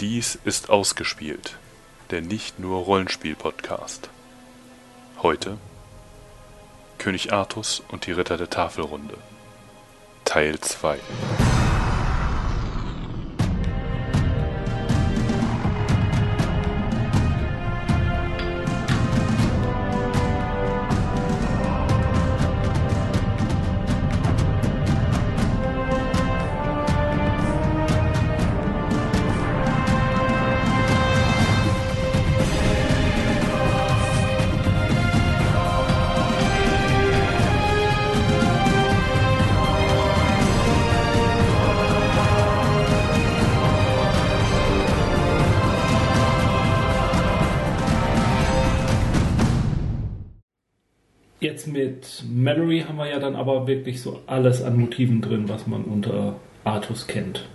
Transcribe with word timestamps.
Dies 0.00 0.38
ist 0.46 0.70
ausgespielt, 0.70 1.58
der 2.10 2.22
nicht 2.22 2.58
nur 2.58 2.84
Rollenspiel-Podcast. 2.84 4.08
Heute 5.20 5.58
König 6.96 7.34
Artus 7.34 7.82
und 7.88 8.06
die 8.06 8.12
Ritter 8.12 8.38
der 8.38 8.48
Tafelrunde. 8.48 9.18
Teil 10.24 10.58
2. 10.58 10.98
aber 53.40 53.66
wirklich 53.66 54.00
so 54.00 54.20
alles 54.26 54.62
an 54.62 54.78
Motiven 54.78 55.20
drin, 55.20 55.48
was 55.48 55.66
man 55.66 55.82
unter 55.84 56.36
Artus 56.64 57.06
kennt. 57.06 57.46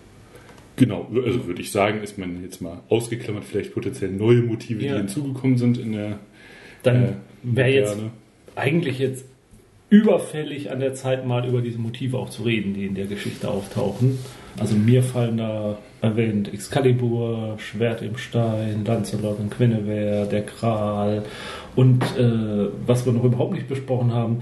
Genau, 0.77 1.07
also 1.25 1.47
würde 1.47 1.61
ich 1.61 1.71
sagen, 1.71 2.01
ist 2.03 2.17
man 2.17 2.43
jetzt 2.43 2.61
mal 2.61 2.81
ausgeklammert, 2.89 3.45
vielleicht 3.45 3.73
potenziell 3.73 4.11
neue 4.11 4.41
Motive, 4.41 4.83
Ja. 4.83 4.93
die 4.93 4.97
hinzugekommen 4.99 5.57
sind 5.57 5.77
in 5.77 5.93
der 5.93 6.19
Dann 6.83 7.03
äh, 7.03 7.07
wäre 7.43 7.69
jetzt 7.69 7.97
eigentlich 8.55 8.99
jetzt 8.99 9.25
überfällig 9.89 10.71
an 10.71 10.79
der 10.79 10.93
Zeit 10.93 11.25
mal 11.25 11.47
über 11.47 11.61
diese 11.61 11.79
Motive 11.79 12.17
auch 12.17 12.29
zu 12.29 12.43
reden, 12.43 12.73
die 12.73 12.85
in 12.85 12.95
der 12.95 13.05
Geschichte 13.05 13.47
auftauchen. 13.49 14.17
Also 14.59 14.75
mir 14.75 15.03
fallen 15.03 15.37
da 15.37 15.77
erwähnt 16.01 16.53
Excalibur, 16.53 17.55
Schwert 17.59 18.01
im 18.01 18.17
Stein, 18.17 18.83
Lancelot 18.85 19.39
und 19.39 19.57
Guinevere, 19.57 20.27
der 20.27 20.43
Kral 20.43 21.23
und 21.75 22.03
äh, 22.17 22.67
was 22.85 23.05
wir 23.05 23.13
noch 23.13 23.23
überhaupt 23.23 23.53
nicht 23.53 23.67
besprochen 23.67 24.13
haben, 24.13 24.37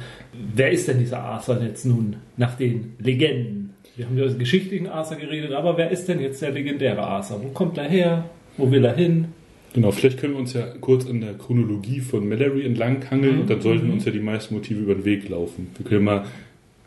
wer 0.56 0.72
ist 0.72 0.88
denn 0.88 1.00
dieser 1.00 1.20
Arthur 1.22 1.62
jetzt 1.62 1.86
nun 1.86 2.18
nach 2.38 2.56
den 2.56 2.94
Legenden? 3.00 3.74
Wir 3.96 4.06
haben 4.06 4.18
ja 4.18 4.24
über 4.24 4.32
den 4.34 4.40
geschichtlichen 4.40 4.88
Arthur 4.88 5.18
geredet, 5.18 5.52
aber 5.54 5.78
wer 5.78 5.92
ist 5.92 6.08
denn 6.08 6.20
jetzt 6.20 6.42
der 6.42 6.52
legendäre 6.52 7.02
Arthur? 7.02 7.44
Wo 7.44 7.50
kommt 7.50 7.78
er 7.78 7.86
her? 7.90 8.26
Wo 8.58 8.72
will 8.72 8.84
er 8.86 8.96
hin? 8.96 9.26
Genau, 9.74 9.92
vielleicht 9.92 10.20
können 10.20 10.34
wir 10.34 10.40
uns 10.40 10.54
ja 10.54 10.66
kurz 10.82 11.08
an 11.08 11.22
der 11.22 11.34
Chronologie 11.34 12.00
von 12.00 12.28
Mallory 12.30 12.64
entlanghangeln 12.66 13.36
Mhm. 13.36 13.42
und 13.42 13.50
dann 13.50 13.62
sollten 13.62 13.90
uns 13.92 14.06
ja 14.06 14.12
die 14.12 14.20
meisten 14.20 14.54
Motive 14.54 14.80
über 14.82 14.94
den 14.96 15.06
Weg 15.06 15.30
laufen. 15.30 15.70
Wir 15.78 15.86
können 15.86 16.06
mal 16.06 16.26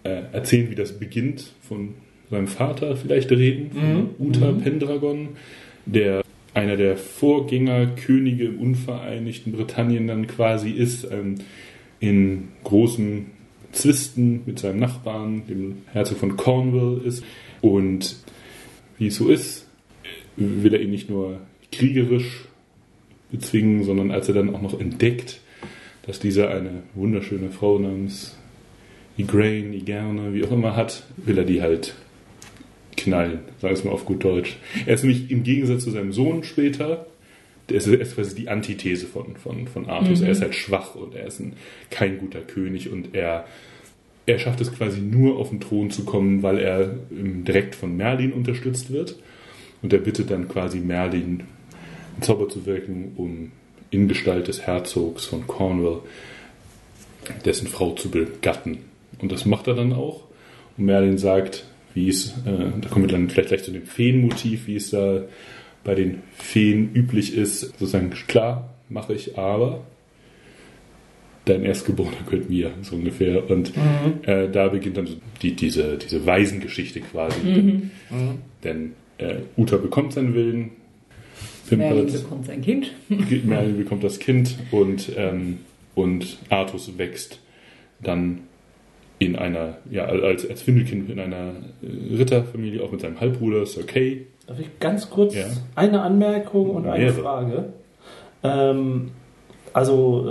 äh, 0.04 0.22
erzählen, 0.32 0.70
wie 0.70 0.76
das 0.76 0.92
beginnt, 0.92 1.52
von 1.62 1.94
seinem 2.30 2.46
Vater 2.46 2.94
vielleicht 2.96 3.30
reden, 3.32 3.72
von 3.72 3.94
Mhm. 3.94 4.08
Uta 4.20 4.52
Mhm. 4.52 4.60
Pendragon, 4.60 5.28
der 5.84 6.22
einer 6.56 6.76
der 6.76 6.96
Vorgängerkönige 6.96 8.46
im 8.46 8.58
unvereinigten 8.58 9.52
Britannien 9.52 10.06
dann 10.06 10.26
quasi 10.26 10.70
ist, 10.70 11.04
ähm, 11.04 11.34
in 12.00 12.48
großen 12.64 13.26
Zwisten 13.72 14.40
mit 14.46 14.58
seinem 14.58 14.78
Nachbarn, 14.78 15.46
dem 15.46 15.82
Herzog 15.92 16.16
von 16.16 16.38
Cornwall 16.38 17.02
ist. 17.04 17.22
Und 17.60 18.16
wie 18.96 19.08
es 19.08 19.16
so 19.16 19.28
ist, 19.28 19.68
will 20.36 20.72
er 20.72 20.80
ihn 20.80 20.90
nicht 20.90 21.10
nur 21.10 21.40
kriegerisch 21.70 22.46
bezwingen, 23.30 23.84
sondern 23.84 24.10
als 24.10 24.28
er 24.28 24.34
dann 24.34 24.54
auch 24.54 24.62
noch 24.62 24.80
entdeckt, 24.80 25.40
dass 26.06 26.20
dieser 26.20 26.48
eine 26.48 26.84
wunderschöne 26.94 27.50
Frau 27.50 27.78
namens 27.78 28.34
Igraine, 29.18 29.76
Igerne, 29.76 30.32
wie 30.32 30.44
auch 30.44 30.52
immer 30.52 30.74
hat, 30.74 31.02
will 31.18 31.36
er 31.36 31.44
die 31.44 31.60
halt 31.60 31.96
knallen, 32.96 33.40
wir 33.60 33.70
es 33.70 33.84
mal 33.84 33.90
auf 33.90 34.04
gut 34.04 34.24
Deutsch. 34.24 34.56
Er 34.86 34.94
ist 34.94 35.04
nämlich 35.04 35.30
im 35.30 35.42
Gegensatz 35.42 35.84
zu 35.84 35.90
seinem 35.90 36.12
Sohn 36.12 36.44
später, 36.44 37.06
der 37.68 37.76
ist, 37.78 37.86
ist 37.86 38.14
quasi 38.14 38.34
die 38.34 38.48
Antithese 38.48 39.06
von, 39.06 39.36
von, 39.36 39.66
von 39.66 39.86
Artus. 39.86 40.20
Er 40.20 40.30
ist 40.30 40.42
halt 40.42 40.54
schwach 40.54 40.94
und 40.94 41.14
er 41.14 41.26
ist 41.26 41.40
ein, 41.40 41.54
kein 41.90 42.18
guter 42.18 42.40
König 42.40 42.90
und 42.90 43.14
er, 43.14 43.46
er 44.26 44.38
schafft 44.38 44.60
es 44.60 44.72
quasi 44.72 45.00
nur 45.00 45.36
auf 45.38 45.50
den 45.50 45.60
Thron 45.60 45.90
zu 45.90 46.04
kommen, 46.04 46.42
weil 46.42 46.58
er 46.58 46.94
ähm, 47.10 47.44
direkt 47.44 47.74
von 47.74 47.96
Merlin 47.96 48.32
unterstützt 48.32 48.92
wird. 48.92 49.16
Und 49.82 49.92
er 49.92 49.98
bittet 49.98 50.30
dann 50.30 50.48
quasi 50.48 50.78
Merlin, 50.78 51.42
einen 52.14 52.22
Zauber 52.22 52.48
zu 52.48 52.66
wirken, 52.66 53.12
um 53.16 53.52
in 53.90 54.08
Gestalt 54.08 54.48
des 54.48 54.66
Herzogs 54.66 55.26
von 55.26 55.46
Cornwall 55.46 56.00
dessen 57.44 57.66
Frau 57.66 57.92
zu 57.92 58.10
begatten. 58.10 58.78
Und 59.18 59.32
das 59.32 59.44
macht 59.44 59.66
er 59.66 59.74
dann 59.74 59.92
auch. 59.92 60.22
Und 60.76 60.86
Merlin 60.86 61.18
sagt, 61.18 61.64
wie 61.96 62.08
es, 62.08 62.28
äh, 62.46 62.70
da 62.80 62.88
kommen 62.88 63.06
wir 63.06 63.12
dann 63.12 63.28
vielleicht 63.28 63.48
gleich 63.48 63.64
zu 63.64 63.72
dem 63.72 63.86
Feenmotiv, 63.86 64.68
wie 64.68 64.76
es 64.76 64.90
da 64.90 65.22
bei 65.82 65.94
den 65.94 66.18
Feen 66.36 66.94
üblich 66.94 67.36
ist, 67.36 67.60
sozusagen, 67.60 68.10
klar, 68.10 68.74
mache 68.88 69.14
ich, 69.14 69.38
aber 69.38 69.84
dein 71.46 71.64
Erstgeborener 71.64 72.16
gehört 72.28 72.50
mir, 72.50 72.72
so 72.82 72.96
ungefähr. 72.96 73.48
Und 73.50 73.72
äh, 74.22 74.48
da 74.50 74.68
beginnt 74.68 74.96
dann 74.96 75.08
die, 75.42 75.54
diese, 75.54 75.96
diese 75.96 76.26
Waisengeschichte 76.26 77.00
quasi. 77.00 77.40
Denn, 77.42 77.90
denn 78.62 78.92
äh, 79.18 79.36
Uta 79.56 79.76
bekommt 79.76 80.12
seinen 80.12 80.34
Willen, 80.34 80.72
Merlin 81.70 82.12
bekommt 82.12 82.46
sein 82.46 82.62
Kind. 82.62 82.92
Merlin 83.44 83.76
bekommt 83.76 84.04
das 84.04 84.18
Kind 84.18 84.56
und, 84.70 85.10
ähm, 85.16 85.58
und 85.94 86.38
Artus 86.48 86.98
wächst 86.98 87.40
dann 88.02 88.40
in 89.18 89.36
einer, 89.36 89.78
ja, 89.90 90.04
als, 90.04 90.48
als 90.48 90.62
Findelkind 90.62 91.08
in 91.10 91.18
einer 91.20 91.52
äh, 91.82 92.16
Ritterfamilie, 92.16 92.82
auch 92.82 92.92
mit 92.92 93.00
seinem 93.00 93.18
Halbbruder 93.20 93.64
Sir 93.64 93.84
Kay. 93.84 94.26
Darf 94.46 94.60
ich 94.60 94.78
ganz 94.78 95.08
kurz 95.10 95.34
Ja. 95.34 95.46
eine 95.74 96.02
Anmerkung 96.02 96.70
und 96.70 96.86
eine 96.86 97.04
Mehrere. 97.04 97.22
Frage? 97.22 97.64
Ähm, 98.42 99.10
also 99.72 100.26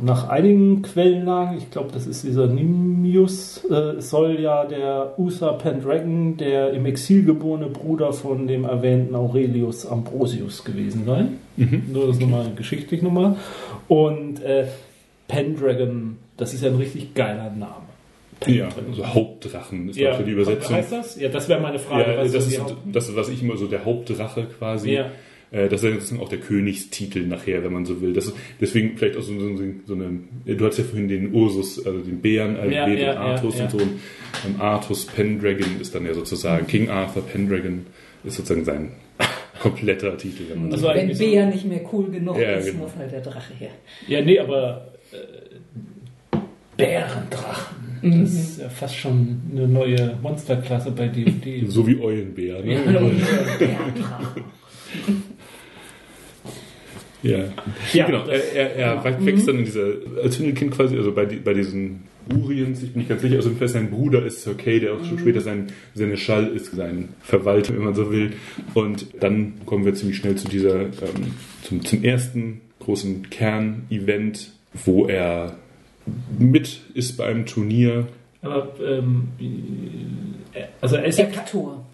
äh, 0.00 0.04
nach 0.04 0.28
einigen 0.28 0.82
Quellenlagen, 0.82 1.56
ich 1.56 1.70
glaube, 1.70 1.90
das 1.92 2.06
ist 2.06 2.22
dieser 2.24 2.46
Nimius, 2.46 3.64
äh, 3.70 4.00
soll 4.00 4.40
ja 4.40 4.64
der 4.66 5.14
Uther 5.18 5.52
Pendragon, 5.54 6.36
der 6.36 6.72
im 6.72 6.84
Exil 6.86 7.24
geborene 7.24 7.68
Bruder 7.68 8.12
von 8.12 8.46
dem 8.46 8.64
erwähnten 8.64 9.14
Aurelius 9.14 9.86
Ambrosius 9.86 10.64
gewesen 10.64 11.04
sein. 11.06 11.38
Nur 11.92 12.08
das 12.08 12.18
nochmal 12.18 12.46
geschichtlich 12.56 13.00
nochmal. 13.02 13.36
Und 13.88 14.42
äh, 14.42 14.66
Pendragon, 15.28 16.16
das 16.36 16.52
ist 16.54 16.62
ja 16.64 16.70
ein 16.70 16.76
richtig 16.76 17.14
geiler 17.14 17.50
Name. 17.50 17.89
Ja, 18.46 18.68
also 18.88 19.06
Hauptdrachen 19.06 19.88
ist 19.90 19.98
Ja, 19.98 20.12
auch 20.12 20.16
für 20.16 20.24
die 20.24 20.30
Übersetzung. 20.32 20.74
Heißt 20.76 20.92
das? 20.92 21.20
Ja, 21.20 21.28
das 21.28 21.48
wäre 21.48 21.60
meine 21.60 21.78
Frage. 21.78 22.12
Ja, 22.12 22.18
was 22.18 22.32
das 22.32 22.46
ist 22.46 22.60
Haupt- 22.60 22.76
das, 22.90 23.14
was 23.14 23.28
ich 23.28 23.42
immer 23.42 23.56
so 23.56 23.66
der 23.66 23.84
Hauptdrache 23.84 24.46
quasi. 24.58 24.92
Ja. 24.92 25.10
Äh, 25.52 25.68
Das 25.68 25.82
ist 25.82 26.10
dann 26.12 26.20
auch 26.20 26.28
der 26.28 26.38
Königstitel 26.38 27.26
nachher, 27.26 27.62
wenn 27.64 27.72
man 27.72 27.84
so 27.84 28.00
will. 28.00 28.12
Das 28.12 28.26
ist 28.26 28.36
deswegen 28.60 28.96
vielleicht 28.96 29.16
auch 29.16 29.22
so, 29.22 29.38
so, 29.38 29.56
so 29.84 29.94
eine. 29.94 30.20
Du 30.46 30.64
hattest 30.64 30.78
ja 30.78 30.84
vorhin 30.84 31.08
den 31.08 31.34
Ursus, 31.34 31.84
also 31.84 31.98
den 31.98 32.20
Bären 32.20 32.54
erwähnt, 32.56 32.72
Ja, 32.74 32.86
den 32.86 32.98
ja, 32.98 33.14
Artus 33.16 33.58
ja, 33.58 33.64
und 33.64 33.70
so. 33.72 33.76
Und 33.78 33.90
ähm, 34.46 34.60
Artus 34.60 35.06
Pendragon 35.06 35.80
ist 35.80 35.94
dann 35.94 36.06
ja 36.06 36.14
sozusagen 36.14 36.66
King 36.66 36.88
Arthur 36.88 37.22
Pendragon 37.26 37.86
ist 38.22 38.36
sozusagen 38.36 38.64
sein 38.64 38.92
kompletter 39.60 40.16
Titel. 40.16 40.44
Wenn 40.48 40.62
man 40.62 40.72
Also 40.72 40.86
so 40.86 40.94
will. 40.94 41.08
Wenn 41.08 41.18
Bea 41.18 41.46
nicht 41.46 41.64
mehr 41.66 41.80
cool 41.92 42.10
genug 42.10 42.38
Ja, 42.38 42.52
ist, 42.52 42.66
genau. 42.66 42.84
muss 42.84 42.96
halt 42.96 43.10
der 43.12 43.20
Drache 43.20 43.52
her. 43.58 43.70
Ja, 44.06 44.20
nee, 44.22 44.38
aber 44.38 44.92
äh, 45.12 46.36
Bärendrachen. 46.76 47.89
Mhm. 48.02 48.20
Das 48.22 48.32
ist 48.34 48.60
ja 48.60 48.68
fast 48.68 48.96
schon 48.96 49.40
eine 49.52 49.66
neue 49.68 50.18
Monsterklasse 50.22 50.90
bei 50.92 51.08
D&D. 51.08 51.64
so 51.68 51.86
wie 51.86 52.00
Eulenbär. 52.00 52.62
Ne? 52.62 52.74
Ja, 52.74 52.80
Bärendrachen. 53.58 54.44
Ja, 57.22 57.44
Ja, 57.92 58.06
genau. 58.06 58.26
das- 58.26 58.40
er 58.54 58.74
er, 58.76 59.04
er 59.04 59.26
wächst 59.26 59.46
dann 59.46 59.58
in 59.58 59.64
dieser, 59.66 59.86
als 60.22 60.36
Findelkind 60.36 60.70
quasi, 60.72 60.96
also 60.96 61.12
bei, 61.12 61.26
bei 61.26 61.52
diesen 61.52 62.04
Uriens, 62.34 62.82
ich 62.82 62.92
bin 62.92 63.00
nicht 63.00 63.08
ganz 63.10 63.20
sicher, 63.20 63.36
also 63.36 63.50
sein 63.66 63.90
Bruder 63.90 64.24
ist 64.24 64.42
Sir 64.42 64.54
Kay, 64.54 64.80
der 64.80 64.94
auch 64.94 65.04
schon 65.04 65.18
später 65.18 65.40
sein, 65.42 65.66
seine 65.94 66.16
Schall 66.16 66.46
ist, 66.48 66.72
sein 66.74 67.10
Verwalter, 67.20 67.74
wenn 67.74 67.84
man 67.84 67.94
so 67.94 68.10
will. 68.10 68.32
Und 68.72 69.06
dann 69.20 69.54
kommen 69.66 69.84
wir 69.84 69.94
ziemlich 69.94 70.16
schnell 70.16 70.36
zu 70.36 70.48
dieser, 70.48 70.80
ähm, 70.82 71.34
zum, 71.62 71.84
zum 71.84 72.02
ersten 72.04 72.62
großen 72.78 73.28
Kern-Event, 73.28 74.52
wo 74.84 75.06
er 75.06 75.56
mit 76.38 76.80
ist 76.94 77.16
bei 77.16 77.26
einem 77.26 77.46
Turnier. 77.46 78.06
Aber, 78.42 78.68
ähm, 78.84 79.28
äh, 80.54 80.62
also 80.80 80.96
er 80.96 81.04
ist 81.04 81.18
ja, 81.18 81.26
Hector. 81.26 81.84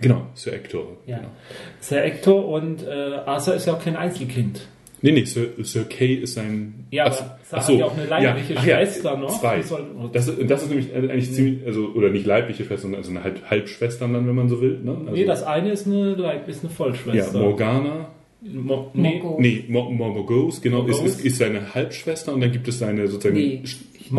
Genau, 0.00 0.26
Sir 0.34 0.52
Hector. 0.52 0.96
ja. 1.06 1.16
Genau. 1.18 1.28
ja 1.90 1.96
Hector 1.98 2.48
und 2.48 2.82
äh, 2.86 3.14
Arthur 3.26 3.54
ist 3.54 3.66
ja 3.66 3.72
auch 3.74 3.82
kein 3.82 3.96
Einzelkind. 3.96 4.66
Nee, 5.02 5.12
nee, 5.12 5.24
Sir, 5.24 5.48
Sir 5.58 5.84
Kay 5.84 6.14
ist 6.14 6.34
sein. 6.34 6.86
Ja, 6.90 7.04
Ach- 7.06 7.20
aber 7.20 7.38
ach 7.52 7.62
so, 7.62 7.72
hat 7.74 7.80
ja 7.80 7.86
auch 7.86 7.96
eine 7.96 8.06
leibliche 8.06 8.54
ja, 8.54 8.60
Schwester 8.60 9.16
noch. 9.16 9.40
Zwei. 9.40 9.62
Das, 10.12 10.28
ist- 10.28 10.50
das 10.50 10.62
ist 10.62 10.68
nämlich 10.70 10.94
eigentlich 10.94 11.32
ziemlich, 11.32 11.66
also, 11.66 11.88
oder 11.94 12.08
nicht 12.10 12.26
leibliche 12.26 12.64
Schwester, 12.64 12.82
sondern 12.82 13.00
also 13.00 13.10
eine 13.10 13.22
Halb, 13.24 13.42
Halbschwestern 13.50 14.12
dann, 14.14 14.26
wenn 14.26 14.34
man 14.34 14.48
so 14.48 14.60
will. 14.60 14.78
Ne? 14.82 14.92
Also, 15.00 15.10
nee, 15.12 15.24
das 15.24 15.42
eine 15.42 15.70
ist 15.72 15.86
eine, 15.86 16.14
Leib- 16.14 16.48
ist 16.48 16.60
eine 16.64 16.70
ja, 16.70 16.76
Vollschwester. 16.76 17.38
Morgana, 17.38 18.08
Mo 18.42 18.90
nee, 18.94 19.20
Morgo. 19.20 19.40
nee, 19.40 19.64
Mo- 19.68 19.90
Mo- 19.90 20.08
Morgause, 20.12 20.60
genau, 20.60 20.82
ist, 20.86 20.96
Morgause. 20.98 21.18
ist, 21.18 21.24
ist 21.24 21.38
seine 21.38 21.74
Halbschwester 21.74 22.32
und 22.34 22.40
dann 22.42 22.52
gibt 22.52 22.68
es 22.68 22.78
seine 22.78 23.08
sozusagen. 23.08 23.36
Nee. 23.36 23.62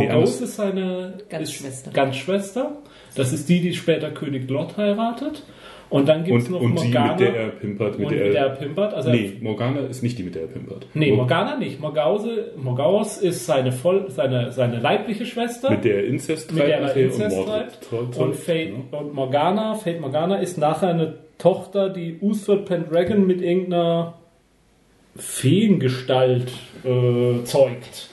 Anders. 0.10 0.42
ist 0.42 0.56
seine 0.58 1.14
Ganzschwester. 1.30 1.90
Ist 1.90 1.96
Ganzschwester. 1.96 2.78
Das 3.16 3.32
ist 3.32 3.48
die, 3.48 3.62
die 3.62 3.74
später 3.74 4.12
König 4.12 4.50
Lot 4.50 4.76
heiratet. 4.78 5.44
Und 5.90 6.10
dann 6.10 6.24
gibt 6.26 6.38
es 6.42 6.48
Und, 6.48 6.52
noch 6.54 6.62
und 6.62 6.80
die, 6.82 6.88
Morgana. 6.90 7.12
mit 7.12 7.20
der 7.22 7.36
er 7.36 7.48
pimpert, 7.50 7.98
mit 7.98 8.08
und 8.08 8.14
der 8.16 8.26
mit 8.26 8.34
der 8.34 8.42
er. 8.42 8.48
er 8.50 8.56
pimpert. 8.56 8.94
Also 8.94 9.10
Nee, 9.10 9.38
Morgana 9.42 9.80
ist 9.82 10.04
nicht 10.04 10.20
die, 10.20 10.24
mit 10.24 10.36
der 10.36 10.42
er 10.44 10.48
pimpert. 10.50 10.86
Nee, 10.94 11.08
Mor- 11.12 11.18
Morgana 11.20 11.58
nicht. 11.58 11.80
Morgause, 11.80 12.52
Morgaus 12.58 13.18
ist 13.20 13.46
seine, 13.46 13.72
voll, 13.72 14.06
seine, 14.10 14.52
seine 14.52 14.80
leibliche 14.80 15.26
Schwester. 15.26 15.70
Mit 15.72 15.86
der 15.86 15.96
er 15.98 16.06
Inzest 16.08 16.52
mit 16.52 16.64
der 16.64 16.80
er 16.80 16.96
Inzest 16.96 17.46
treibt. 17.46 17.82
treibt, 17.90 18.18
Und, 18.18 18.36
Fate, 18.36 18.72
genau. 18.92 19.00
und 19.00 19.14
Morgana, 19.14 19.76
Fate 19.76 20.02
Morgana 20.02 20.38
ist 20.40 20.58
nachher 20.58 20.90
eine 20.90 21.16
Tochter, 21.38 21.90
die 21.90 22.18
Uthred 22.22 22.66
Pendragon 22.66 23.26
mit 23.26 23.42
irgendeiner 23.42 24.16
Feengestalt 25.16 26.52
äh, 26.84 27.44
zeugt. 27.44 28.10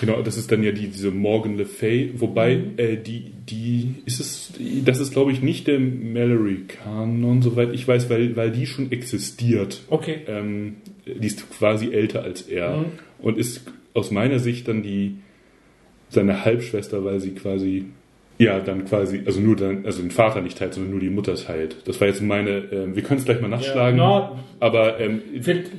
Genau, 0.00 0.22
das 0.22 0.36
ist 0.36 0.50
dann 0.52 0.62
ja 0.62 0.72
die, 0.72 0.88
diese 0.88 1.10
Morgan 1.10 1.56
Le 1.56 1.66
Fay, 1.66 2.12
wobei 2.16 2.56
Mhm. 2.56 2.72
äh, 2.78 2.96
die, 2.96 3.32
die 3.48 3.94
ist 4.04 4.20
es, 4.20 4.52
das 4.84 5.00
ist 5.00 5.12
glaube 5.12 5.32
ich 5.32 5.42
nicht 5.42 5.66
der 5.66 5.78
Mallory-Kanon, 5.80 7.42
soweit 7.42 7.72
ich 7.72 7.86
weiß, 7.86 8.08
weil, 8.10 8.36
weil 8.36 8.50
die 8.50 8.66
schon 8.66 8.92
existiert. 8.92 9.82
Okay. 9.88 10.18
Ähm, 10.26 10.76
die 11.06 11.26
ist 11.26 11.48
quasi 11.50 11.92
älter 11.92 12.22
als 12.22 12.42
er 12.42 12.76
Mhm. 12.78 12.84
und 13.20 13.38
ist 13.38 13.62
aus 13.94 14.10
meiner 14.10 14.38
Sicht 14.38 14.68
dann 14.68 14.82
die 14.82 15.16
seine 16.08 16.44
Halbschwester, 16.44 17.04
weil 17.04 17.20
sie 17.20 17.30
quasi 17.32 17.86
ja 18.38 18.60
dann 18.60 18.84
quasi 18.84 19.22
also 19.24 19.40
nur 19.40 19.56
dann 19.56 19.84
also 19.86 20.02
den 20.02 20.10
Vater 20.10 20.40
nicht 20.42 20.58
teilt, 20.58 20.74
sondern 20.74 20.90
nur 20.92 21.00
die 21.00 21.10
Mutter 21.10 21.34
teilt. 21.36 21.76
Das 21.86 22.00
war 22.00 22.08
jetzt 22.08 22.20
meine. 22.22 22.50
ähm, 22.72 22.94
wir 22.96 23.02
können 23.02 23.18
es 23.20 23.24
gleich 23.24 23.40
mal 23.40 23.48
nachschlagen, 23.48 23.98
Ja, 23.98 24.32
na, 24.32 24.38
aber 24.66 25.00
ähm, 25.00 25.22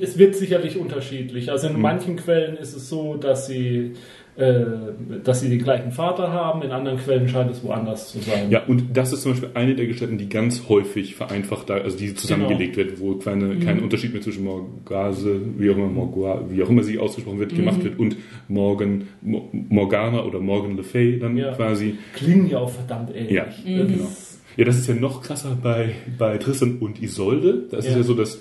es 0.00 0.18
wird 0.18 0.34
sicherlich 0.34 0.76
unterschiedlich. 0.78 1.50
Also 1.50 1.68
in 1.68 1.74
Mhm. 1.76 1.82
manchen 1.82 2.16
Quellen 2.16 2.56
ist 2.56 2.74
es 2.76 2.88
so, 2.88 3.14
dass 3.16 3.46
sie, 3.46 3.92
dass 5.24 5.40
sie 5.40 5.48
den 5.48 5.58
gleichen 5.58 5.90
Vater 5.90 6.30
haben, 6.32 6.62
in 6.62 6.70
anderen 6.70 6.98
Quellen 6.98 7.28
scheint 7.28 7.50
es 7.50 7.64
woanders 7.64 8.12
zu 8.12 8.20
sein. 8.20 8.50
Ja, 8.50 8.62
und 8.66 8.96
das 8.96 9.12
ist 9.12 9.22
zum 9.22 9.32
Beispiel 9.32 9.50
eine 9.54 9.74
der 9.74 9.86
Gestalten, 9.86 10.16
die 10.16 10.28
ganz 10.28 10.68
häufig 10.68 11.16
vereinfacht 11.16 11.68
da, 11.68 11.74
also 11.74 11.98
die 11.98 12.14
zusammengelegt 12.14 12.76
wird, 12.76 13.00
wo 13.00 13.16
keine, 13.16 13.58
kein 13.58 13.80
Unterschied 13.80 14.12
mehr 14.12 14.22
zwischen 14.22 14.44
Morgase, 14.44 15.40
wie 15.58 15.68
auch 15.70 15.76
immer 15.76 15.88
Morgua, 15.88 16.44
wie 16.50 16.62
auch 16.62 16.68
immer 16.70 16.84
sie 16.84 16.98
ausgesprochen 17.00 17.40
wird, 17.40 17.56
gemacht 17.56 17.82
wird 17.82 17.98
und 17.98 18.16
Morgan, 18.46 19.08
Mo- 19.22 19.48
Morgana 19.52 20.22
oder 20.24 20.38
Morgan 20.38 20.76
Le 20.76 20.84
Fay 20.84 21.18
dann 21.18 21.36
Ja. 21.36 21.52
quasi. 21.54 21.98
Klingen 22.14 22.48
ja 22.48 22.58
auch 22.58 22.70
verdammt 22.70 23.10
ähnlich. 23.14 23.32
Ja, 23.32 23.44
Das 23.44 23.64
genau. 23.64 24.04
ist- 24.04 24.40
Ja, 24.56 24.64
das 24.64 24.78
ist 24.78 24.86
ja 24.88 24.94
noch 24.94 25.22
krasser 25.22 25.56
bei, 25.60 25.90
bei 26.16 26.38
Tristan 26.38 26.78
und 26.78 27.02
Isolde. 27.02 27.64
Das 27.70 27.84
ist 27.84 27.92
Ja. 27.92 27.98
ja 27.98 28.02
so, 28.04 28.14
dass 28.14 28.40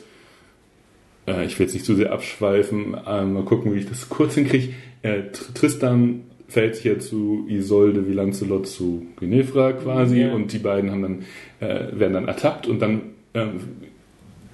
äh, 1.28 1.46
ich 1.46 1.58
will 1.60 1.66
jetzt 1.66 1.74
nicht 1.74 1.86
zu 1.86 1.96
sehr 1.96 2.12
abschweifen, 2.12 2.94
äh, 2.94 3.26
mal 3.26 3.44
gucken, 3.44 3.74
wie 3.74 3.80
ich 3.80 3.88
das 3.90 4.08
kurz 4.10 4.36
hinkriege. 4.36 4.70
Äh, 5.08 5.20
Tr- 5.32 5.54
Tristan 5.54 6.22
fällt 6.48 6.76
sich 6.76 6.86
ja 6.86 6.98
zu 7.00 7.46
Isolde 7.50 8.08
wie 8.08 8.14
Lancelot 8.14 8.68
zu 8.68 9.06
Ginevra 9.20 9.74
quasi 9.74 10.22
Ja. 10.22 10.34
und 10.34 10.54
die 10.54 10.60
beiden 10.60 10.92
haben 10.92 11.02
dann, 11.02 11.20
äh, 11.60 12.00
werden 12.00 12.14
dann 12.14 12.28
ertappt 12.28 12.68
und 12.68 12.82
dann 12.82 13.02
ähm, 13.34 13.60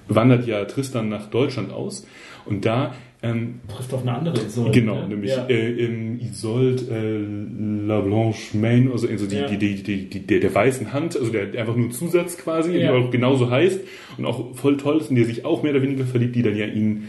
wandert 0.08 0.46
ja 0.46 0.64
Tristan 0.64 1.08
nach 1.08 1.30
Deutschland 1.30 1.72
aus 1.72 2.06
und 2.46 2.64
da 2.66 2.94
ähm, 3.22 3.60
trifft 3.74 3.94
auf 3.94 4.02
eine 4.02 4.14
andere 4.18 4.36
Isolde. 4.44 4.72
Genau, 4.78 5.00
ne? 5.02 5.08
nämlich 5.08 5.30
Ja. 5.34 5.46
äh, 5.48 5.70
im 5.86 6.20
Isolde 6.20 6.82
äh, 6.90 7.86
La 7.86 8.00
Blanche 8.02 8.54
Main, 8.58 8.90
also, 8.92 9.08
also 9.08 9.26
die, 9.26 9.36
Ja. 9.36 9.46
die, 9.46 9.56
die, 9.56 9.82
die, 9.82 10.10
die, 10.10 10.26
der, 10.26 10.40
der 10.40 10.54
weißen 10.54 10.92
Hand, 10.92 11.16
also 11.16 11.32
der, 11.32 11.58
einfach 11.58 11.74
nur 11.74 11.86
ein 11.86 11.92
Zusatz 11.92 12.36
quasi, 12.36 12.72
Ja. 12.72 12.92
der 12.92 12.94
auch 12.96 13.10
genauso 13.10 13.50
heißt 13.50 13.80
und 14.18 14.26
auch 14.26 14.54
voll 14.56 14.76
toll 14.76 14.98
ist 14.98 15.08
und 15.08 15.16
der 15.16 15.24
sich 15.24 15.44
auch 15.46 15.62
mehr 15.62 15.72
oder 15.72 15.80
weniger 15.82 16.04
verliebt, 16.04 16.34
die 16.36 16.42
dann 16.42 16.56
ja 16.56 16.66
ihn 16.66 17.04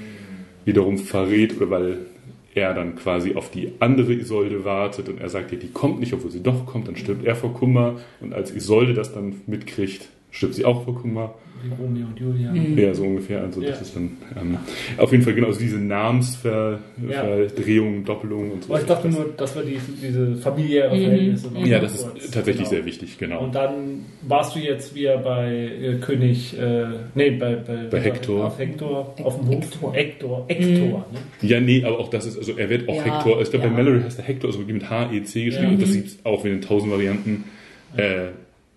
wiederum 0.64 0.98
verrät, 1.00 1.58
oder 1.58 1.70
weil 1.70 1.98
er 2.56 2.74
dann 2.74 2.96
quasi 2.96 3.36
auf 3.36 3.52
die 3.52 3.74
andere 3.80 4.14
Isolde 4.14 4.66
wartet 4.66 5.10
und 5.10 5.20
er 5.20 5.30
sagt 5.30 5.52
ja, 5.52 5.58
die 5.58 5.72
kommt 5.72 6.00
nicht, 6.00 6.14
obwohl 6.14 6.32
sie 6.32 6.42
doch 6.42 6.66
kommt, 6.66 6.88
dann 6.88 6.96
stirbt 6.96 7.26
er 7.26 7.36
vor 7.36 7.54
Kummer 7.54 7.98
und 8.22 8.34
als 8.34 8.56
Isolde 8.56 8.94
das 8.94 9.14
dann 9.14 9.42
mitkriegt, 9.46 10.08
stirbt 10.32 10.56
sie 10.56 10.66
auch 10.66 10.86
vor 10.86 10.96
Kummer. 10.96 11.36
Wie 11.66 11.82
Romeo 11.84 12.06
und 12.08 12.20
Julia. 12.20 12.54
Ja, 12.54 12.94
so 12.94 13.04
ungefähr. 13.04 13.42
Also 13.42 13.62
das 13.62 13.70
Ja. 13.72 13.76
ist 13.82 13.96
dann 13.96 14.12
ähm, 14.40 14.58
auf 14.98 15.12
jeden 15.12 15.24
Fall 15.24 15.34
genau 15.34 15.48
also 15.48 15.60
diese 15.60 15.78
Ja. 15.78 15.82
Namensverdrehungen, 15.84 18.06
Doppelungen 18.06 18.52
und 18.52 18.64
so. 18.64 18.72
Aber 18.74 18.82
ich 18.82 18.88
dachte 18.88 19.10
nur, 19.10 19.34
dass 19.38 19.56
wir 19.56 19.64
die, 19.64 19.80
diese 20.02 20.36
familiäre 20.38 20.96
Mhm. 20.96 21.02
Verhältnisse 21.02 21.50
ja, 21.64 21.80
das 21.80 22.04
kurz- 22.04 22.26
ist 22.26 22.34
tatsächlich 22.34 22.58
genau. 22.66 22.70
sehr 22.70 22.86
wichtig, 22.86 23.18
genau. 23.18 23.44
Und 23.44 23.56
dann 23.56 24.06
warst 24.28 24.56
du 24.56 24.60
jetzt 24.60 24.96
wieder 24.96 25.18
bei 25.18 25.54
äh, 25.54 25.96
König, 26.02 26.58
äh, 26.58 26.86
nee, 27.16 27.32
bei, 27.32 27.56
bei, 27.56 27.76
Bei 27.90 28.00
Hektor. 28.00 28.46
Auf 28.46 28.60
Hektor, 28.60 29.14
auf 29.24 29.40
dem 29.40 29.48
Hof. 29.48 29.64
Hektor. 29.64 29.94
Hektor, 29.94 30.46
Hektor, 30.48 31.06
ne? 31.12 31.20
ja, 31.50 31.60
nee, 31.60 31.84
aber 31.84 32.00
auch 32.00 32.10
das 32.10 32.26
ist, 32.26 32.38
also 32.38 32.54
er 32.58 32.70
wird 32.70 32.88
auch 32.90 32.96
Ja, 32.96 33.04
Hector, 33.18 33.42
ich 33.42 33.50
glaube 33.50 33.66
ja. 33.66 33.72
bei 33.72 33.78
Mallory 33.84 34.02
heißt 34.02 34.20
er 34.20 34.26
Hector, 34.26 34.50
also 34.50 34.60
mit 34.60 34.90
H-E-C 34.90 35.46
geschrieben 35.46 35.66
Ja. 35.66 35.70
und 35.72 35.82
das 35.82 35.94
gibt 35.94 36.08
es 36.08 36.18
auch 36.24 36.44
wieder 36.44 36.56
in 36.56 36.62
tausend 36.62 36.92
Varianten. 36.92 37.44
Äh, 37.98 38.28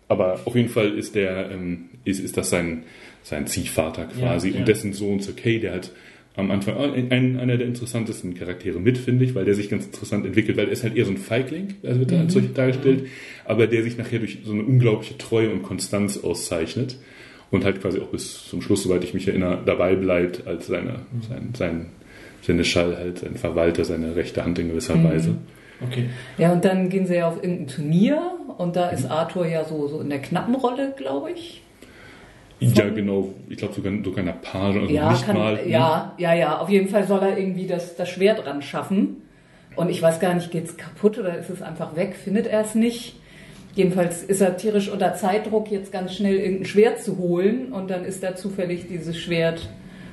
aber 0.08 0.40
auf 0.44 0.54
jeden 0.56 0.68
Fall 0.70 0.96
ist 0.96 1.14
der, 1.14 1.50
ähm, 1.50 1.87
ist, 2.04 2.20
ist 2.20 2.36
das 2.36 2.50
sein, 2.50 2.84
sein 3.22 3.46
Ziehvater 3.46 4.06
quasi 4.06 4.48
Ja, 4.48 4.54
ja. 4.54 4.60
und 4.60 4.68
dessen 4.68 4.92
Sohn 4.92 5.20
Sir 5.20 5.34
Kay, 5.34 5.60
der 5.60 5.74
hat 5.74 5.92
am 6.36 6.52
Anfang 6.52 6.76
ein, 6.76 7.10
ein, 7.10 7.40
einer 7.40 7.56
der 7.56 7.66
interessantesten 7.66 8.34
Charaktere 8.34 8.78
mit, 8.78 8.96
finde 8.96 9.24
ich, 9.24 9.34
weil 9.34 9.44
der 9.44 9.54
sich 9.54 9.68
ganz 9.68 9.86
interessant 9.86 10.24
entwickelt, 10.24 10.56
weil 10.56 10.66
er 10.66 10.72
ist 10.72 10.84
halt 10.84 10.96
eher 10.96 11.04
so 11.04 11.10
ein 11.10 11.16
Feigling, 11.16 11.74
also 11.82 11.98
wird 11.98 12.12
er 12.12 12.20
als 12.20 12.32
solch 12.32 12.52
dargestellt, 12.54 13.08
aber 13.44 13.66
der 13.66 13.82
sich 13.82 13.98
nachher 13.98 14.20
durch 14.20 14.38
so 14.44 14.52
eine 14.52 14.62
unglaubliche 14.62 15.18
Treue 15.18 15.50
und 15.50 15.64
Konstanz 15.64 16.22
auszeichnet 16.22 16.96
und 17.50 17.64
halt 17.64 17.80
quasi 17.80 17.98
auch 17.98 18.08
bis 18.08 18.48
zum 18.48 18.62
Schluss, 18.62 18.84
soweit 18.84 19.02
ich 19.02 19.14
mich 19.14 19.26
erinnere, 19.26 19.62
dabei 19.66 19.96
bleibt 19.96 20.46
als 20.46 20.68
seine, 20.68 21.00
sein, 21.28 21.50
sein 21.54 21.86
Seneschall, 22.42 22.96
halt 22.96 23.18
sein 23.18 23.34
Verwalter, 23.34 23.84
seine 23.84 24.14
rechte 24.14 24.44
Hand 24.44 24.60
in 24.60 24.68
gewisser 24.68 25.02
Weise. 25.02 25.36
Okay. 25.84 26.06
Ja, 26.38 26.52
und 26.52 26.64
dann 26.64 26.88
gehen 26.88 27.06
sie 27.06 27.16
ja 27.16 27.28
auf 27.28 27.42
irgendein 27.42 27.66
Turnier 27.68 28.20
und 28.58 28.76
da 28.76 28.90
ist 28.90 29.10
Arthur 29.10 29.46
ja 29.46 29.64
so, 29.64 29.88
so 29.88 30.00
in 30.00 30.08
der 30.08 30.20
knappen 30.20 30.54
Rolle, 30.54 30.94
glaube 30.96 31.30
ich. 31.32 31.62
Ja, 32.60 32.88
genau, 32.88 33.34
ich 33.48 33.56
glaube 33.56 33.74
sogar, 33.74 33.92
sogar 34.02 34.18
einer 34.18 34.32
Page, 34.32 34.80
also 34.80 34.92
ja, 34.92 35.12
nicht 35.12 35.24
kann, 35.24 35.36
mal. 35.36 35.54
ne? 35.54 35.68
ja, 35.68 36.14
ja, 36.18 36.34
ja. 36.34 36.58
Auf 36.58 36.68
jeden 36.68 36.88
Fall 36.88 37.06
soll 37.06 37.20
er 37.20 37.38
irgendwie 37.38 37.66
das, 37.66 37.94
das 37.96 38.08
Schwert 38.08 38.44
ran 38.46 38.62
schaffen. 38.62 39.22
Und 39.76 39.90
ich 39.90 40.02
weiß 40.02 40.18
gar 40.18 40.34
nicht, 40.34 40.50
geht's 40.50 40.76
kaputt 40.76 41.18
oder 41.18 41.38
ist 41.38 41.50
es 41.50 41.62
einfach 41.62 41.94
weg? 41.94 42.16
Findet 42.16 42.48
er 42.48 42.62
es 42.62 42.74
nicht? 42.74 43.14
Jedenfalls 43.76 44.24
ist 44.24 44.40
er 44.40 44.56
tierisch 44.56 44.88
unter 44.88 45.14
Zeitdruck, 45.14 45.70
jetzt 45.70 45.92
ganz 45.92 46.16
schnell 46.16 46.34
irgendein 46.34 46.64
Schwert 46.64 47.00
zu 47.00 47.16
holen. 47.16 47.72
Und 47.72 47.88
dann 47.88 48.04
ist 48.04 48.24
da 48.24 48.34
zufällig 48.34 48.88
dieses 48.88 49.16
Schwert, 49.16 49.68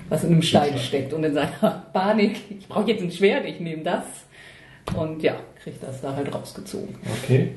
was 0.09 0.23
in 0.23 0.33
einem 0.33 0.43
Stein 0.43 0.77
steckt. 0.77 1.13
Und 1.13 1.23
in 1.23 1.33
seiner 1.33 1.85
Panik, 1.93 2.37
ich 2.59 2.67
brauche 2.67 2.91
jetzt 2.91 3.01
ein 3.01 3.09
Schwert, 3.09 3.45
ich 3.47 3.59
nehme 3.59 3.81
das. 3.81 4.03
Und 4.95 5.23
ja, 5.23 5.33
kriegt 5.63 5.81
das 5.81 5.99
da 5.99 6.15
halt 6.15 6.31
rausgezogen. 6.31 6.95
Okay. 7.23 7.55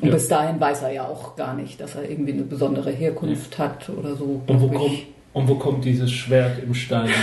Und 0.00 0.08
Ja. 0.08 0.14
bis 0.14 0.28
dahin 0.28 0.60
weiß 0.60 0.82
er 0.82 0.92
ja 0.92 1.06
auch 1.08 1.36
gar 1.36 1.54
nicht, 1.56 1.80
dass 1.80 1.94
er 1.94 2.08
irgendwie 2.10 2.32
eine 2.32 2.42
besondere 2.42 2.90
Herkunft 2.90 3.58
hat 3.58 3.88
oder 3.90 4.16
so. 4.16 4.42
Und 4.46 4.60
wo, 4.60 4.68
kommt, 4.68 4.98
und 5.32 5.48
wo 5.48 5.54
kommt 5.56 5.84
dieses 5.84 6.10
Schwert 6.10 6.62
im 6.64 6.74
Stein 6.74 7.08
Ja, 7.08 7.14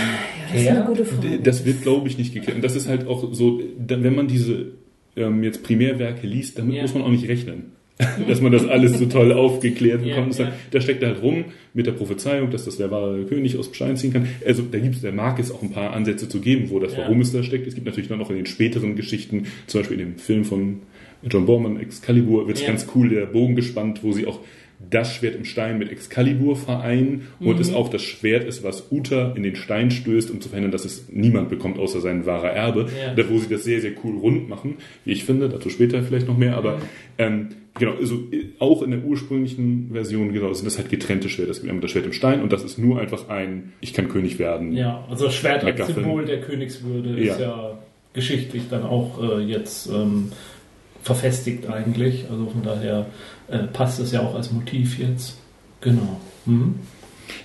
das 0.52 0.60
ist 0.62 0.68
eine 0.68 0.78
her? 0.78 0.86
gute 0.86 1.04
Frage. 1.04 1.38
Das 1.42 1.64
wird, 1.64 1.82
glaube 1.82 2.08
ich, 2.08 2.16
nicht 2.18 2.32
geklärt. 2.34 2.56
Und 2.56 2.64
das 2.64 2.76
ist 2.76 2.88
halt 2.88 3.06
auch 3.06 3.32
so, 3.32 3.60
wenn 3.78 4.14
man 4.14 4.28
diese 4.28 4.66
ähm, 5.16 5.42
jetzt 5.42 5.62
Primärwerke 5.64 6.26
liest, 6.26 6.58
damit 6.58 6.76
Ja. 6.76 6.82
muss 6.82 6.94
man 6.94 7.02
auch 7.02 7.10
nicht 7.10 7.28
rechnen. 7.28 7.72
dass 8.28 8.40
man 8.40 8.50
das 8.50 8.66
alles 8.66 8.98
so 8.98 9.04
toll 9.04 9.30
aufgeklärt 9.30 10.00
Ja, 10.00 10.14
bekommt. 10.14 10.28
Und 10.32 10.38
ja. 10.38 10.46
sagt, 10.46 10.56
Da 10.70 10.80
steckt 10.80 11.02
er 11.02 11.10
halt 11.10 11.22
rum 11.22 11.44
mit 11.74 11.84
der 11.86 11.92
Prophezeiung, 11.92 12.50
dass 12.50 12.64
das 12.64 12.78
der 12.78 12.90
wahre 12.90 13.24
König 13.24 13.58
aus 13.58 13.66
dem 13.66 13.74
Stein 13.74 13.96
ziehen 13.98 14.10
kann. 14.14 14.26
Also 14.46 14.62
da 14.62 14.78
gibt's, 14.78 15.02
der 15.02 15.12
mag 15.12 15.38
es 15.38 15.50
auch 15.52 15.60
ein 15.62 15.70
paar 15.72 15.92
Ansätze 15.92 16.26
zu 16.26 16.40
geben, 16.40 16.70
wo 16.70 16.78
das 16.78 16.94
Ja. 16.94 17.00
Warum 17.00 17.20
es 17.20 17.30
da 17.30 17.42
steckt. 17.42 17.66
Es 17.66 17.74
gibt 17.74 17.86
natürlich 17.86 18.08
dann 18.08 18.18
noch 18.18 18.30
in 18.30 18.36
den 18.36 18.46
späteren 18.46 18.96
Geschichten, 18.96 19.48
zum 19.66 19.80
Beispiel 19.80 20.00
in 20.00 20.06
dem 20.12 20.18
Film 20.18 20.46
von 20.46 20.80
John 21.22 21.46
Borman, 21.46 21.78
Excalibur, 21.80 22.46
wird 22.48 22.60
Ja. 22.60 22.68
ganz 22.68 22.86
cool 22.94 23.08
der 23.08 23.26
Bogen 23.26 23.56
gespannt, 23.56 24.00
wo 24.02 24.12
sie 24.12 24.26
auch 24.26 24.40
das 24.88 25.12
Schwert 25.14 25.36
im 25.36 25.44
Stein 25.44 25.78
mit 25.78 25.92
Excalibur 25.92 26.56
vereinen 26.56 27.26
und 27.38 27.56
Mhm. 27.56 27.60
es 27.60 27.74
auch 27.74 27.90
das 27.90 28.00
Schwert 28.02 28.44
ist, 28.44 28.64
was 28.64 28.90
Uther 28.90 29.34
in 29.36 29.42
den 29.42 29.54
Stein 29.54 29.90
stößt, 29.90 30.30
um 30.30 30.40
zu 30.40 30.48
verhindern, 30.48 30.72
dass 30.72 30.86
es 30.86 31.04
niemand 31.12 31.50
bekommt, 31.50 31.78
außer 31.78 32.00
sein 32.00 32.24
wahrer 32.24 32.48
Erbe. 32.52 32.88
Ja. 32.98 33.12
Da, 33.14 33.28
wo 33.28 33.36
sie 33.36 33.48
das 33.50 33.64
sehr, 33.64 33.82
sehr 33.82 33.92
cool 34.02 34.16
rund 34.16 34.48
machen, 34.48 34.76
wie 35.04 35.12
ich 35.12 35.24
finde, 35.24 35.50
dazu 35.50 35.68
später 35.68 36.02
vielleicht 36.02 36.26
noch 36.26 36.38
mehr, 36.38 36.56
aber 36.56 36.78
ähm, 37.18 37.48
genau, 37.78 37.92
also 38.00 38.14
äh, 38.32 38.46
auch 38.58 38.80
in 38.82 38.92
der 38.92 39.04
ursprünglichen 39.04 39.90
Version 39.92 40.32
genau, 40.32 40.50
sind 40.54 40.64
das 40.64 40.78
halt 40.78 40.88
getrennte 40.88 41.28
Schwerter. 41.28 41.50
Es 41.50 41.58
gibt 41.60 41.68
einmal 41.68 41.82
das 41.82 41.90
Schwert 41.90 42.06
im 42.06 42.14
Stein 42.14 42.40
und 42.42 42.50
das 42.50 42.64
ist 42.64 42.78
nur 42.78 42.98
einfach 43.00 43.28
ein, 43.28 43.74
ich 43.82 43.92
kann 43.92 44.08
König 44.08 44.38
werden. 44.38 44.72
Ja, 44.72 45.04
also 45.10 45.26
das 45.26 45.34
Schwert 45.34 45.62
als. 45.62 45.88
Symbol 45.88 46.24
der 46.24 46.40
Königswürde 46.40 47.22
Ja. 47.22 47.34
ist 47.34 47.40
ja 47.40 47.78
geschichtlich 48.14 48.62
dann 48.70 48.84
auch 48.84 49.22
äh, 49.22 49.40
jetzt 49.42 49.88
ähm, 49.88 50.32
verfestigt 51.02 51.66
eigentlich. 51.68 52.26
Also 52.30 52.46
von 52.46 52.62
daher 52.62 53.06
äh, 53.48 53.58
passt 53.64 54.00
es 54.00 54.12
ja 54.12 54.20
auch 54.20 54.34
als 54.34 54.52
Motiv 54.52 54.98
jetzt. 54.98 55.38
Genau. 55.80 56.20
Mhm. 56.46 56.74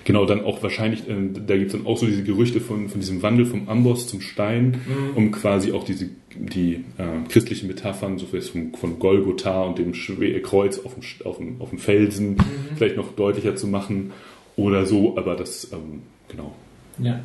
Genau, 0.04 0.26
dann 0.26 0.44
auch 0.44 0.62
wahrscheinlich, 0.62 1.08
äh, 1.08 1.14
da 1.46 1.56
gibt 1.56 1.68
es 1.68 1.72
dann 1.72 1.86
auch 1.86 1.96
so 1.96 2.06
diese 2.06 2.24
Gerüchte 2.24 2.60
von, 2.60 2.88
von 2.88 3.00
diesem 3.00 3.22
Wandel 3.22 3.46
vom 3.46 3.68
Amboss 3.68 4.08
zum 4.08 4.20
Stein, 4.20 4.80
Mhm. 4.86 5.16
um 5.16 5.30
quasi 5.32 5.72
auch 5.72 5.84
diese 5.84 6.08
die 6.38 6.84
äh, 6.98 7.26
christlichen 7.30 7.66
Metaphern, 7.66 8.18
so 8.18 8.26
jetzt 8.32 8.50
von, 8.50 8.74
von 8.74 8.98
Golgotha 8.98 9.62
und 9.62 9.78
dem 9.78 9.94
Schwe 9.94 10.38
Kreuz 10.42 10.78
auf 10.78 10.92
dem, 10.94 11.02
auf 11.26 11.38
dem, 11.38 11.60
auf 11.62 11.70
dem 11.70 11.78
Felsen 11.78 12.32
Mhm. 12.32 12.42
vielleicht 12.76 12.96
noch 12.96 13.12
deutlicher 13.14 13.56
zu 13.56 13.66
machen 13.68 14.12
oder 14.56 14.84
so, 14.84 15.16
aber 15.16 15.34
das, 15.34 15.72
ähm, 15.72 16.02
genau. 16.28 16.54
Ja. 16.98 17.20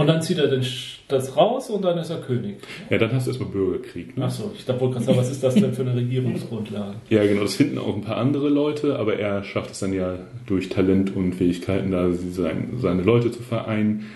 Und 0.00 0.06
dann 0.06 0.22
zieht 0.22 0.38
er 0.38 0.48
den 0.48 0.64
das 1.08 1.36
raus 1.36 1.68
und 1.70 1.82
dann 1.84 1.98
ist 1.98 2.10
er 2.10 2.18
König. 2.18 2.56
Ja, 2.88 2.98
dann 2.98 3.12
hast 3.12 3.26
du 3.26 3.30
erstmal 3.32 3.50
Bürgerkrieg. 3.50 4.16
Ne? 4.16 4.24
Achso, 4.24 4.50
ich 4.56 4.64
dachte, 4.64 4.80
wollte 4.80 4.94
gerade 4.94 5.06
sagen, 5.06 5.18
was 5.18 5.30
ist 5.30 5.42
das 5.42 5.54
denn 5.56 5.72
für 5.74 5.82
eine 5.82 5.94
Regierungsgrundlage? 5.96 6.94
Ja, 7.10 7.24
genau, 7.26 7.42
das 7.42 7.56
finden 7.56 7.78
auch 7.78 7.94
ein 7.94 8.02
paar 8.02 8.16
andere 8.16 8.48
Leute, 8.48 8.96
aber 8.98 9.16
er 9.18 9.42
schafft 9.44 9.72
es 9.72 9.80
dann 9.80 9.92
ja 9.92 10.14
durch 10.46 10.68
Talent 10.68 11.14
und 11.16 11.34
Fähigkeiten, 11.34 11.90
da 11.90 12.10
sein, 12.12 12.74
seine 12.78 13.02
Leute 13.02 13.30
zu 13.32 13.42
vereinen. 13.42 14.06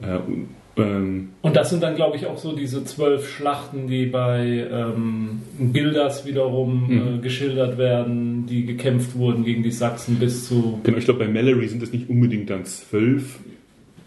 Äh, 0.00 0.16
und, 0.18 0.48
ähm, 0.76 1.28
Und 1.42 1.56
das 1.56 1.70
sind 1.70 1.82
dann, 1.82 1.94
glaube 1.96 2.16
ich, 2.16 2.26
auch 2.26 2.38
so 2.38 2.54
diese 2.54 2.84
zwölf 2.84 3.28
Schlachten, 3.28 3.86
die 3.88 4.06
bei 4.06 4.66
ähm, 4.70 5.42
Gildas 5.72 6.24
wiederum 6.26 6.86
Mhm. 6.88 7.16
äh, 7.16 7.18
geschildert 7.20 7.78
werden, 7.78 8.46
die 8.46 8.64
gekämpft 8.64 9.16
wurden 9.16 9.44
gegen 9.44 9.62
die 9.64 9.70
Sachsen 9.72 10.16
bis 10.20 10.48
zu. 10.48 10.78
genau, 10.84 10.98
ich 10.98 11.04
glaube, 11.04 11.24
bei 11.24 11.28
Mallory 11.30 11.66
sind 11.68 11.82
es 11.82 11.92
nicht 11.92 12.08
unbedingt 12.08 12.48
dann 12.50 12.64
zwölf. 12.64 13.40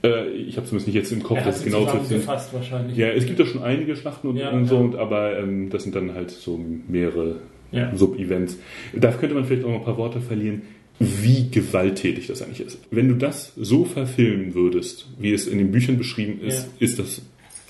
Äh, 0.08 0.30
ich 0.30 0.58
habe 0.58 0.66
zumindest 0.68 0.88
nicht 0.88 0.96
jetzt 0.96 1.12
im 1.12 1.24
Kopf, 1.24 1.44
dass 1.44 1.58
es 1.58 1.64
genau 1.64 1.84
zwölf 1.84 1.94
sind. 1.94 2.04
zusammengefasst 2.22 2.54
wahrscheinlich. 2.54 2.98
Ja, 2.98 3.08
es 3.10 3.26
gibt 3.26 3.40
ja 3.40 3.46
schon 3.46 3.64
einige 3.64 3.96
Schlachten 3.96 4.28
und, 4.28 4.38
Ja, 4.38 4.50
und 4.52 4.66
so, 4.66 4.76
ja. 4.76 4.82
und, 4.82 4.96
aber 4.96 5.38
ähm, 5.40 5.70
das 5.70 5.84
sind 5.84 5.96
dann 5.96 6.14
halt 6.14 6.32
so 6.32 6.60
mehrere 6.88 7.38
Ja. 7.72 7.96
Sub-Events. 7.96 8.58
Da 8.96 9.12
könnte 9.12 9.36
man 9.36 9.46
vielleicht 9.46 9.64
auch 9.66 9.70
noch 9.70 9.80
ein 9.80 9.86
paar 9.86 9.98
Worte 9.98 10.22
verlieren, 10.22 10.62
wie 11.00 11.50
gewalttätig 11.52 12.28
das 12.28 12.42
eigentlich 12.42 12.62
ist. 12.66 12.80
Wenn 12.90 13.08
du 13.10 13.16
das 13.16 13.54
so 13.56 13.86
verfilmen 13.86 14.56
würdest, 14.56 15.08
wie 15.20 15.32
es 15.34 15.48
in 15.48 15.58
den 15.60 15.72
Büchern 15.72 15.98
beschrieben 15.98 16.40
ist, 16.42 16.70
ist 16.80 16.98
das 16.98 17.22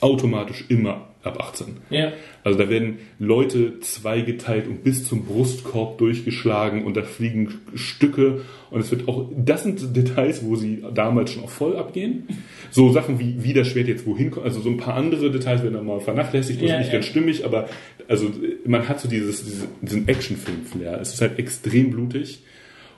automatisch 0.01 0.65
immer 0.69 1.07
ab 1.23 1.39
18. 1.41 1.77
Ja. 1.89 2.13
Also 2.43 2.57
da 2.57 2.69
werden 2.69 2.99
Leute 3.19 3.79
zweigeteilt 3.81 4.67
und 4.67 4.83
bis 4.83 5.03
zum 5.05 5.25
Brustkorb 5.25 5.97
durchgeschlagen 5.97 6.85
und 6.85 6.95
da 6.95 7.01
fliegen 7.01 7.55
Stücke 7.75 8.41
und 8.71 8.79
es 8.79 8.91
wird 8.91 9.09
auch, 9.09 9.29
das 9.35 9.63
sind 9.63 9.95
Details, 9.95 10.45
wo 10.45 10.55
sie 10.55 10.83
damals 10.93 11.31
schon 11.33 11.43
auch 11.43 11.49
voll 11.49 11.75
abgehen. 11.75 12.27
So 12.71 12.91
Sachen 12.93 13.19
wie, 13.19 13.43
wie 13.43 13.53
das 13.53 13.67
Schwert 13.67 13.87
jetzt 13.89 14.05
wohin 14.05 14.31
kommt, 14.31 14.45
also 14.45 14.61
so 14.61 14.69
ein 14.69 14.77
paar 14.77 14.93
andere 14.93 15.29
Details 15.31 15.63
werden 15.63 15.73
dann 15.73 15.85
mal 15.85 15.99
vernachlässigt, 15.99 16.61
das 16.61 16.69
Ja, 16.69 16.75
ist 16.75 16.79
nicht 16.83 16.93
ja. 16.93 16.99
ganz 16.99 17.05
stimmig, 17.07 17.43
aber 17.43 17.67
also 18.07 18.31
man 18.65 18.87
hat 18.87 19.01
so 19.01 19.09
dieses, 19.09 19.43
diese- 19.43 19.67
diesen 19.81 20.07
Actionfilm-Flair. 20.07 21.01
Es 21.01 21.13
ist 21.13 21.19
halt 21.21 21.39
extrem 21.39 21.91
blutig 21.91 22.43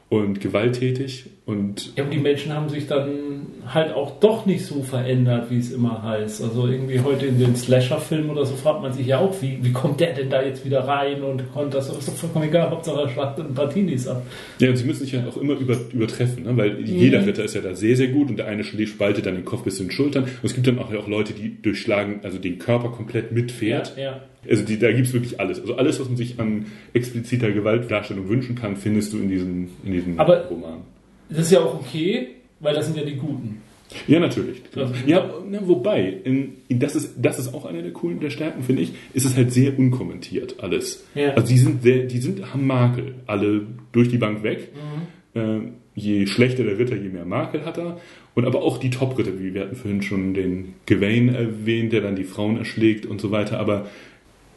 und 0.09 0.39
gewalttätig 0.41 1.25
und 1.49 1.93
Ja, 1.95 2.03
und 2.03 2.11
die 2.13 2.17
Menschen 2.19 2.53
haben 2.53 2.69
sich 2.69 2.85
dann 2.87 3.47
halt 3.67 3.93
auch 3.93 4.19
doch 4.19 4.45
nicht 4.45 4.65
so 4.65 4.81
verändert, 4.83 5.49
wie 5.51 5.57
es 5.59 5.71
immer 5.71 6.01
heißt. 6.03 6.41
Also 6.43 6.67
irgendwie 6.67 6.99
heute 7.01 7.25
in 7.25 7.39
den 7.39 7.55
Slasher-Filmen 7.55 8.29
oder 8.29 8.45
so 8.45 8.55
fragt 8.55 8.81
man 8.81 8.93
sich 8.93 9.05
ja 9.07 9.19
auch, 9.19 9.41
wie, 9.41 9.59
wie 9.61 9.71
kommt 9.71 9.99
der 9.99 10.13
denn 10.13 10.29
da 10.29 10.41
jetzt 10.41 10.65
wieder 10.65 10.81
rein 10.87 11.21
und 11.23 11.51
kommt 11.53 11.73
das 11.73 11.89
ist 11.89 12.07
doch 12.07 12.13
vollkommen 12.13 12.45
egal, 12.45 12.69
Hauptsache 12.69 13.01
er 13.01 13.09
schlachtet 13.09 13.45
ein 13.47 13.53
paar 13.53 13.69
Teenies 13.69 14.07
ab. 14.07 14.21
Ja, 14.59 14.69
und 14.69 14.75
sie 14.77 14.85
müssen 14.85 15.03
sich 15.05 15.13
halt 15.15 15.27
auch 15.27 15.37
immer 15.37 15.53
über, 15.53 15.75
übertreffen, 15.93 16.43
ne? 16.43 16.55
weil 16.57 16.79
jeder 16.87 17.25
Ritter 17.25 17.43
ist 17.43 17.55
ja 17.55 17.61
da 17.61 17.73
sehr, 17.75 17.95
sehr 17.95 18.07
gut 18.07 18.29
und 18.29 18.37
der 18.37 18.47
eine 18.47 18.63
schlägt- 18.63 18.89
spaltet 18.89 19.25
dann 19.25 19.35
den 19.35 19.45
Kopf 19.45 19.63
bis 19.63 19.77
zu 19.77 19.83
den 19.83 19.91
Schultern. 19.91 20.23
Und 20.23 20.43
es 20.43 20.53
gibt 20.55 20.65
dann 20.67 20.79
auch, 20.79 20.93
auch 20.93 21.07
Leute, 21.07 21.33
die 21.33 21.61
durchschlagen, 21.61 22.21
also 22.23 22.37
den 22.39 22.57
Körper 22.59 22.89
komplett 22.89 23.31
mit 23.31 23.51
Pferd. 23.51 23.95
ja. 23.97 24.21
Also 24.49 24.63
die, 24.63 24.79
da 24.79 24.89
gibt's 24.93 25.11
wirklich 25.11 25.37
alles. 25.41 25.59
Also 25.59 25.75
alles, 25.75 25.99
was 25.99 26.07
man 26.07 26.15
sich 26.15 26.39
an 26.39 26.65
expliziter 26.93 27.51
Gewaltdarstellung 27.51 28.29
wünschen 28.29 28.55
kann, 28.55 28.77
findest 28.77 29.11
du 29.11 29.17
in 29.17 29.27
diesem, 29.29 29.67
in 29.83 29.91
diesem 29.91 30.17
Aber- 30.19 30.45
Roman. 30.45 30.77
Das 31.29 31.39
ist 31.39 31.51
ja 31.51 31.59
auch 31.59 31.75
okay, 31.75 32.29
weil 32.59 32.73
das 32.73 32.85
sind 32.85 32.97
ja 32.97 33.03
die 33.03 33.15
Guten. 33.15 33.61
Ja, 34.07 34.19
natürlich. 34.19 34.61
Ja, 35.07 35.33
na, 35.49 35.67
wobei, 35.67 36.19
in, 36.23 36.57
in, 36.67 36.79
das, 36.79 36.95
ist, 36.95 37.15
das 37.17 37.39
ist 37.39 37.53
auch 37.53 37.65
eine 37.65 37.81
der 37.81 37.91
coolen 37.91 38.19
der 38.19 38.29
Stärken, 38.29 38.63
finde 38.63 38.83
ich, 38.83 38.93
ist 39.13 39.25
es 39.25 39.35
halt 39.35 39.51
sehr 39.51 39.77
unkommentiert 39.79 40.57
alles. 40.59 41.05
Ja. 41.15 41.33
Also 41.33 41.47
die 41.47 41.57
sind 41.57 41.81
sehr, 41.81 42.03
die 42.03 42.19
sind, 42.19 42.53
haben 42.53 42.67
Makel, 42.67 43.15
alle 43.25 43.65
durch 43.91 44.09
die 44.09 44.17
Bank 44.17 44.43
weg. 44.43 44.69
Mhm. 45.33 45.41
Äh, 45.41 45.71
je 45.95 46.27
schlechter 46.27 46.63
der 46.63 46.77
Ritter, 46.77 46.95
je 46.95 47.09
mehr 47.09 47.25
Makel 47.25 47.65
hat 47.65 47.77
er. 47.77 47.99
Und 48.35 48.45
aber 48.45 48.61
auch 48.61 48.77
die 48.77 48.89
Top-Ritter, 48.89 49.39
wie 49.39 49.53
wir 49.53 49.61
hatten 49.61 49.75
vorhin 49.75 50.01
schon 50.01 50.33
den 50.33 50.75
Gawain 50.85 51.33
erwähnt, 51.33 51.91
der 51.91 52.01
dann 52.01 52.15
die 52.15 52.23
Frauen 52.23 52.57
erschlägt 52.57 53.05
und 53.05 53.19
so 53.19 53.31
weiter. 53.31 53.59
Aber 53.59 53.87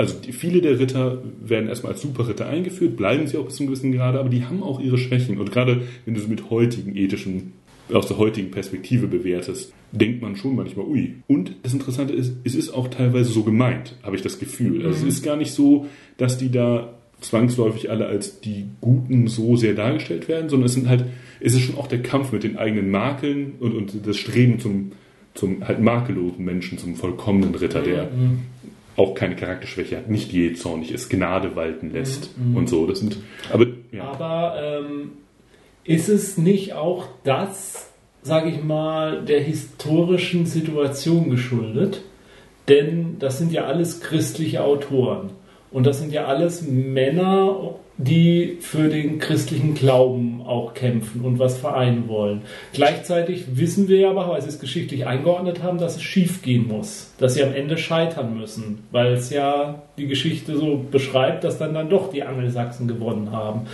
also 0.02 0.18
die, 0.18 0.32
viele 0.32 0.61
der 0.61 0.78
Ritter 0.78 1.23
werden 1.40 1.68
erstmal 1.68 1.92
als 1.92 2.02
Superritter 2.02 2.47
eingeführt, 2.47 2.97
bleiben 2.97 3.26
sie 3.26 3.38
auch 3.38 3.44
bis 3.47 3.56
zu 3.56 3.62
einem 3.62 3.73
gewissen 3.73 3.92
Grade, 3.92 4.18
aber 4.18 4.28
die 4.28 4.44
haben 4.44 4.62
auch 4.62 4.80
ihre 4.80 4.99
Schwächen. 4.99 5.38
Und 5.38 5.52
gerade 5.52 5.82
wenn 6.04 6.14
du 6.14 6.21
es 6.21 6.26
mit 6.26 6.50
heutigen 6.50 6.97
ethischen, 6.97 7.52
aus 7.92 8.09
der 8.09 8.18
heutigen 8.18 8.50
Perspektive 8.50 9.06
bewertest, 9.06 9.73
denkt 9.92 10.21
man 10.23 10.35
schon 10.35 10.56
manchmal, 10.56 10.87
ui. 10.87 11.16
Und 11.28 11.54
das 11.62 11.73
Interessante 11.73 12.14
ist, 12.14 12.32
es 12.42 12.54
ist 12.54 12.71
auch 12.71 12.88
teilweise 12.88 13.30
so 13.30 13.42
gemeint, 13.44 13.97
habe 14.02 14.16
ich 14.16 14.23
das 14.23 14.38
Gefühl. 14.38 14.85
Also 14.87 15.06
es 15.06 15.14
ist 15.14 15.23
gar 15.23 15.37
nicht 15.37 15.52
so, 15.52 15.87
dass 16.16 16.37
die 16.38 16.50
da 16.50 16.94
zwangsläufig 17.21 17.90
alle 17.90 18.06
als 18.06 18.40
die 18.40 18.66
Guten 18.80 19.28
so 19.28 19.56
sehr 19.56 19.75
dargestellt 19.75 20.26
werden, 20.26 20.49
sondern 20.49 20.66
es 20.66 20.75
sind 20.75 20.88
halt, 20.88 21.04
es 21.38 21.54
ist 21.54 21.61
schon 21.61 21.76
auch 21.76 21.87
der 21.87 22.02
Kampf 22.02 22.32
mit 22.32 22.42
den 22.42 22.56
eigenen 22.56 22.90
Makeln 22.90 23.52
und, 23.61 23.75
und 23.75 24.06
das 24.06 24.16
Streben 24.16 24.59
zum, 24.59 24.92
zum 25.35 25.66
halt 25.66 25.80
makellosen 25.80 26.44
Menschen, 26.44 26.78
zum 26.78 26.97
vollkommenen 26.97 27.54
Ritter, 27.54 27.82
der 27.82 28.09
auch 28.96 29.14
keine 29.14 29.37
Charakterschwäche 29.37 29.96
hat, 29.96 30.08
nicht 30.08 30.32
jähzornig 30.32 30.92
ist, 30.92 31.08
Gnade 31.08 31.56
walten 31.56 31.90
lässt 31.90 32.30
und 32.54 32.68
so. 32.68 32.87
Das 32.87 33.00
sind, 33.00 33.18
aber 33.52 33.66
ja. 33.90 34.04
Aber 34.04 34.54
ähm, 34.62 35.12
ist 35.84 36.08
es 36.08 36.38
nicht 36.38 36.75
auch 36.75 37.06
das, 37.25 37.90
sage 38.22 38.50
ich 38.50 38.62
mal, 38.62 39.25
der 39.25 39.40
historischen 39.40 40.46
Situation 40.46 41.30
geschuldet? 41.30 42.02
Denn 42.68 43.16
das 43.18 43.38
sind 43.38 43.52
ja 43.52 43.64
alles 43.64 44.00
christliche 44.00 44.62
Autoren. 44.62 45.30
Und 45.73 45.87
das 45.87 45.99
sind 45.99 46.12
ja 46.12 46.26
alles 46.26 46.62
Männer, 46.62 47.75
die 47.99 48.59
für 48.61 48.88
den 48.88 49.19
christlichen 49.19 49.75
Glauben 49.75 50.43
auch 50.43 50.75
kämpfen 50.75 51.23
und 51.23 51.38
was 51.38 51.59
vereinen 51.59 52.09
wollen. 52.09 52.43
Gleichzeitig 52.73 53.57
wissen 53.57 53.88
wir 53.88 54.11
aber, 54.11 54.29
weil 54.29 54.43
sie 54.43 54.49
es 54.49 54.61
geschichtlich 54.61 55.07
eingeordnet 55.07 55.62
haben, 55.62 55.79
dass 55.79 55.97
es 55.97 56.02
schief 56.02 56.43
gehen 56.43 56.67
muss, 56.69 57.12
dass 57.19 57.35
sie 57.35 57.43
am 57.43 57.55
Ende 57.55 57.79
scheitern 57.79 58.37
müssen, 58.37 58.85
weil 58.91 59.12
es 59.12 59.31
ja 59.31 59.83
die 59.99 60.07
Geschichte 60.07 60.57
so 60.57 60.85
beschreibt, 60.91 61.45
dass 61.45 61.59
dann 61.59 61.75
dann 61.75 61.91
doch 61.91 62.11
die 62.11 62.23
Angelsachsen 62.23 62.88
gewonnen 62.88 63.31
haben. 63.31 63.67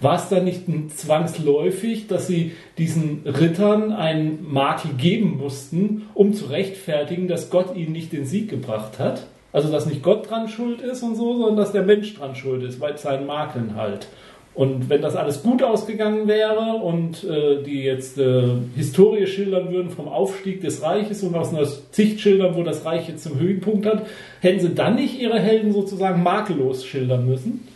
War 0.00 0.16
es 0.16 0.28
dann 0.28 0.44
nicht 0.44 0.64
zwangsläufig, 0.96 2.08
dass 2.08 2.26
sie 2.26 2.52
diesen 2.76 3.22
Rittern 3.24 3.92
einen 3.92 4.52
Makel 4.52 4.94
geben 4.94 5.38
mussten, 5.38 6.08
um 6.14 6.34
zu 6.34 6.46
rechtfertigen, 6.46 7.28
dass 7.28 7.50
Gott 7.50 7.76
ihnen 7.76 7.92
nicht 7.92 8.12
den 8.12 8.26
Sieg 8.26 8.50
gebracht 8.50 8.98
hat? 8.98 9.28
Also, 9.52 9.70
dass 9.70 9.86
nicht 9.86 10.02
Gott 10.02 10.30
dran 10.30 10.48
schuld 10.48 10.80
ist 10.80 11.02
und 11.02 11.14
so, 11.14 11.36
sondern 11.36 11.56
dass 11.56 11.72
der 11.72 11.82
Mensch 11.82 12.14
dran 12.14 12.34
schuld 12.34 12.62
ist, 12.62 12.80
weil 12.80 12.96
seinen 12.96 13.26
Makeln 13.26 13.76
halt. 13.76 14.08
Und 14.54 14.90
wenn 14.90 15.00
das 15.00 15.16
alles 15.16 15.42
gut 15.42 15.62
ausgegangen 15.62 16.28
wäre 16.28 16.76
und 16.82 17.24
äh, 17.24 17.62
die 17.62 17.82
jetzt 17.82 18.18
äh, 18.18 18.48
Historie 18.76 19.26
schildern 19.26 19.72
würden 19.72 19.88
vom 19.88 20.08
Aufstieg 20.08 20.60
des 20.60 20.82
Reiches 20.82 21.22
und 21.22 21.34
aus 21.34 21.54
einer 21.54 21.64
Sicht 21.64 22.20
schildern, 22.20 22.54
wo 22.54 22.62
das 22.62 22.84
Reich 22.84 23.08
jetzt 23.08 23.22
zum 23.22 23.40
Höhepunkt 23.40 23.86
hat, 23.86 24.06
hätten 24.40 24.60
sie 24.60 24.74
dann 24.74 24.96
nicht 24.96 25.18
ihre 25.18 25.40
Helden 25.40 25.72
sozusagen 25.72 26.22
makellos 26.22 26.84
schildern 26.84 27.26
müssen? 27.26 27.66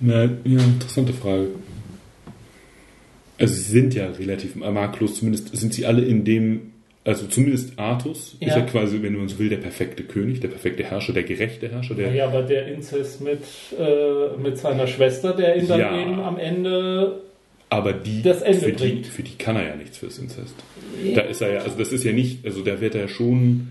Na, 0.00 0.24
ja, 0.24 0.30
interessante 0.44 1.14
Frage. 1.14 1.48
Also 3.38 3.54
sie 3.54 3.72
sind 3.72 3.94
ja 3.94 4.08
relativ 4.08 4.56
makellos, 4.56 5.16
zumindest 5.16 5.56
sind 5.56 5.72
sie 5.72 5.86
alle 5.86 6.02
in 6.02 6.24
dem, 6.24 6.73
also 7.04 7.26
zumindest 7.26 7.78
Artus 7.78 8.34
ist 8.40 8.42
Ja. 8.48 8.58
ja 8.58 8.64
quasi, 8.64 9.02
wenn 9.02 9.14
man 9.16 9.28
so 9.28 9.38
will, 9.38 9.48
der 9.50 9.58
perfekte 9.58 10.04
König, 10.04 10.40
der 10.40 10.48
perfekte 10.48 10.84
Herrscher, 10.84 11.12
der 11.12 11.22
gerechte 11.24 11.68
Herrscher, 11.70 11.94
der 11.94 12.12
Ja, 12.14 12.26
aber 12.28 12.42
der 12.42 12.66
Inzest 12.68 13.20
mit, 13.20 13.40
äh, 13.78 14.36
mit 14.40 14.56
seiner 14.58 14.86
Schwester, 14.86 15.32
der 15.34 15.56
ihn 15.56 15.68
dann 15.68 15.80
Ja. 15.80 16.00
eben 16.00 16.18
am 16.20 16.38
Ende. 16.38 17.20
aber 17.70 17.92
die, 17.92 18.22
das 18.22 18.40
Ende 18.42 18.60
für, 18.60 18.72
die, 18.72 18.88
bringt. 18.88 19.06
für 19.06 19.22
die 19.22 19.36
kann 19.36 19.56
er 19.56 19.66
ja 19.68 19.76
nichts 19.76 19.98
fürs 19.98 20.18
Inzest. 20.18 20.54
Da 21.14 21.22
ist 21.22 21.40
er 21.42 21.52
ja, 21.54 21.60
also 21.60 21.76
das 21.76 21.92
ist 21.92 22.04
ja 22.04 22.12
nicht, 22.12 22.44
also 22.46 22.62
da 22.62 22.80
wird 22.80 22.94
er 22.94 23.08
schon, 23.08 23.68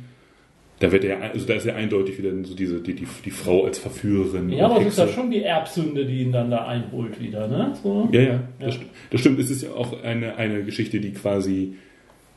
da 0.79 0.91
wird 0.91 1.05
er, 1.05 1.21
also 1.31 1.45
da 1.47 1.53
ist 1.53 1.65
ja 1.65 1.75
eindeutig 1.75 2.17
wieder 2.17 2.31
so 2.43 2.53
diese, 2.53 2.81
die, 2.81 2.93
die, 2.95 3.07
die 3.23 3.31
Frau 3.31 3.63
als 3.65 3.79
Verführerin. 3.79 4.49
Ja, 4.49 4.65
aber 4.65 4.81
es 4.81 4.87
ist 4.87 4.97
ja 4.99 5.07
schon 5.07 5.31
die 5.31 5.41
Erbsünde, 5.43 6.05
die 6.05 6.21
ihn 6.23 6.31
dann 6.33 6.51
da 6.51 6.67
einholt 6.67 7.21
wieder, 7.21 7.47
ne? 7.47 7.73
So. 7.81 8.09
Ja, 8.11 8.19
ja, 8.21 8.27
Ja. 8.29 8.43
Das, 8.59 8.79
das 9.11 9.21
stimmt. 9.21 9.39
Es 9.39 9.49
ist 9.49 9.63
ja 9.63 9.71
auch 9.71 10.03
eine, 10.03 10.35
eine 10.35 10.63
Geschichte, 10.63 10.99
die 10.99 11.13
quasi. 11.13 11.75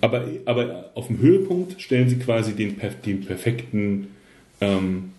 Aber, 0.01 0.25
aber 0.45 0.91
auf 0.95 1.07
dem 1.07 1.19
Höhepunkt 1.21 1.81
stellen 1.81 2.09
sie 2.09 2.19
quasi 2.19 2.55
den, 2.55 2.77
den 3.07 3.21
perfekten. 3.25 4.09
Ähm, 4.61 5.13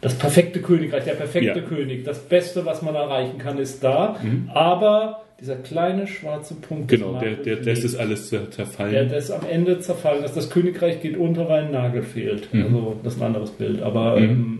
Das 0.00 0.14
perfekte 0.16 0.60
Königreich, 0.62 1.04
der 1.04 1.12
perfekte 1.14 1.58
Ja. 1.60 1.66
König. 1.66 2.04
Das 2.04 2.20
Beste, 2.20 2.64
was 2.64 2.80
man 2.82 2.94
erreichen 2.94 3.36
kann, 3.38 3.58
ist 3.58 3.84
da. 3.84 4.16
Mhm. 4.22 4.48
Aber 4.54 5.24
dieser 5.40 5.56
kleine 5.56 6.06
schwarze 6.06 6.54
Punkt. 6.54 6.88
genau, 6.88 7.18
der, 7.18 7.36
der 7.36 7.56
lässt 7.62 7.84
es 7.84 7.96
alles 7.96 8.30
zer- 8.32 8.50
zerfallen. 8.50 8.92
Der 8.92 9.04
das 9.04 9.30
am 9.30 9.46
Ende 9.48 9.78
zerfallen 9.80 10.24
ist. 10.24 10.36
Das 10.36 10.48
Königreich 10.50 11.00
geht 11.02 11.16
unter, 11.18 11.48
weil 11.48 11.64
ein 11.64 11.70
Nagel 11.72 12.02
fehlt. 12.02 12.52
Mhm. 12.54 12.62
Also, 12.64 12.96
das 13.02 13.14
ist 13.14 13.20
ein 13.20 13.26
anderes 13.26 13.50
Bild. 13.50 13.82
Aber 13.82 14.18
Mhm. 14.18 14.24
ähm, 14.24 14.58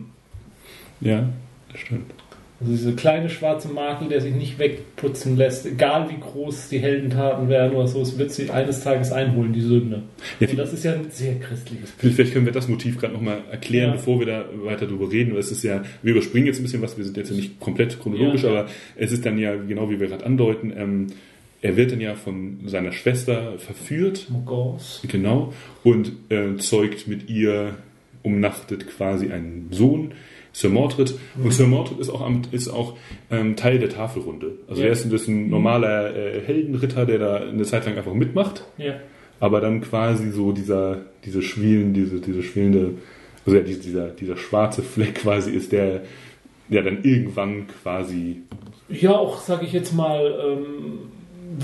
ja, 1.00 1.28
das 1.72 1.80
stimmt. 1.80 2.10
Also 2.60 2.72
diese 2.72 2.92
kleine 2.92 3.30
schwarze 3.30 3.68
Makel, 3.68 4.08
der 4.08 4.20
sich 4.20 4.34
nicht 4.34 4.58
wegputzen 4.58 5.36
lässt, 5.38 5.64
egal 5.64 6.10
wie 6.10 6.20
groß 6.20 6.68
die 6.68 6.78
Heldentaten 6.78 7.48
werden 7.48 7.74
oder 7.74 7.86
so, 7.88 8.02
es 8.02 8.18
wird 8.18 8.30
sie 8.32 8.50
eines 8.50 8.84
Tages 8.84 9.12
einholen, 9.12 9.52
die 9.54 9.62
Sünde. 9.62 10.02
Ja, 10.40 10.48
Und 10.48 10.58
das 10.58 10.72
ist 10.74 10.84
ja 10.84 10.92
ein 10.92 11.06
sehr 11.10 11.36
christliches 11.40 11.90
Vielleicht 11.96 12.34
können 12.34 12.44
wir 12.44 12.52
das 12.52 12.68
Motiv 12.68 12.98
gerade 12.98 13.14
nochmal 13.14 13.38
erklären, 13.50 13.90
Ja. 13.90 13.96
bevor 13.96 14.18
wir 14.18 14.26
da 14.26 14.44
weiter 14.62 14.86
drüber 14.86 15.10
reden. 15.10 15.32
Weil 15.32 15.40
es 15.40 15.50
ist 15.50 15.62
ja, 15.64 15.82
wir 16.02 16.12
überspringen 16.12 16.46
jetzt 16.48 16.58
ein 16.60 16.64
bisschen 16.64 16.82
was, 16.82 16.98
wir 16.98 17.04
sind 17.04 17.16
jetzt 17.16 17.30
ja 17.30 17.36
nicht 17.36 17.58
komplett 17.60 17.98
chronologisch, 17.98 18.42
Ja. 18.42 18.50
aber 18.50 18.66
es 18.96 19.10
ist 19.10 19.24
dann 19.24 19.38
ja, 19.38 19.56
genau 19.56 19.88
wie 19.88 19.98
wir 19.98 20.08
gerade 20.08 20.26
andeuten, 20.26 20.72
ähm, 20.76 21.06
er 21.62 21.76
wird 21.76 21.92
dann 21.92 22.00
ja 22.00 22.14
von 22.14 22.58
seiner 22.66 22.92
Schwester 22.92 23.54
verführt, 23.58 24.26
Mogors. 24.30 25.02
genau, 25.08 25.52
und 25.82 26.12
äh, 26.30 26.56
zeugt 26.56 27.06
mit 27.08 27.28
ihr, 27.30 27.74
umnachtet 28.22 28.86
quasi 28.86 29.30
einen 29.32 29.68
Sohn, 29.70 30.12
Sir 30.52 30.68
Mordred. 30.70 31.14
Und 31.42 31.52
Sir 31.52 31.66
Mordred 31.66 31.98
ist 32.00 32.10
auch, 32.10 32.20
am, 32.22 32.42
ist 32.50 32.68
auch 32.68 32.96
ähm, 33.30 33.56
Teil 33.56 33.78
der 33.78 33.88
Tafelrunde. 33.88 34.52
Also 34.68 34.80
Ja. 34.82 34.88
er 34.88 34.92
ist, 34.92 35.04
ist 35.06 35.28
ein 35.28 35.48
normaler 35.48 36.14
äh, 36.16 36.40
Heldenritter, 36.40 37.06
der 37.06 37.18
da 37.18 37.36
eine 37.36 37.62
Zeit 37.64 37.86
lang 37.86 37.96
einfach 37.96 38.14
mitmacht 38.14 38.64
Ja. 38.78 38.94
aber 39.38 39.60
dann 39.60 39.80
quasi 39.80 40.30
so 40.30 40.52
dieser, 40.52 40.98
diese 41.24 41.42
schwielen, 41.42 41.94
diese, 41.94 42.20
diese 42.20 42.42
schwelende, 42.42 42.94
also 43.46 43.56
ja, 43.58 43.62
dieser, 43.64 43.80
dieser, 43.82 44.06
dieser 44.08 44.36
schwarze 44.36 44.82
Fleck 44.82 45.14
quasi 45.16 45.50
ist 45.52 45.72
der, 45.72 46.02
der 46.68 46.82
dann 46.82 47.02
irgendwann 47.04 47.66
quasi, 47.82 48.42
Ja, 48.88 49.12
auch, 49.16 49.40
sage 49.40 49.64
ich 49.66 49.72
jetzt 49.72 49.94
mal, 49.94 50.34
ähm, 50.46 50.98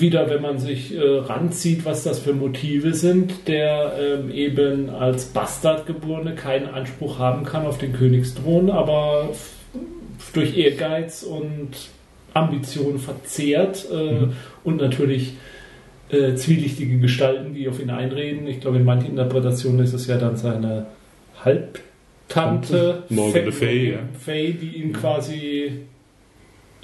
wieder, 0.00 0.28
wenn 0.30 0.42
man 0.42 0.58
sich 0.58 0.94
äh, 0.94 1.00
ranzieht, 1.00 1.84
was 1.84 2.02
das 2.04 2.18
für 2.18 2.32
Motive 2.32 2.94
sind, 2.94 3.48
der 3.48 3.92
ähm, 3.98 4.30
eben 4.30 4.90
als 4.90 5.26
Bastardgeborene 5.26 6.34
keinen 6.34 6.66
Anspruch 6.66 7.18
haben 7.18 7.44
kann 7.44 7.66
auf 7.66 7.78
den 7.78 7.92
Königsthron, 7.92 8.70
aber 8.70 9.30
durch 10.32 10.56
Ehrgeiz 10.56 11.22
und 11.22 11.70
Ambition 12.34 12.98
verzehrt 12.98 13.86
äh, 13.90 14.26
und 14.64 14.76
natürlich 14.80 15.34
äh, 16.10 16.34
zwielichtige 16.34 16.98
Gestalten, 16.98 17.54
die 17.54 17.68
auf 17.68 17.80
ihn 17.80 17.90
einreden. 17.90 18.46
Ich 18.46 18.60
glaube, 18.60 18.76
in 18.76 18.84
manchen 18.84 19.10
Interpretationen 19.10 19.80
ist 19.80 19.94
es 19.94 20.06
ja 20.06 20.18
dann 20.18 20.36
seine 20.36 20.86
Halbtante, 21.44 23.02
Morgan 23.08 23.44
Le 23.46 23.52
Fay- 23.52 23.66
Fay, 23.66 23.90
ja. 23.92 23.98
Fay, 24.18 24.52
die 24.52 24.82
ihn 24.82 24.92
quasi 24.92 25.72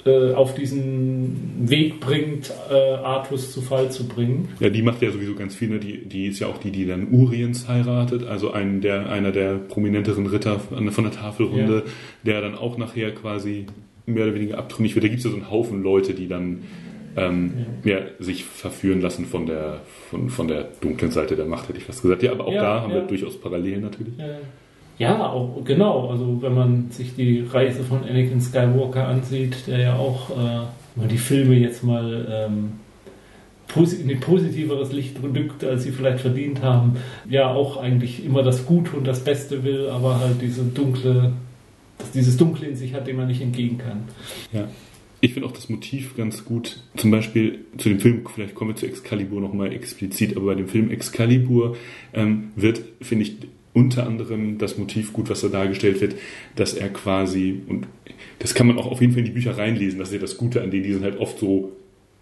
äh, 0.05 0.33
auf 0.33 0.53
diesen 0.53 1.69
Weg 1.69 1.99
bringt, 1.99 2.51
äh, 2.69 2.73
Artus 2.73 3.51
zu 3.51 3.61
Fall 3.61 3.89
zu 3.89 4.07
bringen. 4.07 4.49
ja, 4.59 4.69
die 4.69 4.81
macht 4.81 5.01
ja 5.01 5.11
sowieso 5.11 5.33
ganz 5.33 5.55
viele, 5.55 5.79
die, 5.79 6.05
die 6.05 6.27
ist 6.27 6.39
ja 6.39 6.47
auch 6.47 6.57
die, 6.57 6.71
die 6.71 6.85
dann 6.85 7.07
Uriens 7.11 7.67
heiratet, 7.67 8.25
also 8.27 8.51
ein, 8.51 8.81
der, 8.81 9.09
einer 9.09 9.31
der 9.31 9.55
prominenteren 9.55 10.27
Ritter 10.27 10.59
von 10.59 10.91
von 10.91 11.03
der 11.05 11.13
Tafelrunde, 11.13 11.83
der 12.23 12.41
dann 12.41 12.55
auch 12.55 12.77
nachher 12.77 13.11
quasi 13.11 13.65
mehr 14.05 14.25
oder 14.25 14.35
weniger 14.35 14.57
abtrünnig 14.57 14.95
wird. 14.95 15.05
Da 15.05 15.07
gibt 15.07 15.19
es 15.19 15.25
ja 15.25 15.31
so 15.31 15.37
einen 15.37 15.49
Haufen 15.49 15.81
Leute, 15.83 16.13
die 16.13 16.27
dann 16.27 16.63
ähm, 17.15 17.53
ja. 17.83 17.99
sich 18.19 18.43
verführen 18.43 19.01
lassen 19.01 19.25
von 19.25 19.45
der, 19.45 19.81
von, 20.09 20.29
von 20.29 20.47
der 20.47 20.69
dunklen 20.81 21.11
Seite 21.11 21.35
der 21.35 21.45
Macht, 21.45 21.69
hätte 21.69 21.77
ich 21.77 21.85
fast 21.85 22.01
gesagt. 22.01 22.23
Ja, 22.23 22.31
aber 22.31 22.47
auch 22.47 22.53
Ja, 22.53 22.61
da 22.61 22.81
haben 22.81 22.91
ja. 22.91 22.97
wir 22.97 23.07
durchaus 23.07 23.39
Parallelen 23.39 23.81
natürlich. 23.81 24.13
Ja, 24.99 25.31
auch, 25.31 25.63
genau. 25.65 26.09
Also 26.09 26.41
wenn 26.41 26.53
man 26.53 26.91
sich 26.91 27.15
die 27.15 27.41
Reise 27.41 27.83
von 27.83 28.03
Anakin 28.03 28.41
Skywalker 28.41 29.07
ansieht, 29.07 29.67
der 29.67 29.79
ja 29.79 29.95
auch, 29.95 30.29
äh, 30.29 30.33
wenn 30.95 31.03
man 31.03 31.09
die 31.09 31.17
Filme 31.17 31.55
jetzt 31.55 31.83
mal 31.83 32.27
ähm, 32.29 32.73
in 33.75 34.09
ein 34.09 34.19
positiveres 34.19 34.91
Licht 34.91 35.17
rückt, 35.23 35.63
als 35.63 35.83
sie 35.83 35.91
vielleicht 35.91 36.19
verdient 36.19 36.61
haben, 36.61 36.97
ja 37.27 37.51
auch 37.51 37.77
eigentlich 37.77 38.23
immer 38.23 38.43
das 38.43 38.67
Gute 38.67 38.95
und 38.95 39.07
das 39.07 39.23
Beste 39.23 39.63
will, 39.63 39.89
aber 39.89 40.19
halt 40.19 40.41
diese 40.41 40.61
dunkle, 40.63 41.33
dieses 42.13 42.37
Dunkle 42.37 42.67
in 42.67 42.75
sich 42.75 42.93
hat, 42.93 43.07
dem 43.07 43.17
man 43.17 43.27
nicht 43.27 43.41
entgehen 43.41 43.79
kann. 43.79 44.03
Ja. 44.51 44.67
Ich 45.21 45.33
finde 45.33 45.47
auch 45.47 45.53
das 45.53 45.69
Motiv 45.69 46.17
ganz 46.17 46.43
gut. 46.43 46.83
Zum 46.97 47.09
Beispiel 47.09 47.59
zu 47.77 47.87
dem 47.87 48.01
Film, 48.01 48.25
vielleicht 48.27 48.55
kommen 48.55 48.71
wir 48.71 48.75
zu 48.75 48.85
Excalibur 48.85 49.39
nochmal 49.39 49.71
explizit, 49.71 50.35
aber 50.35 50.47
bei 50.47 50.55
dem 50.55 50.67
Film 50.67 50.91
Excalibur 50.91 51.77
ähm, 52.13 52.51
wird, 52.57 52.81
finde 53.01 53.23
ich, 53.23 53.37
unter 53.73 54.05
anderem 54.05 54.57
das 54.57 54.77
Motiv 54.77 55.13
gut, 55.13 55.29
was 55.29 55.41
da 55.41 55.47
dargestellt 55.47 55.99
wird, 56.01 56.15
dass 56.55 56.73
er 56.73 56.89
quasi, 56.89 57.61
und 57.67 57.87
das 58.39 58.53
kann 58.53 58.67
man 58.67 58.77
auch 58.77 58.91
auf 58.91 59.01
jeden 59.01 59.13
Fall 59.13 59.19
in 59.19 59.25
die 59.25 59.31
Bücher 59.31 59.57
reinlesen, 59.57 59.99
das 59.99 60.09
ist 60.09 60.15
ja 60.15 60.21
das 60.21 60.37
Gute 60.37 60.61
an 60.61 60.71
denen, 60.71 60.83
die 60.83 60.93
sind 60.93 61.03
halt 61.03 61.17
oft 61.17 61.39
so 61.39 61.71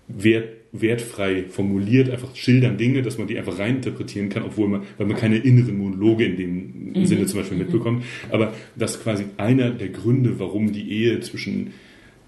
wert, 0.07 0.49
wertfrei 0.71 1.45
formuliert, 1.49 2.09
einfach 2.09 2.35
schildern 2.35 2.77
Dinge, 2.77 3.01
dass 3.01 3.17
man 3.17 3.27
die 3.27 3.37
einfach 3.37 3.59
reininterpretieren 3.59 4.29
kann, 4.29 4.43
obwohl 4.43 4.69
man, 4.69 4.83
weil 4.97 5.07
man 5.07 5.17
keine 5.17 5.37
inneren 5.37 5.77
Monologe 5.77 6.25
in 6.25 6.37
dem 6.37 7.05
Sinne 7.05 7.25
zum 7.25 7.39
Beispiel 7.39 7.57
mitbekommt. 7.57 8.05
Aber 8.29 8.53
dass 8.77 9.03
quasi 9.03 9.25
einer 9.37 9.71
der 9.71 9.89
Gründe, 9.89 10.39
warum 10.39 10.71
die 10.71 10.89
Ehe 10.89 11.19
zwischen 11.19 11.73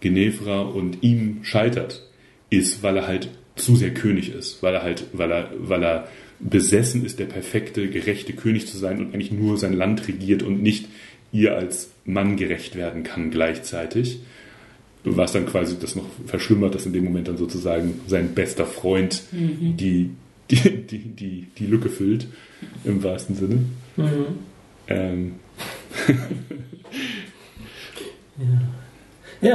Genevra 0.01 0.62
und 0.62 1.03
ihm 1.03 1.39
scheitert, 1.43 2.09
ist, 2.49 2.83
weil 2.83 2.97
er 2.97 3.07
halt 3.07 3.29
zu 3.55 3.75
sehr 3.75 3.93
König 3.93 4.33
ist, 4.33 4.62
weil 4.62 4.73
er 4.73 4.83
halt, 4.83 5.05
weil 5.13 5.31
er, 5.31 5.51
weil 5.57 5.83
er 5.83 6.07
besessen 6.49 7.06
ist, 7.06 7.19
der 7.19 7.25
perfekte, 7.25 7.89
gerechte 7.89 8.34
König 8.34 8.67
zu 8.67 8.77
sein 8.77 8.99
und 8.99 9.13
eigentlich 9.13 9.32
nur 9.32 9.58
sein 9.58 9.73
Land 9.73 10.08
regiert 10.08 10.43
und 10.43 10.62
nicht 10.62 10.88
ihr 11.32 11.56
als 11.56 11.89
Mann 12.06 12.36
gerecht 12.36 12.75
werden 12.75 13.03
kann 13.03 13.32
gleichzeitig. 13.32 14.19
Was 15.06 15.34
dann 15.34 15.45
quasi 15.45 15.77
das 15.79 15.95
noch 15.95 16.06
verschlimmert, 16.27 16.75
dass 16.75 16.86
in 16.86 16.93
dem 16.93 17.03
Moment 17.03 17.27
dann 17.27 17.38
sozusagen 17.38 17.99
sein 18.08 18.34
bester 18.34 18.65
Freund 18.65 19.23
die, 19.32 20.12
die, 20.49 20.56
die, 20.79 20.99
die, 20.99 21.47
die 21.58 21.65
Lücke 21.65 21.89
füllt, 21.89 22.27
im 22.86 23.03
wahrsten 23.03 23.36
Sinne. 23.36 23.65
Ähm, 24.88 25.34
Ja, 28.38 28.45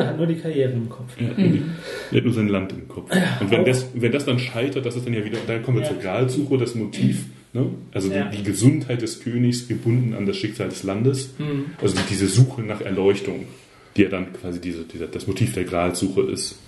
hat 0.08 0.16
nur 0.18 0.26
die 0.26 0.36
Karriere 0.36 0.72
im 0.72 0.88
Kopf. 0.88 1.12
Er 1.18 1.28
hat, 1.30 1.38
nur 1.38 1.48
die, 1.48 1.62
er 2.10 2.16
hat 2.18 2.24
nur 2.24 2.34
sein 2.34 2.48
Land 2.48 2.72
im 2.72 2.86
Kopf. 2.88 3.10
Und 3.40 3.50
wenn 3.50 3.64
das, 3.64 3.86
wenn 3.94 4.12
das 4.12 4.24
dann 4.24 4.38
scheitert, 4.38 4.84
das 4.86 4.96
ist 4.96 5.06
dann 5.06 5.14
ja 5.14 5.24
wieder, 5.24 5.38
dann 5.46 5.62
kommen 5.62 5.78
wir 5.78 5.84
Ja. 5.84 5.90
zur 5.92 5.98
Gralsuche, 5.98 6.58
das 6.58 6.74
Motiv, 6.74 7.24
ne? 7.52 7.66
also 7.92 8.10
Ja. 8.12 8.24
die, 8.28 8.38
die 8.38 8.42
Gesundheit 8.44 9.00
des 9.02 9.20
Königs 9.20 9.66
gebunden 9.68 10.14
an 10.14 10.26
das 10.26 10.36
Schicksal 10.36 10.68
des 10.68 10.82
Landes, 10.82 11.34
Mhm. 11.38 11.66
also 11.80 11.96
die, 11.96 12.02
diese 12.10 12.26
Suche 12.28 12.62
nach 12.62 12.80
Erleuchtung, 12.80 13.46
die 13.96 14.02
ja 14.02 14.08
dann 14.08 14.32
quasi 14.32 14.60
diese, 14.60 14.84
dieser, 14.84 15.06
das 15.06 15.26
Motiv 15.26 15.54
der 15.54 15.64
Gralsuche 15.64 16.22
ist. 16.22 16.58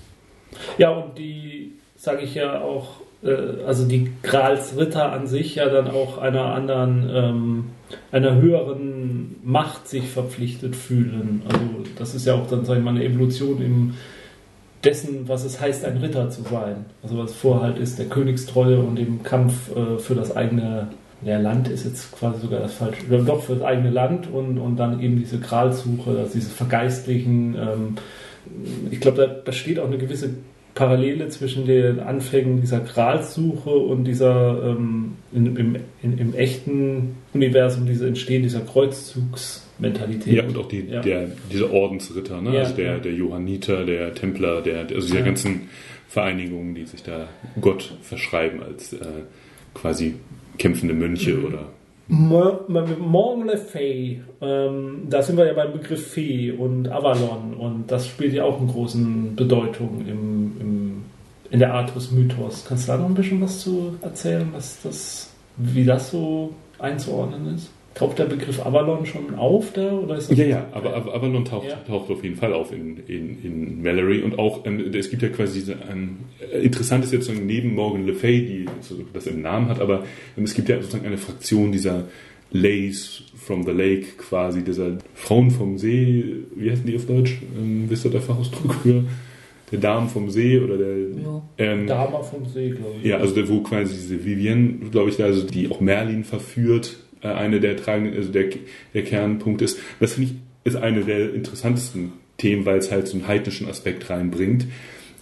Ja, 0.78 0.90
und 0.90 1.16
die, 1.18 1.72
sage 1.96 2.22
ich 2.22 2.34
ja 2.34 2.60
auch, 2.60 3.02
also 3.22 3.86
die 3.86 4.10
Gralsritter 4.22 5.12
an 5.12 5.26
sich 5.26 5.56
ja 5.56 5.68
dann 5.68 5.88
auch 5.88 6.18
einer 6.18 6.54
anderen, 6.54 7.10
ähm, 7.12 7.64
einer 8.12 8.36
höheren 8.36 9.36
Macht 9.42 9.88
sich 9.88 10.08
verpflichtet 10.08 10.74
fühlen. 10.74 11.42
Also 11.46 11.64
das 11.98 12.14
ist 12.14 12.26
ja 12.26 12.34
auch 12.34 12.46
dann, 12.46 12.64
sag 12.64 12.78
ich 12.78 12.84
mal, 12.84 12.90
eine 12.90 13.04
Evolution 13.04 13.62
im 13.62 13.94
dessen, 14.84 15.28
was 15.28 15.44
es 15.44 15.60
heißt, 15.60 15.84
ein 15.84 15.98
Ritter 15.98 16.30
zu 16.30 16.42
sein. 16.42 16.86
Also 17.02 17.18
was 17.18 17.34
vorher 17.34 17.64
halt 17.64 17.78
ist, 17.78 17.98
der 17.98 18.06
Königstreue 18.06 18.78
und 18.78 18.98
im 18.98 19.22
Kampf 19.22 19.74
äh, 19.76 19.98
für 19.98 20.14
das 20.14 20.34
eigene 20.34 20.88
ja, 21.22 21.38
Land 21.38 21.68
ist 21.68 21.84
jetzt 21.84 22.12
quasi 22.12 22.40
sogar 22.40 22.60
das 22.60 22.72
falsche, 22.72 23.04
doch 23.06 23.42
für 23.42 23.56
das 23.56 23.62
eigene 23.62 23.90
Land 23.90 24.26
und, 24.32 24.58
und 24.58 24.76
dann 24.76 25.00
eben 25.00 25.18
diese 25.18 25.38
Gralsuche, 25.38 26.10
also 26.10 26.32
dieses 26.32 26.52
Vergeistlichen. 26.52 27.54
Ähm, 27.56 27.96
ich 28.90 29.00
glaube, 29.00 29.18
da, 29.18 29.26
da 29.26 29.52
steht 29.52 29.78
auch 29.78 29.86
eine 29.86 29.98
gewisse 29.98 30.30
Parallele 30.74 31.28
zwischen 31.28 31.66
den 31.66 31.98
Anfängen 32.00 32.60
dieser 32.60 32.80
Gralsuche 32.80 33.70
und 33.70 34.04
dieser 34.04 34.62
ähm, 34.76 35.12
in, 35.32 35.56
im, 35.56 35.76
in, 36.02 36.18
im 36.18 36.34
echten 36.34 37.16
Universum, 37.34 37.86
diese 37.86 38.06
Entstehen 38.06 38.42
dieser 38.42 38.60
Kreuzzugsmentalität. 38.60 40.32
Ja, 40.34 40.44
und 40.44 40.56
auch 40.56 40.68
die, 40.68 40.86
Ja. 40.88 41.00
der, 41.00 41.28
diese 41.52 41.72
Ordensritter, 41.72 42.40
ne? 42.40 42.54
Ja, 42.54 42.60
also 42.60 42.74
der, 42.76 42.92
ja. 42.92 42.98
der 42.98 43.12
Johanniter, 43.12 43.84
der 43.84 44.14
Templer, 44.14 44.60
der, 44.62 44.80
also 44.80 44.94
diese 45.00 45.18
Ja. 45.18 45.24
ganzen 45.24 45.68
Vereinigungen, 46.08 46.74
die 46.74 46.86
sich 46.86 47.02
da 47.02 47.28
Gott 47.60 47.96
verschreiben 48.02 48.62
als 48.62 48.92
äh, 48.92 48.98
quasi 49.74 50.14
kämpfende 50.58 50.94
Mönche 50.94 51.34
Mhm. 51.34 51.44
oder 51.46 51.68
Mo- 52.10 52.60
Morgan 52.68 53.46
Le 53.46 53.56
Fay, 53.56 54.20
ähm, 54.40 55.02
da 55.08 55.22
sind 55.22 55.36
wir 55.36 55.46
ja 55.46 55.52
beim 55.52 55.72
Begriff 55.72 56.08
Fee 56.08 56.50
und 56.50 56.88
Avalon 56.88 57.54
und 57.56 57.90
das 57.90 58.06
spielt 58.08 58.32
ja 58.32 58.44
auch 58.44 58.60
eine 58.60 58.70
große 58.70 58.98
Bedeutung 59.36 60.04
im, 60.06 60.60
im, 60.60 61.02
in 61.50 61.58
der 61.60 61.72
Artus-Mythos. 61.74 62.64
Kannst 62.68 62.88
du 62.88 62.92
da 62.92 62.98
noch 62.98 63.06
ein 63.06 63.14
bisschen 63.14 63.40
was 63.40 63.60
zu 63.60 63.94
erzählen, 64.02 64.48
was 64.52 64.78
das, 64.82 65.30
wie 65.56 65.84
das 65.84 66.10
so 66.10 66.52
einzuordnen 66.78 67.54
ist? 67.54 67.70
Taucht 68.00 68.18
der 68.18 68.24
Begriff 68.24 68.64
Avalon 68.64 69.04
schon 69.04 69.34
auf 69.36 69.72
da? 69.74 69.92
Oder 69.92 70.16
ist 70.16 70.30
das 70.30 70.38
Ja, 70.38 70.44
ja, 70.46 70.66
aber, 70.72 70.96
Avalon 71.14 71.44
taucht, 71.44 71.68
Ja. 71.68 71.76
taucht 71.86 72.10
auf 72.10 72.24
jeden 72.24 72.36
Fall 72.36 72.52
auf 72.54 72.72
in, 72.72 72.96
in, 73.06 73.44
in 73.44 73.82
Mallory 73.82 74.22
und 74.22 74.38
auch, 74.38 74.64
ähm, 74.66 74.80
es 74.94 75.10
gibt 75.10 75.20
ja 75.22 75.28
quasi 75.28 75.60
diese, 75.60 75.76
ähm, 75.92 76.16
interessant 76.62 77.04
ist 77.04 77.12
jetzt 77.12 77.26
sozusagen 77.26 77.46
neben 77.46 77.74
Morgan 77.74 78.06
Le 78.06 78.14
Fay, 78.14 78.40
die 78.46 78.64
so 78.80 78.94
das 79.12 79.26
im 79.26 79.42
Namen 79.42 79.68
hat, 79.68 79.80
aber 79.80 80.04
ähm, 80.38 80.44
es 80.44 80.54
gibt 80.54 80.68
ja 80.70 80.76
sozusagen 80.80 81.06
eine 81.06 81.18
Fraktion 81.18 81.72
dieser 81.72 82.04
Lays 82.52 83.22
from 83.36 83.62
the 83.64 83.70
Lake 83.70 84.06
quasi, 84.18 84.62
dieser 84.64 84.98
Frauen 85.14 85.50
vom 85.50 85.78
See, 85.78 86.24
wie 86.56 86.70
heißen 86.70 86.84
die 86.86 86.96
auf 86.96 87.06
Deutsch? 87.06 87.38
Ähm, 87.56 87.84
wisst 87.88 88.04
ihr 88.06 88.10
der 88.10 88.22
Fachausdruck 88.22 88.74
für? 88.82 89.04
Der 89.70 89.78
Damen 89.78 90.08
vom 90.08 90.30
See 90.30 90.58
oder 90.58 90.76
der, 90.78 90.96
Ja. 90.98 91.42
ähm, 91.58 91.86
Dama 91.86 92.22
vom 92.22 92.44
See, 92.46 92.70
glaube 92.70 92.94
ich. 93.02 93.08
ja, 93.08 93.18
also 93.18 93.34
der, 93.34 93.48
wo 93.48 93.60
quasi 93.60 93.94
diese 93.94 94.24
Vivienne, 94.24 94.88
glaube 94.90 95.10
ich, 95.10 95.16
da, 95.16 95.24
also 95.26 95.46
die 95.46 95.70
auch 95.70 95.80
Merlin 95.80 96.24
verführt, 96.24 96.96
äh, 97.09 97.09
eine 97.22 97.60
der 97.60 97.76
tragenden, 97.76 98.14
also 98.16 98.30
der, 98.32 98.46
der 98.94 99.04
Kernpunkt 99.04 99.62
ist. 99.62 99.78
Das 99.98 100.14
finde 100.14 100.30
ich, 100.32 100.36
ist 100.64 100.76
eine 100.76 101.04
der 101.04 101.34
interessantesten 101.34 102.12
Themen, 102.38 102.66
weil 102.66 102.78
es 102.78 102.90
halt 102.90 103.08
so 103.08 103.16
einen 103.16 103.28
heidnischen 103.28 103.68
Aspekt 103.68 104.08
reinbringt, 104.10 104.66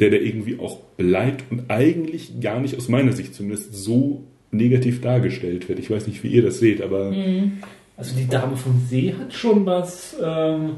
der 0.01 0.11
da 0.11 0.17
irgendwie 0.17 0.59
auch 0.59 0.79
bleibt 0.97 1.51
und 1.51 1.71
eigentlich 1.71 2.41
gar 2.41 2.61
nicht 2.61 2.77
aus 2.77 2.89
meiner 2.89 3.13
Sicht 3.13 3.35
zumindest 3.35 3.75
so 3.75 4.25
negativ 4.51 5.01
dargestellt 5.01 5.69
wird. 5.69 5.79
Ich 5.79 5.91
weiß 5.91 6.07
nicht, 6.07 6.23
wie 6.23 6.29
ihr 6.29 6.43
das 6.43 6.59
seht, 6.59 6.81
aber 6.81 7.13
Also 7.97 8.15
die 8.17 8.29
Dame 8.29 8.57
vom 8.57 8.81
See 8.89 9.13
hat 9.13 9.35
schon 9.35 9.67
was. 9.67 10.17
Ähm, 10.23 10.77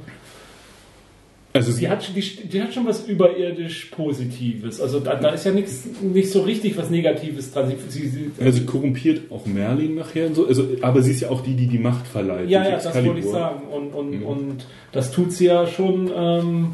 also 1.53 1.73
die, 1.77 1.89
hat, 1.89 2.09
die, 2.15 2.21
die 2.49 2.63
hat 2.63 2.73
schon 2.73 2.87
was 2.87 3.07
überirdisch 3.09 3.87
Positives. 3.87 4.81
Also 4.81 5.01
da, 5.01 5.17
da 5.17 5.31
ist 5.31 5.45
ja 5.45 5.51
nichts 5.53 5.85
nicht 6.01 6.31
so 6.31 6.43
richtig 6.43 6.77
was 6.77 6.91
Negatives 6.91 7.53
dran. 7.53 7.73
Sie, 7.89 8.01
sie, 8.03 8.09
sie, 8.09 8.31
Also 8.41 8.63
korrumpiert 8.63 9.23
auch 9.33 9.47
Merlin 9.47 9.97
nachher 9.97 10.29
und 10.29 10.35
so. 10.37 10.47
Also, 10.47 10.69
aber 10.83 11.03
sie 11.03 11.11
ist 11.11 11.21
ja 11.23 11.31
auch 11.31 11.41
die, 11.41 11.55
die 11.55 11.67
die 11.67 11.79
Macht 11.79 12.07
verleiht. 12.07 12.49
ja, 12.49 12.63
ja, 12.65 12.77
das 12.77 12.95
wollte 12.95 13.19
ich 13.19 13.27
sagen. 13.27 13.63
Und, 13.69 13.89
und, 13.95 14.11
Mhm. 14.21 14.27
und 14.27 14.67
das 14.93 15.11
tut 15.11 15.33
sie 15.33 15.47
ja 15.47 15.67
schon 15.67 16.11
ähm, 16.17 16.69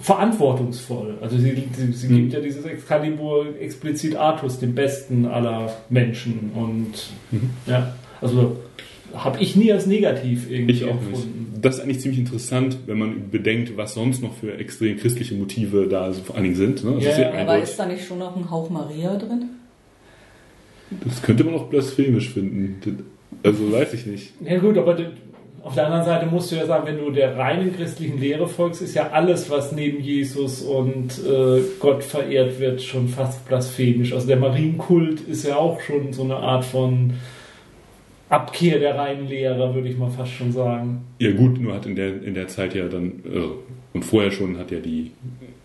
verantwortungsvoll. 0.00 1.18
Also 1.20 1.36
sie, 1.38 1.54
sie, 1.74 1.92
sie 1.92 2.08
Mhm. 2.08 2.16
gibt 2.16 2.32
ja 2.34 2.40
dieses 2.40 2.64
Excalibur 2.64 3.46
explizit 3.60 4.16
Artus, 4.16 4.58
dem 4.58 4.74
besten 4.74 5.26
aller 5.26 5.72
Menschen. 5.90 6.50
Und 6.54 7.08
Mhm. 7.30 7.50
ja, 7.66 7.94
also 8.20 8.56
habe 9.14 9.38
ich 9.40 9.56
nie 9.56 9.72
als 9.72 9.86
negativ 9.86 10.50
irgendwie 10.50 10.72
Ich 10.72 10.84
auch 10.84 10.90
empfunden. 10.90 11.50
nicht. 11.52 11.64
Das 11.64 11.76
ist 11.76 11.80
eigentlich 11.82 12.00
ziemlich 12.00 12.18
interessant, 12.20 12.76
wenn 12.86 12.98
man 12.98 13.30
bedenkt, 13.30 13.76
was 13.76 13.94
sonst 13.94 14.22
noch 14.22 14.34
für 14.34 14.56
extrem 14.58 14.96
christliche 14.96 15.34
Motive 15.34 15.86
da 15.88 16.12
so 16.12 16.22
vor 16.22 16.34
allen 16.34 16.44
Dingen 16.44 16.56
sind. 16.56 16.82
Ne? 16.84 16.96
Ja, 16.98 17.10
ist 17.10 17.20
Aber 17.20 17.58
ist 17.58 17.76
da 17.78 17.86
nicht 17.86 18.04
schon 18.04 18.18
noch 18.18 18.36
ein 18.36 18.50
Hauch 18.50 18.68
Maria 18.70 19.16
drin? 19.16 19.50
das 21.04 21.22
könnte 21.22 21.44
man 21.44 21.54
auch 21.54 21.64
blasphemisch 21.68 22.30
finden. 22.30 23.04
Also 23.42 23.72
weiß 23.72 23.94
ich 23.94 24.06
nicht. 24.06 24.32
Ja 24.44 24.58
gut, 24.58 24.76
aber 24.76 24.96
auf 25.62 25.74
der 25.74 25.86
anderen 25.86 26.04
Seite 26.04 26.26
musst 26.26 26.50
du 26.50 26.56
ja 26.56 26.66
sagen, 26.66 26.86
wenn 26.86 26.98
du 26.98 27.10
der 27.10 27.36
reinen 27.36 27.74
christlichen 27.74 28.20
Lehre 28.20 28.48
folgst, 28.48 28.82
ist 28.82 28.94
ja 28.94 29.10
alles, 29.10 29.48
was 29.48 29.72
neben 29.72 30.02
Jesus 30.02 30.60
und 30.62 31.12
äh, 31.24 31.60
Gott 31.78 32.02
verehrt 32.02 32.58
wird, 32.58 32.82
schon 32.82 33.08
fast 33.08 33.46
blasphemisch. 33.48 34.12
Also 34.12 34.26
der 34.26 34.36
Marienkult 34.38 35.20
ist 35.20 35.46
ja 35.46 35.56
auch 35.56 35.80
schon 35.80 36.12
so 36.12 36.24
eine 36.24 36.36
Art 36.36 36.64
von 36.64 37.12
Abkehr 38.32 38.78
der 38.78 38.96
reinen 38.96 39.28
Lehre, 39.28 39.74
würde 39.74 39.88
ich 39.88 39.98
mal 39.98 40.08
fast 40.08 40.32
schon 40.32 40.52
sagen. 40.52 41.02
Ja 41.18 41.32
gut, 41.32 41.60
nur 41.60 41.74
hat 41.74 41.84
in 41.84 41.96
der, 41.96 42.22
in 42.22 42.32
der 42.32 42.48
Zeit 42.48 42.74
ja 42.74 42.88
dann, 42.88 43.20
äh, 43.30 43.40
und 43.92 44.04
vorher 44.04 44.30
schon 44.30 44.56
hat 44.58 44.70
ja 44.70 44.78
die, 44.78 45.10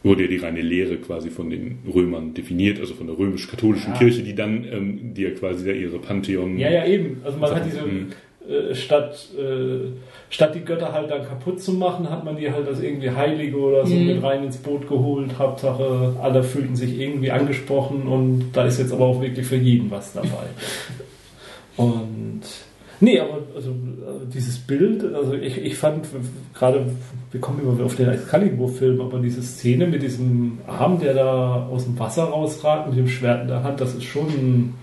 wurde 0.03 0.23
ja 0.23 0.27
die 0.29 0.35
reine 0.37 0.59
Lehre 0.61 0.97
quasi 0.97 1.29
von 1.29 1.49
den 1.49 1.79
Römern 1.93 2.33
definiert, 2.33 2.79
also 2.79 2.93
von 2.93 3.07
der 3.07 3.17
römisch-katholischen 3.17 3.93
Ja. 3.93 3.97
Kirche, 3.99 4.21
die 4.21 4.35
dann, 4.35 4.65
ähm, 4.69 5.13
die 5.13 5.23
ja 5.23 5.29
quasi 5.31 5.65
da 5.65 5.71
ihre 5.71 5.97
Pantheon... 5.99 6.57
Ja, 6.57 6.69
ja, 6.69 6.85
eben. 6.85 7.21
Also 7.23 7.37
man 7.37 7.55
hat 7.55 7.65
diese, 7.65 7.83
mhm. 7.83 8.07
äh, 8.49 8.75
statt, 8.75 9.29
äh, 9.39 9.87
statt 10.29 10.53
die 10.53 10.65
Götter 10.65 10.91
halt 10.91 11.09
dann 11.09 11.23
kaputt 11.25 11.61
zu 11.61 11.71
machen, 11.71 12.09
hat 12.09 12.25
man 12.25 12.35
die 12.35 12.51
halt 12.51 12.67
als 12.67 12.81
irgendwie 12.81 13.11
Heilige 13.11 13.57
oder 13.57 13.85
so 13.85 13.95
Mhm. 13.95 14.07
mit 14.07 14.23
rein 14.23 14.43
ins 14.43 14.57
Boot 14.57 14.89
geholt. 14.89 15.39
Hauptsache, 15.39 16.17
alle 16.21 16.43
fühlten 16.43 16.75
sich 16.75 16.99
irgendwie 16.99 17.31
angesprochen 17.31 18.07
und 18.07 18.51
da 18.51 18.65
ist 18.65 18.77
jetzt 18.77 18.91
aber 18.91 19.05
auch 19.05 19.21
wirklich 19.21 19.45
für 19.47 19.55
jeden 19.55 19.89
was 19.89 20.11
dabei. 20.11 20.27
Und 21.77 22.41
nee, 22.99 23.19
aber 23.19 23.43
also, 23.55 23.73
dieses 24.33 24.57
Bild, 24.57 25.03
also 25.13 25.33
ich, 25.33 25.57
ich 25.57 25.75
fand 25.75 26.07
gerade, 26.53 26.85
wir 27.31 27.39
kommen 27.39 27.61
immer 27.61 27.83
auf 27.85 27.95
den 27.95 28.09
Excalibur-Film, 28.09 28.99
aber 28.99 29.19
diese 29.19 29.41
Szene 29.41 29.87
mit 29.87 30.03
diesem 30.03 30.59
Arm, 30.67 30.99
der 30.99 31.13
da 31.13 31.67
aus 31.67 31.85
dem 31.85 31.97
Wasser 31.97 32.25
rausragt, 32.25 32.89
mit 32.89 32.97
dem 32.97 33.07
Schwert 33.07 33.43
in 33.43 33.47
der 33.47 33.63
Hand, 33.63 33.79
das 33.79 33.95
ist 33.95 34.03
schon 34.03 34.27
ein 34.27 34.73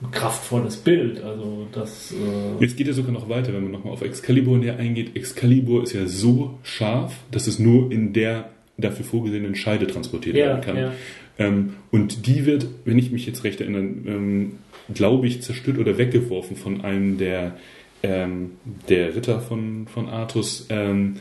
ein 0.00 0.10
kraftvolles 0.10 0.76
Bild. 0.76 1.22
Also 1.22 1.66
das. 1.72 2.12
Äh, 2.12 2.62
Jetzt 2.62 2.76
geht 2.76 2.86
er 2.86 2.94
sogar 2.94 3.12
noch 3.12 3.28
weiter, 3.28 3.52
wenn 3.52 3.64
man 3.64 3.72
nochmal 3.72 3.92
auf 3.92 4.02
Excalibur 4.02 4.58
näher 4.58 4.78
eingeht. 4.78 5.16
Excalibur 5.16 5.82
ist 5.82 5.92
ja 5.92 6.06
so 6.06 6.58
scharf, 6.62 7.14
dass 7.30 7.46
es 7.46 7.58
nur 7.58 7.90
in 7.90 8.12
der 8.12 8.50
dafür 8.76 9.04
vorgesehenen 9.04 9.56
Scheide 9.56 9.88
transportiert 9.88 10.36
ja, 10.36 10.46
werden 10.46 10.60
kann. 10.60 10.76
ja. 10.76 10.92
Ähm, 11.40 11.74
und 11.90 12.26
die 12.26 12.46
wird, 12.46 12.66
wenn 12.84 12.98
ich 12.98 13.10
mich 13.10 13.26
jetzt 13.26 13.42
recht 13.44 13.60
erinnere, 13.60 13.82
ähm, 13.82 14.52
glaube 14.92 15.26
ich, 15.26 15.42
zerstört 15.42 15.78
oder 15.78 15.98
weggeworfen 15.98 16.56
von 16.56 16.82
einem 16.82 17.18
der, 17.18 17.56
ähm, 18.02 18.52
der 18.88 19.14
Ritter 19.14 19.40
von, 19.40 19.86
von 19.86 20.08
Artus. 20.08 20.66
Ähm, 20.70 21.16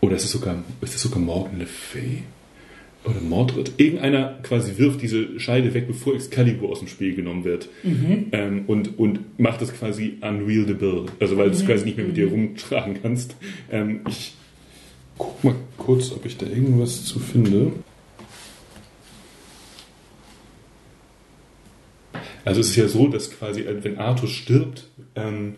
oder 0.00 0.16
ist 0.16 0.24
es 0.24 0.32
sogar, 0.32 0.62
ist 0.80 0.94
es 0.94 1.02
sogar 1.02 1.20
Morgan 1.20 1.58
Le 1.58 1.66
Fay? 1.66 2.22
Oder 3.04 3.20
Mordred? 3.20 3.72
Irgendeiner 3.76 4.38
quasi 4.42 4.78
wirft 4.78 5.02
diese 5.02 5.38
Scheide 5.38 5.74
weg, 5.74 5.86
bevor 5.86 6.14
Excalibur 6.14 6.70
aus 6.70 6.78
dem 6.78 6.88
Spiel 6.88 7.14
genommen 7.14 7.44
wird. 7.44 7.68
Ähm, 8.32 8.64
und, 8.66 8.98
und 8.98 9.38
macht 9.38 9.60
es 9.60 9.74
quasi 9.74 10.14
unwieldable. 10.22 11.06
Also 11.20 11.36
weil 11.36 11.50
du 11.50 11.56
es 11.56 11.66
quasi 11.66 11.84
nicht 11.84 11.98
mehr 11.98 12.06
mit 12.06 12.16
dir 12.16 12.28
rumtragen 12.28 13.02
kannst. 13.02 13.36
Ähm, 13.70 14.00
ich 14.08 14.34
guck 15.18 15.44
mal 15.44 15.54
kurz, 15.76 16.12
ob 16.12 16.24
ich 16.24 16.38
da 16.38 16.46
irgendwas 16.46 17.04
zu 17.04 17.18
finde. 17.18 17.72
Also 22.44 22.60
es 22.60 22.70
ist 22.70 22.76
ja 22.76 22.88
so, 22.88 23.08
dass 23.08 23.30
quasi, 23.30 23.62
äh, 23.62 23.82
wenn 23.82 23.98
Arthur 23.98 24.28
stirbt, 24.28 24.88
ähm, 25.14 25.54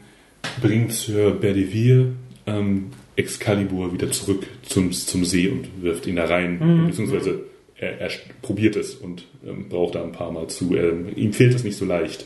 bringt 0.60 0.92
Sir 0.92 1.32
Bedivere 1.32 2.12
ähm, 2.46 2.86
Excalibur 3.16 3.92
wieder 3.92 4.10
zurück 4.10 4.46
zum, 4.62 4.92
zum 4.92 5.24
See 5.24 5.48
und 5.48 5.82
wirft 5.82 6.06
ihn 6.06 6.16
da 6.16 6.26
rein. 6.26 6.86
Beziehungsweise 6.86 7.44
er, 7.78 8.00
er 8.00 8.10
probiert 8.42 8.76
es 8.76 8.94
und 8.94 9.26
ähm, 9.46 9.68
braucht 9.68 9.94
da 9.94 10.02
ein 10.02 10.12
paar 10.12 10.30
Mal 10.30 10.48
zu. 10.48 10.76
Ähm, 10.76 11.08
ihm 11.16 11.32
fehlt 11.32 11.54
es 11.54 11.64
nicht 11.64 11.76
so 11.76 11.84
leicht. 11.84 12.24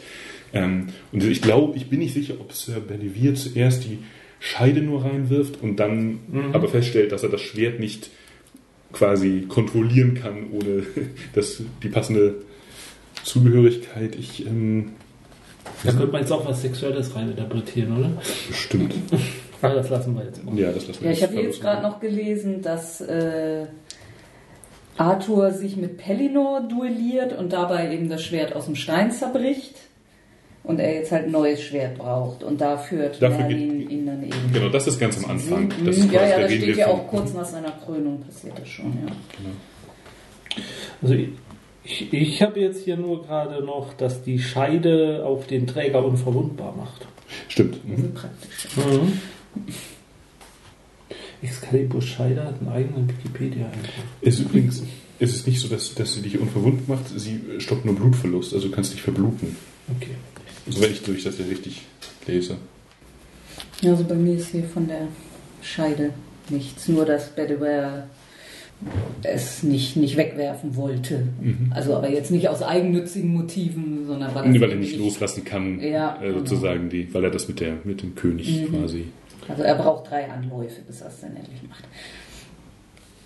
Ähm, 0.53 0.89
und 1.13 1.23
ich 1.25 1.43
glaube, 1.43 1.77
ich 1.77 1.89
bin 1.89 2.01
nicht 2.01 2.15
sicher, 2.15 2.35
ob 2.41 2.53
Sir 2.53 2.81
Bedivere 2.81 3.35
zuerst 3.35 3.85
die 3.85 3.99
Scheide 4.41 4.81
nur 4.81 5.05
reinwirft 5.05 5.63
und 5.63 5.77
dann 5.77 6.21
aber 6.55 6.67
feststellt, 6.69 7.13
dass 7.13 7.23
er 7.23 7.29
das 7.29 7.43
Schwert 7.43 7.79
nicht 7.79 8.09
quasi 8.91 9.45
kontrollieren 9.47 10.15
kann, 10.15 10.51
ohne 10.51 10.85
dass 11.35 11.63
die 11.83 11.89
passende 11.89 12.37
Zugehörigkeit. 13.25 14.17
Ich 14.17 14.47
ähm, 14.47 14.93
Da 15.85 15.93
könnte 15.93 16.09
man 16.09 16.21
jetzt 16.23 16.33
auch 16.33 16.47
was 16.47 16.63
Sexuelles 16.63 17.15
reininterpretieren, 17.15 17.97
oder? 17.97 18.11
bestimmt. 18.49 18.95
Aber 19.63 19.75
das 19.75 19.91
lassen 19.91 20.15
wir 20.17 20.25
jetzt 20.25 20.43
mal. 20.45 20.59
Ja, 20.59 20.73
das 20.73 20.89
lassen 20.89 21.01
wir 21.03 21.09
Ja, 21.09 21.13
ich 21.13 21.23
habe 21.23 21.35
jetzt 21.35 21.61
gerade 21.61 21.83
noch 21.83 22.01
gelesen, 22.01 22.63
dass 22.63 23.01
äh, 23.03 23.67
Arthur 24.97 25.53
sich 25.53 25.77
mit 25.77 25.99
Pellinor 25.99 26.63
duelliert 26.63 27.37
und 27.37 27.53
dabei 27.53 27.93
eben 27.93 28.09
das 28.09 28.23
Schwert 28.23 28.55
aus 28.55 28.67
dem 28.67 28.75
Stein 28.77 29.11
zerbricht 29.11 29.75
und 30.63 30.79
er 30.79 30.95
jetzt 30.95 31.11
halt 31.13 31.27
ein 31.27 31.31
neues 31.31 31.63
Schwert 31.63 31.99
braucht 31.99 32.43
und 32.43 32.61
da 32.61 32.77
führt 32.77 33.21
Dafür 33.21 33.47
Merlin 33.47 33.89
ihn 33.89 34.07
dann 34.07 34.23
eben. 34.23 34.53
Genau, 34.53 34.69
das 34.69 34.87
ist 34.87 34.99
ganz 34.99 35.23
am 35.25 35.31
Anfang. 35.31 35.65
Mhm, 35.65 35.87
Das 35.87 35.97
ist 35.97 36.13
ja, 36.13 36.21
quasi, 36.21 36.33
ja, 36.33 36.41
da 36.41 36.49
steht 36.49 36.77
ja 36.77 36.87
auch 36.89 37.09
kurz 37.09 37.33
nach 37.33 37.47
seiner 37.47 37.73
Krönung 37.73 38.21
passiert 38.21 38.59
das 38.59 38.69
schon, 38.69 38.93
ja. 39.07 39.13
Also 41.03 41.15
ich, 41.85 42.13
ich, 42.13 42.43
habe 42.43 42.61
jetzt 42.61 42.85
hier 42.85 42.97
nur 42.97 43.23
gerade 43.25 43.65
noch, 43.65 43.95
dass 43.95 44.23
die 44.23 44.39
Scheide 44.39 45.25
auch 45.25 45.45
den 45.47 45.67
Träger 45.67 46.05
unverwundbar 46.05 46.75
macht. 46.77 47.07
Stimmt. 47.49 47.85
Mhm. 47.89 48.13
Praktisch. 48.15 48.69
Excalibur 51.43 52.03
Scheide 52.03 52.45
hat 52.45 52.61
einen 52.61 52.69
eigenen 52.69 53.09
Wikipedia-Eintrag. 53.09 54.05
Es 54.21 54.35
ist 54.35 54.47
übrigens, 54.47 54.83
es 55.19 55.35
ist 55.35 55.47
nicht 55.47 55.61
so, 55.61 55.69
dass, 55.69 55.95
dass 55.95 56.15
sie 56.15 56.23
dich 56.23 56.39
unverwundbar 56.39 56.97
macht, 56.97 57.09
sie 57.19 57.41
stoppt 57.59 57.85
nur 57.85 57.95
Blutverlust, 57.95 58.55
also 58.55 58.69
du 58.69 58.75
kannst 58.75 58.93
dich 58.93 59.03
verbluten. 59.03 59.57
Okay. 59.97 60.15
Also 60.67 60.83
wenn 60.83 60.93
ich, 60.93 61.01
so 61.01 61.13
ich 61.13 61.25
das 61.25 61.39
ja 61.39 61.47
richtig 61.47 61.83
lese. 62.27 62.57
Ja, 63.81 63.93
also 63.93 64.05
bei 64.05 64.15
mir 64.15 64.37
ist 64.37 64.49
hier 64.49 64.65
von 64.65 64.87
der 64.87 65.09
Scheide 65.63 66.13
nichts, 66.51 66.89
nur 66.89 67.05
dass 67.07 67.31
Bedouin 67.31 68.05
es 69.23 69.63
nicht, 69.63 69.97
nicht 69.97 70.17
wegwerfen 70.17 70.75
wollte. 70.77 71.27
Mhm. 71.41 71.73
Also 71.75 71.95
aber 71.95 72.11
jetzt 72.11 72.31
nicht 72.31 72.49
aus 72.49 72.63
eigennützigen 72.63 73.33
Motiven, 73.33 74.07
sondern 74.07 74.35
weil, 74.35 74.61
Weil 74.61 74.71
er 74.71 74.77
nicht 74.77 74.97
loslassen 74.99 75.45
kann, 75.45 75.81
Ja, 75.81 76.21
äh, 76.23 76.33
sozusagen, 76.33 76.89
die, 76.89 77.13
weil 77.13 77.25
er 77.25 77.31
das 77.31 77.47
mit, 77.49 77.61
der, 77.61 77.79
mit 77.85 78.03
dem 78.03 78.15
König 78.15 78.49
Mhm. 78.63 78.77
quasi. 78.77 79.05
Also 79.49 79.63
er 79.63 79.75
braucht 79.75 80.11
drei 80.11 80.31
Anläufe, 80.31 80.81
bis 80.87 81.01
er 81.01 81.09
es 81.09 81.21
dann 81.21 81.37
endlich 81.37 81.61
macht. 81.69 81.85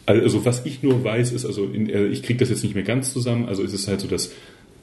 Also 0.07 0.45
was 0.45 0.65
ich 0.67 0.83
nur 0.83 1.03
weiß, 1.03 1.33
ist, 1.33 1.47
also 1.47 1.65
in, 1.67 1.89
äh, 1.89 2.07
ich 2.07 2.23
kriege 2.23 2.39
das 2.39 2.51
jetzt 2.51 2.63
nicht 2.63 2.75
mehr 2.75 2.85
ganz 2.85 3.13
zusammen, 3.13 3.47
also 3.47 3.63
ist 3.63 3.73
es 3.73 3.89
halt 3.89 4.01
so, 4.01 4.09
dass 4.09 4.33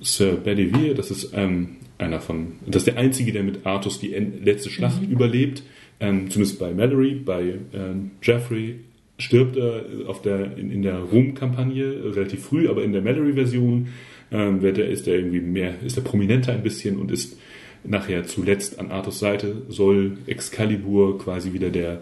Sir 0.02 0.34
Bedivere, 0.34 0.96
das 0.96 1.12
ist 1.12 1.32
ähm, 1.36 1.78
einer 2.00 2.22
von, 2.22 2.54
das 2.66 2.78
ist 2.84 2.88
der 2.88 2.98
Einzige, 2.98 3.32
der 3.32 3.44
mit 3.44 3.66
Artus 3.66 4.00
die 4.00 4.08
letzte 4.10 4.70
Schlacht 4.72 5.04
überlebt, 5.04 5.62
ähm, 6.00 6.32
zumindest 6.32 6.60
bei 6.60 6.74
Mallory, 6.74 7.16
bei 7.16 7.60
ähm, 7.74 8.12
Geoffrey 8.22 8.80
stirbt 9.22 9.56
er 9.56 9.86
auf 10.08 10.22
der, 10.22 10.58
in, 10.58 10.72
in 10.72 10.82
der 10.82 11.00
Rom-Kampagne 11.00 11.84
äh, 11.84 12.10
relativ 12.10 12.44
früh, 12.46 12.68
aber 12.68 12.84
in 12.84 12.92
der 12.92 13.02
Mallory-Version 13.02 13.90
ähm, 14.32 14.62
wird 14.62 14.78
er, 14.78 14.90
ist 14.90 15.08
er 15.08 15.16
irgendwie 15.16 15.42
mehr, 15.42 15.76
ist 15.86 15.98
er 15.98 16.04
prominenter 16.04 16.52
ein 16.52 16.64
bisschen 16.64 16.98
und 16.98 17.12
ist 17.12 17.38
nachher 17.84 18.26
zuletzt 18.26 18.80
an 18.80 18.92
Arthurs 18.92 19.20
Seite, 19.20 19.64
soll 19.70 20.18
Excalibur 20.28 21.20
quasi 21.20 21.54
wieder 21.54 21.70
der 21.70 22.02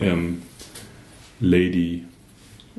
ähm, 0.00 0.42
Lady 1.40 2.04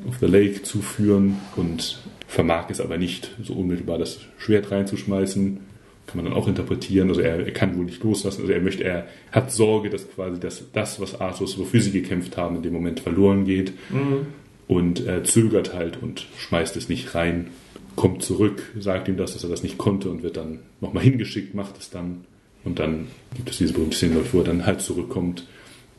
of 0.08 0.18
the 0.20 0.26
Lake 0.26 0.64
zuführen 0.64 1.38
und 1.56 2.02
vermag 2.28 2.70
es 2.70 2.82
aber 2.82 2.98
nicht, 2.98 3.36
so 3.44 3.54
unmittelbar 3.54 3.98
das 3.98 4.20
Schwert 4.38 4.72
reinzuschmeißen 4.72 5.60
kann 6.06 6.18
man 6.18 6.26
dann 6.26 6.34
auch 6.34 6.48
interpretieren. 6.48 7.10
Also 7.10 7.22
er, 7.22 7.46
er, 7.46 7.52
kann 7.52 7.76
wohl 7.78 7.86
nicht 7.86 8.04
loslassen. 8.04 8.42
Also 8.42 8.54
er 8.54 8.62
möchte, 8.62 8.84
er 8.84 9.08
hat 9.32 9.52
Sorge, 9.52 9.90
dass 9.90 10.10
quasi 10.10 10.40
das, 10.40 10.64
das 10.72 11.00
was 11.00 11.20
Arthus, 11.20 11.58
wofür 11.58 11.82
sie 11.82 11.92
gekämpft 11.92 12.38
haben, 12.38 12.58
in 12.58 12.64
dem 12.64 12.74
Moment 12.74 13.00
verloren 13.00 13.46
geht. 13.46 13.74
Mhm. 13.90 14.28
Und 14.68 15.06
er 15.06 15.24
zögert 15.24 15.74
halt 15.74 16.02
und 16.02 16.26
schmeißt 16.38 16.76
es 16.76 16.90
nicht 16.90 17.14
rein, 17.16 17.52
kommt 17.96 18.24
zurück, 18.24 18.72
sagt 18.80 19.08
ihm 19.08 19.18
das, 19.18 19.34
dass 19.34 19.44
er 19.44 19.50
das 19.50 19.64
nicht 19.64 19.78
konnte 19.78 20.10
und 20.10 20.24
wird 20.24 20.38
dann 20.38 20.60
nochmal 20.82 21.04
hingeschickt, 21.04 21.54
macht 21.54 21.78
es 21.78 21.90
dann. 21.90 22.26
Und 22.64 22.80
dann 22.80 23.08
gibt 23.36 23.50
es 23.50 23.58
diese 23.58 23.74
berühmte 23.74 23.96
Szene, 23.96 24.18
wo 24.32 24.40
er 24.40 24.44
dann 24.44 24.66
halt 24.66 24.82
zurückkommt 24.82 25.48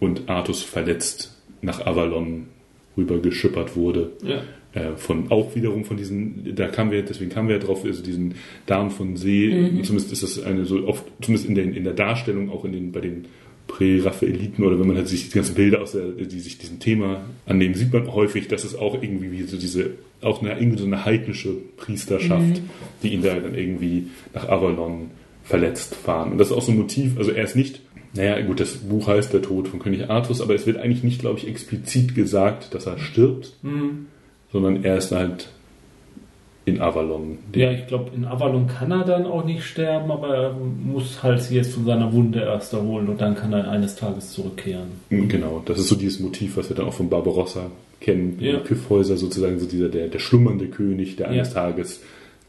und 0.01 0.29
Artus 0.29 0.62
verletzt 0.62 1.37
nach 1.62 1.87
Avalon 1.87 2.49
rüber 2.97 3.19
geschippert 3.19 3.77
wurde. 3.77 4.12
Ja. 4.23 4.42
Äh, 4.76 4.94
von 4.98 5.30
auch 5.30 5.54
wiederum 5.54 5.86
von 5.86 5.96
diesen, 5.96 6.54
da 6.54 6.68
kamen 6.68 6.90
wir, 6.90 7.02
deswegen 7.02 7.30
kamen 7.30 7.48
wir 7.48 7.56
ja 7.56 7.62
drauf, 7.62 7.82
also 7.82 8.02
diesen 8.02 8.34
Darm 8.66 8.90
von 8.90 9.16
See, 9.16 9.48
mhm. 9.48 9.82
zumindest 9.84 10.12
ist 10.12 10.22
das 10.22 10.44
eine 10.44 10.66
so 10.66 10.86
oft, 10.86 11.02
zumindest 11.22 11.48
in, 11.48 11.54
den, 11.54 11.72
in 11.72 11.84
der 11.84 11.94
Darstellung, 11.94 12.50
auch 12.50 12.66
in 12.66 12.72
den, 12.72 12.92
bei 12.92 13.00
den 13.00 13.24
Prä-Raphaeliten 13.68 14.62
oder 14.62 14.78
wenn 14.78 14.86
man 14.86 14.96
halt 14.96 15.08
sich 15.08 15.30
die 15.30 15.34
ganzen 15.34 15.54
Bilder 15.54 15.80
aus 15.80 15.92
der, 15.92 16.04
die 16.08 16.40
sich 16.40 16.58
diesem 16.58 16.78
Thema 16.78 17.24
annehmen, 17.46 17.74
sieht 17.74 17.90
man 17.90 18.12
häufig, 18.12 18.48
dass 18.48 18.64
es 18.64 18.74
auch 18.74 19.02
irgendwie 19.02 19.32
wie 19.32 19.44
so 19.44 19.56
diese, 19.56 19.92
auch 20.20 20.42
eine, 20.42 20.58
irgendwie 20.60 20.78
so 20.78 20.84
eine 20.84 21.06
heidnische 21.06 21.54
Priesterschaft, 21.78 22.42
mhm. 22.42 22.70
die 23.02 23.14
ihn 23.14 23.22
da 23.22 23.34
dann 23.34 23.54
irgendwie 23.54 24.08
nach 24.34 24.46
Avalon 24.46 25.10
verletzt 25.42 25.94
fahren. 25.94 26.32
Und 26.32 26.38
das 26.38 26.48
ist 26.48 26.52
auch 26.52 26.60
so 26.62 26.72
ein 26.72 26.78
Motiv, 26.78 27.16
also 27.16 27.30
er 27.30 27.44
ist 27.44 27.56
nicht 27.56 27.80
naja, 28.12 28.40
gut, 28.40 28.60
das 28.60 28.76
Buch 28.76 29.08
heißt 29.08 29.32
Der 29.34 29.42
Tod 29.42 29.68
von 29.68 29.78
König 29.78 30.08
Artus, 30.08 30.40
aber 30.40 30.54
es 30.54 30.66
wird 30.66 30.78
eigentlich 30.78 31.02
nicht, 31.02 31.20
glaube 31.20 31.38
ich, 31.38 31.48
explizit 31.48 32.14
gesagt, 32.14 32.74
dass 32.74 32.86
er 32.86 32.98
stirbt, 32.98 33.52
mhm. 33.62 34.06
Sondern 34.52 34.85
er 34.85 34.96
ist 34.96 35.12
halt 35.12 35.48
in 36.66 36.80
Avalon. 36.80 37.38
Ja, 37.54 37.70
ich 37.70 37.87
glaube, 37.87 38.11
in 38.14 38.24
Avalon 38.24 38.66
kann 38.66 38.90
er 38.90 39.04
dann 39.04 39.24
auch 39.24 39.44
nicht 39.44 39.64
sterben, 39.64 40.11
aber 40.11 40.37
er 40.37 40.52
muss 40.52 41.22
halt 41.22 41.40
sich 41.40 41.56
jetzt 41.56 41.72
von 41.72 41.87
seiner 41.87 42.12
Wunde 42.12 42.40
erst 42.40 42.72
erholen 42.72 43.09
und 43.09 43.20
dann 43.20 43.37
kann 43.37 43.52
er 43.52 43.70
eines 43.70 43.94
Tages 43.94 44.32
zurückkehren. 44.32 44.88
Mhm, 45.11 45.28
genau, 45.28 45.62
das 45.64 45.78
ist 45.78 45.88
so 45.88 45.94
dieses 45.94 46.18
Motiv, 46.18 46.56
was 46.56 46.68
wir 46.68 46.76
dann 46.76 46.87
auch 46.87 46.94
von 46.94 47.09
Barbarossa 47.09 47.70
kennen. 48.00 48.37
Ja. 48.40 48.59
Kyffhäuser 48.59 49.16
sozusagen, 49.16 49.61
so 49.61 49.66
dieser, 49.66 49.88
der, 49.88 50.09
der 50.09 50.18
schlummernde 50.18 50.66
König, 50.66 51.14
der 51.14 51.28
eines 51.28 51.48
ja. 51.48 51.54
Tages 51.54 52.00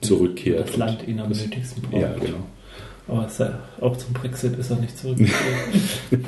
zurückkehrt. 0.01 0.67
Das 0.67 0.77
Land 0.77 1.07
ihn 1.07 1.19
am 1.19 1.29
nötigsten 1.29 1.83
braucht. 1.83 2.01
Ja, 2.01 2.13
genau. 2.13 2.45
Aber 3.07 3.29
ja, 3.37 3.59
auch 3.81 3.95
zum 3.97 4.13
Brexit 4.13 4.57
ist 4.57 4.71
er 4.71 4.77
nicht 4.77 4.97
zurückgekehrt. 4.97 5.35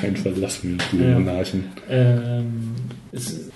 Kein 0.00 0.16
Verlass 0.16 0.62
mehr 0.62 0.78
für 0.78 0.96
den 0.96 1.14
Monarchen. 1.14 1.64
Ähm, 1.88 2.74
es, 3.12 3.50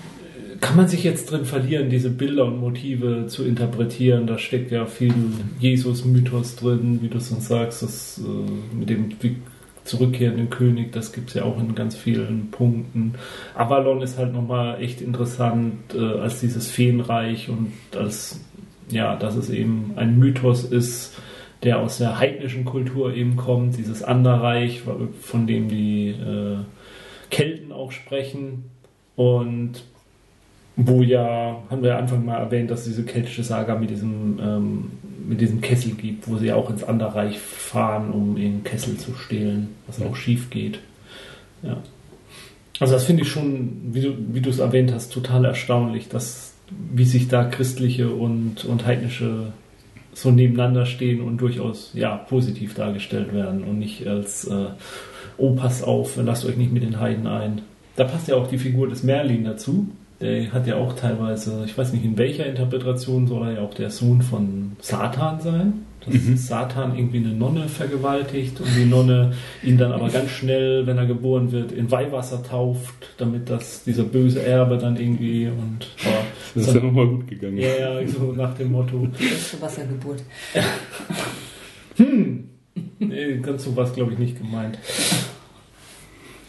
kann 0.61 0.77
man 0.77 0.88
sich 0.88 1.05
jetzt 1.05 1.31
drin 1.31 1.44
verlieren, 1.44 1.90
diese 1.90 2.11
Bilder 2.11 2.44
und 2.44 2.61
Motive 2.61 3.27
zu 3.27 3.44
interpretieren? 3.44 4.27
Da 4.27 4.38
steckt 4.38 4.70
ja 4.70 4.87
viel 4.87 5.14
Jesus-Mythos 5.59 6.57
drin, 6.57 6.99
wie 7.03 7.09
du 7.09 7.18
es 7.18 7.31
uns 7.31 7.49
sagst, 7.49 7.83
das, 7.83 8.20
äh, 8.20 8.77
mit 8.77 8.90
dem 8.90 9.11
zurückkehrenden 9.85 10.51
König, 10.51 10.92
das 10.92 11.12
gibt 11.12 11.31
es 11.31 11.35
ja 11.35 11.44
auch 11.44 11.59
in 11.59 11.75
ganz 11.75 11.96
vielen 11.96 12.51
Punkten. 12.51 13.14
Avalon 13.55 14.03
ist 14.03 14.18
halt 14.18 14.33
nochmal 14.33 14.81
echt 14.83 15.01
interessant 15.01 15.94
äh, 15.94 16.20
als 16.20 16.40
dieses 16.40 16.70
Feenreich 16.70 17.49
und 17.49 17.73
als, 17.96 18.40
ja, 18.90 19.16
dass 19.16 19.37
es 19.37 19.51
eben 19.51 19.92
ein 19.96 20.18
Mythos 20.18 20.64
ist, 20.64 21.18
der 21.62 21.79
aus 21.81 21.99
der 21.99 22.18
heidnischen 22.18 22.64
Kultur 22.64 23.14
eben 23.14 23.37
kommt, 23.37 23.77
dieses 23.77 24.03
Anderreich, 24.03 24.83
von 25.20 25.46
dem 25.46 25.68
die 25.68 26.11
äh, 26.11 26.59
Kelten 27.31 27.73
auch 27.73 27.92
sprechen. 27.92 28.64
Und 29.16 29.83
wo 30.86 31.02
ja, 31.02 31.56
haben 31.70 31.82
wir 31.82 31.96
Anfang 31.96 32.24
mal 32.24 32.38
erwähnt, 32.38 32.70
dass 32.70 32.84
diese 32.84 33.04
keltische 33.04 33.42
Saga 33.42 33.76
mit 33.76 33.90
diesem, 33.90 34.38
ähm, 34.42 34.90
mit 35.28 35.40
diesem 35.40 35.60
Kessel 35.60 35.92
gibt, 35.92 36.28
wo 36.28 36.36
sie 36.36 36.52
auch 36.52 36.70
ins 36.70 36.84
Anderreich 36.84 37.38
fahren, 37.38 38.10
um 38.10 38.36
den 38.36 38.64
Kessel 38.64 38.96
zu 38.96 39.14
stehlen, 39.14 39.70
was 39.86 40.00
auch 40.02 40.16
schief 40.16 40.50
geht. 40.50 40.80
Ja. 41.62 41.76
Also 42.78 42.94
das 42.94 43.04
finde 43.04 43.22
ich 43.22 43.28
schon, 43.28 43.90
wie 43.92 44.00
du, 44.00 44.14
wie 44.32 44.40
du 44.40 44.50
es 44.50 44.58
erwähnt 44.58 44.92
hast, 44.92 45.12
total 45.12 45.44
erstaunlich, 45.44 46.08
dass 46.08 46.54
wie 46.92 47.04
sich 47.04 47.28
da 47.28 47.44
christliche 47.44 48.10
und, 48.10 48.64
und 48.64 48.86
heidnische 48.86 49.52
so 50.12 50.30
nebeneinander 50.30 50.86
stehen 50.86 51.20
und 51.20 51.38
durchaus 51.38 51.90
ja, 51.94 52.16
positiv 52.16 52.74
dargestellt 52.74 53.32
werden 53.34 53.64
und 53.64 53.78
nicht 53.78 54.06
als 54.06 54.44
äh, 54.46 54.66
oh, 55.36 55.54
pass 55.54 55.82
auf, 55.82 56.16
lasst 56.16 56.44
euch 56.44 56.56
nicht 56.56 56.72
mit 56.72 56.82
den 56.82 57.00
Heiden 57.00 57.26
ein. 57.26 57.62
Da 57.96 58.04
passt 58.04 58.28
ja 58.28 58.36
auch 58.36 58.46
die 58.46 58.58
Figur 58.58 58.88
des 58.88 59.02
Merlin 59.02 59.44
dazu. 59.44 59.88
Der 60.20 60.52
hat 60.52 60.66
ja 60.66 60.76
auch 60.76 60.94
teilweise, 60.94 61.62
ich 61.64 61.76
weiß 61.76 61.92
nicht 61.92 62.04
in 62.04 62.18
welcher 62.18 62.46
Interpretation 62.46 63.26
soll 63.26 63.48
er 63.48 63.52
ja 63.54 63.61
auch 63.62 63.74
der 63.74 63.90
Sohn 63.90 64.20
von 64.20 64.76
Satan 64.80 65.40
sein 65.40 65.87
dass 66.04 66.14
mhm. 66.14 66.37
Satan 66.37 66.96
irgendwie 66.96 67.18
eine 67.18 67.28
Nonne 67.35 67.68
vergewaltigt 67.68 68.61
und 68.61 68.68
die 68.76 68.85
Nonne 68.85 69.35
ihn 69.62 69.76
dann 69.76 69.92
aber 69.92 70.09
ganz 70.09 70.30
schnell, 70.30 70.87
wenn 70.87 70.98
er 70.98 71.06
geboren 71.06 71.52
wird, 71.52 71.72
in 71.72 71.90
Weihwasser 71.90 72.42
tauft, 72.42 73.14
damit 73.18 73.50
das 73.50 73.85
dieser 73.85 74.04
böse 74.04 74.42
Erbe 74.42 74.78
dann 74.78 74.96
irgendwie 74.96 75.48
und 75.48 75.88
oh, 76.06 76.24
das 76.54 76.68
ist 76.68 76.74
ja 76.74 76.80
nochmal 76.80 77.06
gut 77.06 77.28
gegangen. 77.28 77.59
Ja, 77.59 78.00
ja, 78.00 78.09
so 78.09 78.33
nach 78.33 78.54
dem 78.54 78.72
Motto. 78.72 79.09
Beste 79.18 79.61
Wassergeburt. 79.61 80.22
hm. 81.96 82.48
Nee, 82.98 83.38
ganz 83.38 83.64
so 83.64 83.76
was 83.76 83.92
glaube 83.92 84.12
ich 84.12 84.18
nicht 84.18 84.38
gemeint. 84.38 84.78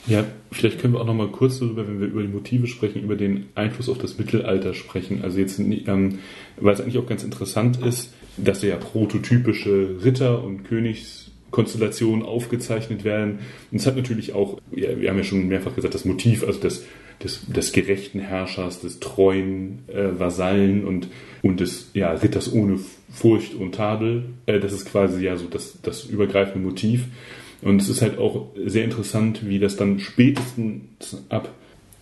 Ja, 0.08 0.26
vielleicht 0.52 0.80
können 0.80 0.94
wir 0.94 1.02
auch 1.02 1.06
noch 1.06 1.14
mal 1.14 1.28
kurz 1.28 1.60
darüber, 1.60 1.88
wenn 1.88 2.00
wir 2.00 2.08
über 2.08 2.22
die 2.22 2.28
Motive 2.28 2.68
sprechen, 2.68 3.04
über 3.04 3.16
den 3.16 3.48
Einfluss 3.56 3.88
auf 3.88 4.00
das 4.00 4.18
Mittelalter 4.18 4.74
sprechen. 4.74 5.22
Also 5.24 5.40
jetzt, 5.40 5.60
ähm, 5.60 6.20
weil 6.58 6.74
es 6.74 6.82
eigentlich 6.82 6.98
auch 6.98 7.06
ganz 7.06 7.24
interessant 7.24 7.78
ist, 7.86 8.14
dass 8.38 8.64
ja 8.64 8.78
prototypische 8.78 9.98
Ritter- 10.04 10.44
und 10.44 10.64
Königskonstellationen 10.64 12.26
aufgezeichnet 12.26 13.04
werden. 13.04 13.40
Und 13.72 13.80
es 13.80 13.86
hat 13.86 13.96
natürlich 13.96 14.34
auch, 14.34 14.60
ja, 14.72 15.00
wir 15.00 15.10
haben 15.10 15.18
ja 15.18 15.24
schon 15.24 15.48
mehrfach 15.48 15.76
gesagt, 15.76 15.94
das 15.94 16.06
Motiv, 16.06 16.44
also 16.46 16.60
des, 16.60 16.84
des, 17.24 17.46
des 17.46 17.72
gerechten 17.72 18.20
Herrschers, 18.20 18.82
des 18.82 19.00
treuen 19.00 19.80
äh, 19.88 20.20
Vasallen 20.20 20.84
und, 20.84 21.10
und 21.44 21.60
des 21.60 21.92
ja, 21.94 22.12
Ritters 22.14 22.52
ohne 22.52 22.80
Furcht 23.12 23.54
und 23.54 23.76
Tadel. 23.76 24.24
Äh, 24.48 24.60
das 24.60 24.74
ist 24.74 24.86
quasi 24.86 25.24
ja 25.26 25.38
so 25.38 25.46
das, 25.46 25.80
das 25.84 26.06
übergreifende 26.06 26.68
Motiv. 26.68 27.06
Und 27.62 27.82
es 27.82 27.90
ist 27.90 28.02
halt 28.02 28.18
auch 28.18 28.48
sehr 28.66 28.84
interessant, 28.84 29.48
wie 29.48 29.60
das 29.60 29.76
dann 29.76 30.00
spätestens 30.00 31.24
ab 31.30 31.50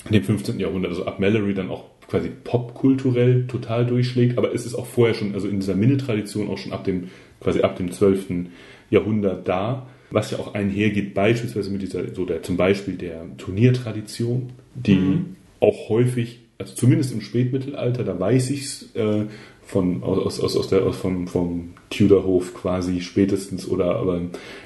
dem 0.10 0.24
15. 0.24 0.60
Jahrhundert, 0.60 0.91
also 0.91 1.06
ab 1.06 1.19
Mallory 1.19 1.54
dann 1.54 1.69
auch 1.69 1.86
quasi 2.08 2.30
popkulturell 2.30 3.45
total 3.48 3.86
durchschlägt, 3.86 4.38
aber 4.38 4.54
es 4.54 4.65
ist 4.65 4.76
auch 4.76 4.88
vorher 4.88 5.13
schon, 5.13 5.34
also 5.34 5.48
in 5.48 5.60
dieser 5.60 5.76
Minne-Tradition 5.76 6.50
auch 6.50 6.58
schon 6.58 6.74
ab 6.74 6.84
dem, 6.84 7.10
quasi 7.39 7.62
ab 7.62 7.76
dem 7.76 7.91
12. 7.91 8.48
Jahrhundert 8.89 9.48
da, 9.48 9.88
was 10.10 10.32
ja 10.32 10.39
auch 10.39 10.56
einhergeht, 10.56 11.13
beispielsweise 11.13 11.69
mit 11.69 11.84
dieser, 11.84 12.13
so 12.15 12.26
der, 12.26 12.41
zum 12.41 12.58
Beispiel 12.58 12.95
der 12.95 13.26
Turniertradition, 13.38 14.50
die 14.74 14.95
mhm. 14.95 15.36
auch 15.60 15.89
häufig, 15.89 16.39
also 16.58 16.74
zumindest 16.74 17.13
im 17.13 17.22
Spätmittelalter, 17.22 18.04
da 18.04 18.19
weiß 18.19 18.50
ich 18.50 18.62
es, 18.62 18.95
äh, 18.95 19.26
von, 19.69 20.01
aus, 20.01 20.39
aus, 20.39 20.58
aus 20.58 20.67
der, 20.67 20.82
aus 20.82 20.97
vom, 20.97 21.27
vom 21.27 21.69
Tudorhof 21.91 22.55
quasi 22.55 23.01
spätestens 23.01 23.67
oder 23.67 23.97
aber 23.97 24.19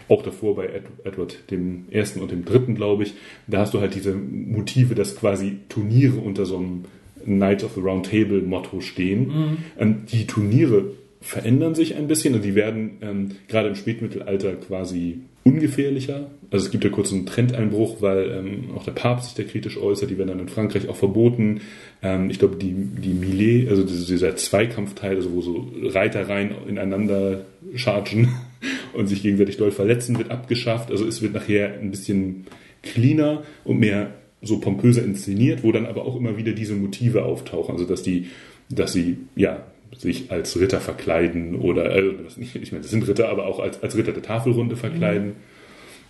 auch 0.08 0.24
davor 0.24 0.56
bei 0.56 0.68
Ed, 0.68 0.84
Edward 1.04 1.52
dem 1.52 1.86
ersten 1.92 2.22
und 2.22 2.32
dem 2.32 2.46
dritten, 2.46 2.74
glaube 2.74 3.04
ich, 3.04 3.14
da 3.46 3.60
hast 3.60 3.74
du 3.74 3.82
halt 3.82 3.96
diese 3.96 4.16
Motive, 4.16 4.96
dass 4.96 5.18
quasi 5.18 5.58
Turniere 5.68 6.22
unter 6.22 6.46
so 6.46 6.56
einem 6.56 6.86
Knights 7.26 7.66
of 7.66 7.74
the 7.76 7.82
Round 7.82 8.10
Table 8.10 8.42
Motto 8.44 8.80
stehen. 8.80 9.28
Mhm. 9.28 9.58
Ähm, 9.78 9.96
die 10.10 10.26
Turniere 10.26 10.92
verändern 11.20 11.76
sich 11.76 11.96
ein 11.96 12.08
bisschen 12.08 12.34
und 12.36 12.46
die 12.46 12.56
werden 12.56 12.98
ähm, 13.02 13.32
gerade 13.50 13.68
im 13.68 13.76
Spätmittelalter 13.76 14.56
quasi 14.56 15.20
ungefährlicher. 15.44 16.28
Also 16.52 16.66
es 16.66 16.72
gibt 16.72 16.84
ja 16.84 16.90
kurz 16.90 17.12
einen 17.12 17.26
Trendeinbruch, 17.26 18.02
weil 18.02 18.32
ähm, 18.32 18.72
auch 18.76 18.84
der 18.84 18.92
Papst 18.94 19.36
sich 19.36 19.46
da 19.46 19.50
kritisch 19.50 19.78
äußert. 19.78 20.10
Die 20.10 20.18
werden 20.18 20.30
dann 20.30 20.40
in 20.40 20.50
Frankreich 20.50 20.88
auch 20.88 20.96
verboten. 20.96 21.62
Ähm, 22.02 22.30
ich 22.30 22.40
glaube, 22.40 22.56
die, 22.56 22.74
die 22.74 23.14
Millet, 23.14 23.70
also 23.70 23.84
dieser 23.84 24.36
Zweikampfteil, 24.36 25.16
also 25.16 25.34
wo 25.34 25.42
so 25.42 25.68
Reitereien 25.84 26.52
ineinander 26.68 27.46
chargen 27.76 28.30
und 28.94 29.08
sich 29.08 29.22
gegenseitig 29.22 29.58
doll 29.58 29.72
verletzen, 29.72 30.18
wird 30.18 30.32
abgeschafft. 30.32 30.92
Also 30.92 31.06
es 31.06 31.22
wird 31.22 31.34
nachher 31.34 31.74
ein 31.74 31.92
bisschen 31.92 32.46
cleaner 32.82 33.44
und 33.64 33.80
mehr 33.80 34.12
so 34.42 34.60
pompöser 34.60 35.04
inszeniert, 35.04 35.64
wo 35.64 35.72
dann 35.72 35.86
aber 35.86 36.06
auch 36.06 36.16
immer 36.16 36.38
wieder 36.38 36.52
diese 36.52 36.76
Motive 36.76 37.26
auftauchen. 37.26 37.74
Also 37.74 37.86
dass 37.86 38.04
die, 38.04 38.28
dass 38.70 38.94
sie 38.94 39.18
ja 39.36 39.66
sich 39.98 40.32
als 40.32 40.60
Ritter 40.60 40.80
verkleiden 40.80 41.56
oder 41.56 41.96
äh, 41.96 42.14
ich 42.40 42.72
meine, 42.72 42.82
das 42.82 42.92
sind 42.92 43.08
Ritter, 43.08 43.30
aber 43.30 43.46
auch 43.46 43.60
als, 43.60 43.82
als 43.84 43.96
Ritter 43.96 44.12
der 44.12 44.24
Tafelrunde 44.24 44.76
verkleiden. 44.76 45.34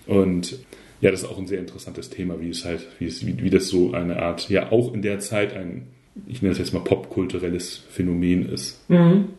Mhm. 0.08 0.14
Und 0.14 0.60
ja, 1.02 1.12
das 1.12 1.24
ist 1.24 1.30
auch 1.30 1.38
ein 1.38 1.48
sehr 1.48 1.60
interessantes 1.60 2.10
Thema, 2.10 2.40
wie 2.40 2.50
es 2.50 2.64
halt, 2.66 2.88
wie, 3.00 3.08
es, 3.08 3.26
wie, 3.26 3.42
wie 3.44 3.50
das 3.50 3.68
so 3.68 3.94
eine 3.94 4.22
Art, 4.22 4.50
ja 4.50 4.72
auch 4.72 4.94
in 4.94 5.02
der 5.02 5.20
Zeit 5.20 5.54
ein, 5.54 5.88
ich 6.28 6.42
nenne 6.42 6.54
es 6.54 6.60
jetzt 6.60 6.74
mal 6.74 6.80
popkulturelles 6.80 7.84
Phänomen 7.90 8.48
ist. 8.50 8.90
Mhm. 8.90 9.30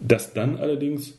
Das 0.00 0.32
dann 0.32 0.56
allerdings 0.56 1.14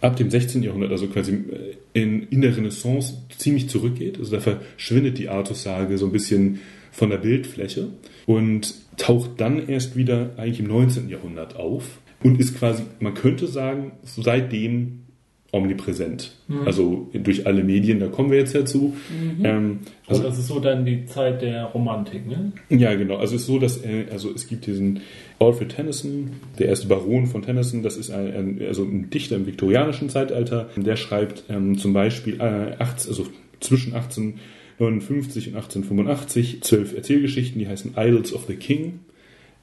ab 0.00 0.16
dem 0.16 0.30
16. 0.30 0.62
Jahrhundert, 0.62 0.90
also 0.90 1.06
quasi 1.06 1.32
äh, 1.32 1.76
in, 1.92 2.24
in 2.28 2.40
der 2.40 2.56
Renaissance, 2.56 3.14
ziemlich 3.36 3.68
zurückgeht. 3.68 4.18
Also 4.18 4.36
da 4.36 4.40
verschwindet 4.40 5.18
die 5.18 5.28
Artussage 5.28 5.96
so 5.98 6.06
ein 6.06 6.12
bisschen 6.12 6.60
von 6.90 7.10
der 7.10 7.18
Bildfläche 7.18 7.88
und 8.26 8.74
taucht 8.98 9.40
dann 9.40 9.68
erst 9.68 9.96
wieder 9.96 10.30
eigentlich 10.36 10.60
im 10.60 10.68
19. 10.68 11.08
Jahrhundert 11.08 11.56
auf 11.56 11.98
und 12.22 12.38
ist 12.38 12.58
quasi, 12.58 12.82
man 13.00 13.14
könnte 13.14 13.46
sagen, 13.46 13.92
seitdem 14.02 15.04
omnipräsent. 15.50 16.36
Mhm. 16.46 16.66
Also 16.66 17.08
durch 17.14 17.46
alle 17.46 17.64
Medien, 17.64 18.00
da 18.00 18.08
kommen 18.08 18.30
wir 18.30 18.38
jetzt 18.38 18.54
dazu. 18.54 18.94
Mhm. 19.08 19.44
Ähm, 19.44 19.78
also, 20.06 20.22
also 20.22 20.28
das 20.28 20.38
ist 20.38 20.48
so 20.48 20.60
dann 20.60 20.84
die 20.84 21.06
Zeit 21.06 21.40
der 21.40 21.64
Romantik, 21.64 22.26
ne? 22.26 22.52
Ja, 22.68 22.94
genau. 22.94 23.16
Also 23.16 23.36
es 23.36 23.42
ist 23.42 23.46
so, 23.46 23.58
dass 23.58 23.82
äh, 23.82 24.06
also 24.10 24.30
es 24.34 24.46
gibt 24.46 24.66
diesen 24.66 25.00
Alfred 25.38 25.70
Tennyson, 25.70 26.32
der 26.58 26.68
erste 26.68 26.88
Baron 26.88 27.26
von 27.26 27.42
Tennyson, 27.42 27.82
das 27.82 27.96
ist 27.96 28.10
ein, 28.10 28.34
ein 28.34 28.66
also 28.66 28.82
ein 28.82 29.08
Dichter 29.08 29.36
im 29.36 29.46
viktorianischen 29.46 30.10
Zeitalter, 30.10 30.68
der 30.76 30.96
schreibt 30.96 31.44
ähm, 31.48 31.78
zum 31.78 31.94
Beispiel 31.94 32.40
äh, 32.40 32.74
18, 32.78 33.10
also 33.10 33.26
zwischen 33.60 33.94
1859 34.78 35.48
und 35.48 35.56
1885 35.56 36.62
zwölf 36.62 36.94
Erzählgeschichten, 36.94 37.58
die 37.58 37.68
heißen 37.68 37.94
Idols 37.96 38.32
of 38.32 38.44
the 38.46 38.54
King. 38.54 39.00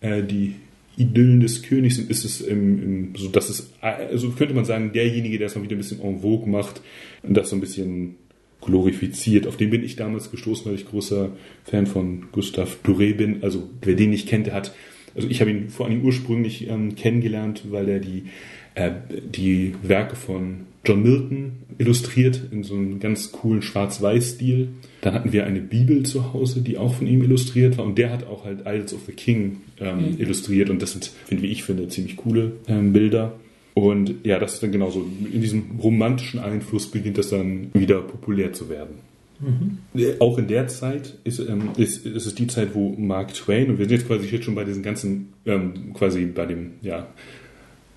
Äh, 0.02 0.24
die 0.24 0.56
Idyllen 0.98 1.40
des 1.40 1.64
Königs 1.64 1.98
ist 1.98 2.26
es 2.26 2.42
im, 2.42 2.84
im, 2.84 3.16
so 3.16 3.30
dass 3.30 3.50
es 3.50 3.74
also 3.82 4.30
könnte 4.32 4.54
man 4.54 4.64
sagen 4.64 4.94
derjenige 4.94 5.38
der 5.38 5.48
es 5.48 5.56
mal 5.56 5.64
wieder 5.64 5.76
ein 5.76 5.80
bisschen 5.80 6.02
en 6.02 6.22
vogue 6.22 6.50
macht 6.50 6.82
und 7.22 7.36
das 7.36 7.50
so 7.50 7.58
ein 7.58 7.60
bisschen 7.60 8.16
glorifiziert 8.62 9.46
auf 9.46 9.58
den 9.58 9.72
bin 9.72 9.84
ich 9.84 9.98
damals 9.98 10.32
gestoßen 10.32 10.66
weil 10.66 10.76
ich 10.76 10.88
großer 10.88 11.32
Fan 11.66 11.86
von 11.86 12.28
Gustav 12.32 12.78
Doré 12.86 13.14
bin 13.14 13.44
also 13.44 13.70
wer 13.82 13.96
den 13.96 14.12
nicht 14.12 14.30
kennt 14.30 14.48
der 14.48 14.54
hat 14.54 14.74
also 15.16 15.28
ich 15.28 15.42
habe 15.42 15.52
ihn 15.52 15.68
vor 15.68 15.86
allem 15.86 16.02
ursprünglich 16.02 16.70
ähm, 16.70 16.96
kennengelernt 16.96 17.64
weil 17.70 17.90
er 17.90 18.00
die 18.00 18.28
äh, 18.76 18.92
die 19.10 19.74
Werke 19.82 20.16
von 20.16 20.68
John 20.86 21.02
Milton 21.02 21.54
illustriert 21.78 22.42
in 22.52 22.64
so 22.64 22.76
einem 22.76 23.00
ganz 23.00 23.32
coolen 23.32 23.62
Schwarz-Weiß-Stil. 23.62 24.70
Dann 25.06 25.14
hatten 25.14 25.32
wir 25.32 25.46
eine 25.46 25.60
Bibel 25.60 26.02
zu 26.02 26.34
Hause, 26.34 26.62
die 26.62 26.80
auch 26.80 26.96
von 26.96 27.06
ihm 27.06 27.22
illustriert 27.22 27.78
war. 27.78 27.86
Und 27.86 28.00
der 28.00 28.12
hat 28.12 28.26
auch 28.26 28.44
halt 28.44 28.62
Idols 28.62 28.92
of 28.92 29.02
the 29.06 29.12
King 29.12 29.58
ähm, 29.80 29.98
mhm. 29.98 30.20
illustriert. 30.20 30.72
Und 30.72 30.82
das 30.82 30.94
sind, 30.94 31.12
wie 31.30 31.46
ich 31.46 31.64
finde, 31.64 31.88
ziemlich 31.90 32.16
coole 32.16 32.54
ähm, 32.68 32.92
Bilder. 32.92 33.36
Und 33.76 34.16
ja, 34.24 34.40
das 34.40 34.56
ist 34.56 34.64
dann 34.64 34.72
genauso. 34.72 35.06
In 35.32 35.42
diesem 35.42 35.80
romantischen 35.80 36.40
Einfluss 36.40 36.88
beginnt 36.88 37.20
das 37.20 37.30
dann 37.30 37.70
wieder 37.76 38.02
populär 38.02 38.52
zu 38.54 38.68
werden. 38.68 38.96
Mhm. 39.40 39.78
Äh, 39.94 40.16
auch 40.18 40.40
in 40.40 40.48
der 40.48 40.68
Zeit 40.70 41.20
ist, 41.24 41.38
ähm, 41.38 41.70
ist, 41.78 42.04
ist 42.04 42.26
es 42.26 42.34
die 42.34 42.48
Zeit, 42.48 42.74
wo 42.74 42.96
Mark 42.98 43.32
Twain, 43.36 43.70
und 43.70 43.78
wir 43.78 43.86
sind 43.86 44.00
jetzt 44.00 44.08
quasi 44.08 44.26
jetzt 44.26 44.46
schon 44.46 44.56
bei 44.56 44.64
diesen 44.64 44.82
ganzen, 44.82 45.34
ähm, 45.46 45.94
quasi 45.94 46.26
bei 46.26 46.48
dem, 46.48 46.72
ja, 46.82 47.06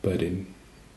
bei 0.02 0.18
den 0.18 0.46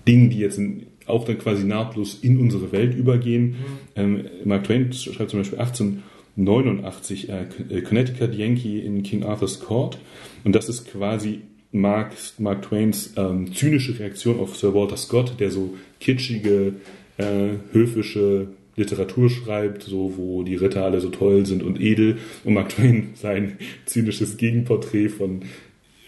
Dingen, 0.05 0.29
die 0.29 0.39
jetzt 0.39 0.57
in, 0.57 0.87
auch 1.07 1.25
dann 1.25 1.37
quasi 1.37 1.63
nahtlos 1.63 2.19
in 2.21 2.39
unsere 2.39 2.71
Welt 2.71 2.95
übergehen. 2.95 3.49
Mhm. 3.49 3.55
Ähm, 3.95 4.25
Mark 4.45 4.65
Twain 4.65 4.91
schreibt 4.93 5.31
zum 5.31 5.39
Beispiel 5.39 5.59
1889 5.59 7.29
äh, 7.29 7.45
äh, 7.69 7.81
Connecticut 7.81 8.33
Yankee 8.33 8.79
in 8.79 9.03
King 9.03 9.23
Arthur's 9.23 9.59
Court 9.59 9.97
und 10.43 10.55
das 10.55 10.69
ist 10.69 10.91
quasi 10.91 11.41
Mark, 11.71 12.13
Mark 12.37 12.63
Twains 12.63 13.13
ähm, 13.15 13.53
zynische 13.53 13.97
Reaktion 13.97 14.39
auf 14.39 14.57
Sir 14.57 14.73
Walter 14.73 14.97
Scott, 14.97 15.39
der 15.39 15.51
so 15.51 15.75
kitschige, 15.99 16.73
äh, 17.17 17.49
höfische 17.71 18.47
Literatur 18.75 19.29
schreibt, 19.29 19.83
so 19.83 20.17
wo 20.17 20.43
die 20.43 20.55
Ritter 20.55 20.83
alle 20.83 20.99
so 20.99 21.09
toll 21.09 21.45
sind 21.45 21.63
und 21.63 21.79
edel 21.79 22.17
und 22.43 22.53
Mark 22.53 22.69
Twain 22.69 23.09
sein 23.13 23.57
zynisches 23.85 24.37
Gegenporträt 24.37 25.09
von 25.09 25.41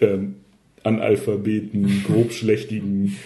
ähm, 0.00 0.36
Analphabeten, 0.82 2.04
grobschlächtigen 2.06 3.16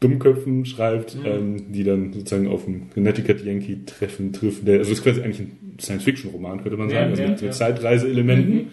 Dummköpfen 0.00 0.64
schreibt, 0.64 1.16
mhm. 1.16 1.26
ähm, 1.26 1.72
die 1.72 1.84
dann 1.84 2.12
sozusagen 2.12 2.46
auf 2.46 2.64
dem 2.64 2.90
Connecticut 2.90 3.44
Yankee 3.44 3.80
treffen, 3.84 4.32
trifft. 4.32 4.66
Der, 4.66 4.78
also 4.78 4.92
es 4.92 4.98
ist 4.98 5.04
quasi 5.04 5.22
eigentlich 5.22 5.40
ein 5.40 5.76
Science-Fiction-Roman, 5.80 6.62
könnte 6.62 6.76
man 6.76 6.88
sagen, 6.88 7.04
ja, 7.04 7.10
also 7.10 7.22
ja, 7.22 7.28
mit, 7.30 7.40
ja. 7.40 7.50
Zeitreise-Elementen. 7.50 8.54
Mhm. 8.54 8.66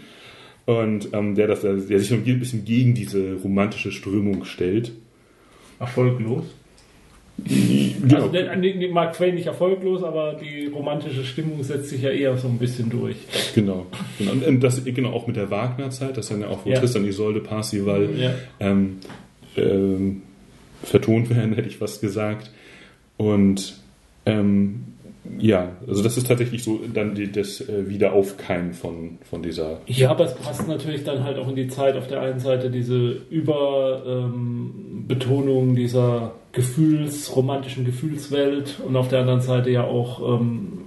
Und 0.66 1.10
ähm, 1.14 1.36
der, 1.36 1.48
das, 1.48 1.62
der 1.62 1.78
sich 1.78 2.12
noch 2.12 2.26
ein 2.26 2.40
bisschen 2.40 2.66
gegen 2.66 2.94
diese 2.94 3.36
romantische 3.36 3.92
Strömung 3.92 4.46
stellt. 4.46 4.92
Erfolglos? 5.80 6.46
Genau. 7.38 8.16
Also 8.16 8.30
der 8.30 8.90
Mark 8.92 9.14
Twain 9.14 9.36
nicht 9.36 9.48
erfolglos, 9.48 10.04
aber 10.04 10.36
die 10.42 10.68
romantische 10.68 11.24
Stimmung 11.26 11.62
setzt 11.64 11.90
sich 11.90 12.02
ja 12.02 12.10
eher 12.10 12.38
so 12.38 12.48
ein 12.48 12.58
bisschen 12.58 12.90
durch. 12.90 13.18
Genau. 13.54 13.88
genau. 14.18 14.32
Und 14.32 14.64
das 14.64 14.84
genau 14.86 15.12
auch 15.12 15.28
mit 15.28 15.36
der 15.36 15.52
Wagner-Zeit, 15.52 16.18
das 16.18 16.26
ist 16.26 16.32
dann 16.32 16.42
ja 16.42 16.48
auch, 16.48 16.66
wo 16.66 16.70
ja. 16.70 16.80
Tristan 16.80 17.06
Isolde, 17.06 17.42
Parsival, 17.42 18.10
ja. 18.18 18.34
ähm, 18.60 18.98
ähm, 19.58 20.22
vertont 20.86 21.30
werden, 21.30 21.54
hätte 21.54 21.67
ich 21.67 21.78
fast 21.78 22.02
gesagt. 22.02 22.52
Und 23.17 23.76
ähm, 24.26 24.86
ja, 25.39 25.69
also 25.88 26.04
das 26.04 26.17
ist 26.17 26.28
tatsächlich 26.28 26.63
so 26.63 26.80
dann 26.93 27.15
die, 27.15 27.32
das 27.32 27.62
äh, 27.62 27.89
Wiederaufkeimen 27.89 28.74
von, 28.74 29.17
von 29.30 29.41
dieser. 29.41 29.80
Ja, 29.88 30.12
aber 30.12 30.26
es 30.26 30.36
passt 30.36 30.67
natürlich 30.67 31.04
dann 31.04 31.24
halt 31.24 31.38
auch 31.38 31.48
in 31.48 31.56
die 31.56 31.67
Zeit 31.67 31.98
auf 31.98 32.08
der 32.08 32.21
einen 32.21 32.39
Seite 32.39 32.69
diese 32.69 33.21
Überbetonung 33.30 35.69
ähm, 35.69 35.76
dieser 35.76 36.34
Gefühls, 36.52 37.36
romantischen 37.36 37.86
Gefühlswelt 37.86 38.76
und 38.86 38.95
auf 38.95 39.10
der 39.10 39.21
anderen 39.21 39.41
Seite 39.41 39.71
ja 39.71 39.84
auch 39.84 40.39
ähm, 40.39 40.84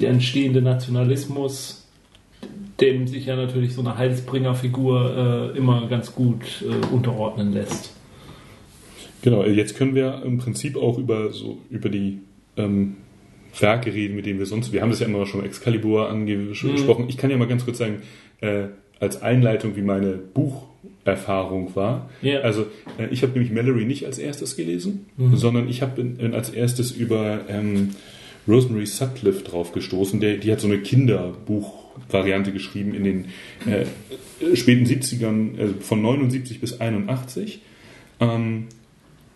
der 0.00 0.10
entstehende 0.10 0.62
Nationalismus, 0.62 1.86
dem 2.80 3.06
sich 3.06 3.26
ja 3.26 3.36
natürlich 3.36 3.74
so 3.74 3.80
eine 3.80 3.96
Heilsbringerfigur 3.96 5.52
äh, 5.54 5.58
immer 5.58 5.86
ganz 5.88 6.14
gut 6.14 6.62
äh, 6.62 6.94
unterordnen 6.94 7.52
lässt. 7.52 7.91
Genau, 9.22 9.44
jetzt 9.44 9.76
können 9.76 9.94
wir 9.94 10.22
im 10.24 10.38
Prinzip 10.38 10.76
auch 10.76 10.98
über 10.98 11.32
so 11.32 11.58
über 11.70 11.88
die 11.88 12.18
ähm, 12.56 12.96
Werke 13.58 13.92
reden, 13.92 14.16
mit 14.16 14.26
denen 14.26 14.38
wir 14.38 14.46
sonst. 14.46 14.72
Wir 14.72 14.82
haben 14.82 14.90
das 14.90 15.00
ja 15.00 15.06
immer 15.06 15.26
schon 15.26 15.44
Excalibur 15.44 16.08
angesprochen. 16.08 17.04
Mhm. 17.04 17.08
Ich 17.08 17.16
kann 17.16 17.30
ja 17.30 17.36
mal 17.36 17.48
ganz 17.48 17.64
kurz 17.64 17.78
sagen, 17.78 18.02
äh, 18.40 18.64
als 18.98 19.20
Einleitung, 19.20 19.76
wie 19.76 19.82
meine 19.82 20.12
Bucherfahrung 20.12 21.74
war. 21.74 22.08
Yeah. 22.22 22.42
Also 22.42 22.66
äh, 22.98 23.08
ich 23.10 23.22
habe 23.22 23.32
nämlich 23.32 23.52
Mallory 23.52 23.84
nicht 23.84 24.06
als 24.06 24.18
erstes 24.18 24.56
gelesen, 24.56 25.06
mhm. 25.16 25.36
sondern 25.36 25.68
ich 25.68 25.82
habe 25.82 26.04
als 26.32 26.50
erstes 26.50 26.92
über 26.92 27.40
ähm, 27.48 27.90
Rosemary 28.48 28.86
Sutcliffe 28.86 29.44
drauf 29.44 29.72
gestoßen. 29.72 30.20
Der, 30.20 30.36
die 30.36 30.50
hat 30.50 30.60
so 30.60 30.66
eine 30.66 30.78
Kinderbuchvariante 30.78 32.52
geschrieben 32.52 32.94
in 32.94 33.04
den 33.04 33.24
äh, 33.66 34.56
späten 34.56 34.84
70ern, 34.84 35.58
also 35.58 35.74
von 35.80 36.02
79 36.02 36.60
bis 36.60 36.80
81. 36.80 37.60
Ähm, 38.20 38.68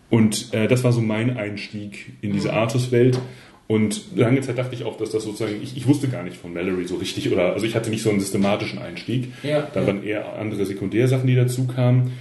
und 0.09 0.53
äh, 0.53 0.67
das 0.67 0.83
war 0.83 0.91
so 0.91 1.01
mein 1.01 1.37
Einstieg 1.37 2.13
in 2.21 2.33
diese 2.33 2.49
mhm. 2.49 2.55
Artus-Welt. 2.55 3.19
Und 3.67 4.15
lange 4.15 4.39
Zeit 4.39 4.57
dachte 4.57 4.75
ich 4.75 4.85
auch, 4.85 4.95
dass 4.95 5.09
das 5.09 5.23
sozusagen, 5.23 5.61
ich, 5.61 5.75
ich 5.75 5.87
wusste 5.87 6.07
gar 6.07 6.23
nicht 6.23 6.37
von 6.37 6.53
Mallory 6.53 6.85
so 6.85 6.95
richtig, 6.95 7.31
oder 7.33 7.53
also 7.53 7.65
ich 7.65 7.75
hatte 7.75 7.89
nicht 7.89 8.01
so 8.01 8.09
einen 8.09 8.21
systematischen 8.21 8.79
Einstieg. 8.79 9.33
Ja, 9.43 9.67
da 9.73 9.81
ja. 9.81 9.87
waren 9.87 10.03
eher 10.03 10.37
andere 10.37 10.65
Sekundärsachen, 10.65 11.27
die 11.27 11.35
dazu 11.35 11.67
kamen. 11.67 12.13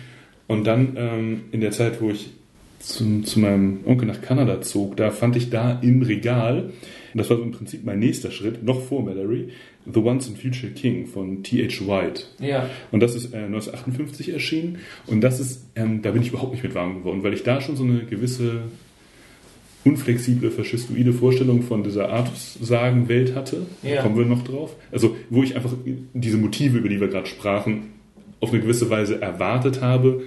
Und 0.49 0.67
dann 0.67 0.95
ähm, 0.97 1.41
in 1.53 1.61
der 1.61 1.71
Zeit, 1.71 2.01
wo 2.01 2.11
ich 2.11 2.31
zum, 2.81 3.25
zu 3.25 3.39
meinem 3.39 3.81
Onkel 3.85 4.09
nach 4.09 4.21
Kanada 4.21 4.61
zog, 4.61 4.97
da 4.97 5.11
fand 5.11 5.37
ich 5.37 5.51
da 5.51 5.79
im 5.83 6.03
Regal, 6.03 6.65
und 7.13 7.19
das 7.19 7.31
war 7.31 7.37
so 7.37 7.43
im 7.45 7.53
Prinzip 7.53 7.85
mein 7.85 8.01
nächster 8.01 8.33
Schritt, 8.33 8.65
noch 8.65 8.83
vor 8.83 9.05
Mallory, 9.05 9.51
The 9.93 10.01
Once 10.01 10.29
and 10.29 10.39
Future 10.39 10.73
King 10.73 11.07
von 11.07 11.43
T.H. 11.43 11.87
White. 11.87 12.25
Ja. 12.41 12.69
Und 12.91 13.01
das 13.01 13.15
ist 13.15 13.33
äh, 13.33 13.39
1958 13.39 14.31
erschienen. 14.33 14.79
Und 15.07 15.21
das 15.21 15.41
ist, 15.41 15.65
ähm, 15.77 16.03
da 16.03 16.11
bin 16.11 16.23
ich 16.23 16.29
überhaupt 16.29 16.53
nicht 16.53 16.63
mit 16.63 16.75
warm 16.75 16.99
geworden, 16.99 17.23
weil 17.23 17.35
ich 17.35 17.43
da 17.43 17.61
schon 17.61 17.77
so 17.77 17.85
eine 17.85 18.05
gewisse 18.05 18.63
unflexible, 19.85 20.51
faschistoide 20.51 21.13
Vorstellung 21.13 21.63
von 21.63 21.85
dieser 21.85 22.09
Artus-Sagen-Welt 22.09 23.37
hatte. 23.37 23.67
Ja. 23.83 23.97
Da 23.97 24.03
kommen 24.03 24.19
wir 24.19 24.25
noch 24.25 24.43
drauf. 24.43 24.75
Also, 24.91 25.17
wo 25.31 25.45
ich 25.45 25.55
einfach 25.55 25.73
diese 26.13 26.39
Motive, 26.39 26.79
über 26.79 26.89
die 26.89 27.01
wir 27.01 27.09
gerade 27.09 27.27
sprachen, 27.27 27.93
auf 28.41 28.51
eine 28.51 28.61
gewisse 28.61 28.91
Weise 28.91 29.23
erwartet 29.23 29.81
habe. 29.81 30.25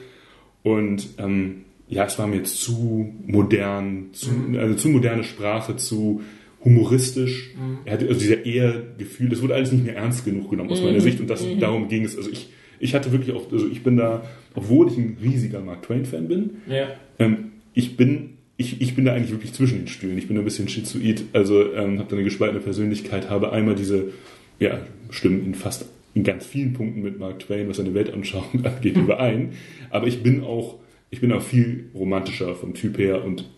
Und 0.64 1.10
ähm, 1.18 1.66
ja, 1.90 2.06
es 2.06 2.18
war 2.18 2.28
mir 2.28 2.44
zu 2.44 3.14
modern, 3.26 4.10
zu, 4.14 4.32
mhm. 4.32 4.58
also 4.58 4.76
zu 4.76 4.90
moderne 4.90 5.24
Sprache, 5.24 5.76
zu 5.76 6.22
humoristisch. 6.64 7.52
Mhm. 7.56 7.80
Er 7.86 7.94
hatte 7.94 8.08
also 8.08 8.20
dieser 8.20 8.46
eher 8.46 8.84
Gefühl, 8.98 9.30
das 9.30 9.42
wurde 9.42 9.56
alles 9.56 9.72
nicht 9.72 9.86
mehr 9.86 9.96
ernst 9.96 10.26
genug 10.26 10.50
genommen 10.50 10.70
aus 10.70 10.80
mhm. 10.80 10.88
meiner 10.88 11.02
Sicht 11.02 11.20
und 11.20 11.30
das, 11.30 11.46
mhm. 11.46 11.60
darum 11.60 11.88
ging 11.88 12.06
es. 12.06 12.18
Also 12.18 12.30
ich, 12.30 12.50
ich 12.80 12.96
hatte 12.96 13.12
wirklich 13.12 13.36
auch, 13.36 13.52
also 13.52 13.68
ich 13.68 13.84
bin 13.84 13.98
da, 13.98 14.24
obwohl 14.56 14.88
ich 14.88 14.98
ein 14.98 15.18
riesiger 15.22 15.62
Mark 15.62 15.84
Twain-Fan 15.84 16.28
bin, 16.28 16.50
ja. 16.68 16.88
ähm, 17.18 17.52
ich 17.74 17.98
bin 17.98 18.32
ich, 18.60 18.82
ich 18.82 18.94
bin 18.94 19.06
da 19.06 19.14
eigentlich 19.14 19.32
wirklich 19.32 19.54
zwischen 19.54 19.78
den 19.78 19.88
Stühlen. 19.88 20.18
Ich 20.18 20.28
bin 20.28 20.38
ein 20.38 20.44
bisschen 20.44 20.68
schizoid, 20.68 21.24
also 21.32 21.74
ähm, 21.74 21.98
habe 21.98 22.10
da 22.10 22.16
eine 22.18 22.26
gespaltene 22.26 22.60
Persönlichkeit, 22.60 23.30
habe 23.30 23.54
einmal 23.54 23.74
diese, 23.74 24.12
ja, 24.60 24.82
stimmen 25.12 25.46
in 25.46 25.56
fast 25.56 25.86
in 26.14 26.24
ganz 26.24 26.46
vielen 26.46 26.74
Punkten 26.74 27.02
mit 27.02 27.20
Mark 27.20 27.40
Twain, 27.40 27.70
was 27.70 27.78
seine 27.78 27.94
Weltanschauung 27.94 28.60
angeht, 28.66 28.98
überein. 28.98 29.54
Aber 29.92 30.08
ich 30.08 30.24
bin 30.24 30.44
auch, 30.44 30.76
ich 31.10 31.22
bin 31.22 31.32
auch 31.32 31.42
viel 31.42 31.86
romantischer 31.94 32.54
vom 32.54 32.74
Typ 32.74 32.98
her 32.98 33.24
und 33.24 33.50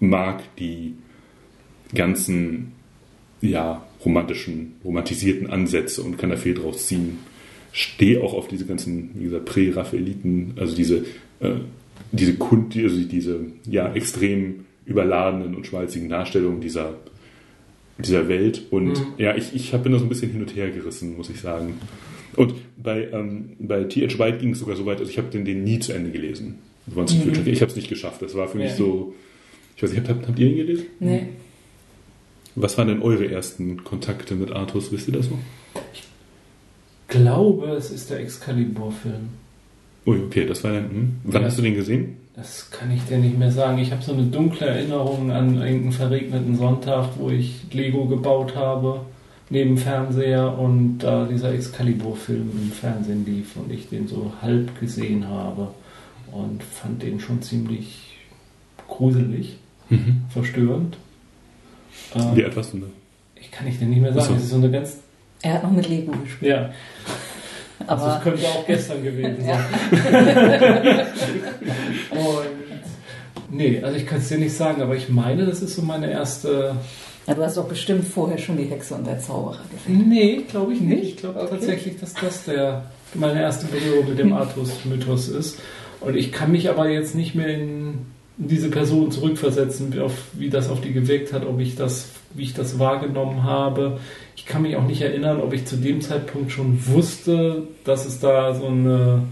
mag 0.00 0.42
die 0.56 0.96
ganzen 1.94 2.72
ja, 3.40 3.84
romantischen, 4.04 4.74
romantisierten 4.84 5.50
Ansätze 5.50 6.02
und 6.02 6.18
kann 6.18 6.30
da 6.30 6.36
viel 6.36 6.54
draus 6.54 6.86
ziehen. 6.86 7.18
Stehe 7.72 8.22
auch 8.22 8.34
auf 8.34 8.48
diese 8.48 8.66
ganzen, 8.66 9.10
wie 9.14 9.24
gesagt, 9.24 9.46
Prä-Raphaeliten, 9.46 10.54
also 10.56 10.76
diese, 10.76 11.04
äh, 11.40 11.54
diese, 12.12 12.34
Kund, 12.34 12.76
also 12.76 13.00
diese 13.00 13.40
ja, 13.66 13.92
extrem 13.94 14.66
überladenen 14.84 15.54
und 15.54 15.66
schmalzigen 15.66 16.08
Darstellungen 16.08 16.60
dieser, 16.60 16.94
dieser 17.98 18.28
Welt. 18.28 18.62
Und 18.70 18.98
mhm. 18.98 19.06
ja, 19.18 19.34
ich, 19.34 19.54
ich 19.54 19.72
bin 19.72 19.92
da 19.92 19.98
so 19.98 20.04
ein 20.04 20.08
bisschen 20.08 20.30
hin 20.30 20.42
und 20.42 20.54
her 20.54 20.70
gerissen, 20.70 21.16
muss 21.16 21.30
ich 21.30 21.40
sagen. 21.40 21.74
Und 22.36 22.54
bei, 22.76 23.08
ähm, 23.12 23.50
bei 23.58 23.84
T.H. 23.84 24.18
White 24.18 24.38
ging 24.38 24.50
es 24.50 24.60
sogar 24.60 24.76
so 24.76 24.86
weit, 24.86 24.98
also 24.98 25.10
ich 25.10 25.18
habe 25.18 25.28
den, 25.28 25.44
den 25.44 25.64
nie 25.64 25.78
zu 25.78 25.92
Ende 25.92 26.10
gelesen. 26.10 26.58
Mhm. 26.86 27.06
Ich 27.46 27.60
habe 27.60 27.70
es 27.70 27.76
nicht 27.76 27.88
geschafft. 27.88 28.22
Das 28.22 28.34
war 28.34 28.48
für 28.48 28.58
mich 28.58 28.72
so, 28.72 29.14
Ich 29.76 29.82
weiß 29.82 29.92
nicht, 29.92 30.08
habt, 30.08 30.26
habt 30.28 30.38
ihr 30.38 30.48
ihn 30.48 30.56
gelesen? 30.56 30.86
Nee. 31.00 31.28
Was 32.54 32.76
waren 32.78 32.88
denn 32.88 33.02
eure 33.02 33.30
ersten 33.30 33.82
Kontakte 33.84 34.34
mit 34.34 34.52
Artus? 34.52 34.92
Wisst 34.92 35.08
ihr 35.08 35.14
das 35.14 35.30
noch? 35.30 35.38
Ich 35.94 36.02
glaube, 37.08 37.68
es 37.72 37.90
ist 37.90 38.10
der 38.10 38.20
Excalibur-Film. 38.20 39.28
Ui, 40.06 40.18
okay, 40.26 40.46
das 40.46 40.62
war 40.64 40.72
dann. 40.72 40.90
Hm. 40.90 41.16
Wann 41.24 41.42
Ja. 41.42 41.48
hast 41.48 41.58
du 41.58 41.62
den 41.62 41.74
gesehen? 41.74 42.16
Das 42.34 42.70
kann 42.70 42.90
ich 42.90 43.02
dir 43.04 43.18
nicht 43.18 43.38
mehr 43.38 43.52
sagen. 43.52 43.78
Ich 43.78 43.92
habe 43.92 44.02
so 44.02 44.12
eine 44.12 44.24
dunkle 44.24 44.66
Erinnerung 44.66 45.30
an 45.30 45.54
irgendeinen 45.56 45.92
verregneten 45.92 46.56
Sonntag, 46.56 47.10
wo 47.18 47.28
ich 47.30 47.60
Lego 47.72 48.06
gebaut 48.06 48.56
habe, 48.56 49.00
neben 49.50 49.76
Fernseher 49.76 50.58
und 50.58 50.98
da 50.98 51.26
dieser 51.26 51.52
Excalibur-Film 51.52 52.50
im 52.62 52.72
Fernsehen 52.72 53.26
lief 53.26 53.54
und 53.56 53.70
ich 53.70 53.88
den 53.90 54.08
so 54.08 54.32
halb 54.40 54.80
gesehen 54.80 55.28
habe 55.28 55.68
und 56.32 56.62
fand 56.62 57.02
den 57.02 57.20
schon 57.20 57.42
ziemlich 57.42 58.16
gruselig, 58.88 59.56
verstörend. 60.30 60.96
Ähm, 62.14 62.36
Wie 62.36 62.44
alt 62.44 62.54
warst 62.56 62.72
du 62.72 62.78
denn? 62.78 62.92
Ich 63.36 63.50
kann 63.50 63.66
ich 63.66 63.78
dir 63.78 63.86
nicht 63.86 64.00
mehr 64.00 64.12
sagen. 64.12 64.26
So. 64.26 64.34
Das 64.34 64.42
ist 64.42 64.50
so 64.50 64.56
eine 64.56 64.70
ganz. 64.70 64.96
Er 65.42 65.54
hat 65.54 65.62
noch 65.64 65.72
mit 65.72 65.88
Lego 65.88 66.12
gespielt. 66.12 66.50
Ja, 66.52 66.70
also 67.86 68.04
Aber 68.04 68.16
es 68.18 68.22
könnte 68.22 68.46
auch 68.46 68.66
gestern 68.66 69.02
gewesen 69.02 69.44
sein. 69.44 69.64
Und 72.10 73.56
nee, 73.56 73.80
also 73.82 73.96
ich 73.96 74.06
kann 74.06 74.18
es 74.18 74.28
dir 74.28 74.38
nicht 74.38 74.54
sagen, 74.56 74.82
aber 74.82 74.94
ich 74.96 75.08
meine, 75.08 75.46
das 75.46 75.62
ist 75.62 75.74
so 75.76 75.82
meine 75.82 76.10
erste. 76.10 76.76
Ja, 77.26 77.34
du 77.34 77.42
hast 77.42 77.56
doch 77.56 77.68
bestimmt 77.68 78.06
vorher 78.06 78.38
schon 78.38 78.56
die 78.56 78.64
Hexe 78.64 78.94
und 78.94 79.06
der 79.06 79.20
Zauberer 79.20 79.60
gesehen. 79.70 80.08
Nee, 80.08 80.42
glaube 80.48 80.72
ich 80.74 80.80
nicht. 80.80 80.98
Nicht? 81.00 81.08
Ich 81.10 81.16
glaube 81.18 81.40
Okay. 81.40 81.50
tatsächlich, 81.50 82.00
dass 82.00 82.14
das 82.14 82.44
der 82.44 82.84
meine 83.14 83.40
erste 83.40 83.66
Berührung 83.66 84.08
mit 84.08 84.18
dem 84.18 84.32
Artus-Mythos 84.32 85.28
ist. 85.28 85.58
Und 86.00 86.16
ich 86.16 86.32
kann 86.32 86.50
mich 86.50 86.68
aber 86.68 86.88
jetzt 86.88 87.14
nicht 87.14 87.34
mehr 87.36 87.46
in 87.48 88.06
diese 88.36 88.70
Person 88.70 89.10
zurückversetzen, 89.10 89.92
wie, 89.92 90.00
auf, 90.00 90.12
wie 90.32 90.50
das 90.50 90.68
auf 90.68 90.80
die 90.80 90.92
gewirkt 90.92 91.32
hat, 91.32 91.46
ob 91.46 91.60
ich 91.60 91.76
das, 91.76 92.10
wie 92.34 92.44
ich 92.44 92.54
das 92.54 92.78
wahrgenommen 92.78 93.44
habe. 93.44 93.98
Ich 94.36 94.46
kann 94.46 94.62
mich 94.62 94.76
auch 94.76 94.86
nicht 94.86 95.02
erinnern, 95.02 95.40
ob 95.40 95.52
ich 95.52 95.66
zu 95.66 95.76
dem 95.76 96.00
Zeitpunkt 96.00 96.50
schon 96.50 96.86
wusste, 96.86 97.64
dass 97.84 98.06
es 98.06 98.20
da 98.20 98.54
so 98.54 98.66
eine 98.66 99.22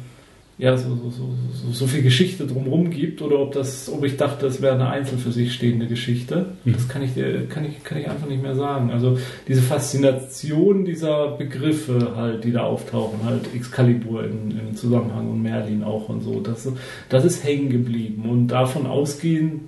ja, 0.60 0.76
so, 0.76 0.94
so, 0.94 1.10
so, 1.10 1.72
so, 1.72 1.86
viel 1.86 2.02
Geschichte 2.02 2.46
drumherum 2.46 2.90
gibt 2.90 3.22
oder 3.22 3.38
ob 3.38 3.52
das, 3.52 3.90
ob 3.90 4.04
ich 4.04 4.18
dachte, 4.18 4.46
es 4.46 4.60
wäre 4.60 4.74
eine 4.74 4.90
einzeln 4.90 5.18
für 5.18 5.32
sich 5.32 5.54
stehende 5.54 5.86
Geschichte. 5.86 6.52
Das 6.66 6.86
kann 6.86 7.02
ich 7.02 7.14
dir, 7.14 7.48
kann 7.48 7.64
ich, 7.64 7.82
kann 7.82 7.96
ich 7.96 8.10
einfach 8.10 8.28
nicht 8.28 8.42
mehr 8.42 8.54
sagen. 8.54 8.90
Also 8.90 9.16
diese 9.48 9.62
Faszination 9.62 10.84
dieser 10.84 11.28
Begriffe 11.28 12.12
halt, 12.14 12.44
die 12.44 12.52
da 12.52 12.64
auftauchen, 12.64 13.24
halt 13.24 13.54
Excalibur 13.54 14.24
in, 14.24 14.50
im 14.50 14.76
Zusammenhang 14.76 15.30
und 15.30 15.42
Merlin 15.42 15.82
auch 15.82 16.10
und 16.10 16.20
so, 16.20 16.40
das, 16.40 16.68
das 17.08 17.24
ist 17.24 17.42
hängen 17.42 17.70
geblieben. 17.70 18.28
Und 18.28 18.48
davon 18.48 18.86
ausgehend 18.86 19.62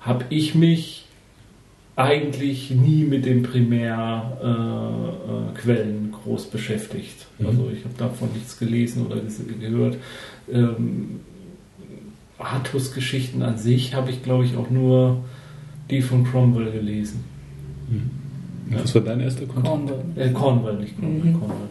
habe 0.00 0.24
ich 0.30 0.56
mich 0.56 1.06
eigentlich 1.94 2.70
nie 2.70 3.04
mit 3.04 3.26
den 3.26 3.42
Primärquellen 3.42 5.54
äh, 5.54 5.60
Quellen 5.60 6.11
groß 6.22 6.46
beschäftigt. 6.46 7.26
Mhm. 7.38 7.46
Also 7.46 7.70
ich 7.72 7.84
habe 7.84 7.94
davon 7.98 8.28
nichts 8.32 8.58
gelesen 8.58 9.06
oder 9.06 9.16
gehört. 9.60 9.96
Ähm, 10.52 11.20
Artus-Geschichten 12.38 13.42
an 13.42 13.56
sich 13.58 13.94
habe 13.94 14.10
ich, 14.10 14.22
glaube 14.22 14.44
ich, 14.44 14.56
auch 14.56 14.70
nur 14.70 15.24
die 15.90 16.02
von 16.02 16.24
Cromwell 16.24 16.72
gelesen. 16.72 17.24
Was 18.70 18.94
war 18.94 19.02
dein 19.02 19.20
erster 19.20 19.44
Kontakt? 19.46 19.66
Cornwall. 19.66 20.04
Äh, 20.16 20.30
Cornwell, 20.30 20.76
nicht 20.76 20.98
Cromwell, 20.98 21.32
Mhm. 21.32 21.38
Cornwell. 21.40 21.68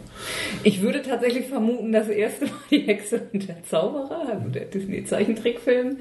Ich 0.62 0.80
würde 0.82 1.02
tatsächlich 1.02 1.46
vermuten, 1.46 1.92
das 1.92 2.08
erste 2.08 2.46
war 2.46 2.58
die 2.70 2.80
Hexe 2.80 3.22
und 3.32 3.48
der 3.48 3.62
Zauberer, 3.64 4.28
also 4.30 4.48
der 4.48 4.66
Disney-Zeichentrickfilm. 4.66 5.96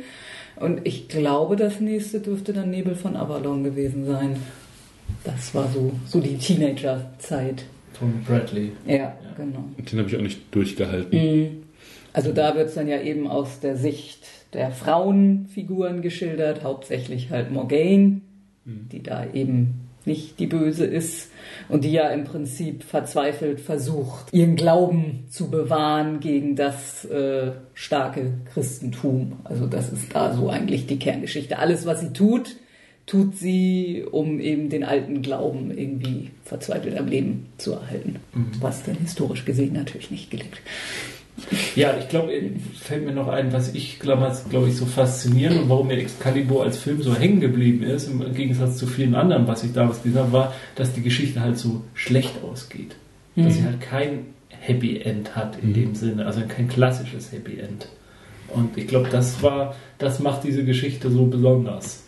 Und 0.57 0.81
ich 0.83 1.07
glaube, 1.07 1.55
das 1.55 1.79
nächste 1.79 2.19
dürfte 2.19 2.53
dann 2.53 2.69
Nebel 2.69 2.95
von 2.95 3.15
Avalon 3.15 3.63
gewesen 3.63 4.05
sein. 4.05 4.35
Das 5.23 5.55
war 5.55 5.69
so, 5.73 5.91
so 6.05 6.19
die 6.19 6.37
Teenager-Zeit. 6.37 7.65
Von 7.93 8.23
Bradley. 8.23 8.71
Ja, 8.85 9.15
genau. 9.37 9.65
Den 9.77 9.99
habe 9.99 10.09
ich 10.09 10.15
auch 10.15 10.21
nicht 10.21 10.53
durchgehalten. 10.53 11.19
Mhm. 11.19 11.63
Also 12.13 12.33
da 12.33 12.55
wird 12.55 12.69
es 12.69 12.75
dann 12.75 12.87
ja 12.87 12.99
eben 13.01 13.27
aus 13.27 13.59
der 13.59 13.77
Sicht 13.77 14.27
der 14.53 14.71
Frauenfiguren 14.71 16.01
geschildert, 16.01 16.63
hauptsächlich 16.63 17.29
halt 17.31 17.51
Morgaine, 17.51 18.21
die 18.65 19.01
da 19.01 19.25
eben 19.33 19.87
nicht 20.05 20.39
die 20.39 20.47
Böse 20.47 20.85
ist 20.85 21.29
und 21.69 21.83
die 21.83 21.91
ja 21.91 22.09
im 22.09 22.23
Prinzip 22.23 22.83
verzweifelt 22.83 23.59
versucht, 23.59 24.33
ihren 24.33 24.55
Glauben 24.55 25.25
zu 25.29 25.49
bewahren 25.49 26.19
gegen 26.19 26.55
das 26.55 27.05
äh, 27.05 27.51
starke 27.73 28.33
Christentum. 28.51 29.39
Also 29.43 29.67
das 29.67 29.91
ist 29.91 30.13
da 30.13 30.33
so 30.33 30.49
eigentlich 30.49 30.87
die 30.87 30.99
Kerngeschichte. 30.99 31.59
Alles, 31.59 31.85
was 31.85 32.01
sie 32.01 32.13
tut, 32.13 32.55
tut 33.05 33.35
sie, 33.35 34.05
um 34.09 34.39
eben 34.39 34.69
den 34.69 34.83
alten 34.83 35.21
Glauben 35.21 35.75
irgendwie 35.75 36.31
verzweifelt 36.45 36.97
am 36.97 37.07
Leben 37.07 37.47
zu 37.57 37.73
erhalten. 37.73 38.17
Was 38.59 38.83
dann 38.83 38.95
historisch 38.97 39.45
gesehen 39.45 39.73
natürlich 39.73 40.11
nicht 40.11 40.31
gelingt. 40.31 40.61
Ja, 41.75 41.97
ich 41.97 42.07
glaube, 42.09 42.31
fällt 42.79 43.05
mir 43.05 43.13
noch 43.13 43.27
ein, 43.27 43.51
was 43.51 43.73
ich 43.73 43.99
damals, 43.99 44.47
glaube 44.49 44.67
ich, 44.67 44.75
so 44.75 44.85
faszinierend 44.85 45.61
und 45.61 45.69
warum 45.69 45.87
mir 45.87 45.97
Excalibur 45.97 46.63
als 46.63 46.77
Film 46.77 47.01
so 47.01 47.15
hängen 47.15 47.39
geblieben 47.39 47.83
ist, 47.83 48.07
im 48.07 48.33
Gegensatz 48.33 48.77
zu 48.77 48.85
vielen 48.85 49.15
anderen, 49.15 49.47
was 49.47 49.63
ich 49.63 49.73
damals 49.73 50.03
gesehen 50.03 50.19
habe, 50.19 50.31
war, 50.33 50.53
dass 50.75 50.93
die 50.93 51.01
Geschichte 51.01 51.41
halt 51.41 51.57
so 51.57 51.81
schlecht 51.93 52.43
ausgeht. 52.43 52.95
Dass 53.35 53.55
sie 53.55 53.63
halt 53.63 53.79
kein 53.79 54.25
Happy 54.49 54.99
End 54.99 55.35
hat 55.35 55.57
in 55.63 55.73
dem 55.73 55.95
Sinne, 55.95 56.25
also 56.25 56.41
kein 56.47 56.67
klassisches 56.67 57.31
Happy 57.31 57.59
End. 57.59 57.87
Und 58.49 58.77
ich 58.77 58.87
glaube, 58.87 59.09
das 59.09 59.41
war, 59.41 59.75
das 59.97 60.19
macht 60.19 60.43
diese 60.43 60.65
Geschichte 60.65 61.09
so 61.09 61.25
besonders. 61.25 62.03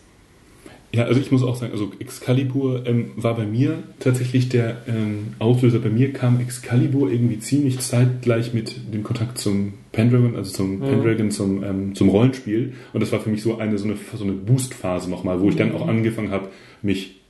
Ja, 0.96 1.06
also 1.06 1.20
ich 1.20 1.32
muss 1.32 1.42
auch 1.42 1.56
sagen, 1.56 1.72
also 1.72 1.92
Excalibur 1.98 2.86
ähm, 2.86 3.12
war 3.16 3.36
bei 3.36 3.48
mir 3.48 3.82
tatsächlich 4.00 4.50
der 4.50 4.84
ähm, 4.88 5.34
Auslöser. 5.40 5.80
Bei 5.80 5.90
mir 5.90 6.14
kam 6.14 6.40
Excalibur 6.40 7.12
irgendwie 7.12 7.40
ziemlich 7.40 7.80
zeitgleich 7.80 8.54
mit 8.54 8.94
dem 8.94 9.02
Kontakt 9.02 9.40
zum 9.40 9.74
Pendragon, 9.92 10.36
also 10.36 10.52
zum 10.52 10.82
Pendragon, 10.82 11.32
zum, 11.32 11.64
ähm, 11.64 11.96
zum 11.96 12.10
Rollenspiel. 12.10 12.74
Und 12.94 13.00
das 13.02 13.12
war 13.12 13.20
für 13.22 13.32
mich 13.32 13.42
so 13.42 13.58
eine, 13.58 13.80
so 13.80 13.86
eine, 13.86 13.96
so 14.16 14.24
eine 14.24 14.34
Boost-Phase 14.34 15.10
nochmal, 15.10 15.42
wo 15.42 15.50
ich 15.50 15.56
dann 15.56 15.72
auch 15.72 15.88
angefangen 15.88 16.30
habe, 16.30 16.50
mich 16.84 17.22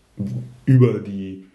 über 0.65 0.99
die 0.99 1.45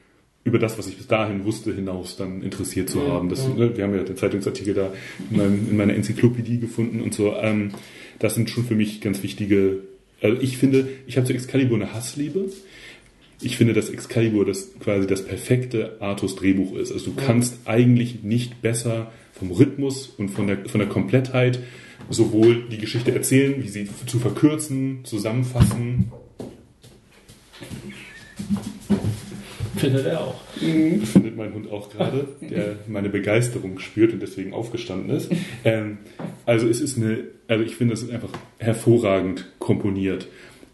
über 0.45 0.59
das, 0.59 0.79
was 0.79 0.89
ich 0.89 0.97
bis 0.97 1.07
dahin 1.07 1.45
wusste, 1.45 1.75
hinaus 1.75 2.17
dann 2.17 2.41
interessiert 2.41 2.89
zu 2.89 3.01
Ja, 3.01 3.09
haben. 3.09 3.29
Das, 3.29 3.47
ja. 3.47 3.55
ne, 3.55 3.77
wir 3.77 3.85
haben 3.85 3.95
ja 3.95 4.03
den 4.03 4.17
Zeitungsartikel 4.17 4.73
da 4.73 4.93
in, 5.31 5.37
meinem, 5.37 5.69
in 5.71 5.77
meiner 5.77 5.95
Enzyklopädie 5.95 6.59
gefunden 6.59 7.03
und 7.03 7.13
so. 7.13 7.35
Ähm, 7.37 7.73
das 8.19 8.35
sind 8.35 8.49
schon 8.49 8.65
für 8.65 8.75
mich 8.75 9.03
ganz 9.03 9.23
wichtige. 9.23 9.81
Also 10.21 10.41
ich 10.41 10.59
finde, 10.59 10.89
ich 11.07 11.17
habe 11.17 11.27
zu 11.27 11.33
Excalibur 11.33 11.77
eine 11.77 11.93
Hassliebe. 11.93 12.51
Ich 13.41 13.57
finde, 13.57 13.73
dass 13.73 13.89
Excalibur 13.89 14.45
das 14.45 14.71
quasi 14.81 15.07
das 15.07 15.25
perfekte 15.25 15.97
Artus-Drehbuch 16.01 16.77
ist. 16.77 16.91
Also 16.91 17.11
du 17.11 17.17
kannst 17.17 17.59
eigentlich 17.67 18.23
nicht 18.25 18.63
besser 18.63 19.13
vom 19.33 19.53
Rhythmus 19.53 20.07
und 20.07 20.31
von 20.31 20.49
der, 20.49 20.69
von 20.69 20.81
der 20.81 20.89
Komplettheit 20.89 21.61
sowohl 22.11 22.65
die 22.69 22.79
Geschichte 22.79 23.13
erzählen, 23.13 23.63
wie 23.63 23.69
sie 23.69 23.89
zu 24.07 24.19
verkürzen, 24.19 25.05
zusammenfassen. 25.05 26.11
Findet 29.79 30.07
er 30.07 30.21
auch. 30.21 30.41
findet 30.59 31.37
mein 31.37 31.55
Hund 31.55 31.71
auch 31.71 31.91
gerade, 31.91 32.27
der 32.41 32.77
meine 32.87 33.09
Begeisterung 33.09 33.79
spürt 33.79 34.13
und 34.13 34.21
deswegen 34.21 34.53
aufgestanden 34.53 35.11
ist. 35.11 35.31
Ähm, 35.65 35.99
also 36.47 36.69
es 36.69 36.81
ist 36.81 36.97
eine, 36.97 37.25
also 37.47 37.65
ich 37.65 37.77
finde, 37.77 37.95
es 37.95 38.03
ist 38.03 38.11
einfach 38.11 38.31
hervorragend 38.59 39.47
komponiert. 39.59 40.29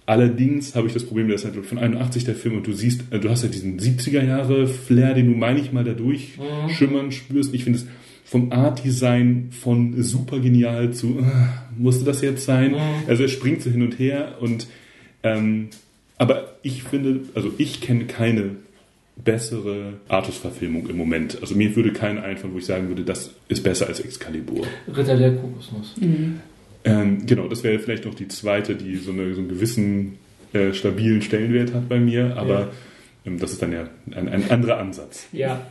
Allerdings 0.07 0.75
habe 0.75 0.87
ich 0.87 0.93
das 0.93 1.05
Problem, 1.05 1.29
dass 1.29 1.45
halt 1.45 1.57
von 1.65 1.79
81 1.79 2.25
der 2.25 2.35
Film 2.35 2.57
und 2.57 2.67
du 2.67 2.73
siehst, 2.73 3.05
äh, 3.11 3.19
du 3.19 3.31
hast 3.31 3.43
ja 3.43 3.49
diesen 3.49 3.79
70er 3.79 4.23
Jahre 4.23 4.67
Flair, 4.67 5.15
den 5.15 5.27
du 5.27 5.37
meine 5.37 5.61
ich 5.61 5.73
mal 5.73 5.85
dadurch 5.85 6.39
schimmern 6.69 7.11
spürst. 7.11 7.55
Ich 7.55 7.65
finde 7.65 7.79
es 7.79 7.87
vom 8.25 8.53
Art 8.53 8.85
Design 8.85 9.49
von 9.51 10.03
super 10.03 10.41
genial 10.41 10.93
zu 10.93 11.19
äh, 11.21 11.23
musste 11.77 12.05
das 12.05 12.21
jetzt 12.21 12.45
sein? 12.45 12.75
Also 13.07 13.23
er 13.23 13.29
springt 13.29 13.63
so 13.63 13.71
hin 13.71 13.83
und 13.83 13.99
her 13.99 14.37
und 14.41 14.67
ähm, 15.23 15.69
aber 16.17 16.57
ich 16.63 16.83
finde, 16.85 17.21
also 17.35 17.53
ich 17.59 17.81
kenne 17.81 18.05
keine 18.05 18.57
bessere 19.17 19.95
Artus-Verfilmung 20.09 20.89
im 20.89 20.97
Moment. 20.97 21.39
Also 21.41 21.55
mir 21.55 21.75
würde 21.77 21.93
keine 21.93 22.23
einfallen, 22.23 22.53
wo 22.55 22.59
ich 22.59 22.67
sagen 22.67 22.89
würde, 22.89 23.03
das 23.03 23.31
ist 23.49 23.63
besser 23.63 23.87
als 23.87 24.01
Excalibur. 24.01 24.67
Ritter 24.95 25.17
der 25.17 25.37
Kokosnuss. 25.37 25.95
Ähm, 26.85 27.25
genau, 27.27 27.49
das 27.49 27.63
wäre 27.63 27.79
vielleicht 27.79 28.05
noch 28.05 28.15
die 28.15 28.29
zweite, 28.29 28.75
die 28.75 28.97
so, 28.97 29.13
eine, 29.13 29.33
so 29.35 29.41
einen 29.41 29.49
gewissen 29.49 30.19
äh, 30.53 30.73
stabilen 30.73 31.23
Stellenwert 31.23 31.73
hat 31.73 31.89
bei 31.89 31.99
mir, 31.99 32.37
aber 32.37 32.61
Ja. 32.61 32.71
ähm, 33.27 33.39
das 33.39 33.53
ist 33.53 33.63
dann 33.63 33.73
ja 33.73 33.89
ein, 34.15 34.29
ein 34.29 34.51
anderer 34.51 34.79
Ansatz. 34.79 35.27
Ja, 35.33 35.65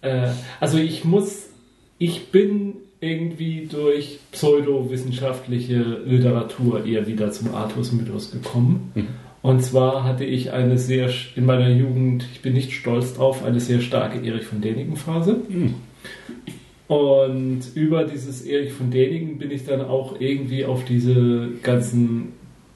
äh, 0.00 0.28
also 0.58 0.78
ich 0.78 1.04
muss, 1.04 1.46
ich 1.98 2.28
bin 2.30 2.74
irgendwie 3.00 3.68
durch 3.70 4.18
pseudowissenschaftliche 4.32 6.00
Literatur 6.04 6.84
eher 6.84 7.06
wieder 7.06 7.30
zum 7.30 7.54
Artus-Mythos 7.54 8.32
gekommen. 8.32 8.92
Und 9.40 9.62
zwar 9.62 10.04
hatte 10.04 10.24
ich 10.24 10.52
eine 10.52 10.78
sehr, 10.78 11.10
in 11.36 11.46
meiner 11.46 11.70
Jugend, 11.70 12.26
ich 12.32 12.42
bin 12.42 12.54
nicht 12.54 12.72
stolz 12.72 13.14
drauf, 13.14 13.44
eine 13.44 13.60
sehr 13.60 13.80
starke 13.80 14.24
Erich 14.26 14.44
von 14.44 14.60
Däniken-Phase. 14.60 15.40
Und 16.88 17.60
über 17.74 18.04
dieses 18.04 18.42
Erich 18.42 18.72
von 18.72 18.90
Däniken 18.90 19.38
bin 19.38 19.50
ich 19.50 19.64
dann 19.64 19.82
auch 19.82 20.20
irgendwie 20.20 20.64
auf 20.64 20.84
diese 20.84 21.50
ganzen 21.62 22.32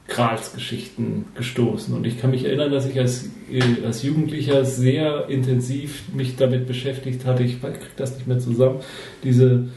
Gralsgeschichten 0.09 1.25
gestoßen. 1.35 1.95
Und 1.95 2.07
ich 2.07 2.21
kann 2.21 2.31
mich 2.31 2.45
erinnern, 2.45 2.71
dass 2.71 2.89
ich 2.89 2.99
als, 2.99 3.31
äh, 3.51 3.85
als 3.85 4.03
Jugendlicher 4.03 4.65
sehr 4.65 5.29
intensiv 5.29 6.03
mich 6.15 6.37
damit 6.37 6.67
beschäftigt 6.67 7.25
hatte. 7.25 7.43
Ich 7.43 7.61
kriege 7.63 7.79
das 7.97 8.17
nicht 8.17 8.27
mehr 8.27 8.39
zusammen. 8.39 8.81
Diese 9.25 9.69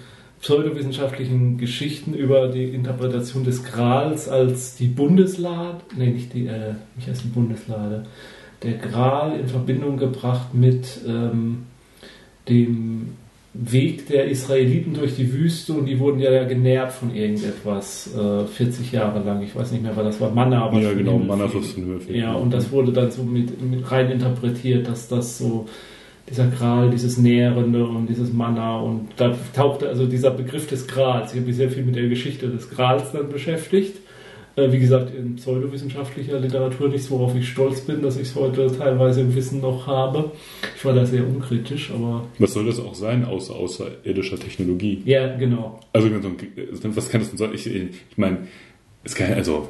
pseudowissenschaftlichen 0.45 1.57
Geschichten 1.57 2.13
über 2.13 2.49
die 2.49 2.65
Interpretation 2.65 3.43
des 3.43 3.63
Grals 3.63 4.29
als 4.29 4.75
die 4.75 4.85
Bundeslade, 4.85 5.77
nee, 5.97 6.11
nicht 6.11 6.35
die, 6.35 6.45
äh, 6.45 6.75
nicht 6.95 7.09
als 7.09 7.23
die 7.23 7.29
Bundeslade, 7.29 8.05
der 8.61 8.73
Gral 8.73 9.39
in 9.39 9.47
Verbindung 9.47 9.97
gebracht 9.97 10.53
mit 10.53 10.99
ähm, 11.07 11.63
dem 12.47 13.15
Weg 13.55 14.05
der 14.05 14.25
Israeliten 14.25 14.93
durch 14.93 15.15
die 15.15 15.33
Wüste 15.33 15.73
und 15.73 15.87
die 15.87 15.97
wurden 15.97 16.19
ja 16.19 16.43
genährt 16.43 16.91
von 16.91 17.15
irgendetwas 17.15 18.13
äh, 18.15 18.45
40 18.45 18.91
Jahre 18.91 19.23
lang. 19.23 19.41
Ich 19.41 19.55
weiß 19.55 19.71
nicht 19.71 19.81
mehr, 19.81 19.95
was 19.95 20.03
das 20.03 20.21
war. 20.21 20.29
Manna, 20.29 20.65
aber 20.65 20.79
ja, 20.79 20.93
genau, 20.93 21.17
Manna. 21.17 21.49
Ja, 22.07 22.33
und 22.33 22.53
das 22.53 22.71
wurde 22.71 22.91
dann 22.91 23.09
so 23.09 23.23
mit, 23.23 23.59
mit 23.63 23.89
rein 23.91 24.11
interpretiert, 24.11 24.87
dass 24.87 25.07
das 25.07 25.39
so 25.39 25.65
dieser 26.29 26.47
Gral, 26.47 26.89
dieses 26.89 27.17
Nährende 27.17 27.85
und 27.85 28.07
dieses 28.07 28.33
Manna 28.33 28.79
und 28.79 29.09
da 29.17 29.35
tauchte 29.53 29.87
also 29.87 30.07
dieser 30.07 30.31
Begriff 30.31 30.67
des 30.67 30.87
Grals. 30.87 31.31
Ich 31.31 31.37
habe 31.37 31.47
mich 31.47 31.55
sehr 31.55 31.69
viel 31.69 31.83
mit 31.83 31.95
der 31.95 32.07
Geschichte 32.07 32.47
des 32.47 32.69
Grals 32.69 33.11
dann 33.11 33.29
beschäftigt. 33.29 33.97
Äh, 34.55 34.71
wie 34.71 34.79
gesagt, 34.79 35.13
in 35.13 35.35
pseudowissenschaftlicher 35.35 36.39
Literatur 36.39 36.87
nichts, 36.87 37.11
worauf 37.11 37.35
ich 37.35 37.49
stolz 37.49 37.81
bin, 37.81 38.01
dass 38.01 38.15
ich 38.15 38.29
es 38.29 38.35
heute 38.35 38.67
teilweise 38.67 39.21
im 39.21 39.35
Wissen 39.35 39.59
noch 39.59 39.85
habe. 39.85 40.31
Ich 40.77 40.85
war 40.85 40.93
da 40.93 41.05
sehr 41.05 41.27
unkritisch, 41.27 41.91
aber. 41.91 42.25
Was 42.39 42.53
soll 42.53 42.65
das 42.65 42.79
auch 42.79 42.95
sein, 42.95 43.25
außer 43.25 43.53
außerirdischer 43.53 44.39
Technologie? 44.39 45.01
Ja, 45.03 45.35
genau. 45.35 45.81
Also, 45.91 46.09
was 46.09 47.09
kann 47.09 47.21
das 47.21 47.29
denn 47.29 47.37
sein? 47.37 47.51
Ich, 47.53 47.67
ich 47.67 48.17
meine, 48.17 48.47
es 49.03 49.13
kann, 49.13 49.33
also, 49.33 49.67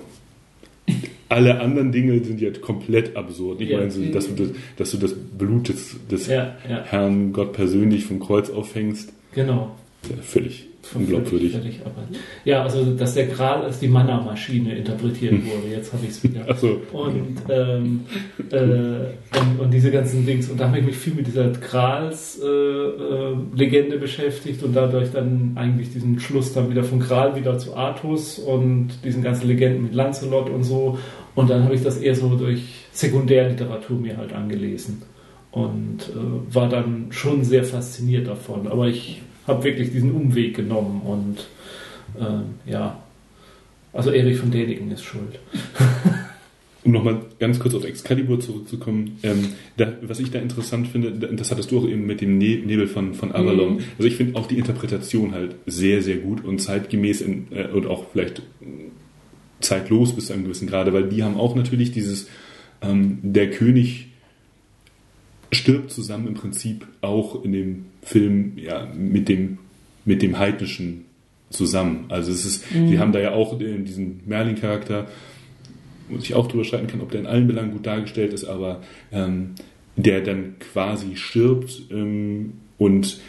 alle 1.36 1.60
anderen 1.60 1.92
Dinge 1.92 2.24
sind 2.24 2.40
ja 2.40 2.50
komplett 2.52 3.18
absurd. 3.18 3.60
Ich 3.60 3.70
ja, 3.70 3.78
meine, 3.78 3.90
dass 4.12 4.28
du, 4.28 4.36
das, 4.36 4.50
dass 4.78 4.92
du 4.92 4.98
das 4.98 5.14
Blut 5.14 5.68
des, 5.68 5.98
des 6.10 6.28
ja, 6.28 6.56
ja. 6.68 6.84
Herrn 6.86 7.34
Gott 7.34 7.52
persönlich 7.52 8.06
vom 8.06 8.22
Kreuz 8.22 8.50
aufhängst. 8.50 9.12
Genau. 9.34 9.76
völlig 10.22 10.68
unglaubwürdig. 10.94 11.54
Völlig, 11.54 11.80
ja, 12.44 12.62
also 12.64 12.94
dass 12.94 13.14
der 13.16 13.28
Gral 13.28 13.64
als 13.64 13.80
die 13.80 13.88
Manna-Maschine 13.88 14.76
interpretiert 14.76 15.32
hm. 15.32 15.46
wurde. 15.46 15.70
Jetzt 15.72 15.94
habe 15.94 16.04
ich 16.04 16.10
es 16.12 16.22
wieder. 16.24 16.46
Ach 16.48 16.58
so. 16.58 16.82
Und, 16.92 17.38
ähm, 17.50 18.02
äh, 18.52 18.58
und, 19.40 19.60
und, 19.60 19.74
diese 19.74 19.90
ganzen 19.92 20.26
Dings. 20.26 20.50
Und 20.50 20.60
da 20.60 20.68
habe 20.68 20.80
ich 20.80 20.86
mich 20.86 20.98
viel 20.98 21.14
mit 21.16 21.28
dieser 21.28 21.50
Grals-Legende 21.50 23.96
äh, 23.96 23.96
äh, 23.96 24.00
beschäftigt 24.00 24.64
und 24.64 24.76
dadurch 24.76 25.12
dann 25.12 25.54
eigentlich 25.56 25.92
diesen 25.92 26.20
Schluss 26.20 26.52
dann 26.54 26.70
wieder 26.70 26.84
von 26.84 27.00
Gral 27.00 27.36
wieder 27.36 27.58
zu 27.58 27.76
Artus 27.76 28.38
und 28.40 28.90
diesen 29.04 29.24
ganzen 29.24 29.48
Legenden 29.48 29.84
mit 29.84 29.94
Lancelot 29.94 30.50
und 30.50 30.64
so. 30.64 30.98
Und 31.36 31.50
dann 31.50 31.64
habe 31.64 31.76
ich 31.76 31.84
das 31.84 31.98
eher 31.98 32.16
so 32.16 32.36
durch 32.36 32.64
Sekundärliteratur 32.94 34.00
mir 34.00 34.18
halt 34.18 34.34
angelesen 34.34 35.02
und 35.52 36.10
äh, 36.10 36.54
war 36.54 36.70
dann 36.70 37.08
schon 37.12 37.44
sehr 37.44 37.64
fasziniert 37.64 38.28
davon. 38.28 38.68
Aber 38.68 38.88
ich 38.88 39.22
habe 39.46 39.64
wirklich 39.64 39.92
diesen 39.92 40.12
Umweg 40.12 40.56
genommen 40.56 41.02
und 41.02 41.48
äh, 42.20 42.72
ja, 42.72 42.98
also 43.94 44.12
Erich 44.12 44.38
von 44.38 44.52
Däniken 44.52 44.92
ist 44.92 45.04
schuld. 45.04 45.40
um 46.86 46.92
nochmal 46.92 47.22
ganz 47.40 47.60
kurz 47.60 47.74
auf 47.74 47.84
Excalibur 47.84 48.40
zurückzukommen, 48.40 49.18
ähm, 49.24 49.54
da, 49.78 49.94
was 50.02 50.20
ich 50.20 50.32
da 50.32 50.40
interessant 50.40 50.88
finde, 50.88 51.12
das 51.12 51.52
hattest 51.52 51.72
du 51.72 51.80
auch 51.80 51.88
eben 51.88 52.06
mit 52.06 52.22
dem 52.22 52.38
ne 52.38 52.58
Nebel 52.58 52.88
von, 52.88 53.14
von 53.14 53.34
Avalon. 53.34 53.76
Mhm. 53.76 53.84
Also 53.98 54.08
ich 54.08 54.16
finde 54.16 54.38
auch 54.38 54.48
die 54.48 54.58
Interpretation 54.58 55.32
halt 55.32 55.56
sehr, 55.66 56.02
sehr 56.02 56.18
gut 56.18 56.46
und 56.46 56.60
zeitgemäß 56.60 57.22
in, 57.22 57.48
äh, 57.52 57.68
und 57.68 57.88
auch 57.88 58.06
vielleicht 58.12 58.42
zeitlos 59.66 60.14
bis 60.16 60.28
zu 60.28 60.34
einem 60.34 60.44
gewissen 60.44 60.68
Grade, 60.68 60.94
weil 60.94 61.10
die 61.10 61.24
haben 61.24 61.38
auch 61.38 61.56
natürlich 61.56 61.92
dieses, 61.92 62.28
ähm, 62.82 63.20
der 63.22 63.52
König 63.52 64.08
stirbt 65.52 65.92
zusammen 65.92 66.28
im 66.28 66.34
Prinzip 66.34 66.88
auch 67.02 67.44
in 67.44 67.54
dem 67.54 67.86
Film 68.02 68.54
ja, 68.58 68.88
mit, 68.94 69.30
dem, 69.30 69.60
mit 70.04 70.22
dem 70.22 70.38
Heidnischen 70.38 71.06
zusammen. 71.50 72.06
Also 72.10 72.32
es 72.32 72.46
ist, 72.46 72.72
mhm. 72.74 72.90
sie 72.90 73.00
haben 73.00 73.12
da 73.12 73.20
ja 73.20 73.32
auch 73.32 73.58
diesen 73.58 74.22
Merlin-Charakter, 74.26 75.08
wo 76.10 76.18
ich 76.18 76.36
auch 76.36 76.48
drüber 76.48 76.64
streiten 76.64 76.88
kann, 76.88 77.02
ob 77.02 77.12
der 77.12 77.22
in 77.22 77.28
allen 77.28 77.48
Belangen 77.48 77.72
gut 77.72 77.86
dargestellt 77.86 78.34
ist, 78.34 78.46
aber 78.46 78.82
ähm, 79.12 79.52
der 79.96 80.22
dann 80.22 80.56
quasi 80.60 81.16
stirbt 81.16 81.84
ähm, 81.90 82.54
und 82.78 83.20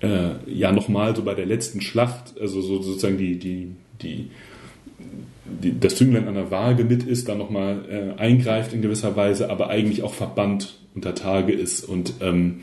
äh, 0.00 0.30
ja 0.46 0.72
nochmal 0.72 1.14
so 1.14 1.22
bei 1.22 1.34
der 1.34 1.46
letzten 1.46 1.80
Schlacht, 1.80 2.34
also 2.40 2.60
so 2.60 2.82
sozusagen 2.82 3.18
die, 3.18 3.38
die, 3.38 3.68
die, 4.02 4.30
die 5.44 5.78
das 5.78 5.96
Zünglein 5.96 6.28
an 6.28 6.34
der 6.34 6.50
Waage 6.50 6.84
mit 6.84 7.04
ist, 7.04 7.28
dann 7.28 7.38
nochmal 7.38 7.84
äh, 7.88 8.20
eingreift 8.20 8.72
in 8.72 8.82
gewisser 8.82 9.14
Weise, 9.16 9.50
aber 9.50 9.68
eigentlich 9.68 10.02
auch 10.02 10.14
verbannt 10.14 10.78
unter 10.94 11.14
Tage 11.14 11.52
ist 11.52 11.84
und 11.84 12.14
ähm, 12.20 12.60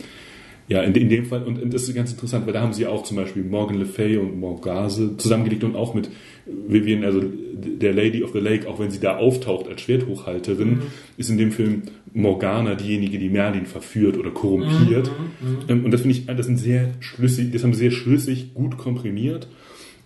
ja, 0.72 0.82
in, 0.84 0.94
in, 0.96 1.10
dem 1.10 1.26
Fall, 1.26 1.44
und, 1.44 1.62
und, 1.62 1.74
das 1.74 1.84
ist 1.84 1.94
ganz 1.94 2.14
interessant, 2.14 2.46
weil 2.46 2.54
da 2.54 2.62
haben 2.62 2.72
sie 2.72 2.88
auch 2.88 3.04
zum 3.04 3.18
Beispiel 3.18 3.44
Morgan 3.44 3.78
Le 3.78 3.86
Fay 3.86 4.16
und 4.16 4.40
Morgase 4.40 5.18
zusammengelegt 5.18 5.66
und 5.66 5.76
auch 5.76 5.94
mit 5.94 6.10
Vivian, 6.46 7.04
also 7.04 7.22
der 7.22 7.94
Lady 7.94 8.24
of 8.24 8.32
the 8.32 8.40
Lake, 8.40 8.70
auch 8.70 8.80
wenn 8.80 8.90
sie 8.90 9.02
da 9.02 9.18
auftaucht 9.18 9.68
als 9.68 9.82
Schwerthochhalterin, 9.82 10.70
mhm. 10.70 10.82
ist 11.18 11.30
in 11.30 11.38
dem 11.38 11.52
Film 11.52 11.82
Morgana 12.14 12.76
diejenige, 12.76 13.20
die 13.20 13.30
Merlin 13.30 13.66
verführt 13.66 14.18
oder 14.18 14.32
korrumpiert. 14.32 15.12
Mhm, 15.42 15.50
mhm. 15.50 15.58
Ähm, 15.68 15.86
und 15.86 15.92
das 15.92 16.02
finde 16.02 16.18
ich, 16.18 16.26
das 16.26 16.46
sind 16.46 16.58
sehr 16.58 16.92
schlüssig, 17.02 17.52
das 17.52 17.64
haben 17.64 17.74
sie 17.74 17.80
sehr 17.80 17.92
schlüssig, 17.92 18.54
gut 18.54 18.78
komprimiert. 18.78 19.50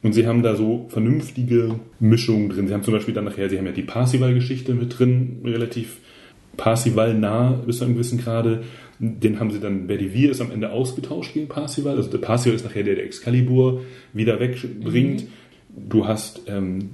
Und 0.06 0.14
sie 0.14 0.28
haben 0.28 0.43
da 0.43 0.56
so 0.56 0.86
vernünftige 0.89 1.80
Mischungen 1.99 2.49
drin. 2.49 2.68
Sie 2.68 2.76
haben 2.76 2.84
zum 2.84 2.93
Beispiel 2.93 3.16
dann 3.16 3.26
nachher, 3.26 3.49
sie 3.49 3.58
haben 3.58 3.66
ja 3.66 3.72
die 3.72 3.82
Parsival-Geschichte 3.82 4.76
mit 4.76 4.99
drin, 4.99 5.38
relativ 5.43 5.97
Parsival 6.58 7.16
nah 7.16 7.53
bis 7.53 7.80
zu 7.80 7.86
einem 7.86 7.95
gewissen 7.95 8.20
Grade. 8.20 8.66
Den 8.99 9.39
haben 9.39 9.49
sie 9.49 9.60
dann, 9.60 9.88
Bedivere 9.88 10.30
ist 10.30 10.41
am 10.41 10.51
Ende 10.51 10.72
ausgetauscht 10.72 11.34
gegen 11.34 11.47
Parsival. 11.47 11.97
Also 11.97 12.12
der 12.12 12.20
Parsival 12.20 12.56
ist 12.56 12.64
nachher 12.64 12.84
der, 12.84 12.93
der 12.93 13.03
Excalibur 13.03 13.82
wieder 14.14 14.39
wegbringt. 14.39 15.24
Mhm. 15.24 15.89
Du 15.89 16.06
hast 16.06 16.43
ähm, 16.45 16.91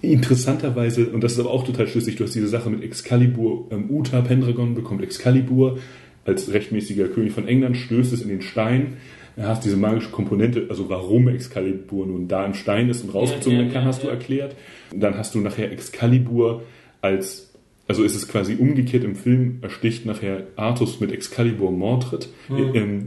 interessanterweise, 0.00 1.10
und 1.10 1.22
das 1.22 1.34
ist 1.34 1.38
aber 1.38 1.50
auch 1.52 1.62
total 1.62 1.86
schlüssig, 1.86 2.16
du 2.16 2.24
hast 2.24 2.34
diese 2.34 2.48
Sache 2.48 2.70
mit 2.70 2.82
Excalibur, 2.82 3.68
ähm, 3.70 3.88
Uta 3.88 4.20
Pendragon 4.20 4.74
bekommt 4.74 5.04
Excalibur 5.04 5.78
als 6.24 6.52
rechtmäßiger 6.52 7.06
König 7.06 7.34
von 7.34 7.46
England, 7.46 7.76
stößt 7.76 8.12
es 8.12 8.22
in 8.22 8.30
den 8.30 8.42
Stein. 8.42 8.94
Du 9.36 9.42
hast 9.42 9.64
diese 9.64 9.76
magische 9.76 10.10
Komponente, 10.10 10.66
also 10.68 10.88
warum 10.88 11.28
Excalibur 11.28 12.06
nun 12.06 12.28
da 12.28 12.44
im 12.44 12.54
Stein 12.54 12.88
ist 12.88 13.02
und 13.02 13.14
rausgezogen 13.14 13.58
werden 13.58 13.72
kann, 13.72 13.84
hast 13.84 14.02
du 14.02 14.08
erklärt. 14.08 14.54
Dann 14.94 15.16
hast 15.16 15.34
du 15.34 15.40
nachher 15.40 15.72
Excalibur 15.72 16.62
als 17.00 17.52
also 17.88 18.04
ist 18.04 18.14
es 18.14 18.28
quasi 18.28 18.56
umgekehrt 18.56 19.04
im 19.04 19.16
Film, 19.16 19.58
ersticht 19.60 20.06
nachher 20.06 20.46
Artus 20.56 21.00
mit 21.00 21.12
Excalibur 21.12 21.70
Mordred, 21.70 22.28
mhm. 22.48 22.70
ähm, 22.74 23.06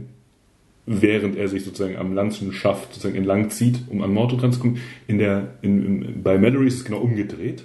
während 0.86 1.36
er 1.36 1.48
sich 1.48 1.64
sozusagen 1.64 1.96
am 1.96 2.14
Lanzenschaft 2.14 2.94
sozusagen 2.94 3.16
entlang 3.16 3.50
zieht, 3.50 3.80
um 3.88 4.02
an 4.02 4.12
Mordred 4.12 4.42
ranzukommen. 4.42 4.78
In 5.08 5.18
der, 5.18 5.54
in, 5.62 6.02
in, 6.02 6.22
bei 6.22 6.38
Mallory 6.38 6.68
ist 6.68 6.76
es 6.76 6.84
genau 6.84 6.98
umgedreht. 6.98 7.64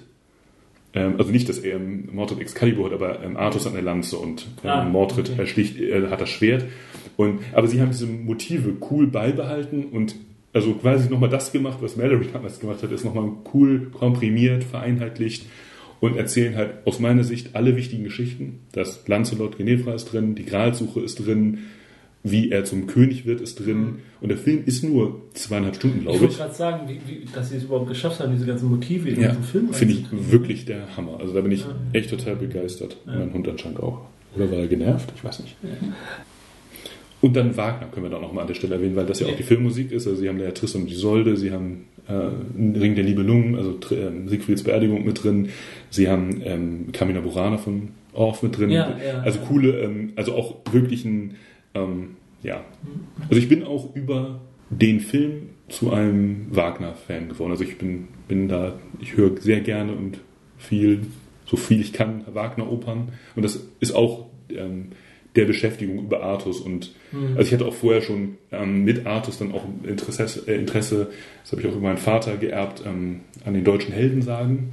Ähm, 0.94 1.16
also 1.18 1.32
nicht, 1.32 1.48
dass 1.48 1.60
er 1.60 1.80
Mordred 1.80 2.40
Excalibur 2.40 2.86
hat, 2.86 2.94
aber 2.94 3.24
ähm, 3.24 3.38
Artus 3.38 3.66
hat 3.66 3.74
eine 3.74 3.82
Lanze 3.82 4.18
und 4.18 4.48
ähm, 4.64 4.70
ah, 4.70 4.86
Mordred 4.86 5.30
okay. 5.30 5.42
ersticht, 5.42 5.80
er 5.80 6.10
hat 6.10 6.22
das 6.22 6.30
Schwert. 6.30 6.66
Und, 7.18 7.40
aber 7.54 7.68
sie 7.68 7.82
haben 7.82 7.92
diese 7.92 8.08
Motive 8.08 8.74
cool 8.90 9.08
beibehalten 9.08 9.86
und 9.86 10.16
also 10.54 10.74
quasi 10.74 11.10
nochmal 11.10 11.30
das 11.30 11.52
gemacht, 11.52 11.78
was 11.82 11.96
Mallory 11.96 12.28
damals 12.32 12.60
gemacht 12.60 12.84
hat, 12.84 12.92
ist 12.92 13.06
nochmal 13.06 13.32
cool 13.54 13.90
komprimiert, 13.92 14.64
vereinheitlicht 14.64 15.46
und 16.02 16.18
erzählen 16.18 16.56
halt 16.56 16.86
aus 16.86 17.00
meiner 17.00 17.24
Sicht 17.24 17.56
alle 17.56 17.78
wichtigen 17.78 18.04
Geschichten. 18.04 18.60
Das 18.74 19.08
Lancelot 19.08 19.58
Genevra 19.58 19.94
ist 19.94 20.12
drin, 20.12 20.36
die 20.36 20.46
Gralsuche 20.46 21.00
ist 21.00 21.26
drin, 21.26 21.60
wie 22.24 22.52
er 22.52 22.66
zum 22.66 22.88
König 22.88 23.26
wird, 23.26 23.42
ist 23.42 23.56
drin. 23.56 23.78
Mhm. 23.78 24.00
Und 24.20 24.30
der 24.30 24.38
Film 24.38 24.64
ist 24.66 24.84
nur 24.84 25.22
zweieinhalb 25.34 25.76
Stunden, 25.76 26.02
glaube 26.02 26.18
ich. 26.18 26.24
Ich 26.24 26.30
wollte 26.30 26.38
gerade 26.38 26.54
sagen, 26.54 26.90
wie, 26.90 27.02
wie, 27.08 27.26
dass 27.34 27.50
sie 27.50 27.58
es 27.58 27.64
überhaupt 27.64 27.88
geschafft 27.88 28.20
haben, 28.20 28.34
diese 28.34 28.46
ganzen 28.46 28.70
Motive 28.70 29.10
in 29.10 29.22
ja, 29.22 29.30
diesem 29.30 29.44
Film 29.44 29.74
Finde 29.74 29.94
ich 29.96 30.06
wirklich 30.12 30.66
der 30.66 30.96
Hammer. 30.96 31.20
Also 31.20 31.34
da 31.34 31.42
bin 31.42 31.52
ich 31.52 31.62
ja. 31.62 31.76
echt 31.94 32.10
total 32.10 32.36
begeistert. 32.36 32.98
Ja. 33.08 33.18
Mein 33.18 33.34
Hund 33.34 33.48
anscheinend 33.48 33.80
auch. 33.80 34.02
Oder 34.36 34.52
war 34.52 34.60
er 34.60 34.68
genervt? 34.68 35.12
Ich 35.16 35.24
weiß 35.24 35.40
nicht. 35.40 35.56
Und 37.22 37.36
dann 37.36 37.56
Wagner 37.56 37.88
können 37.88 38.06
wir 38.06 38.10
da 38.10 38.20
noch 38.20 38.34
mal 38.34 38.42
an 38.42 38.48
der 38.48 38.56
Stelle 38.56 38.76
erwähnen, 38.76 38.96
weil 38.96 39.06
das 39.06 39.20
ja 39.20 39.28
auch 39.28 39.36
die 39.36 39.44
Filmmusik 39.44 39.92
ist. 39.92 40.08
Also 40.08 40.20
sie 40.20 40.28
haben 40.28 40.40
da 40.40 40.46
ja 40.46 40.52
Tristan 40.52 40.84
und 40.84 40.92
Isolde, 40.92 41.38
sie 41.38 41.52
haben 41.52 41.86
äh, 42.08 42.14
Ring 42.80 42.96
der 42.96 43.04
Nibelungen, 43.04 43.56
also 43.56 43.78
äh, 43.96 44.28
Siegfrieds 44.28 44.64
Beerdigung 44.64 45.06
mit 45.06 45.24
drin. 45.24 45.50
Sie 45.92 46.10
haben 46.10 46.42
ähm, 46.44 46.92
Camina 46.92 47.22
Burana 47.22 47.58
von 47.58 47.90
Orff 48.14 48.42
mit 48.42 48.58
drin. 48.58 48.72
Ja, 48.72 48.98
ja, 48.98 49.20
also 49.22 49.40
coole, 49.40 49.80
ähm, 49.82 50.14
also 50.16 50.34
auch 50.34 50.58
wirklich 50.72 51.06
ein, 51.06 51.36
ähm, 51.76 52.16
ja. 52.42 52.64
Also 53.30 53.36
ich 53.36 53.48
bin 53.48 53.64
auch 53.64 53.96
über 53.96 54.42
den 54.72 55.00
Film 55.00 55.50
zu 55.70 55.92
einem 55.92 56.48
Wagner-Fan 56.50 57.30
geworden. 57.30 57.52
Also 57.52 57.64
ich 57.64 57.78
bin, 57.78 58.08
bin 58.28 58.48
da, 58.48 58.74
ich 59.00 59.16
höre 59.16 59.40
sehr 59.40 59.62
gerne 59.62 59.94
und 59.94 60.20
viel, 60.58 61.02
so 61.46 61.56
viel 61.56 61.82
ich 61.82 61.94
kann, 61.94 62.24
Wagner-Opern. 62.32 63.10
Und 63.36 63.44
das 63.44 63.68
ist 63.80 63.94
auch 63.94 64.28
ähm, 64.50 64.88
der 65.36 65.46
Beschäftigung 65.46 66.00
über 66.00 66.24
Artus. 66.24 66.60
Und 66.60 66.92
mhm. 67.12 67.38
also 67.38 67.42
ich 67.48 67.54
hatte 67.54 67.66
auch 67.66 67.74
vorher 67.74 68.02
schon 68.02 68.38
ähm, 68.52 68.84
mit 68.84 69.06
Artus 69.08 69.38
dann 69.40 69.52
auch 69.54 69.64
Interesse, 69.84 70.44
äh, 70.48 70.56
Interesse 70.56 71.08
das 71.44 71.52
habe 71.52 71.62
ich 71.62 71.68
auch 71.68 71.72
über 71.74 71.88
meinen 71.88 71.98
Vater 71.98 72.36
geerbt, 72.38 72.84
ähm, 72.86 73.22
an 73.46 73.54
den 73.54 73.64
deutschen 73.64 73.94
Heldensagen. 73.94 74.70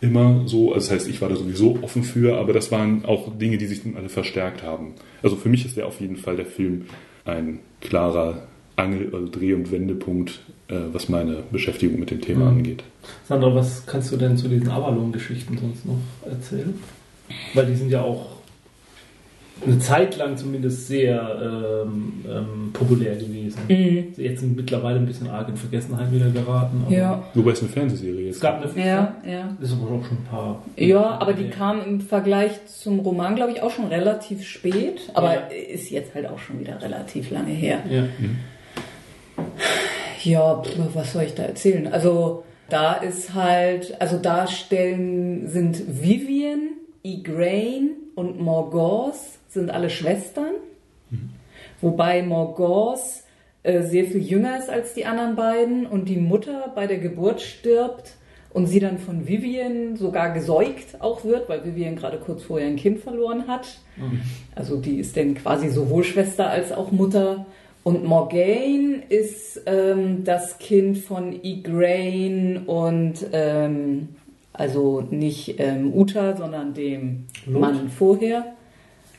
immer 0.00 0.42
so. 0.46 0.72
Also 0.72 0.88
das 0.88 0.90
heißt, 1.00 1.08
ich 1.08 1.20
war 1.20 1.28
da 1.28 1.36
sowieso 1.36 1.78
offen 1.82 2.02
für, 2.02 2.36
aber 2.38 2.52
das 2.52 2.72
waren 2.72 3.04
auch 3.04 3.36
Dinge, 3.38 3.56
die 3.58 3.66
sich 3.66 3.84
dann 3.84 3.96
alle 3.96 4.08
verstärkt 4.08 4.62
haben. 4.62 4.94
Also 5.22 5.36
für 5.36 5.48
mich 5.48 5.64
ist 5.64 5.76
der 5.76 5.86
auf 5.86 6.00
jeden 6.00 6.16
Fall 6.16 6.34
der 6.36 6.46
Film 6.46 6.86
ein 7.24 7.60
klarer 7.80 8.48
Angel- 8.74 9.10
also 9.14 9.28
Dreh- 9.28 9.52
und 9.54 9.70
Wendepunkt, 9.70 10.40
äh, 10.68 10.74
was 10.92 11.08
meine 11.08 11.44
Beschäftigung 11.52 12.00
mit 12.00 12.10
dem 12.10 12.20
Thema 12.20 12.46
Mhm. 12.50 12.56
angeht. 12.58 12.82
Sandra, 13.28 13.54
was 13.54 13.86
kannst 13.86 14.10
du 14.10 14.16
denn 14.16 14.36
zu 14.36 14.48
diesen 14.48 14.68
Avalon-Geschichten 14.70 15.56
sonst 15.58 15.86
noch 15.86 15.98
erzählen? 16.28 16.74
Weil 17.54 17.66
die 17.66 17.76
sind 17.76 17.90
ja 17.90 18.02
auch 18.02 18.41
eine 19.64 19.78
Zeit 19.78 20.16
lang 20.16 20.36
zumindest 20.36 20.86
sehr 20.88 21.82
ähm, 21.84 22.24
ähm, 22.28 22.70
populär 22.72 23.14
gewesen. 23.16 23.60
Mhm. 23.68 24.08
Jetzt 24.16 24.40
sind 24.40 24.56
mittlerweile 24.56 24.98
ein 24.98 25.06
bisschen 25.06 25.28
arg 25.28 25.48
in 25.48 25.56
Vergessenheit 25.56 26.10
wieder 26.12 26.30
geraten. 26.30 26.82
aber 26.86 26.94
Ja. 26.94 27.22
Wobei 27.34 27.52
es 27.52 27.60
eine 27.60 27.68
Fernsehserie 27.68 28.28
Es 28.28 28.36
ist. 28.36 28.42
gab 28.42 28.62
eine. 28.62 28.84
Ja, 28.86 29.14
ja. 29.26 29.56
Das 29.60 29.70
ist 29.70 29.76
aber 29.80 29.90
auch 29.94 30.04
schon 30.04 30.18
ein 30.18 30.26
paar. 30.30 30.62
Ja, 30.76 31.18
aber 31.20 31.32
die 31.32 31.48
kam 31.48 31.80
im 31.86 32.00
Vergleich 32.00 32.52
zum 32.66 33.00
Roman, 33.00 33.36
glaube 33.36 33.52
ich, 33.52 33.62
auch 33.62 33.70
schon 33.70 33.86
relativ 33.86 34.44
spät. 34.44 35.10
Aber 35.14 35.34
Ja. 35.34 35.40
ist 35.72 35.90
jetzt 35.90 36.14
halt 36.14 36.28
auch 36.28 36.38
schon 36.38 36.58
wieder 36.60 36.80
relativ 36.82 37.30
lange 37.30 37.52
her. 37.52 37.78
Ja. 37.88 38.04
Ja, 40.24 40.62
pf, 40.62 40.76
was 40.94 41.12
soll 41.12 41.24
ich 41.24 41.34
da 41.34 41.42
erzählen? 41.44 41.88
Also 41.92 42.44
da 42.68 42.94
ist 42.94 43.34
halt, 43.34 44.00
also 44.00 44.18
Darstellen 44.18 45.48
sind 45.48 45.82
Vivian, 46.02 46.70
Igraine 47.02 47.90
und 48.14 48.40
Morgause 48.40 49.18
sind 49.52 49.70
alle 49.70 49.90
Schwestern. 49.90 50.54
Wobei 51.80 52.22
Morgause 52.22 53.22
äh, 53.62 53.82
sehr 53.82 54.04
viel 54.04 54.22
jünger 54.22 54.58
ist 54.58 54.70
als 54.70 54.94
die 54.94 55.04
anderen 55.04 55.36
beiden 55.36 55.86
und 55.86 56.08
die 56.08 56.16
Mutter 56.16 56.72
bei 56.74 56.86
der 56.86 56.98
Geburt 56.98 57.40
stirbt 57.40 58.16
und 58.52 58.66
sie 58.66 58.80
dann 58.80 58.98
von 58.98 59.26
Vivian 59.26 59.96
sogar 59.96 60.32
gesäugt 60.32 61.00
auch 61.00 61.24
wird, 61.24 61.48
weil 61.48 61.64
Vivian 61.64 61.96
gerade 61.96 62.18
kurz 62.18 62.42
vorher 62.42 62.68
ein 62.68 62.76
Kind 62.76 63.00
verloren 63.00 63.46
hat. 63.46 63.78
Also 64.54 64.76
die 64.80 64.98
ist 64.98 65.16
dann 65.16 65.34
quasi 65.34 65.68
sowohl 65.68 66.04
Schwester 66.04 66.50
als 66.50 66.72
auch 66.72 66.92
Mutter. 66.92 67.46
Und 67.84 68.04
Morgaine 68.04 69.02
ist 69.08 69.62
ähm, 69.66 70.22
das 70.24 70.58
Kind 70.58 70.98
von 70.98 71.42
Igraine 71.42 72.62
und 72.66 73.26
ähm, 73.32 74.10
also 74.52 75.00
nicht 75.10 75.58
ähm, 75.58 75.92
Uta, 75.92 76.36
sondern 76.36 76.74
dem 76.74 77.24
Lot? 77.46 77.60
Mann 77.60 77.88
vorher. 77.88 78.52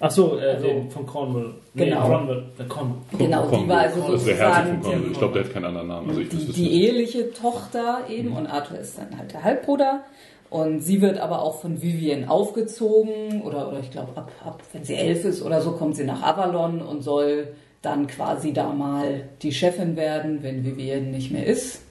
Achso, 0.04 0.38
äh, 0.38 0.42
Also- 0.56 0.68
den 0.68 0.92
von 0.92 1.06
Cornwall. 1.06 1.54
Genau. 1.76 2.02
Cornwall. 2.02 2.44
Der 2.60 2.66
Cornwall. 2.68 2.98
Genau, 3.18 3.48
die 3.48 3.68
war 3.70 3.78
also 3.80 4.02
Das 4.02 4.22
ist 4.22 4.28
der 4.28 4.36
Herzog 4.38 4.56
von 4.56 4.66
sozusagen 4.66 4.82
Cornwall. 4.82 5.12
Ich 5.12 5.18
glaube, 5.18 5.34
der 5.36 5.44
hat 5.46 5.54
keinen 5.54 5.66
anderen 5.66 5.88
Namen. 5.88 6.10
Also 6.10 6.22
ich 6.22 6.30
die, 6.30 6.36
wüsste 6.36 6.50
es 6.52 6.56
die 6.58 6.84
eheliche 6.84 7.34
Tochter 7.34 8.00
eben 8.10 8.34
und 8.34 8.48
Arthur 8.48 8.80
ist 8.80 8.98
dann 8.98 9.18
halt 9.18 9.32
der 9.32 9.44
Halbbruder. 9.44 10.02
Und 10.50 10.82
sie 10.82 11.02
wird 11.02 11.18
aber 11.20 11.42
auch 11.42 11.62
von 11.62 11.82
Vivian 11.82 12.28
aufgezogen 12.28 13.42
oder, 13.44 13.70
oder 13.70 13.80
ich 13.80 13.90
glaube, 13.92 14.10
ab, 14.16 14.30
ab, 14.46 14.62
wenn 14.74 14.84
sie 14.84 14.94
elf 14.96 15.26
ist 15.26 15.42
oder 15.42 15.62
so, 15.62 15.72
kommt 15.72 15.96
sie 15.96 16.04
nach 16.04 16.22
Avalon 16.22 16.82
und 16.82 17.02
soll 17.02 17.48
dann 17.82 18.06
quasi 18.08 18.54
da 18.54 18.72
mal 18.72 19.24
die 19.42 19.52
Chefin 19.52 19.96
werden, 19.96 20.44
wenn 20.44 20.64
Vivian 20.64 21.12
nicht 21.12 21.32
mehr 21.32 21.46
ist. 21.48 21.82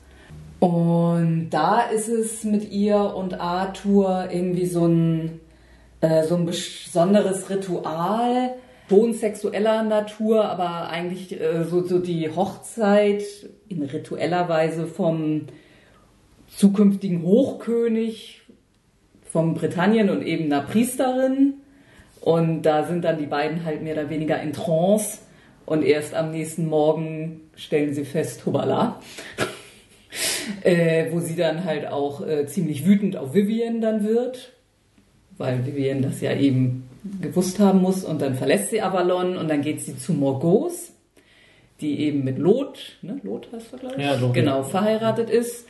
Und 0.61 1.49
da 1.51 1.81
ist 1.81 2.09
es 2.09 2.45
mit 2.45 2.71
ihr 2.71 3.15
und 3.17 3.41
Arthur 3.41 4.29
irgendwie 4.31 4.67
so 4.67 4.87
ein, 4.87 5.41
äh, 6.03 6.25
so 6.25 6.37
ein 6.37 6.45
besonderes 6.45 7.49
Ritual, 7.49 8.55
schon 8.93 9.15
sexueller 9.15 9.85
Natur, 9.85 10.45
aber 10.45 10.91
eigentlich 10.91 11.41
äh, 11.41 11.65
so, 11.65 11.83
so 11.83 11.99
die 11.99 12.29
Hochzeit 12.29 13.23
in 13.69 13.83
ritueller 13.83 14.51
Weise 14.51 14.87
vom 14.87 15.47
zukünftigen 16.55 17.23
Hochkönig 17.23 18.43
von 19.25 19.55
Britannien 19.55 20.11
und 20.11 20.23
eben 20.23 20.53
einer 20.53 20.61
Priesterin. 20.61 21.55
Und 22.21 22.63
da 22.63 22.85
sind 22.85 23.03
dann 23.03 23.19
die 23.19 23.27
beiden 23.27 23.65
halt 23.65 23.83
mehr 23.83 23.95
oder 23.95 24.11
weniger 24.11 24.41
in 24.43 24.53
Trance. 24.53 25.21
Und 25.65 25.83
erst 25.83 26.15
am 26.15 26.31
nächsten 26.31 26.67
Morgen 26.67 27.41
stellen 27.57 27.95
sie 27.95 28.05
fest, 28.05 28.45
hubala. 28.45 29.01
äh, 30.65 31.07
wo 31.13 31.21
sie 31.21 31.35
dann 31.35 31.65
halt 31.65 31.87
auch 31.87 32.27
äh, 32.27 32.47
ziemlich 32.47 32.85
wütend 32.85 33.17
auf 33.17 33.33
Vivian 33.33 33.81
dann 33.81 34.05
wird, 34.05 34.53
weil 35.39 35.65
Vivian 35.67 36.03
das 36.03 36.21
ja 36.21 36.35
eben 36.35 36.89
gewusst 37.21 37.59
haben 37.59 37.81
muss. 37.83 38.05
Und 38.05 38.23
dann 38.23 38.35
verlässt 38.35 38.71
sie 38.71 38.81
Avalon 38.83 39.37
und 39.37 39.49
dann 39.49 39.63
geht 39.63 39.81
sie 39.81 39.97
zu 39.97 40.13
Morgause, 40.13 40.93
die 41.81 42.01
eben 42.01 42.25
mit 42.25 42.39
Lot, 42.39 42.99
ne, 43.03 43.19
Lot 43.23 43.49
heißt 43.53 43.73
er, 43.73 43.79
glaube 43.79 43.97
ich, 43.99 44.03
Ja, 44.05 44.15
Lot. 44.15 44.35
genau, 44.35 44.63
verheiratet 44.63 45.31
ist. 45.31 45.67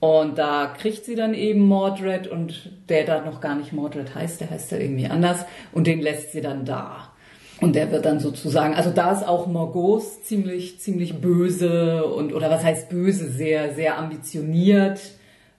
Und 0.00 0.36
da 0.36 0.74
kriegt 0.76 1.04
sie 1.04 1.14
dann 1.14 1.32
eben 1.32 1.60
Mordred 1.60 2.26
und 2.26 2.72
der 2.88 3.04
da 3.06 3.24
noch 3.24 3.40
gar 3.40 3.54
nicht 3.54 3.72
Mordred 3.72 4.16
heißt, 4.16 4.40
der 4.40 4.50
heißt 4.50 4.72
ja 4.72 4.78
irgendwie 4.78 5.06
anders 5.06 5.44
und 5.70 5.86
den 5.86 6.00
lässt 6.00 6.32
sie 6.32 6.40
dann 6.40 6.64
da. 6.64 7.12
Und 7.60 7.76
der 7.76 7.92
wird 7.92 8.04
dann 8.04 8.18
sozusagen, 8.18 8.74
also 8.74 8.90
da 8.90 9.12
ist 9.12 9.24
auch 9.24 9.46
Morgause 9.46 10.20
ziemlich, 10.24 10.80
ziemlich 10.80 11.14
böse 11.20 12.04
und, 12.06 12.34
oder 12.34 12.50
was 12.50 12.64
heißt 12.64 12.88
böse, 12.88 13.30
sehr, 13.30 13.74
sehr 13.76 13.96
ambitioniert 13.96 14.98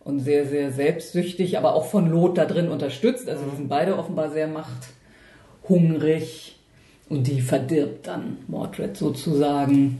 und 0.03 0.19
sehr, 0.19 0.45
sehr 0.45 0.71
selbstsüchtig, 0.71 1.57
aber 1.57 1.75
auch 1.75 1.85
von 1.85 2.09
Lot 2.09 2.37
da 2.37 2.45
drin 2.45 2.69
unterstützt. 2.69 3.29
Also 3.29 3.43
die 3.45 3.55
sind 3.57 3.69
beide 3.69 3.97
offenbar 3.97 4.31
sehr 4.31 4.47
machthungrig 4.47 6.59
und 7.09 7.27
die 7.27 7.41
verdirbt 7.41 8.07
dann 8.07 8.37
Mordred 8.47 8.97
sozusagen. 8.97 9.99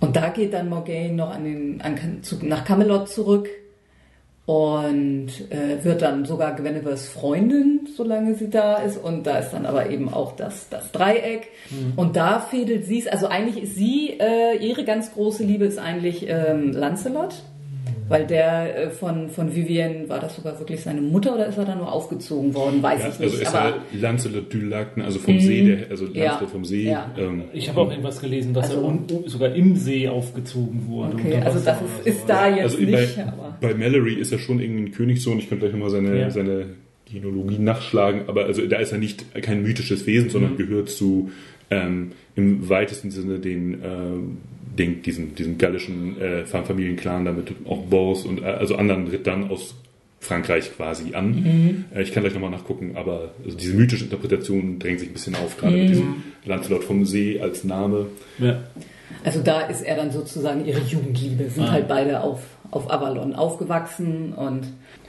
Und 0.00 0.16
da 0.16 0.30
geht 0.30 0.54
dann 0.54 0.68
Morgaine 0.68 1.14
noch 1.14 1.30
an 1.30 1.44
den, 1.44 1.80
an, 1.82 2.22
zu, 2.22 2.44
nach 2.44 2.64
Camelot 2.64 3.08
zurück 3.08 3.48
und 4.46 5.28
äh, 5.50 5.84
wird 5.84 6.02
dann 6.02 6.24
sogar 6.24 6.56
Guinevere's 6.56 7.08
Freundin, 7.08 7.86
solange 7.96 8.34
sie 8.34 8.50
da 8.50 8.78
ist. 8.78 8.96
Und 8.96 9.24
da 9.24 9.38
ist 9.38 9.50
dann 9.50 9.66
aber 9.66 9.90
eben 9.90 10.12
auch 10.12 10.34
das, 10.34 10.68
das 10.70 10.90
Dreieck. 10.90 11.48
Und 11.96 12.16
da 12.16 12.40
fädelt 12.40 12.86
sie 12.86 12.98
es, 12.98 13.06
also 13.06 13.28
eigentlich 13.28 13.62
ist 13.62 13.76
sie, 13.76 14.18
äh, 14.18 14.56
ihre 14.56 14.84
ganz 14.84 15.12
große 15.12 15.44
Liebe 15.44 15.66
ist 15.66 15.78
eigentlich 15.78 16.26
ähm, 16.28 16.72
Lancelot. 16.72 17.44
Weil 18.10 18.26
der 18.26 18.76
äh, 18.86 18.90
von, 18.90 19.30
von 19.30 19.54
Vivian, 19.54 20.08
war 20.08 20.18
das 20.20 20.34
sogar 20.36 20.58
wirklich 20.58 20.80
seine 20.82 21.00
Mutter 21.00 21.32
oder 21.34 21.46
ist 21.46 21.56
er 21.56 21.64
da 21.64 21.74
nur 21.76 21.90
aufgezogen 21.90 22.52
worden? 22.54 22.82
Weiß 22.82 23.00
Ja, 23.00 23.08
ich 23.08 23.20
also 23.20 23.22
nicht. 23.36 23.42
ist 23.42 23.54
aber 23.54 23.76
er 23.92 23.98
Lancelot 24.00 24.52
du 24.52 24.58
Lac, 24.58 24.96
ne, 24.96 25.04
also 25.04 25.18
vom 25.20 25.40
See, 25.40 25.62
der, 25.64 25.90
also 25.90 26.06
Ja. 26.12 26.24
Lancelot 26.32 26.50
vom 26.50 26.64
See. 26.64 26.84
Ja. 26.90 27.10
Ähm, 27.16 27.44
Ich 27.52 27.68
habe 27.68 27.80
auch 27.80 27.90
irgendwas 27.90 28.20
gelesen, 28.20 28.52
dass 28.52 28.68
Also- 28.70 28.82
er 28.82 28.88
un, 28.88 29.04
sogar 29.26 29.54
im 29.54 29.76
See 29.76 30.08
aufgezogen 30.08 30.86
wurde. 30.88 31.14
okay, 31.14 31.36
also 31.36 31.60
das 31.60 31.78
oder 31.78 31.86
ist, 31.86 32.04
so. 32.04 32.10
ist 32.10 32.24
da 32.28 32.48
jetzt 32.48 32.62
also 32.62 32.78
nicht, 32.78 33.16
bei, 33.16 33.22
aber. 33.26 33.56
bei 33.60 33.74
Mallory 33.74 34.14
ist 34.14 34.32
er 34.32 34.38
schon 34.38 34.60
irgendwie 34.60 34.82
ein 34.82 34.92
Königssohn. 34.92 35.38
Ich 35.38 35.48
könnte 35.48 35.64
gleich 35.66 35.72
nochmal 35.72 35.90
seine, 35.90 36.18
Ja. 36.20 36.30
seine 36.30 36.66
Genealogie 37.10 37.58
nachschlagen, 37.58 38.22
aber 38.26 38.44
also 38.46 38.66
da 38.66 38.78
ist 38.78 38.92
er 38.92 38.98
nicht 38.98 39.24
kein 39.42 39.62
mythisches 39.62 40.06
Wesen, 40.06 40.30
sondern 40.30 40.52
Mhm. 40.54 40.56
gehört 40.56 40.88
zu 40.90 41.30
ähm, 41.72 42.10
im 42.34 42.68
weitesten 42.68 43.12
Sinne 43.12 43.38
den, 43.38 43.74
ähm, 43.84 44.38
den 44.80 45.02
diesen, 45.02 45.34
diesen 45.34 45.58
gallischen 45.58 46.20
äh, 46.20 46.44
Familienclan, 46.46 47.24
damit 47.24 47.52
auch 47.68 47.82
Bors 47.84 48.24
und 48.24 48.42
äh, 48.42 48.46
also 48.46 48.76
anderen 48.76 49.06
Rittern 49.08 49.50
aus 49.50 49.74
Frankreich 50.22 50.74
quasi 50.76 51.14
an. 51.14 51.30
Mhm. 51.30 51.84
Äh, 51.94 52.02
ich 52.02 52.12
kann 52.12 52.22
gleich 52.22 52.34
nochmal 52.34 52.50
nachgucken, 52.50 52.92
aber 52.96 53.30
also 53.44 53.56
diese 53.56 53.74
mythische 53.74 54.04
Interpretation 54.04 54.78
drängt 54.78 55.00
sich 55.00 55.08
ein 55.10 55.12
bisschen 55.12 55.34
auf, 55.36 55.56
gerade 55.56 55.74
Mhm. 55.76 55.80
mit 55.82 55.90
diesem 55.90 56.14
Lancelot 56.44 56.84
vom 56.84 57.04
See 57.06 57.40
als 57.40 57.64
Name. 57.64 58.06
Ja. 58.38 58.60
Also 59.24 59.40
da 59.42 59.62
ist 59.62 59.82
er 59.82 59.96
dann 59.96 60.10
sozusagen 60.12 60.64
ihre 60.66 60.80
Jugendliebe, 60.80 61.50
sind 61.50 61.64
Ah. 61.64 61.72
halt 61.72 61.88
beide 61.88 62.22
auf, 62.22 62.40
auf 62.70 62.90
Avalon 62.90 63.34
aufgewachsen 63.34 64.32
und 64.34 64.62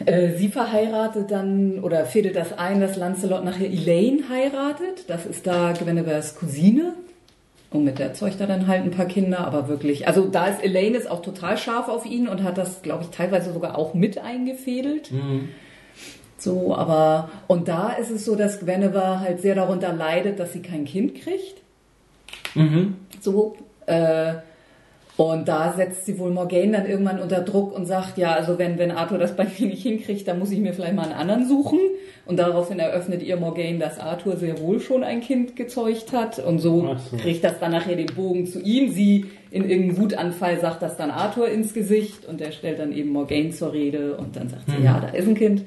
äh, 0.06 0.36
sie 0.38 0.48
verheiratet 0.48 1.30
dann 1.30 1.80
oder 1.80 2.06
fädelt 2.06 2.36
das 2.36 2.58
ein, 2.58 2.82
dass 2.82 2.98
Lancelot 2.98 3.46
nachher 3.46 3.68
Elaine 3.70 4.24
heiratet. 4.30 5.06
Das 5.08 5.26
ist 5.26 5.46
da 5.46 5.74
Guinevere's 5.74 6.36
Cousine. 6.36 6.94
Und 7.72 7.86
mit 7.86 8.00
der 8.00 8.14
zeugt 8.14 8.42
er 8.42 8.48
dann 8.48 8.68
halt 8.68 8.84
ein 8.84 8.92
paar 8.92 9.06
Kinder, 9.06 9.40
aber 9.40 9.70
wirklich, 9.70 10.06
also 10.06 10.28
da 10.28 10.48
ist 10.48 10.62
Elaine 10.62 10.98
ist 10.98 11.10
auch 11.10 11.22
total 11.22 11.58
scharf 11.58 11.88
auf 11.88 12.06
ihn 12.06 12.28
und 12.28 12.44
hat 12.44 12.58
das, 12.58 12.82
glaube 12.82 13.04
ich, 13.04 13.10
teilweise 13.10 13.54
sogar 13.54 13.78
auch 13.78 13.94
mit 13.94 14.18
eingefädelt. 14.18 15.12
Mhm. 15.12 15.50
So, 16.38 16.76
aber, 16.76 17.30
und 17.48 17.70
da 17.70 17.92
ist 17.92 18.12
es 18.12 18.26
so, 18.26 18.36
dass 18.36 18.60
Guinevere 18.60 19.22
halt 19.22 19.42
sehr 19.42 19.56
darunter 19.56 19.94
leidet, 19.94 20.40
dass 20.40 20.52
sie 20.52 20.62
kein 20.62 20.84
Kind 20.84 21.16
kriegt. 21.16 21.62
Mhm. 22.56 22.96
So, 23.22 23.56
äh, 23.86 24.34
und 25.22 25.48
da 25.48 25.72
setzt 25.74 26.08
sie 26.08 26.18
wohl 26.18 26.32
Morgaine 26.32 26.72
dann 26.78 26.88
irgendwann 26.88 27.20
unter 27.20 27.42
Druck 27.42 27.76
und 27.76 27.86
sagt, 27.86 28.18
ja, 28.18 28.34
also 28.34 28.58
wenn, 28.58 28.80
wenn 28.80 28.90
Arthur 28.90 29.20
das 29.20 29.36
bei 29.36 29.46
mir 29.60 29.68
nicht 29.68 29.84
hinkriegt, 29.84 30.28
dann 30.28 30.40
muss 30.40 30.50
ich 30.50 30.58
mir 30.58 30.74
vielleicht 30.74 30.96
mal 30.96 31.04
einen 31.04 31.14
anderen 31.14 31.48
suchen. 31.48 31.78
Und 32.26 32.38
daraufhin 32.40 32.80
eröffnet 32.80 33.22
ihr 33.22 33.38
Morgaine, 33.38 33.78
dass 33.78 34.00
Arthur 34.00 34.38
sehr 34.38 34.60
wohl 34.60 34.80
schon 34.80 35.04
ein 35.04 35.22
Kind 35.22 35.56
gezeugt 35.56 36.12
hat. 36.12 36.40
Und 36.40 36.58
so, 36.58 36.96
so. 37.12 37.18
kriegt 37.18 37.44
das 37.44 37.60
dann 37.60 37.72
nachher 37.72 37.96
den 37.96 38.08
Bogen 38.08 38.48
zu 38.48 38.62
ihm. 38.62 38.92
Sie 38.92 39.26
in 39.52 39.70
irgendeinem 39.70 39.98
Wutanfall 40.02 40.60
sagt 40.60 40.82
das 40.82 40.98
dann 40.98 41.12
Arthur 41.12 41.50
ins 41.50 41.76
Gesicht 41.76 42.26
und 42.26 42.40
der 42.40 42.52
stellt 42.52 42.80
dann 42.80 42.92
eben 42.92 43.10
Morgaine 43.12 43.52
zur 43.52 43.74
Rede 43.74 44.18
und 44.18 44.36
dann 44.36 44.50
sagt 44.50 44.72
sie, 44.72 44.78
Mhm. 44.78 44.86
ja, 44.86 45.00
da 45.02 45.10
ist 45.10 45.28
ein 45.28 45.36
Kind. 45.36 45.66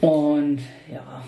Und 0.00 0.60
ja, 0.92 1.24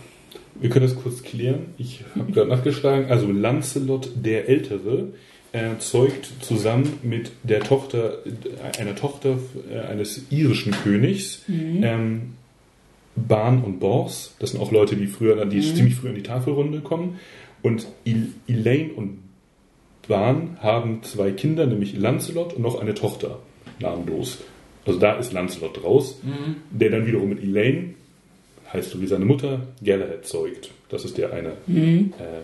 Wir 0.60 0.70
können 0.70 0.86
das 0.86 0.94
kurz 0.94 1.24
klären. 1.24 1.74
Ich 1.78 2.04
habe 2.16 2.30
gerade 2.30 2.48
nachgeschlagen. 2.48 3.06
Also 3.10 3.26
Lancelot 3.32 4.10
der 4.14 4.48
Ältere 4.48 5.08
er 5.08 5.33
zeugt 5.78 6.30
zusammen 6.40 6.98
mit 7.02 7.30
der 7.42 7.60
Tochter, 7.60 8.18
einer 8.78 8.96
Tochter 8.96 9.38
äh, 9.70 9.78
eines 9.80 10.22
irischen 10.30 10.72
Königs, 10.72 11.42
ähm, 11.48 12.34
Bahn 13.16 13.62
und 13.62 13.78
Bors. 13.78 14.34
Das 14.40 14.50
sind 14.50 14.60
auch 14.60 14.72
Leute, 14.72 14.96
die 14.96 15.06
früher, 15.06 15.44
die 15.46 15.60
ziemlich 15.60 15.94
früh 15.94 16.08
in 16.08 16.16
die 16.16 16.22
Tafelrunde 16.22 16.80
kommen. 16.80 17.20
Und 17.62 17.86
Elaine 18.46 18.92
und 18.94 19.18
Bahn 20.08 20.58
haben 20.60 21.02
zwei 21.02 21.30
Kinder, 21.30 21.66
nämlich 21.66 21.96
Lancelot 21.96 22.54
und 22.54 22.62
noch 22.62 22.80
eine 22.80 22.94
Tochter, 22.94 23.38
namenlos. 23.80 24.38
Also 24.84 24.98
da 24.98 25.14
ist 25.14 25.32
Lancelot 25.32 25.82
raus, 25.82 26.20
der 26.70 26.90
dann 26.90 27.06
wiederum 27.06 27.30
mit 27.30 27.42
Elaine, 27.42 27.94
heißt 28.72 28.90
so 28.90 29.00
wie 29.00 29.06
seine 29.06 29.24
Mutter, 29.24 29.68
Galahad 29.82 30.26
zeugt. 30.26 30.72
Das 30.88 31.04
ist 31.04 31.16
der 31.16 31.32
eine, 31.32 31.52
äh, 32.18 32.42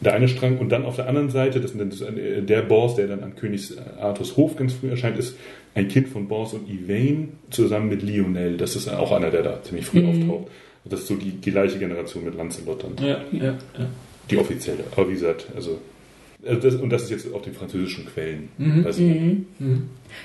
der 0.00 0.14
eine 0.14 0.28
Strang. 0.28 0.58
Und 0.58 0.70
dann 0.70 0.84
auf 0.84 0.96
der 0.96 1.08
anderen 1.08 1.30
Seite, 1.30 1.60
das, 1.60 1.72
das, 1.76 2.00
äh, 2.00 2.42
der 2.42 2.62
Bors, 2.62 2.94
der 2.96 3.06
dann 3.06 3.22
an 3.22 3.36
Königs 3.36 3.76
Arthurs 4.00 4.36
Hof 4.36 4.56
ganz 4.56 4.74
früh 4.74 4.90
erscheint, 4.90 5.18
ist 5.18 5.36
ein 5.74 5.88
Kind 5.88 6.08
von 6.08 6.28
Bors 6.28 6.54
und 6.54 6.68
Yvain 6.68 7.34
zusammen 7.50 7.88
mit 7.88 8.02
Lionel. 8.02 8.56
Das 8.56 8.76
ist 8.76 8.88
auch 8.88 9.12
einer, 9.12 9.30
der 9.30 9.42
da 9.42 9.62
ziemlich 9.62 9.86
früh 9.86 10.06
auftaucht. 10.06 10.48
Das 10.84 11.00
ist 11.00 11.08
so 11.08 11.16
die, 11.16 11.32
die 11.32 11.50
gleiche 11.50 11.78
Generation 11.78 12.24
mit 12.24 12.34
Lancelot 12.36 12.84
dann. 12.84 13.06
Ja, 13.06 13.20
ja, 13.32 13.44
ja. 13.44 13.86
Die 14.30 14.38
offizielle. 14.38 14.84
Aber 14.92 15.08
wie 15.08 15.14
gesagt, 15.14 15.46
also. 15.54 15.78
also 16.46 16.60
das, 16.60 16.76
und 16.76 16.90
das 16.90 17.04
ist 17.04 17.10
jetzt 17.10 17.32
auf 17.34 17.42
den 17.42 17.54
französischen 17.54 18.06
Quellen. 18.06 18.48
Also, 18.84 19.02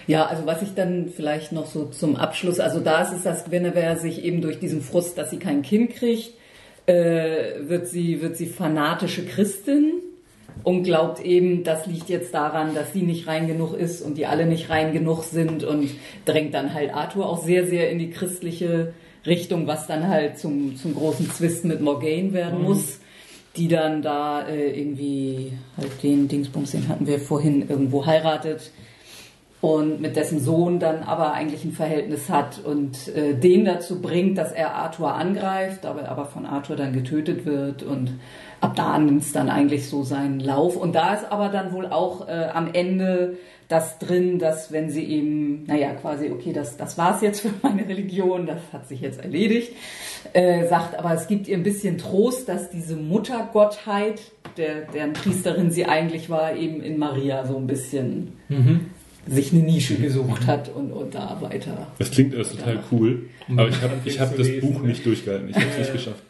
Ja, 0.06 0.28
also 0.28 0.46
was 0.46 0.62
ich 0.62 0.74
dann 0.76 1.10
vielleicht 1.10 1.52
noch 1.52 1.66
so 1.66 1.86
zum 1.86 2.16
Abschluss, 2.16 2.60
also 2.60 2.80
da 2.80 3.02
ist 3.02 3.14
es, 3.14 3.24
dass 3.24 3.46
Guinevere 3.46 3.98
sich 3.98 4.24
eben 4.24 4.42
durch 4.42 4.60
diesen 4.60 4.82
Frust, 4.82 5.18
dass 5.18 5.32
sie 5.32 5.38
kein 5.38 5.64
Kind 5.64 5.96
kriegt, 5.96 6.32
äh, 6.86 7.68
wird 7.68 7.88
sie 7.88 8.22
wird 8.22 8.38
sie 8.38 8.48
fanatische 8.48 9.26
Christin 9.26 9.94
und 10.64 10.84
glaubt 10.84 11.24
eben, 11.24 11.64
das 11.64 11.88
liegt 11.88 12.10
jetzt 12.10 12.34
daran, 12.34 12.76
dass 12.76 12.94
sie 12.94 13.04
nicht 13.04 13.28
rein 13.28 13.48
genug 13.48 13.74
ist 13.74 14.02
und 14.02 14.18
die 14.18 14.26
alle 14.26 14.46
nicht 14.46 14.70
rein 14.70 14.94
genug 14.94 15.24
sind 15.24 15.64
und 15.64 15.90
drängt 16.26 16.54
dann 16.54 16.74
halt 16.74 16.94
Arthur 16.94 17.28
auch 17.28 17.44
sehr 17.44 17.66
sehr 17.66 17.90
in 17.90 18.00
die 18.00 18.10
christliche 18.10 18.94
Richtung, 19.26 19.68
was 19.68 19.88
dann 19.88 20.08
halt 20.08 20.38
zum 20.38 20.76
zum 20.76 20.96
großen 20.96 21.30
Zwist 21.32 21.66
mit 21.66 21.82
Morgaine 21.82 22.34
werden 22.34 22.64
muss. 22.64 23.00
Die 23.58 23.68
dann 23.68 24.02
da 24.02 24.48
äh, 24.48 24.80
irgendwie 24.80 25.52
halt 25.76 26.02
den 26.04 26.30
Dingsbums, 26.30 26.72
den 26.72 26.88
hatten 26.88 27.06
wir 27.06 27.20
vorhin 27.20 27.68
irgendwo 27.70 28.06
heiratet 28.06 28.72
und 29.62 30.02
mit 30.02 30.16
dessen 30.16 30.40
Sohn 30.40 30.80
dann 30.80 31.04
aber 31.04 31.34
eigentlich 31.34 31.64
ein 31.64 31.72
Verhältnis 31.72 32.30
hat 32.30 32.60
und 32.64 33.16
äh, 33.16 33.36
den 33.36 33.64
dazu 33.64 34.02
bringt, 34.02 34.38
dass 34.38 34.52
er 34.52 34.74
Arthur 34.74 35.14
angreift, 35.14 35.86
aber, 35.86 36.10
aber 36.10 36.26
von 36.26 36.48
Arthur 36.48 36.76
dann 36.76 36.94
getötet 36.94 37.46
wird 37.46 37.84
und 37.84 38.20
ab 38.60 38.76
da 38.76 38.98
nimmt 38.98 39.22
es 39.22 39.32
dann 39.32 39.50
eigentlich 39.50 39.88
so 39.88 40.04
seinen 40.04 40.40
Lauf. 40.40 40.76
Und 40.76 40.96
da 40.96 41.14
ist 41.14 41.32
aber 41.32 41.50
dann 41.50 41.74
wohl 41.74 41.86
auch 41.86 42.28
äh, 42.28 42.48
am 42.52 42.74
Ende 42.74 43.38
das 43.68 44.00
drin, 44.00 44.40
dass 44.40 44.72
wenn 44.72 44.90
sie 44.90 45.04
eben, 45.04 45.64
naja, 45.66 45.94
quasi, 45.94 46.30
okay, 46.32 46.52
das, 46.54 46.76
das 46.76 46.98
war's 46.98 47.22
jetzt 47.22 47.42
für 47.42 47.52
meine 47.62 47.88
Religion, 47.88 48.46
das 48.46 48.60
hat 48.74 48.88
sich 48.88 49.00
jetzt 49.00 49.22
erledigt, 49.22 49.74
äh, 50.34 50.68
sagt, 50.68 50.98
aber 50.98 51.14
es 51.14 51.28
gibt 51.28 51.48
ihr 51.48 51.56
ein 51.56 51.64
bisschen 51.64 51.98
Trost, 51.98 52.50
dass 52.50 52.70
diese 52.70 52.96
Muttergottheit, 52.96 54.22
der, 54.58 54.82
deren 54.94 55.14
Priesterin 55.14 55.72
sie 55.72 55.86
eigentlich 55.86 56.30
war, 56.30 56.56
eben 56.56 56.82
in 56.82 56.98
Maria 56.98 57.46
so 57.46 57.56
ein 57.58 57.68
bisschen 57.68 58.34
sich 59.28 59.54
eine 59.54 59.62
Nische 59.64 59.96
gesucht 59.96 60.48
hat 60.48 60.70
und, 60.74 60.92
und 60.92 61.14
da 61.16 61.38
weiter. 61.42 61.88
Das 62.00 62.12
klingt 62.12 62.34
alles 62.36 62.52
total 62.52 62.80
cool, 62.92 63.24
aber 63.50 63.70
ich 63.70 63.82
habe 63.82 63.94
ich 64.06 64.20
hab 64.20 64.36
das 64.36 64.48
lesen, 64.48 64.62
Buch 64.74 64.82
ne? 64.82 64.90
nicht 64.90 65.06
durchgehalten. 65.06 65.50
Ich 65.50 65.56
habe 65.56 65.68
es 65.72 65.78
nicht 65.78 65.94
geschafft. 65.94 66.24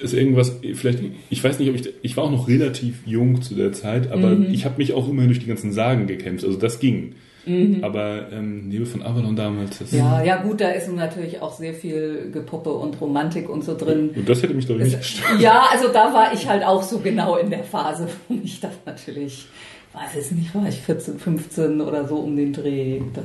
Ist 0.00 0.14
irgendwas, 0.14 0.52
vielleicht, 0.74 1.00
ich 1.28 1.42
weiß 1.42 1.58
nicht, 1.58 1.70
ob 1.70 1.74
ich, 1.74 1.88
ich 2.02 2.16
war 2.16 2.24
auch 2.24 2.30
noch 2.30 2.46
relativ 2.46 3.00
jung 3.04 3.42
zu 3.42 3.54
der 3.56 3.72
Zeit, 3.72 4.12
aber 4.12 4.30
Mhm. 4.30 4.46
ich 4.52 4.64
habe 4.64 4.76
mich 4.78 4.92
auch 4.92 5.08
immer 5.08 5.24
durch 5.26 5.40
die 5.40 5.46
ganzen 5.46 5.72
Sagen 5.72 6.06
gekämpft, 6.06 6.44
also 6.44 6.56
das 6.56 6.78
ging. 6.78 7.14
Mhm. 7.46 7.82
Aber 7.82 8.30
ähm, 8.30 8.68
Nebel 8.68 8.86
von 8.86 9.02
Avalon 9.02 9.34
damals, 9.34 9.78
das, 9.78 9.90
Ja, 9.90 10.22
ja 10.22 10.36
gut, 10.42 10.60
da 10.60 10.68
ist 10.70 10.92
natürlich 10.92 11.40
auch 11.40 11.52
sehr 11.56 11.74
viel 11.74 12.30
Gepuppe 12.32 12.70
und 12.70 13.00
Romantik 13.00 13.48
und 13.48 13.64
so 13.64 13.76
drin. 13.76 14.10
und 14.14 14.28
das 14.28 14.40
hätte 14.42 14.54
mich 14.54 14.66
glaube 14.66 14.82
ich 14.82 14.88
nicht 14.88 14.98
gestört. 14.98 15.40
Ja, 15.40 15.66
also 15.72 15.88
da 15.88 16.12
war 16.12 16.32
ich 16.32 16.46
halt 16.48 16.62
auch 16.64 16.82
so 16.82 16.98
genau 16.98 17.36
in 17.36 17.50
der 17.50 17.64
Phase, 17.64 18.06
wo 18.28 18.34
mich 18.34 18.60
das 18.60 18.72
natürlich, 18.86 19.46
weiß 19.92 20.30
ich 20.30 20.32
nicht, 20.32 20.54
war 20.54 20.68
ich 20.68 20.76
14, 20.76 21.18
15 21.18 21.80
oder 21.80 22.06
so 22.06 22.16
um 22.16 22.36
den 22.36 22.52
Dreh. 22.52 23.00
Das 23.14 23.24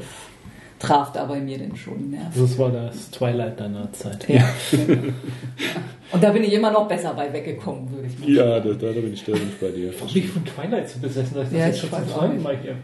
traf 0.79 1.11
da 1.13 1.25
bei 1.25 1.39
mir 1.39 1.57
denn 1.57 1.75
schon 1.75 2.11
Nerven. 2.11 2.41
Das 2.41 2.57
war 2.57 2.71
das 2.71 3.09
Twilight 3.11 3.59
deiner 3.59 3.91
Zeit. 3.93 4.27
Ja. 4.27 4.47
Und 6.11 6.23
da 6.23 6.31
bin 6.31 6.43
ich 6.43 6.53
immer 6.53 6.71
noch 6.71 6.87
besser 6.87 7.13
bei 7.15 7.31
weggekommen, 7.33 7.89
würde 7.91 8.07
ich 8.07 8.19
mal 8.19 8.29
Ja, 8.29 8.59
da, 8.59 8.73
da, 8.73 8.87
da 8.87 9.01
bin 9.01 9.13
ich 9.13 9.27
ich 9.27 9.59
bei 9.59 9.69
dir. 9.69 9.91
Ich 10.05 10.13
bin 10.13 10.23
von 10.23 10.45
Twilight 10.45 10.89
so 10.89 10.99
besessen, 10.99 11.35
dass 11.35 11.47
ich 11.47 11.53
das 11.53 11.59
Ja, 11.59 11.67
jetzt 11.67 11.83
ich 11.83 11.89
schon 11.89 11.99
zum 11.99 12.09
zweiten 12.09 12.41
Mal 12.43 12.57
hier 12.61 12.75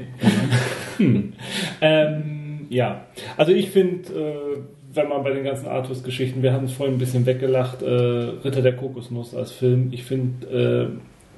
ähm, 1.81 2.67
ja, 2.69 3.05
also 3.37 3.51
ich 3.51 3.69
finde, 3.69 4.13
äh, 4.13 4.57
wenn 4.93 5.07
man 5.07 5.23
bei 5.23 5.31
den 5.31 5.43
ganzen 5.43 5.67
Artus-Geschichten, 5.67 6.41
wir 6.41 6.53
haben 6.53 6.65
es 6.65 6.73
vorhin 6.73 6.95
ein 6.95 6.99
bisschen 6.99 7.25
weggelacht, 7.25 7.81
äh, 7.81 7.87
Ritter 7.87 8.61
der 8.61 8.75
Kokosnuss 8.75 9.35
als 9.35 9.51
Film, 9.51 9.89
ich 9.91 10.03
finde, 10.03 10.47
äh, 10.47 10.87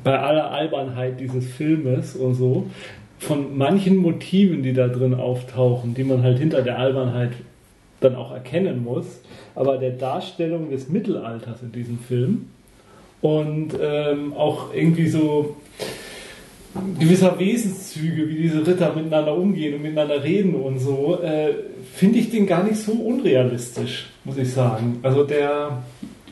bei 0.04 0.20
aller 0.20 0.52
Albernheit 0.52 1.20
dieses 1.20 1.45
Filmes 1.47 2.16
und 2.16 2.36
so, 2.36 2.68
von 3.20 3.58
manchen 3.58 3.97
Motiven, 3.97 4.64
die 4.64 4.74
da 4.74 4.88
drin 4.88 5.14
auftauchen, 5.14 5.93
die 5.93 6.04
man 6.04 6.24
halt 6.24 6.39
hinter 6.39 6.62
der 6.64 6.80
Albernheit 6.80 7.32
dann 7.99 8.16
auch 8.16 8.32
erkennen 8.32 8.84
muss, 8.84 9.06
aber 9.54 9.78
der 9.78 9.91
Darstellung 9.91 10.72
des 10.72 10.89
Mittelalters 10.89 11.62
in 11.62 11.72
diesem 11.72 11.99
Film 11.99 12.47
und 13.22 13.74
ähm, 13.80 14.34
auch 14.34 14.74
irgendwie 14.74 15.08
so 15.08 15.56
gewisser 16.99 17.38
Wesenszüge, 17.38 18.28
wie 18.30 18.36
diese 18.36 18.66
Ritter 18.66 18.93
miteinander 18.95 19.36
umgehen 19.36 19.76
und 19.76 19.84
miteinander 19.84 20.24
reden 20.24 20.56
und 20.56 20.80
so, 20.80 21.20
äh, 21.22 21.54
finde 21.93 22.20
ich 22.20 22.32
den 22.32 22.47
gar 22.47 22.64
nicht 22.64 22.78
so 22.78 22.93
unrealistisch, 22.93 24.08
muss 24.24 24.38
ich 24.38 24.52
sagen. 24.52 24.99
Also 25.04 25.24
der, 25.24 25.84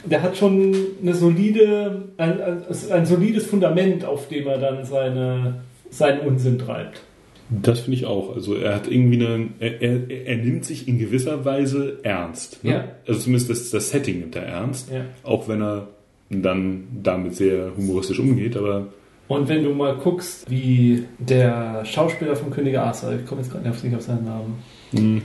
der 0.06 0.22
hat 0.22 0.38
schon 0.38 0.74
eine 1.02 1.14
solide, 1.14 2.04
ein, 2.18 2.42
ein, 2.42 2.64
ein 2.92 3.06
solides 3.06 3.46
Fundament, 3.46 4.06
auf 4.06 4.28
dem 4.28 4.48
er 4.48 4.58
dann 4.58 4.86
seine, 4.86 5.62
seinen 5.90 6.22
Unsinn 6.22 6.58
treibt. 6.60 7.02
Das 7.50 7.80
finde 7.80 7.98
ich 7.98 8.06
auch. 8.06 8.36
Also 8.36 8.56
er 8.56 8.76
hat 8.76 8.88
irgendwie 8.88 9.26
eine, 9.26 9.48
er, 9.60 9.82
er, 9.82 10.10
er 10.28 10.38
nimmt 10.38 10.66
sich 10.66 10.88
in 10.88 11.00
gewisser 11.00 11.44
Weise 11.46 11.98
ernst. 12.04 12.64
Ne? 12.64 12.72
Ja. 12.72 12.84
Also 13.08 13.22
zumindest 13.22 13.50
das, 13.50 13.72
das 13.72 13.90
Setting 13.90 14.20
nimmt 14.20 14.36
er 14.36 14.44
ernst, 14.44 14.92
Ja. 14.92 15.02
auch 15.24 15.48
wenn 15.48 15.62
er 15.62 15.88
dann 16.30 16.84
damit 17.02 17.36
sehr 17.36 17.72
humoristisch 17.76 18.20
umgeht, 18.20 18.56
aber 18.56 18.88
Und 19.28 19.50
wenn 19.50 19.64
du 19.64 19.74
mal 19.74 19.96
guckst, 19.96 20.48
wie 20.50 21.06
der 21.18 21.84
Schauspieler 21.86 22.36
von 22.36 22.52
König 22.52 22.78
Arthur, 22.78 23.14
ich 23.20 23.26
komme 23.26 23.42
jetzt 23.42 23.52
gerade 23.52 23.68
nicht 23.68 23.96
auf 23.96 24.02
seinen 24.04 24.26
Namen, 24.26 24.60
mh, 24.92 25.22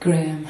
Graham. 0.00 0.44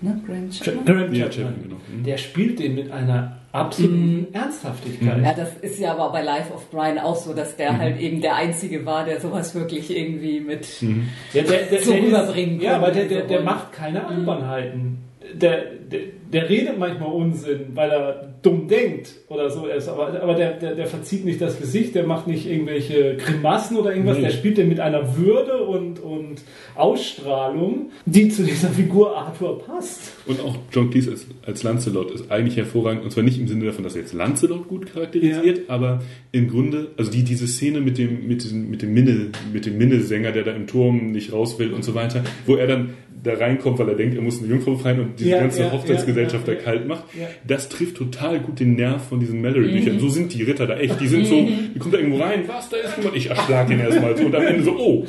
Ne? 0.00 0.20
Graham 0.26 0.50
Chapman? 0.50 0.84
Graham 0.84 1.14
ja, 1.14 1.24
Chapman, 1.28 1.30
Chapman, 1.30 1.62
genau. 1.62 1.76
Mhm. 1.88 2.04
der 2.04 2.16
spielt 2.18 2.58
den 2.58 2.74
mit 2.74 2.90
einer 2.90 3.38
absoluten 3.52 4.26
Ernsthaftigkeit. 4.32 5.22
Ja, 5.22 5.32
das 5.32 5.56
ist 5.62 5.78
ja 5.78 5.92
aber 5.92 6.12
bei 6.12 6.22
Life 6.22 6.52
of 6.52 6.70
Brian 6.70 6.98
auch 6.98 7.16
so, 7.16 7.32
dass 7.32 7.56
der 7.56 7.78
halt 7.78 7.98
eben 7.98 8.20
der 8.20 8.36
Einzige 8.36 8.84
war, 8.84 9.04
der 9.04 9.20
sowas 9.20 9.54
wirklich 9.54 9.96
irgendwie 9.96 10.40
mit. 10.40 10.66
Ja, 11.32 11.42
der, 11.42 11.62
der, 11.62 11.82
so 11.82 11.92
der 11.92 12.02
rüberbringen 12.02 12.56
ist, 12.56 12.62
Ja, 12.62 12.76
aber 12.76 12.90
der, 12.90 13.06
konnte, 13.06 13.14
der, 13.14 13.26
der 13.26 13.40
macht 13.42 13.72
keine 13.72 14.06
Albernheiten. 14.06 14.98
Der, 15.34 15.64
der, 15.90 16.00
der 16.32 16.48
redet 16.48 16.78
manchmal 16.78 17.12
Unsinn, 17.12 17.66
weil 17.74 17.90
er 17.90 18.34
dumm 18.42 18.68
denkt 18.68 19.14
oder 19.28 19.50
so 19.50 19.66
ist, 19.66 19.88
aber, 19.88 20.20
aber 20.22 20.34
der, 20.34 20.52
der, 20.54 20.74
der 20.74 20.86
verzieht 20.86 21.24
nicht 21.24 21.40
das 21.40 21.58
Gesicht, 21.58 21.94
der 21.94 22.06
macht 22.06 22.26
nicht 22.26 22.46
irgendwelche 22.48 23.16
Grimassen 23.16 23.76
oder 23.76 23.90
irgendwas, 23.90 24.16
Nee. 24.16 24.22
der 24.24 24.30
spielt 24.30 24.58
den 24.58 24.68
mit 24.68 24.80
einer 24.80 25.16
Würde 25.16 25.62
und, 25.64 26.00
und 26.00 26.42
Ausstrahlung, 26.74 27.90
die 28.04 28.28
zu 28.28 28.42
dieser 28.44 28.68
Figur 28.68 29.16
Arthur 29.16 29.58
passt. 29.58 30.12
Und 30.26 30.40
auch 30.40 30.56
John 30.72 30.90
Cleese 30.90 31.10
als, 31.10 31.26
als 31.44 31.62
Lancelot 31.62 32.10
ist 32.12 32.30
eigentlich 32.30 32.56
hervorragend. 32.56 33.04
Und 33.04 33.10
zwar 33.10 33.22
nicht 33.22 33.38
im 33.38 33.48
Sinne 33.48 33.66
davon, 33.66 33.84
dass 33.84 33.94
er 33.94 34.02
jetzt 34.02 34.12
Lancelot 34.12 34.68
gut 34.68 34.92
charakterisiert, 34.92 35.68
aber 35.68 36.02
im 36.32 36.48
Grunde, 36.48 36.88
also 36.96 37.10
die, 37.10 37.22
diese 37.22 37.46
Szene 37.46 37.80
mit 37.80 37.98
dem, 37.98 38.26
mit 38.26 38.44
dem, 38.50 38.70
mit 38.70 38.82
dem 38.82 38.94
Minne, 38.94 39.30
mit 39.52 39.66
dem 39.66 39.78
Minnesänger, 39.78 40.32
der 40.32 40.44
da 40.44 40.52
im 40.52 40.66
Turm 40.66 41.12
nicht 41.12 41.32
raus 41.32 41.58
will 41.58 41.72
und 41.72 41.84
so 41.84 41.94
weiter, 41.94 42.22
wo 42.46 42.56
er 42.56 42.66
dann 42.66 42.90
da 43.26 43.34
reinkommt, 43.34 43.78
weil 43.78 43.88
er 43.88 43.94
denkt, 43.94 44.16
er 44.16 44.22
muss 44.22 44.38
eine 44.38 44.48
Jungfrau 44.48 44.72
befreien 44.72 45.00
und 45.00 45.18
diese 45.18 45.30
Ja, 45.30 45.40
ganze 45.40 45.62
ja, 45.62 45.72
Hochzeitsgesellschaft 45.72 46.48
ja, 46.48 46.54
da 46.54 46.60
kalt 46.60 46.86
macht. 46.86 47.04
Ja. 47.18 47.26
Das 47.46 47.68
trifft 47.68 47.96
total 47.96 48.40
gut 48.40 48.60
den 48.60 48.74
Nerv 48.74 49.08
von 49.08 49.20
diesen 49.20 49.40
Mallory-Büchern. 49.42 49.98
So 49.98 50.08
sind 50.08 50.32
die 50.32 50.42
Ritter 50.42 50.66
da 50.66 50.76
echt. 50.76 51.00
Die 51.00 51.08
sind 51.08 51.26
so, 51.26 51.46
die 51.74 51.78
kommt 51.78 51.94
da 51.94 51.98
irgendwo 51.98 52.18
rein, 52.18 52.44
was, 52.46 52.68
da 52.68 52.76
ist 52.76 52.96
jemand, 52.96 53.16
ich 53.16 53.28
erschlag 53.28 53.70
ihn 53.70 53.80
erstmal 53.80 54.16
so 54.16 54.24
und 54.24 54.34
am 54.34 54.46
Ende 54.46 54.62
so, 54.62 54.76
oh, 54.78 55.06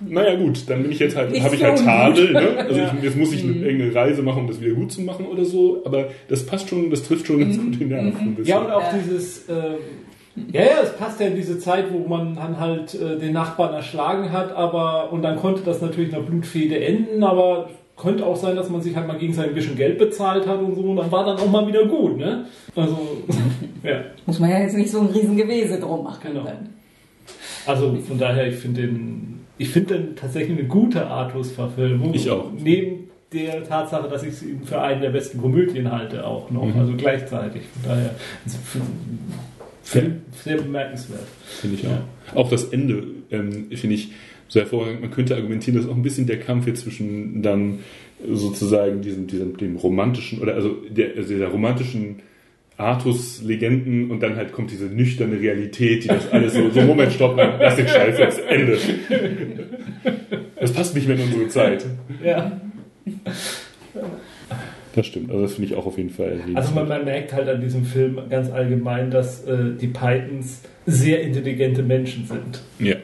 naja 0.00 0.34
gut, 0.34 0.64
dann 0.68 0.82
bin 0.82 0.92
ich 0.92 0.98
jetzt 0.98 1.16
halt, 1.16 1.38
habe 1.40 1.54
ich 1.54 1.62
halt. 1.62 1.78
Tadel, 1.78 2.32
ne? 2.32 2.56
Also 2.58 2.80
ich, 2.80 3.04
jetzt 3.04 3.16
muss 3.16 3.32
ich 3.32 3.42
eine, 3.42 3.52
irgendeine 3.52 3.94
Reise 3.94 4.22
machen, 4.22 4.42
um 4.42 4.48
das 4.48 4.60
wieder 4.60 4.74
gut 4.74 4.92
zu 4.92 5.00
machen 5.02 5.26
oder 5.26 5.44
so, 5.44 5.82
aber 5.84 6.10
das 6.28 6.44
passt 6.44 6.68
schon, 6.68 6.90
das 6.90 7.02
trifft 7.04 7.26
schon 7.26 7.40
ganz 7.40 7.58
gut 7.58 7.80
den 7.80 7.88
Nerv. 7.88 8.14
ein 8.20 8.34
bisschen. 8.34 8.50
Ja, 8.50 8.60
und 8.60 8.70
auch 8.70 8.92
dieses, 8.92 9.48
äh, 9.48 9.76
ja, 10.52 10.62
ja, 10.62 10.82
es 10.82 10.96
passt 10.96 11.20
ja 11.20 11.26
in 11.26 11.36
diese 11.36 11.58
Zeit, 11.58 11.92
wo 11.92 12.08
man 12.08 12.36
dann 12.36 12.58
halt 12.58 12.94
äh, 12.94 13.18
den 13.18 13.32
Nachbarn 13.32 13.74
erschlagen 13.74 14.32
hat, 14.32 14.54
aber, 14.54 15.12
und 15.12 15.22
dann 15.22 15.36
konnte 15.36 15.62
das 15.62 15.80
natürlich 15.80 16.14
einer 16.14 16.22
Blutfehde 16.22 16.82
enden, 16.82 17.22
aber 17.22 17.68
könnte 17.96 18.24
auch 18.24 18.36
sein, 18.36 18.56
dass 18.56 18.70
man 18.70 18.80
sich 18.80 18.96
halt 18.96 19.06
mal 19.06 19.18
gegenseitig 19.18 19.52
ein 19.52 19.54
bisschen 19.54 19.76
Geld 19.76 19.98
bezahlt 19.98 20.46
hat 20.46 20.60
und 20.60 20.74
so, 20.74 20.82
und 20.82 20.96
dann 20.96 21.12
war 21.12 21.24
dann 21.24 21.36
auch 21.36 21.50
mal 21.50 21.66
wieder 21.66 21.84
gut, 21.84 22.16
ne? 22.16 22.46
Also, 22.74 22.98
ja. 23.82 24.00
Muss 24.26 24.38
man 24.38 24.50
ja 24.50 24.60
jetzt 24.60 24.76
nicht 24.76 24.90
so 24.90 25.00
ein 25.00 25.06
Riesengewese 25.06 25.78
drum 25.78 26.04
machen. 26.04 26.20
Genau. 26.22 26.44
Dann. 26.44 26.70
Also 27.66 27.94
von 27.96 28.18
daher, 28.18 28.48
ich 28.48 28.56
finde 28.56 28.82
den, 28.82 29.40
ich 29.58 29.68
finde 29.68 29.94
den 29.94 30.16
tatsächlich 30.16 30.58
eine 30.58 30.66
gute 30.66 31.06
Artus-Verfilmung. 31.06 32.14
Ich 32.14 32.28
auch. 32.30 32.46
Neben 32.58 33.10
der 33.32 33.64
Tatsache, 33.64 34.08
dass 34.08 34.22
ich 34.22 34.36
sie 34.36 34.58
für 34.64 34.80
einen 34.80 35.00
der 35.00 35.10
besten 35.10 35.40
Komödien 35.40 35.90
halte, 35.90 36.26
auch 36.26 36.50
noch. 36.50 36.64
Mhm. 36.64 36.80
Also 36.80 36.94
gleichzeitig. 36.96 37.62
Von 37.72 37.90
daher, 37.90 38.14
ist 38.44 38.58
Film 39.82 40.22
sehr 40.42 40.56
bemerkenswert. 40.56 41.26
Finde 41.60 41.76
ich 41.76 41.86
auch. 41.86 42.36
Auch 42.36 42.50
das 42.50 42.64
Ende 42.64 43.04
ähm, 43.30 43.68
finde 43.74 43.96
ich 43.96 44.12
so 44.48 44.60
hervorragend. 44.60 45.00
Man 45.00 45.10
könnte 45.10 45.34
argumentieren, 45.34 45.80
dass 45.80 45.88
auch 45.88 45.96
ein 45.96 46.02
bisschen 46.02 46.26
der 46.26 46.38
Kampf 46.38 46.64
hier 46.64 46.74
zwischen 46.74 47.42
dann 47.42 47.80
sozusagen 48.30 49.02
diesem, 49.02 49.26
diesem 49.26 49.56
dem 49.56 49.76
romantischen 49.76 50.40
oder 50.40 50.54
also 50.54 50.76
der, 50.88 51.16
also 51.16 51.36
der 51.36 51.48
romantischen 51.48 52.20
Artus-Legenden 52.76 54.10
und 54.10 54.22
dann 54.22 54.36
halt 54.36 54.52
kommt 54.52 54.70
diese 54.70 54.86
nüchterne 54.86 55.38
Realität, 55.38 56.04
die 56.04 56.08
das 56.08 56.30
alles 56.30 56.54
so, 56.54 56.70
so 56.70 56.80
Moment, 56.82 57.12
stopp, 57.12 57.36
nein, 57.36 57.54
lass 57.60 57.76
den 57.76 57.88
Scheiß 57.88 58.18
jetzt, 58.18 58.40
Ende. 58.48 58.78
Das 60.58 60.72
passt 60.72 60.94
nicht 60.94 61.06
mehr 61.06 61.16
in 61.16 61.22
unsere 61.24 61.48
Zeit. 61.48 61.84
Ja. 62.24 62.60
Das 64.94 65.06
stimmt, 65.06 65.30
also 65.30 65.42
das 65.42 65.54
finde 65.54 65.70
ich 65.70 65.74
auch 65.76 65.86
auf 65.86 65.96
jeden 65.96 66.10
Fall. 66.10 66.40
Also 66.54 66.74
man, 66.74 66.86
man 66.88 67.04
merkt 67.04 67.32
halt 67.32 67.48
an 67.48 67.60
diesem 67.60 67.84
Film 67.84 68.18
ganz 68.28 68.50
allgemein, 68.50 69.10
dass 69.10 69.44
äh, 69.44 69.74
die 69.80 69.86
Pythons 69.88 70.60
sehr 70.86 71.22
intelligente 71.22 71.82
Menschen 71.82 72.26
sind. 72.26 72.60
ja. 72.78 72.96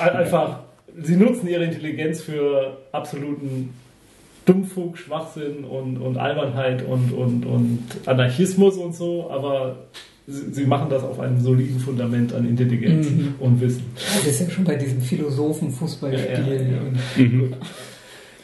Ein- 0.00 0.16
Einfach, 0.16 0.60
sie 1.02 1.16
nutzen 1.16 1.48
ihre 1.48 1.64
Intelligenz 1.64 2.22
für 2.22 2.78
absoluten 2.92 3.70
Dummfug, 4.46 4.96
Schwachsinn 4.96 5.64
und, 5.64 5.98
und 5.98 6.16
Albernheit 6.18 6.84
und, 6.86 7.12
und, 7.12 7.44
und 7.44 7.80
Anarchismus 8.06 8.76
und 8.76 8.94
so, 8.94 9.28
aber 9.28 9.76
sie, 10.28 10.52
sie 10.52 10.64
machen 10.66 10.88
das 10.88 11.02
auf 11.02 11.18
einem 11.18 11.40
soliden 11.40 11.80
Fundament 11.80 12.32
an 12.32 12.48
Intelligenz 12.48 13.10
Mhm. 13.10 13.34
und 13.40 13.60
Wissen. 13.60 13.82
Das 13.96 14.24
ist 14.26 14.40
ja 14.40 14.48
schon 14.50 14.64
bei 14.64 14.76
diesem 14.76 15.00
Philosophen-Fußballspiel. 15.02 16.28
Ja, 16.46 16.52
ja, 16.54 16.62
ja. 16.62 17.56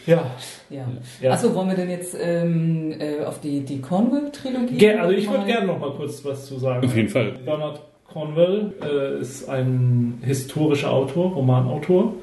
Ja, 0.06 0.30
Ja. 0.70 0.86
Ja. 1.20 1.30
Achso, 1.32 1.54
wollen 1.54 1.68
wir 1.68 1.76
denn 1.76 1.90
jetzt 1.90 2.16
ähm, 2.20 2.94
äh, 2.98 3.24
auf 3.24 3.40
die, 3.40 3.60
die 3.60 3.80
Cornwall-Trilogie? 3.80 4.76
Ge- 4.76 4.94
also 4.96 5.14
ich 5.16 5.30
würde 5.30 5.44
gerne 5.46 5.66
noch 5.66 5.78
mal 5.78 5.90
kurz 5.92 6.24
was 6.24 6.46
zu 6.46 6.58
sagen. 6.58 6.84
Auf 6.86 6.96
jeden 6.96 7.08
Fall. 7.08 7.32
Bernard 7.44 7.80
Cornwell 8.08 8.72
äh, 8.82 9.20
ist 9.20 9.48
ein 9.48 10.18
historischer 10.22 10.90
Autor, 10.92 11.32
Romanautor. 11.32 12.14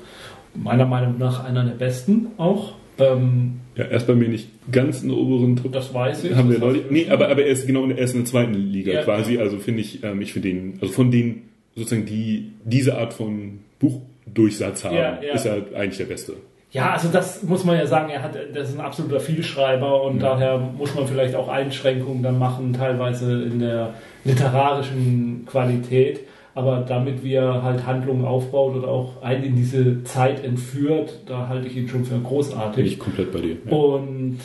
Meiner 0.55 0.85
Meinung 0.85 1.17
nach 1.17 1.43
einer 1.43 1.63
der 1.63 1.73
besten 1.75 2.27
auch. 2.37 2.73
Ähm, 2.97 3.61
Ja, 3.75 3.85
erst 3.85 4.07
bei 4.07 4.13
mir 4.15 4.27
nicht 4.27 4.49
ganz 4.71 5.01
in 5.03 5.09
der 5.09 5.17
oberen 5.17 5.55
Truppe. 5.55 5.75
das 5.75 5.93
weiß 5.93 6.25
ich. 6.25 6.35
Haben 6.35 6.51
wir 6.51 6.59
Leute. 6.59 6.83
Nee, 6.89 7.07
aber, 7.09 7.29
aber 7.29 7.43
er 7.43 7.47
ist 7.49 7.65
genau 7.65 7.83
in 7.83 7.89
der 7.89 7.99
ersten 7.99 8.19
und 8.19 8.27
zweiten 8.27 8.53
Liga 8.55 8.91
Ja. 8.91 9.03
quasi. 9.03 9.37
Also 9.37 9.57
finde 9.57 9.81
ich, 9.81 10.03
ähm, 10.03 10.21
ich 10.21 10.33
finde 10.33 10.49
den, 10.49 10.79
also 10.81 10.93
von 10.93 11.09
denen 11.11 11.49
sozusagen 11.75 12.05
die 12.05 12.51
diese 12.65 12.97
Art 12.97 13.13
von 13.13 13.59
Buchdurchsatz 13.79 14.83
haben, 14.83 14.95
Ja, 14.95 15.19
ja. 15.21 15.33
ist 15.33 15.45
er 15.45 15.57
eigentlich 15.75 15.97
der 15.97 16.05
Beste. 16.05 16.33
Ja, 16.71 16.91
also 16.91 17.07
das 17.07 17.41
muss 17.41 17.63
man 17.63 17.77
ja 17.77 17.87
sagen, 17.87 18.09
er 18.11 18.21
hat, 18.21 18.35
das 18.53 18.69
ist 18.69 18.75
ein 18.77 18.85
absoluter 18.85 19.19
Vielschreiber 19.19 20.03
und 20.03 20.19
daher 20.19 20.59
muss 20.59 20.93
man 20.93 21.07
vielleicht 21.07 21.33
auch 21.35 21.47
Einschränkungen 21.47 22.21
dann 22.21 22.37
machen, 22.37 22.73
teilweise 22.73 23.41
in 23.43 23.57
der 23.59 23.95
literarischen 24.23 25.45
Qualität. 25.49 26.21
Aber 26.55 26.83
damit 26.87 27.23
wie 27.23 27.33
er 27.35 27.63
halt 27.63 27.85
Handlungen 27.85 28.25
aufbaut 28.25 28.75
oder 28.75 28.87
auch 28.89 29.21
einen 29.23 29.43
in 29.43 29.55
diese 29.55 30.03
Zeit 30.03 30.43
entführt, 30.43 31.19
da 31.25 31.47
halte 31.47 31.67
ich 31.67 31.77
ihn 31.77 31.87
schon 31.87 32.03
für 32.05 32.15
Bin 32.15 32.23
großartig. 32.23 32.85
ich 32.93 32.99
komplett 32.99 33.31
bei 33.31 33.39
dir. 33.39 33.57
Ja. 33.65 33.71
Und 33.75 34.37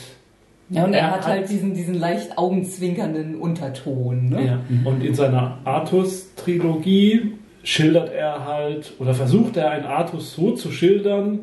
Ja, 0.69 0.85
und 0.85 0.93
er, 0.93 0.99
Er 1.01 1.11
hat 1.11 1.17
hat- 1.21 1.27
halt 1.27 1.49
diesen, 1.49 1.73
diesen 1.75 1.95
leicht 1.95 2.37
augenzwinkernden 2.37 3.35
Unterton. 3.35 4.29
Ne? 4.29 4.45
Ja. 4.45 4.59
Und 4.89 5.03
in 5.03 5.13
seiner 5.13 5.57
Artus-Trilogie 5.63 7.33
schildert 7.63 8.11
er 8.13 8.45
halt 8.45 8.93
oder 8.99 9.13
versucht 9.13 9.57
er 9.57 9.71
einen 9.71 9.85
Artus 9.85 10.33
so 10.35 10.51
zu 10.51 10.71
schildern, 10.71 11.39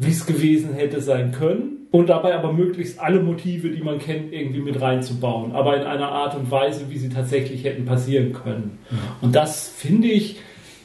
wie 0.00 0.10
es 0.10 0.26
gewesen 0.26 0.74
hätte 0.74 1.00
sein 1.00 1.30
können. 1.30 1.76
Und 1.92 2.08
dabei 2.08 2.34
aber 2.36 2.52
möglichst 2.52 3.00
alle 3.00 3.20
Motive, 3.20 3.70
die 3.70 3.82
man 3.82 3.98
kennt, 3.98 4.32
irgendwie 4.32 4.60
mit 4.60 4.80
reinzubauen. 4.80 5.52
Aber 5.52 5.76
in 5.76 5.82
einer 5.82 6.08
Art 6.10 6.36
und 6.36 6.50
Weise, 6.50 6.86
wie 6.88 6.96
sie 6.98 7.08
tatsächlich 7.08 7.64
hätten 7.64 7.84
passieren 7.84 8.32
können. 8.32 8.78
Und 9.20 9.34
das, 9.34 9.68
finde 9.68 10.08
ich, 10.08 10.36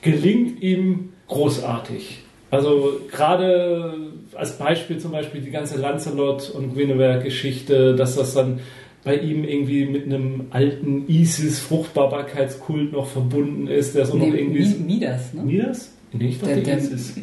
gelingt 0.01 0.61
ihm 0.61 1.09
großartig. 1.27 2.23
Also 2.51 2.99
gerade 3.11 3.93
als 4.33 4.57
Beispiel 4.57 4.97
zum 4.97 5.11
Beispiel 5.11 5.41
die 5.41 5.51
ganze 5.51 5.79
Lancelot 5.79 6.49
und 6.49 6.73
Guinevere-Geschichte, 6.73 7.95
dass 7.95 8.15
das 8.15 8.33
dann 8.33 8.59
bei 9.03 9.15
ihm 9.17 9.43
irgendwie 9.43 9.85
mit 9.85 10.05
einem 10.05 10.45
alten 10.49 11.07
Isis-Fruchtbarkeitskult 11.07 12.91
noch 12.91 13.07
verbunden 13.07 13.67
ist, 13.67 13.95
der 13.95 14.05
so 14.05 14.17
noch 14.17 14.25
Nee, 14.25 14.39
irgendwie... 14.39 14.63
Mi- 14.63 14.85
Midas, 14.95 15.33
ne? 15.33 15.43
Midas? 15.43 15.94
Nee, 16.17 16.27
ich 16.27 16.39
dachte 16.39 16.55
Der- 16.55 16.63
der- 16.63 16.77
Isis. 16.77 17.15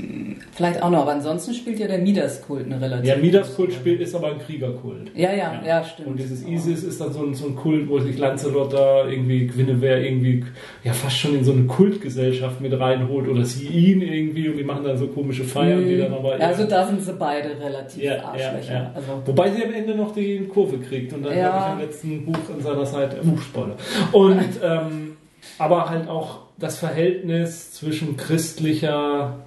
Vielleicht 0.55 0.82
auch 0.82 0.90
noch, 0.90 1.03
aber 1.03 1.12
ansonsten 1.12 1.55
spielt 1.55 1.78
ja 1.78 1.86
der 1.86 1.99
Midas-Kult 1.99 2.66
eine 2.66 2.78
relativ 2.78 3.09
Ja, 3.09 3.16
Midas-Kult 3.16 3.72
spielt 3.72 4.01
ist 4.03 4.14
aber 4.14 4.28
ein 4.32 4.38
Kriegerkult. 4.38 5.11
Ja, 5.14 5.32
ja, 5.32 5.62
ja, 5.66 5.82
stimmt. 5.82 6.09
Und 6.09 6.18
dieses 6.20 6.47
Isis 6.47 6.82
ist 6.84 7.01
dann 7.01 7.11
so 7.12 7.24
ein, 7.24 7.32
so 7.34 7.47
ein 7.47 7.57
Kult, 7.57 7.88
wo 7.88 7.99
sich 8.01 8.18
Lancelot 8.18 8.70
da 8.72 9.09
irgendwie 9.09 9.47
Guinevere 9.47 10.05
irgendwie 10.05 10.45
ja 10.84 10.93
fast 10.93 11.16
schon 11.16 11.34
in 11.36 11.43
so 11.45 11.53
eine 11.53 11.62
Kultgesellschaft 11.64 12.61
mit 12.61 12.78
reinholt 12.78 13.28
oder 13.28 13.45
sie 13.47 13.66
ihn 13.66 14.03
irgendwie 14.03 14.49
und 14.51 14.59
die 14.59 14.64
machen 14.64 14.84
dann 14.84 14.99
so 14.99 15.07
komische 15.07 15.45
Feiern, 15.45 15.86
die 15.88 15.97
dann 15.97 16.12
aber 16.12 16.38
ja, 16.38 16.49
also 16.49 16.64
da 16.64 16.86
sind 16.86 17.01
sie 17.03 17.12
beide 17.14 17.49
relativ 17.59 18.03
Ja, 18.03 18.16
ja, 18.16 18.24
Arschlöcher. 18.24 18.72
ja. 18.74 18.90
Also, 18.95 19.22
Wobei 19.24 19.51
sie 19.53 19.64
am 19.64 19.72
Ende 19.72 19.95
noch 19.95 20.12
die 20.14 20.38
Kurve 20.53 20.76
kriegt 20.78 21.14
und 21.14 21.24
dann 21.24 21.36
Ja. 21.36 21.53
habe 21.53 21.66
ich 21.66 21.82
im 21.82 21.88
letzten 21.88 22.26
Buch 22.26 22.38
an 22.55 22.62
seiner 22.62 22.84
Seite, 22.86 23.16
Buchspoiler. 23.22 23.76
Und 24.12 24.38
ähm, 24.62 25.16
aber 25.59 25.88
halt 25.88 26.09
auch 26.09 26.40
das 26.62 26.78
Verhältnis 26.78 27.72
zwischen 27.72 28.16
christlicher, 28.16 29.40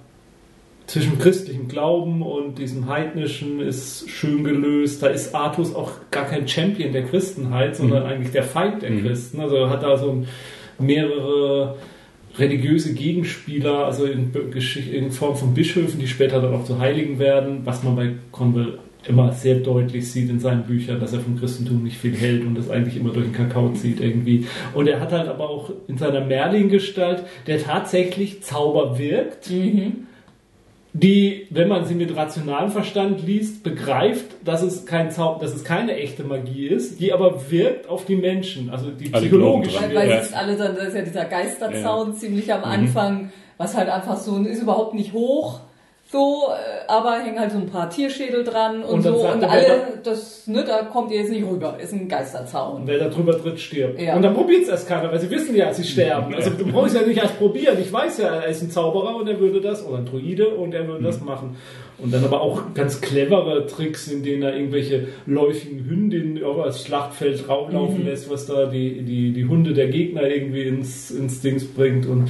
zwischen 0.86 1.18
christlichem 1.18 1.66
Glauben 1.66 2.20
und 2.20 2.58
diesem 2.58 2.88
heidnischen 2.88 3.60
ist 3.60 4.08
schön 4.10 4.44
gelöst. 4.44 5.02
Da 5.02 5.06
ist 5.06 5.34
Artus 5.34 5.74
auch 5.74 5.92
gar 6.10 6.26
kein 6.26 6.46
Champion 6.46 6.92
der 6.92 7.04
Christenheit, 7.04 7.74
sondern 7.76 8.02
eigentlich 8.04 8.32
der 8.32 8.42
Feind 8.42 8.82
der 8.82 8.90
Mhm. 8.90 9.06
Christen. 9.06 9.40
Also 9.40 9.56
er 9.56 9.70
hat 9.70 9.82
da 9.82 9.96
so 9.96 10.26
mehrere 10.78 11.76
religiöse 12.38 12.92
Gegenspieler, 12.92 13.86
also 13.86 14.04
in, 14.04 14.30
in 14.92 15.10
Form 15.10 15.36
von 15.36 15.54
Bischöfen, 15.54 15.98
die 15.98 16.08
später 16.08 16.42
dann 16.42 16.54
auch 16.54 16.64
zu 16.64 16.78
Heiligen 16.78 17.18
werden, 17.18 17.62
was 17.64 17.82
man 17.82 17.96
bei 17.96 18.10
Conwell 18.30 18.78
immer 19.08 19.32
sehr 19.32 19.56
deutlich 19.56 20.10
sieht 20.10 20.28
in 20.30 20.40
seinen 20.40 20.64
Büchern, 20.64 21.00
dass 21.00 21.12
er 21.12 21.20
vom 21.20 21.38
Christentum 21.38 21.82
nicht 21.82 21.96
viel 21.98 22.16
hält 22.16 22.44
und 22.44 22.56
das 22.56 22.70
eigentlich 22.70 22.96
immer 22.96 23.12
durch 23.12 23.26
den 23.26 23.32
Kakao 23.32 23.70
zieht 23.72 24.00
irgendwie. 24.00 24.46
Und 24.74 24.88
er 24.88 25.00
hat 25.00 25.12
halt 25.12 25.28
aber 25.28 25.48
auch 25.48 25.70
in 25.88 25.98
seiner 25.98 26.20
Merlin-Gestalt, 26.20 27.24
der 27.46 27.62
tatsächlich 27.62 28.42
Zauber 28.42 28.98
wirkt, 28.98 29.48
die, 29.50 31.46
wenn 31.50 31.68
man 31.68 31.84
sie 31.84 31.94
mit 31.94 32.16
rationalem 32.16 32.70
Verstand 32.70 33.26
liest, 33.26 33.62
begreift, 33.62 34.24
dass 34.44 34.62
es 34.62 34.86
kein 34.86 35.10
Zauber, 35.10 35.40
dass 35.40 35.54
es 35.54 35.62
keine 35.62 35.94
echte 35.96 36.24
Magie 36.24 36.66
ist, 36.68 37.00
die 37.00 37.12
aber 37.12 37.50
wirkt 37.50 37.88
auf 37.88 38.06
die 38.06 38.16
Menschen, 38.16 38.70
also 38.70 38.90
die 38.90 39.12
Alle 39.12 39.22
psychologische 39.26 39.78
glauben 39.78 39.94
weil, 39.94 40.02
weil 40.02 40.08
Ja. 40.10 40.18
ist 40.18 40.34
alle 40.34 40.56
dann, 40.56 40.74
das 40.74 40.88
ist 40.88 40.94
ja 40.94 41.02
dieser 41.02 41.24
Geisterzaun 41.26 42.14
ziemlich 42.14 42.52
am 42.52 42.64
Anfang, 42.64 43.30
was 43.58 43.76
halt 43.76 43.88
einfach 43.88 44.16
so 44.16 44.38
ist 44.42 44.62
überhaupt 44.62 44.94
nicht 44.94 45.12
hoch. 45.12 45.60
So, 46.08 46.50
äh, 46.50 46.86
aber 46.86 47.18
hängen 47.18 47.40
halt 47.40 47.50
so 47.50 47.58
ein 47.58 47.66
paar 47.66 47.90
Tierschädel 47.90 48.44
dran 48.44 48.84
und, 48.84 48.94
Und 48.94 49.02
so. 49.02 49.28
Und 49.28 49.42
alle, 49.42 49.98
das, 50.04 50.46
ne, 50.46 50.64
da 50.64 50.82
kommt 50.84 51.10
ihr 51.10 51.18
jetzt 51.18 51.32
nicht 51.32 51.44
rüber. 51.44 51.78
Ist 51.82 51.92
ein 51.92 52.08
Geisterzaun. 52.08 52.82
Und 52.82 52.86
wer 52.86 52.98
da 52.98 53.08
drüber 53.08 53.36
tritt, 53.36 53.58
stirbt. 53.58 54.00
Ja. 54.00 54.14
Und 54.14 54.22
dann 54.22 54.34
probiert 54.34 54.62
es 54.62 54.68
erst 54.68 54.88
keiner, 54.88 55.10
weil 55.10 55.18
sie 55.18 55.28
wissen 55.30 55.56
ja, 55.56 55.74
sie 55.74 55.82
sterben. 55.82 56.32
Also 56.32 56.50
du 56.50 56.64
brauchst 56.70 56.94
ja 56.94 57.02
nicht 57.02 57.18
erst 57.18 57.38
probieren. 57.38 57.76
Ich 57.80 57.92
weiß 57.92 58.18
ja, 58.18 58.36
er 58.36 58.46
ist 58.46 58.62
ein 58.62 58.70
Zauberer 58.70 59.16
und 59.16 59.26
er 59.26 59.40
würde 59.40 59.60
das, 59.60 59.84
oder 59.84 59.98
ein 59.98 60.06
Druide 60.06 60.50
und 60.50 60.74
er 60.74 60.86
würde 60.86 61.02
das 61.02 61.20
machen. 61.20 61.56
Und 61.98 62.14
dann 62.14 62.22
aber 62.24 62.40
auch 62.40 62.62
ganz 62.74 63.00
clevere 63.00 63.66
Tricks, 63.66 64.06
in 64.06 64.22
denen 64.22 64.42
er 64.42 64.54
irgendwelche 64.54 65.08
läufigen 65.24 65.86
Hündinnen 65.86 66.44
auf 66.44 66.64
das 66.64 66.84
Schlachtfeld 66.84 67.48
rauflaufen 67.48 68.04
lässt, 68.04 68.30
was 68.30 68.46
da 68.46 68.66
die, 68.66 69.02
die, 69.02 69.32
die 69.32 69.46
Hunde 69.46 69.72
der 69.72 69.88
Gegner 69.88 70.22
irgendwie 70.22 70.64
ins, 70.64 71.10
ins 71.10 71.40
Dings 71.40 71.66
bringt. 71.66 72.06
Und 72.06 72.28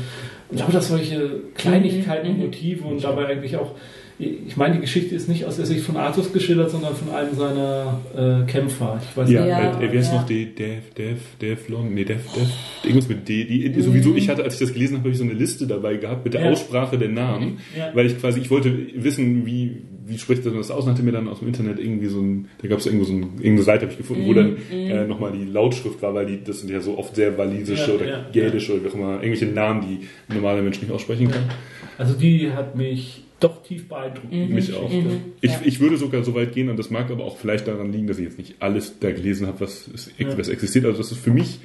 lauter 0.50 0.80
solche 0.80 1.40
Kleinigkeiten 1.54 2.28
und 2.30 2.38
Motive 2.38 2.84
und 2.84 3.02
dabei 3.02 3.26
eigentlich 3.26 3.56
auch 3.56 3.72
ich 4.18 4.56
meine, 4.56 4.76
die 4.76 4.80
Geschichte 4.80 5.14
ist 5.14 5.28
nicht 5.28 5.44
aus 5.44 5.56
der 5.56 5.66
Sicht 5.66 5.82
von 5.84 5.98
Artus 5.98 6.32
geschildert, 6.32 6.70
sondern 6.70 6.94
von 6.96 7.14
einem 7.14 7.34
seiner 7.36 8.00
äh, 8.16 8.50
Kämpfer. 8.50 8.98
Ich 9.10 9.14
weiß 9.14 9.28
Ja, 9.28 9.40
nicht. 9.42 9.50
Ja, 9.50 9.78
äh, 9.78 9.92
wer 9.92 10.00
ist 10.00 10.08
ja. 10.08 10.14
noch? 10.14 10.26
De, 10.26 10.46
Dev, 10.46 10.80
Dev, 10.96 11.20
Devlon? 11.38 11.92
Nee, 11.92 12.04
Dev, 12.06 12.20
Dev. 12.34 12.48
Irgendwas 12.82 13.08
mit 13.10 13.28
D. 13.28 13.44
Die, 13.44 13.70
die, 13.70 13.82
sowieso, 13.82 14.14
ich 14.14 14.30
hatte, 14.30 14.42
als 14.42 14.54
ich 14.54 14.60
das 14.60 14.72
gelesen 14.72 14.94
habe, 14.94 15.00
habe 15.02 15.10
ich 15.10 15.18
so 15.18 15.24
eine 15.24 15.34
Liste 15.34 15.66
dabei 15.66 15.96
gehabt 15.98 16.24
mit 16.24 16.32
der 16.32 16.44
Ja. 16.46 16.50
Aussprache 16.50 16.96
der 16.96 17.10
Namen, 17.10 17.58
Ja. 17.76 17.90
weil 17.92 18.06
ich 18.06 18.18
quasi, 18.18 18.40
ich 18.40 18.48
wollte 18.50 18.74
wissen, 18.94 19.44
wie, 19.44 19.82
wie 20.06 20.18
spricht 20.18 20.46
das 20.46 20.70
aus 20.70 20.84
und 20.84 20.90
hatte 20.92 21.02
mir 21.02 21.12
dann 21.12 21.26
aus 21.28 21.40
dem 21.40 21.48
Internet 21.48 21.78
irgendwie 21.78 22.06
so 22.06 22.20
ein, 22.20 22.48
da 22.62 22.68
gab 22.68 22.78
es 22.78 22.86
irgendwo 22.86 23.04
so 23.04 23.12
ein, 23.12 23.22
irgendeine 23.38 23.62
Seite 23.62 23.82
habe 23.82 23.92
ich 23.92 23.98
gefunden, 23.98 24.24
wo 24.26 24.32
dann 24.34 24.56
äh, 24.72 25.06
nochmal 25.06 25.32
die 25.32 25.44
Lautschrift 25.44 26.00
war, 26.02 26.14
weil 26.14 26.26
die, 26.26 26.42
das 26.44 26.60
sind 26.60 26.70
ja 26.70 26.80
so 26.80 26.96
oft 26.98 27.16
sehr 27.16 27.36
walisische 27.36 27.90
Ja, 27.90 27.94
oder 27.96 28.06
ja, 28.08 28.26
gälische 28.32 28.74
oder 28.74 28.84
wie 28.84 28.88
auch 28.88 28.94
immer, 28.94 29.12
irgendwelche 29.22 29.46
Namen, 29.46 29.80
die 29.82 30.06
ein 30.28 30.36
normaler 30.36 30.62
Mensch 30.62 30.80
nicht 30.80 30.90
aussprechen 30.92 31.30
kann. 31.30 31.44
Also 31.98 32.14
die 32.14 32.50
hat 32.52 32.76
mich 32.76 33.24
doch 33.40 33.62
tief 33.62 33.88
beeindruckt. 33.88 34.32
die 34.32 34.46
Mich 34.46 34.72
auch. 34.74 34.90
Mhm. 34.90 35.06
Ich, 35.40 35.50
Ja. 35.50 35.60
ich 35.64 35.80
würde 35.80 35.96
sogar 35.96 36.22
so 36.24 36.34
weit 36.34 36.52
gehen, 36.54 36.68
und 36.70 36.78
das 36.78 36.88
mag 36.90 37.10
aber 37.10 37.24
auch 37.24 37.36
vielleicht 37.36 37.66
daran 37.66 37.92
liegen, 37.92 38.06
dass 38.06 38.18
ich 38.18 38.24
jetzt 38.24 38.38
nicht 38.38 38.54
alles 38.60 38.98
da 39.00 39.10
gelesen 39.10 39.46
habe, 39.46 39.60
was, 39.60 39.88
es- 39.92 40.10
Ja. 40.18 40.38
was 40.38 40.48
existiert. 40.48 40.84
Also 40.86 40.98
das 40.98 41.12
ist 41.12 41.18
für 41.20 41.30
mich 41.32 41.58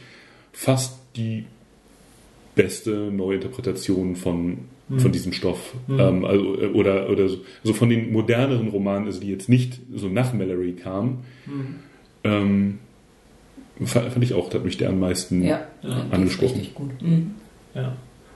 fast 0.51 0.99
die 1.15 1.45
beste 2.55 2.91
Neuinterpretation 3.11 4.15
von, 4.15 4.57
Mhm. 4.89 4.99
von 4.99 5.11
diesem 5.13 5.31
Stoff. 5.31 5.73
Ähm, 5.89 6.25
also, 6.25 6.59
äh, 6.61 6.67
oder 6.67 7.09
oder 7.09 7.29
so, 7.29 7.37
so 7.63 7.73
von 7.73 7.89
den 7.89 8.11
moderneren 8.11 8.67
Romanen, 8.69 9.05
also 9.05 9.21
die 9.21 9.29
jetzt 9.29 9.47
nicht 9.47 9.79
so 9.95 10.09
nach 10.09 10.33
Mallory 10.33 10.73
kamen, 10.73 11.19
Mhm. 11.45 11.75
ähm, 12.25 12.79
fa- 13.85 14.09
fand 14.09 14.23
ich 14.23 14.33
auch, 14.33 14.49
da 14.49 14.57
hat 14.57 14.65
mich 14.65 14.77
der 14.77 14.89
am 14.89 14.99
meisten. 14.99 15.43
Ja, 15.43 15.49
Ja. 15.49 15.61
die 15.81 15.87
ist 15.87 16.13
Angesprochen. 16.13 16.55
richtig 16.57 16.75
gut. 16.75 17.01
Mhm. 17.01 17.31
Ja. 17.73 17.95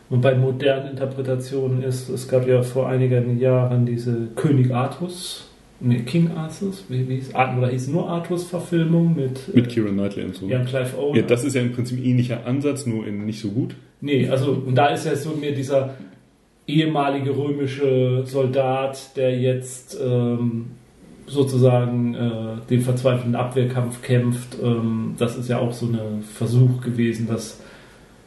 Und 0.09 0.21
bei 0.21 0.35
modernen 0.35 0.91
Interpretationen 0.91 1.81
ist, 1.83 2.09
es 2.09 2.27
gab 2.27 2.47
ja 2.47 2.61
vor 2.61 2.87
einigen 2.87 3.39
Jahren 3.39 3.85
diese 3.85 4.27
König 4.35 4.73
Artus, 4.73 5.49
nee, 5.79 5.99
King 5.99 6.31
Artus, 6.31 6.85
wie, 6.89 7.07
wie 7.07 7.15
hieß, 7.15 7.33
oder 7.33 7.69
hieß 7.69 7.87
nur 7.89 8.09
Artus-Verfilmung 8.09 9.15
mit, 9.15 9.53
Mit 9.53 9.67
äh, 9.67 9.69
Kira 9.69 9.89
Knightley 9.89 10.25
und 10.25 10.35
so. 10.35 10.47
Jan 10.47 10.65
Clive 10.65 10.97
Owen. 10.97 11.15
Ja, 11.15 11.21
das 11.23 11.43
ist 11.43 11.55
ja 11.55 11.61
im 11.61 11.73
Prinzip 11.73 11.99
ein 11.99 12.05
ähnlicher 12.05 12.45
Ansatz, 12.45 12.85
nur 12.85 13.05
in 13.07 13.25
nicht 13.25 13.39
so 13.39 13.49
gut. 13.49 13.75
Nee, 14.01 14.29
also 14.29 14.51
und 14.65 14.75
da 14.75 14.87
ist 14.87 15.05
ja 15.05 15.15
so 15.15 15.31
mir 15.31 15.53
dieser 15.53 15.95
ehemalige 16.67 17.35
römische 17.35 18.23
Soldat, 18.25 19.15
der 19.15 19.39
jetzt 19.39 19.97
ähm, 20.03 20.67
sozusagen 21.27 22.15
äh, 22.15 22.67
den 22.69 22.81
verzweifelten 22.81 23.35
Abwehrkampf 23.35 24.01
kämpft. 24.01 24.57
Ähm, 24.61 25.15
das 25.17 25.37
ist 25.37 25.49
ja 25.49 25.59
auch 25.59 25.73
so 25.73 25.87
ein 25.87 26.23
Versuch 26.23 26.81
gewesen, 26.81 27.27
das 27.27 27.61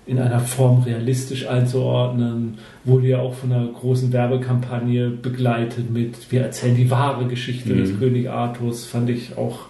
in 0.08 0.18
einer 0.18 0.40
Form 0.40 0.82
realistisch 0.82 1.46
einzuordnen. 1.46 2.58
Wurde 2.84 3.06
ja 3.08 3.18
auch 3.20 3.34
von 3.34 3.52
einer 3.52 3.66
großen 3.68 4.12
Werbekampagne 4.12 5.10
begleitet 5.10 5.90
mit 5.90 6.32
Wir 6.32 6.40
erzählen 6.42 6.74
die 6.76 6.90
wahre 6.90 7.26
Geschichte 7.26 7.74
Mhm. 7.74 7.78
des 7.78 7.98
König 7.98 8.28
Artus. 8.30 8.86
Fand 8.86 9.10
ich 9.10 9.36
auch 9.36 9.66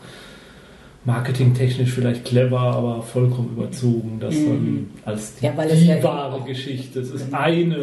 marketingtechnisch 1.04 1.90
vielleicht 1.90 2.24
clever, 2.24 2.60
aber 2.60 3.02
vollkommen 3.02 3.50
überzogen, 3.56 4.18
das 4.20 4.34
dann 4.34 4.64
Mhm. 4.64 4.86
als 5.04 5.36
die, 5.36 5.46
Ja, 5.46 5.52
die 5.64 5.86
ja 5.86 6.02
wahre 6.02 6.44
Geschichte. 6.44 7.00
Es 7.00 7.10
ist 7.10 7.28
Mhm. 7.28 7.34
eine, 7.34 7.76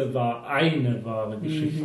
eine 0.48 1.00
wahre 1.04 1.36
Geschichte. 1.42 1.84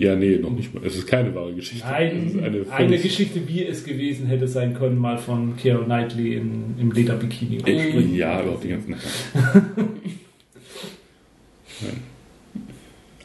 Ja, 0.00 0.14
nee, 0.16 0.36
noch 0.38 0.50
nicht 0.50 0.74
mal. 0.74 0.84
Es 0.86 0.96
ist 0.96 1.06
keine 1.06 1.34
wahre 1.34 1.52
Geschichte. 1.54 1.86
Nein, 1.86 2.40
eine, 2.42 2.64
völlig- 2.64 3.02
Geschichte, 3.02 3.40
wie 3.48 3.64
es 3.64 3.84
gewesen 3.84 4.26
hätte 4.26 4.48
sein 4.48 4.74
können, 4.74 4.98
mal 4.98 5.18
von 5.18 5.56
Keira 5.56 5.82
Knightley 5.84 6.34
in, 6.34 6.74
im 6.78 6.90
Lederbikini. 6.92 7.58
Ich, 7.64 8.12
ja, 8.16 8.40
überhaupt 8.42 8.64
die 8.64 8.68
ganzen. 8.68 8.94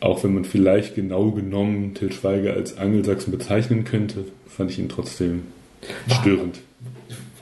Auch 0.01 0.23
wenn 0.23 0.33
man 0.33 0.45
vielleicht 0.45 0.95
genau 0.95 1.31
genommen 1.31 1.93
Til 1.93 2.11
Schweiger 2.11 2.53
als 2.53 2.77
Angelsachsen 2.77 3.31
bezeichnen 3.31 3.83
könnte, 3.83 4.25
fand 4.47 4.71
ich 4.71 4.79
ihn 4.79 4.87
trotzdem 4.89 5.41
störend. 6.21 6.59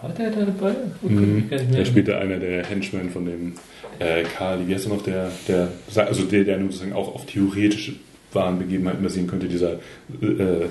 War 0.01 0.09
der 0.11 0.31
da 0.31 0.41
dabei? 0.45 0.75
Okay, 1.03 1.13
Mhm. 1.13 1.43
Er 1.73 1.85
spielte 1.85 2.17
einer 2.17 2.38
der 2.38 2.65
Henchmen 2.65 3.09
von 3.09 3.25
dem 3.25 3.53
äh, 3.99 4.23
Karl, 4.23 4.67
wie 4.67 4.73
heißt 4.73 4.88
er 4.88 4.93
noch, 4.93 5.03
der, 5.03 5.31
der, 5.47 5.69
also 5.95 6.23
der, 6.23 6.43
der 6.43 6.57
nur 6.57 6.67
sozusagen 6.71 6.93
auch 6.93 7.13
auf 7.15 7.25
theoretische 7.25 7.93
wahren 8.34 8.59
Begebenheiten 8.59 9.03
basieren 9.03 9.28
könnte, 9.28 9.47
dieser 9.47 9.73
äh, 10.21 10.67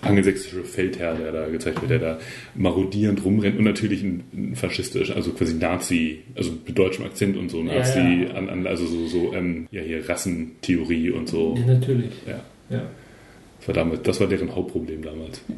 angelsächsische 0.00 0.64
Feldherr, 0.64 1.14
der 1.14 1.32
da 1.32 1.46
gezeigt 1.48 1.80
wird, 1.82 1.90
der 1.90 1.98
da 1.98 2.18
marodierend 2.54 3.22
rumrennt 3.24 3.58
und 3.58 3.64
natürlich 3.64 4.02
ein, 4.02 4.24
ein 4.32 4.56
faschistisch, 4.56 5.10
also 5.10 5.32
quasi 5.32 5.54
Nazi, 5.54 6.20
also 6.34 6.52
mit 6.66 6.76
deutschem 6.78 7.04
Akzent 7.04 7.36
und 7.36 7.50
so, 7.50 7.62
Ja, 7.62 7.74
Nazi, 7.78 8.26
ja. 8.28 8.34
An, 8.34 8.48
an, 8.48 8.66
also 8.66 8.86
so, 8.86 9.06
so 9.08 9.34
ähm, 9.34 9.68
ja 9.70 9.82
hier 9.82 10.08
Rassentheorie 10.08 11.10
und 11.10 11.28
so. 11.28 11.54
Ja, 11.58 11.66
natürlich. 11.74 12.12
Ja, 12.26 12.40
Ja. 12.70 12.82
das 13.58 13.68
war, 13.68 13.74
damals, 13.74 14.02
das 14.02 14.20
war 14.20 14.26
deren 14.26 14.54
Hauptproblem 14.54 15.02
damals. 15.02 15.42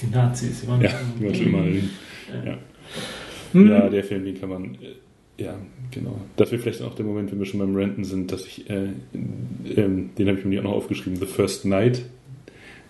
Die 0.00 0.06
Nazis. 0.10 0.62
Die 0.62 0.68
waren 0.68 0.80
Ja, 0.80 0.90
die 1.20 1.24
waren 1.24 1.34
schon 1.34 1.46
immer 1.46 1.64
ja. 2.46 2.58
Hm. 3.52 3.68
Ja, 3.70 3.88
der 3.88 4.02
Film, 4.02 4.24
den 4.24 4.40
kann 4.40 4.48
man. 4.48 4.78
Ja, 5.36 5.54
genau. 5.90 6.16
Das 6.36 6.52
wäre 6.52 6.62
vielleicht 6.62 6.82
auch 6.82 6.94
der 6.94 7.04
Moment, 7.04 7.32
wenn 7.32 7.38
wir 7.40 7.46
schon 7.46 7.60
beim 7.60 7.74
Renten 7.74 8.04
sind, 8.04 8.30
dass 8.32 8.46
ich. 8.46 8.70
Äh, 8.70 8.88
ähm, 9.76 10.10
den 10.16 10.28
habe 10.28 10.38
ich 10.38 10.44
mir 10.44 10.60
auch 10.60 10.64
noch 10.64 10.72
aufgeschrieben: 10.72 11.18
The 11.18 11.26
First 11.26 11.64
Night. 11.64 12.02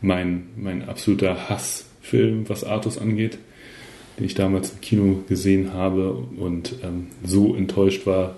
Mein, 0.00 0.48
mein 0.56 0.86
absoluter 0.86 1.48
Hassfilm, 1.48 2.46
was 2.50 2.62
Artus 2.62 2.98
angeht, 2.98 3.38
den 4.18 4.26
ich 4.26 4.34
damals 4.34 4.72
im 4.72 4.80
Kino 4.82 5.22
gesehen 5.28 5.72
habe 5.72 6.12
und 6.12 6.74
ähm, 6.82 7.06
so 7.24 7.54
enttäuscht 7.54 8.04
war. 8.06 8.36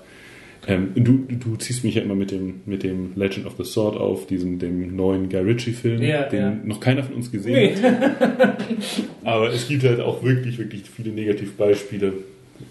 Ähm, 0.68 0.92
du, 0.94 1.24
du 1.28 1.56
ziehst 1.56 1.82
mich 1.82 1.94
ja 1.96 2.02
immer 2.02 2.14
mit 2.14 2.30
dem, 2.30 2.60
mit 2.66 2.84
dem 2.84 3.12
Legend 3.16 3.46
of 3.46 3.54
the 3.56 3.64
Sword 3.64 3.96
auf, 3.96 4.26
diesem 4.28 4.58
dem 4.60 4.94
neuen 4.94 5.28
Guy 5.28 5.40
Ritchie-Film, 5.40 6.02
Ja, 6.02 6.28
den 6.28 6.40
ja. 6.40 6.56
noch 6.64 6.78
keiner 6.80 7.02
von 7.04 7.14
uns 7.16 7.30
gesehen 7.32 7.54
Nee. 7.54 7.74
hat. 7.76 8.58
Aber 9.24 9.52
es 9.52 9.66
gibt 9.68 9.82
halt 9.84 10.00
auch 10.00 10.22
wirklich, 10.22 10.58
wirklich 10.58 10.82
viele 10.88 11.10
Negativbeispiele 11.10 12.12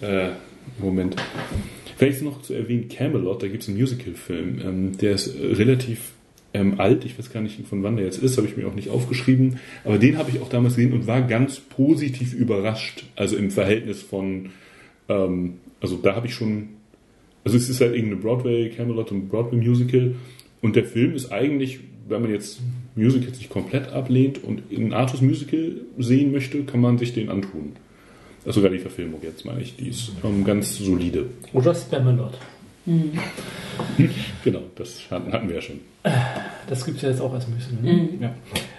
äh, 0.02 0.28
Moment. 0.80 1.16
Vielleicht 1.98 2.22
noch 2.22 2.42
zu 2.42 2.54
erwähnen, 2.54 2.90
Camelot, 2.90 3.42
da 3.42 3.48
gibt 3.48 3.64
es 3.64 3.70
einen 3.70 3.78
Musical-Film. 3.78 4.62
Ähm, 4.64 4.98
der 4.98 5.14
ist 5.14 5.36
äh, 5.36 5.54
relativ 5.54 6.12
ähm, 6.54 6.80
alt, 6.80 7.06
ich 7.06 7.18
weiß 7.18 7.32
gar 7.32 7.42
nicht, 7.42 7.66
von 7.68 7.84
wann 7.84 7.98
der 7.98 8.06
jetzt 8.06 8.22
ist, 8.22 8.38
habe 8.38 8.48
ich 8.48 8.58
mir 8.58 8.68
auch 8.68 8.74
nicht 8.74 8.90
aufgeschrieben. 8.90 9.60
Aber 9.84 9.98
den 9.98 10.18
habe 10.18 10.30
ich 10.30 10.42
auch 10.42 10.50
damals 10.50 10.76
gesehen 10.76 10.94
und 10.94 11.08
war 11.08 11.22
ganz 11.22 11.60
positiv 11.60 12.34
überrascht. 12.34 13.06
Also 13.16 13.38
im 13.38 13.52
Verhältnis 13.52 14.02
von, 14.02 14.52
ähm, 15.10 15.56
also 15.82 15.98
da 15.98 16.16
habe 16.16 16.28
ich 16.28 16.34
schon, 16.34 16.70
also 17.44 17.58
es 17.58 17.70
ist 17.70 17.82
halt 17.82 17.94
irgendeine 17.94 18.22
Broadway, 18.22 18.70
Camelot 18.70 19.12
und 19.12 19.30
Broadway 19.30 19.58
Musical. 19.58 20.16
Und 20.62 20.76
der 20.76 20.86
Film 20.86 21.14
ist 21.14 21.32
eigentlich, 21.32 21.80
wenn 22.08 22.22
man 22.22 22.32
jetzt 22.32 22.60
Musicals 22.96 23.38
nicht 23.38 23.50
komplett 23.50 23.90
ablehnt 23.90 24.44
und 24.44 24.64
ein 24.72 24.94
Artus 24.94 25.22
Musical 25.22 25.82
sehen 25.98 26.32
möchte, 26.32 26.64
kann 26.64 26.80
man 26.80 26.98
sich 26.98 27.14
den 27.14 27.30
antun. 27.30 27.74
Also 28.46 28.60
sogar 28.62 28.72
die 28.72 28.80
Verfilmung 28.80 29.20
jetzt, 29.24 29.44
meine 29.46 29.62
ich, 29.62 29.76
die 29.76 29.90
ist 29.90 30.12
ähm, 30.24 30.44
ganz 30.44 30.78
solide. 30.78 31.26
Oder 31.54 31.74
Spamalot. 31.74 32.34
Genau, 34.44 34.62
das 34.76 35.10
hatten 35.10 35.34
hatten 35.34 35.48
wir 35.48 35.56
ja 35.56 35.62
schon. 35.62 35.80
Das 36.70 36.86
gibt 36.86 36.98
es 36.98 37.04
ja 37.04 37.10
jetzt 37.10 37.20
auch 37.22 37.34
als 37.34 37.48
Musical. 37.48 37.82
Ne? 37.82 38.10
Ja. 38.22 38.36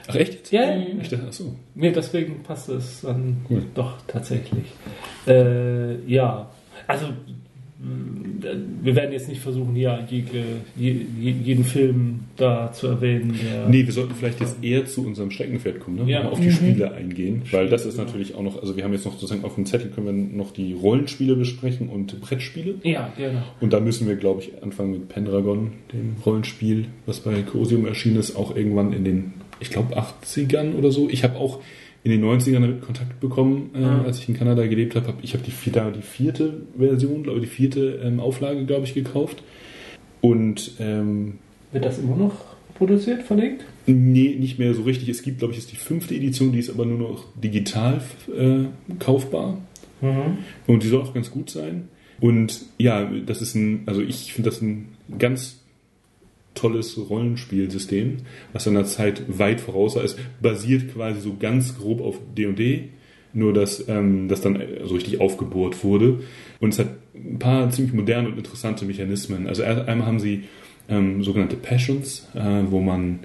Ach 0.07 0.15
echt? 0.15 0.33
jetzt? 0.35 0.53
Ja. 0.53 0.77
Ich 1.03 1.09
dachte, 1.09 1.25
ach 1.29 1.33
so. 1.33 1.55
Nee, 1.75 1.91
deswegen 1.91 2.43
passt 2.45 2.69
es 2.69 3.01
dann 3.01 3.39
Cool. 3.51 3.63
doch 3.75 3.95
tatsächlich. 4.07 4.67
Äh, 5.27 5.97
ja, 6.07 6.49
also 6.87 7.07
wir 8.83 8.95
werden 8.97 9.13
jetzt 9.13 9.29
nicht 9.29 9.41
versuchen, 9.41 9.75
hier 9.75 10.07
jede, 10.11 10.45
je, 10.77 10.97
je- 11.21 11.35
jeden 11.43 11.65
Film 11.65 12.21
da 12.37 12.71
zu 12.73 12.87
erwähnen. 12.89 13.35
Der 13.43 13.69
Nee, 13.69 13.85
wir 13.87 13.93
sollten 13.93 14.15
vielleicht 14.15 14.41
jetzt 14.41 14.63
eher 14.63 14.85
zu 14.87 15.05
unserem 15.07 15.31
Steckenpferd 15.31 15.81
kommen, 15.81 16.05
ne? 16.05 16.11
Ja. 16.11 16.23
Mal 16.23 16.31
auf 16.31 16.41
die 16.41 16.51
Spiele 16.51 16.93
eingehen, 16.93 17.43
weil 17.51 17.69
das 17.69 17.87
ist 17.87 17.97
natürlich 17.97 18.35
auch 18.35 18.43
noch, 18.43 18.61
also 18.61 18.77
wir 18.77 18.85
haben 18.85 18.93
jetzt 18.93 19.05
noch 19.07 19.13
sozusagen 19.15 19.45
auf 19.45 19.55
dem 19.55 19.67
Zettel 19.67 19.91
können 19.91 20.07
wir 20.07 20.37
noch 20.37 20.53
die 20.53 20.73
Rollenspiele 20.75 21.35
besprechen 21.37 21.89
und 21.89 22.21
Brettspiele. 22.21 22.75
Ja, 22.83 23.13
gerne. 23.17 23.43
Und 23.61 23.73
da 23.73 23.81
müssen 23.81 24.07
wir, 24.07 24.17
glaube 24.17 24.43
ich, 24.43 24.63
anfangen 24.63 24.93
mit 24.93 25.09
Pendragon, 25.09 25.73
dem 25.93 26.17
Rollenspiel, 26.25 26.87
was 27.07 27.21
bei 27.21 27.43
Cosium 27.43 27.87
erschienen 27.87 28.17
ist, 28.19 28.37
auch 28.37 28.55
irgendwann 28.55 28.93
in 28.93 29.05
den, 29.05 29.33
ich 29.61 29.71
glaube, 29.71 29.97
80ern 29.99 30.75
oder 30.75 30.91
so. 30.91 31.09
Ich 31.11 31.25
habe 31.25 31.37
auch 31.37 31.61
in 32.07 32.13
den 32.13 32.25
90ern 32.25 32.61
damit 32.61 32.83
Kontakt 32.83 33.19
bekommen, 33.19 33.71
äh, 33.75 33.79
Mhm. 33.81 34.05
als 34.07 34.21
ich 34.21 34.29
in 34.29 34.37
Kanada 34.37 34.65
gelebt 34.69 34.95
habe. 34.95 35.09
Hab, 35.09 35.25
ich 35.25 35.35
habe 35.35 35.43
die, 35.43 35.51
die 35.51 36.03
vierte 36.03 36.63
Version, 36.79 37.25
glaube 37.25 37.41
ich, 37.41 37.47
die 37.47 37.51
vierte 37.51 38.01
ähm, 38.05 38.21
Auflage, 38.21 38.65
glaube 38.65 38.85
ich, 38.85 38.95
gekauft. 38.95 39.43
Und 40.21 40.73
ähm, 40.79 41.39
Wird 41.73 41.85
das 41.85 41.99
immer 41.99 42.15
noch 42.15 42.35
produziert, 42.77 43.25
verlegt? 43.25 43.65
Nee, 43.87 44.37
nicht 44.39 44.57
mehr 44.57 44.73
so 44.73 44.83
richtig. 44.83 45.09
Es 45.09 45.23
gibt, 45.23 45.41
glaube 45.41 45.53
ich, 45.55 45.59
jetzt 45.59 45.73
die 45.73 45.77
fünfte 45.77 46.15
Edition, 46.15 46.53
die 46.53 46.61
ist 46.61 46.71
aber 46.71 46.87
nur 46.87 46.99
noch 46.99 47.25
digital 47.43 48.01
äh, 48.37 48.67
kaufbar. 49.01 49.59
Mhm. 50.01 50.39
Und 50.69 50.85
die 50.85 50.89
soll 50.89 51.03
auch 51.03 51.13
ganz 51.13 51.33
gut 51.33 51.51
sein. 51.51 51.89
Und 52.21 52.67
ja, 52.79 53.11
das 53.27 53.43
ist 53.43 53.57
ein, 53.57 53.83
also 53.87 54.01
ich 54.01 54.33
finde 54.33 54.51
das 54.51 54.63
ein 54.63 54.91
ganz 55.19 55.61
tolles 56.57 56.99
Rollenspielsystem, 56.99 58.17
was 58.53 58.65
seiner 58.65 58.85
Zeit 58.85 59.23
weit 59.29 59.61
voraus. 59.61 59.95
Es 59.97 60.17
basiert 60.41 60.93
quasi 60.93 61.21
so 61.21 61.37
ganz 61.39 61.79
grob 61.79 62.01
auf 62.01 62.19
D&D, 62.37 62.89
nur 63.33 63.53
dass 63.53 63.89
ähm, 63.89 64.27
das 64.29 64.41
dann 64.41 64.61
so 64.85 64.95
richtig 64.95 65.21
aufgebohrt 65.21 65.85
wurde. 65.85 66.21
Und 66.59 66.73
es 66.73 66.81
hat 66.81 66.89
ein 67.15 67.39
paar 67.39 67.71
ziemlich 67.71 67.95
moderne 67.95 68.29
und 68.29 68.39
interessante 68.39 68.85
Mechanismen. 68.85 69.47
Also 69.47 69.63
einmal 69.63 70.07
haben 70.07 70.21
sie 70.21 70.45
ähm, 70.89 71.23
sogenannte 71.23 71.57
Passions, 71.57 72.29
äh, 72.35 72.63
wo 72.71 72.81
man 72.81 73.21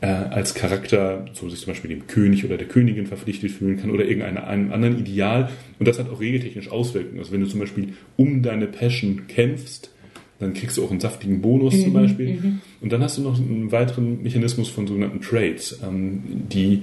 äh, 0.00 0.06
als 0.06 0.54
Charakter 0.54 1.24
so 1.32 1.48
sich 1.48 1.60
zum 1.60 1.72
Beispiel 1.72 1.88
dem 1.88 2.06
König 2.06 2.44
oder 2.44 2.58
der 2.58 2.68
Königin 2.68 3.06
verpflichtet 3.06 3.50
fühlen 3.50 3.78
kann 3.78 3.90
oder 3.90 4.04
irgendeinem 4.04 4.44
einem 4.44 4.72
anderen 4.72 4.98
Ideal. 4.98 5.50
Und 5.78 5.88
das 5.88 5.98
hat 5.98 6.10
auch 6.10 6.20
regeltechnisch 6.20 6.70
Auswirkungen. 6.70 7.18
Also 7.18 7.32
wenn 7.32 7.40
du 7.40 7.46
zum 7.46 7.60
Beispiel 7.60 7.94
um 8.16 8.42
deine 8.42 8.66
Passion 8.66 9.26
kämpfst, 9.28 9.93
dann 10.38 10.54
kriegst 10.54 10.76
du 10.76 10.84
auch 10.84 10.90
einen 10.90 11.00
saftigen 11.00 11.40
Bonus 11.40 11.80
zum 11.80 11.92
Beispiel. 11.92 12.58
Und 12.80 12.92
dann 12.92 13.02
hast 13.02 13.18
du 13.18 13.22
noch 13.22 13.38
einen 13.38 13.70
weiteren 13.72 14.22
Mechanismus 14.22 14.68
von 14.68 14.86
sogenannten 14.86 15.20
Trades, 15.20 15.80
ähm, 15.84 16.22
die 16.50 16.82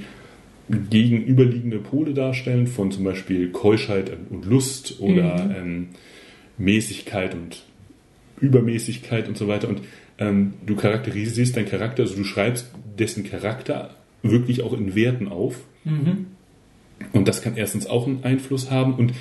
gegenüberliegende 0.70 1.80
Pole 1.80 2.14
darstellen 2.14 2.68
von 2.68 2.91
zum 2.91 3.04
Beispiel 3.04 3.52
Keuschheit 3.52 4.12
und 4.30 4.45
Lust 4.45 4.99
oder 4.99 5.54
ähm, 5.58 5.89
Mäßigkeit 6.58 7.34
und 7.36 7.64
Übermäßigkeit 8.39 9.28
und 9.28 9.38
so 9.38 9.47
weiter. 9.47 9.68
Und 9.68 9.82
ähm, 10.18 10.54
du 10.66 10.76
charakterisierst 10.76 11.58
deinen 11.58 11.68
Charakter, 11.68 12.04
also 12.04 12.16
du 12.16 12.24
schreibst 12.24 12.72
dessen 12.97 13.24
Charakter 13.24 13.95
wirklich 14.24 14.62
auch 14.62 14.74
in 14.74 14.95
Werten 14.95 15.28
auf. 15.28 15.60
Mhm. 15.84 16.28
Und 17.14 17.28
das 17.28 17.41
kann 17.41 17.58
erstens 17.58 17.88
auch 17.88 18.08
einen 18.08 18.24
Einfluss 18.24 18.70
haben 18.70 18.93
und 18.93 19.14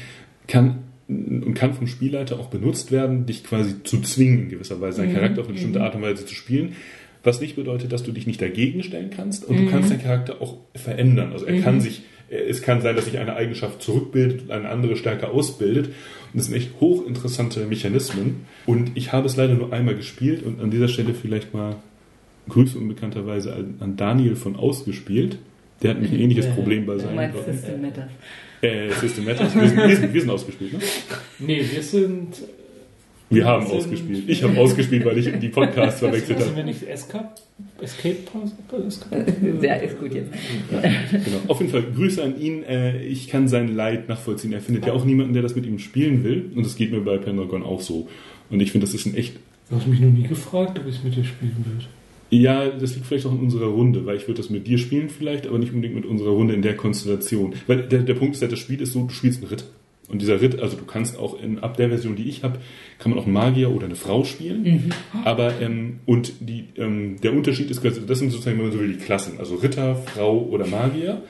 kann 0.47 0.83
und 1.11 1.54
kann 1.54 1.74
vom 1.74 1.86
Spielleiter 1.86 2.38
auch 2.38 2.48
benutzt 2.48 2.92
werden, 2.92 3.26
dich 3.26 3.44
quasi 3.44 3.82
zu 3.82 4.00
zwingen, 4.00 4.44
in 4.44 4.48
gewisser 4.48 4.80
Weise 4.80 5.02
deinen 5.02 5.14
Charakter 5.14 5.40
auf 5.40 5.46
eine 5.46 5.54
bestimmte 5.54 5.82
Art 5.82 5.94
und 5.94 6.02
Weise 6.02 6.24
zu 6.24 6.34
spielen. 6.34 6.76
Was 7.22 7.40
nicht 7.40 7.56
bedeutet, 7.56 7.92
dass 7.92 8.02
du 8.02 8.12
dich 8.12 8.26
nicht 8.26 8.40
dagegen 8.40 8.82
stellen 8.82 9.11
kannst 9.14 9.44
und 9.44 9.58
du 9.58 9.66
kannst 9.66 9.90
deinen 9.90 10.02
Charakter 10.02 10.40
auch 10.40 10.56
verändern. 10.74 11.32
Also 11.32 11.44
er 11.44 11.61
kann 11.61 11.80
sich, 11.80 12.02
es 12.30 12.62
kann 12.62 12.80
sein, 12.80 12.96
dass 12.96 13.04
sich 13.04 13.18
eine 13.18 13.36
Eigenschaft 13.36 13.82
zurückbildet 13.82 14.42
und 14.42 14.50
eine 14.50 14.70
andere 14.70 14.96
stärker 14.96 15.30
ausbildet. 15.30 15.88
Und 15.88 15.94
das 16.34 16.46
sind 16.46 16.54
echt 16.54 16.70
hochinteressante 16.80 17.66
Mechanismen. 17.66 18.46
Und 18.64 18.92
ich 18.94 19.12
habe 19.12 19.26
es 19.26 19.36
leider 19.36 19.54
nur 19.54 19.72
einmal 19.72 19.96
gespielt 19.96 20.42
und 20.42 20.61
an 20.61 20.70
dieser 20.70 20.88
Stelle 20.88 21.12
vielleicht 21.12 21.52
mal 21.52 21.76
Grüße 22.48 22.78
unbekannterweise 22.78 23.54
an 23.54 23.74
an 23.80 23.96
Daniel 23.96 24.34
von 24.34 24.56
Ausgespielt. 24.56 25.38
Der 25.82 25.90
hat 25.90 26.00
mich 26.00 26.11
ein 26.11 26.20
ähnliches 26.20 26.46
Problem 26.48 26.86
bei 26.86 26.94
Du 26.94 27.00
seinem 27.00 27.16
meinst 27.16 27.44
System 27.44 27.82
Matters. 27.82 28.11
Äh, 28.62 28.90
System 29.00 29.24
Matters. 29.24 29.54
Wir 29.54 29.68
sind, 29.68 29.76
wir, 29.88 29.96
sind, 29.96 30.14
wir 30.14 30.20
sind 30.20 30.30
ausgespielt, 30.30 30.72
ne? 30.74 30.78
Nee, 31.38 31.64
wir 31.72 31.82
sind. 31.82 32.28
Wir 33.32 33.44
haben 33.44 33.64
sind- 33.66 33.76
ausgespielt. 33.76 34.24
Ich 34.26 34.42
habe 34.42 34.58
ausgespielt, 34.58 35.04
weil 35.04 35.16
ich 35.18 35.30
die 35.38 35.48
Podcasts 35.50 36.00
verwechselt 36.00 36.38
Sind 36.38 36.48
habe. 36.48 36.56
wir 36.56 36.64
nicht 36.64 36.82
Escape? 36.82 37.28
Escape 37.80 38.16
Escape? 38.88 39.26
Ja, 39.62 39.74
ist 39.74 39.98
gut 40.00 40.12
jetzt. 40.14 40.32
Genau. 40.70 41.38
Auf 41.46 41.61
jeden 41.61 41.70
Fall 41.70 41.84
Grüße 41.94 42.22
an 42.24 42.40
ihn. 42.40 42.64
Äh, 42.64 43.04
ich 43.04 43.28
kann 43.28 43.46
sein 43.46 43.74
Leid 43.76 44.08
nachvollziehen. 44.08 44.52
Er 44.52 44.61
findet 44.61 44.86
ja 44.86 44.92
auch 44.94 45.04
niemanden, 45.04 45.32
der 45.32 45.42
das 45.42 45.54
mit 45.54 45.64
ihm 45.64 45.78
spielen 45.78 46.24
will. 46.24 46.50
Und 46.56 46.66
das 46.66 46.74
geht 46.76 46.90
mir 46.90 47.00
bei 47.02 47.18
Pendragon 47.18 47.62
auch 47.62 47.80
so. 47.80 48.08
Und 48.50 48.61
ich 48.61 48.72
finde, 48.72 48.86
das 48.86 48.94
ist 48.94 49.06
ein 49.06 49.14
echt. 49.14 49.36
Du 49.68 49.76
hast 49.76 49.86
mich 49.86 50.00
noch 50.00 50.11
nie 50.11 50.26
gefragt, 50.26 50.76
ob 50.80 50.88
ich 50.88 50.96
es 50.96 51.04
mit 51.04 51.14
dir 51.14 51.22
spielen 51.24 51.54
will. 51.64 51.86
Ja, 52.31 52.70
das 52.70 52.95
liegt 52.95 53.07
vielleicht 53.07 53.26
auch 53.26 53.33
in 53.33 53.41
unserer 53.41 53.66
Runde, 53.66 54.07
weil 54.07 54.16
ich 54.16 54.26
würde 54.28 54.41
das 54.41 54.51
mit 54.51 54.66
dir 54.66 54.78
spielen 54.78 55.09
vielleicht, 55.09 55.47
aber 55.47 55.59
nicht 55.59 55.72
unbedingt 55.72 55.97
mit 55.97 56.07
unserer 56.07 56.31
Runde 56.31 56.55
in 56.55 56.62
der 56.62 56.76
Konstellation. 56.76 57.55
Weil 57.66 57.83
der, 57.83 58.01
der 58.01 58.14
Punkt 58.14 58.37
ist 58.37 58.41
ja, 58.41 58.49
das 58.49 58.61
Spiel 58.61 58.81
ist 58.81 58.93
so, 58.93 59.05
du 59.05 59.12
spielst 59.12 59.43
einen 59.43 59.51
Ritt. 59.51 59.64
Und 60.09 60.22
dieser 60.22 60.41
Ritt, 60.41 60.59
also 60.61 60.76
du 60.76 60.85
kannst 60.85 61.16
auch 61.18 61.41
in, 61.41 61.61
ab 61.61 61.76
der 61.76 61.89
Version, 61.89 62.16
die 62.16 62.28
ich 62.28 62.43
habe, 62.43 62.59
kann 62.99 63.11
man 63.11 63.20
auch 63.20 63.24
einen 63.24 63.33
Magier 63.33 63.70
oder 63.70 63.87
eine 63.87 63.95
Frau 63.95 64.24
spielen. 64.24 64.93
Aber, 65.24 65.61
ähm, 65.61 66.01
und 66.05 66.33
die, 66.41 66.64
ähm, 66.76 67.20
der 67.20 67.33
Unterschied 67.33 67.70
ist, 67.70 67.85
das 67.85 68.18
sind 68.18 68.31
sozusagen, 68.31 68.59
wenn 68.59 68.66
man 68.66 68.72
so 68.72 68.81
will, 68.81 68.93
die 68.93 68.99
Klassen. 68.99 69.39
Also 69.39 69.57
Ritter, 69.57 69.95
Frau 69.95 70.41
oder 70.43 70.66
Magier. 70.66 71.22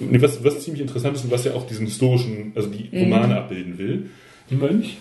Was, 0.00 0.42
was 0.42 0.64
ziemlich 0.64 0.80
interessant 0.80 1.16
ist 1.16 1.24
und 1.24 1.30
was 1.30 1.44
ja 1.44 1.54
auch 1.54 1.66
diesen 1.66 1.86
historischen, 1.86 2.52
also 2.54 2.68
die 2.68 2.88
Romane 2.96 3.36
abbilden 3.36 3.78
will. 3.78 4.06
Mönch? 4.50 4.96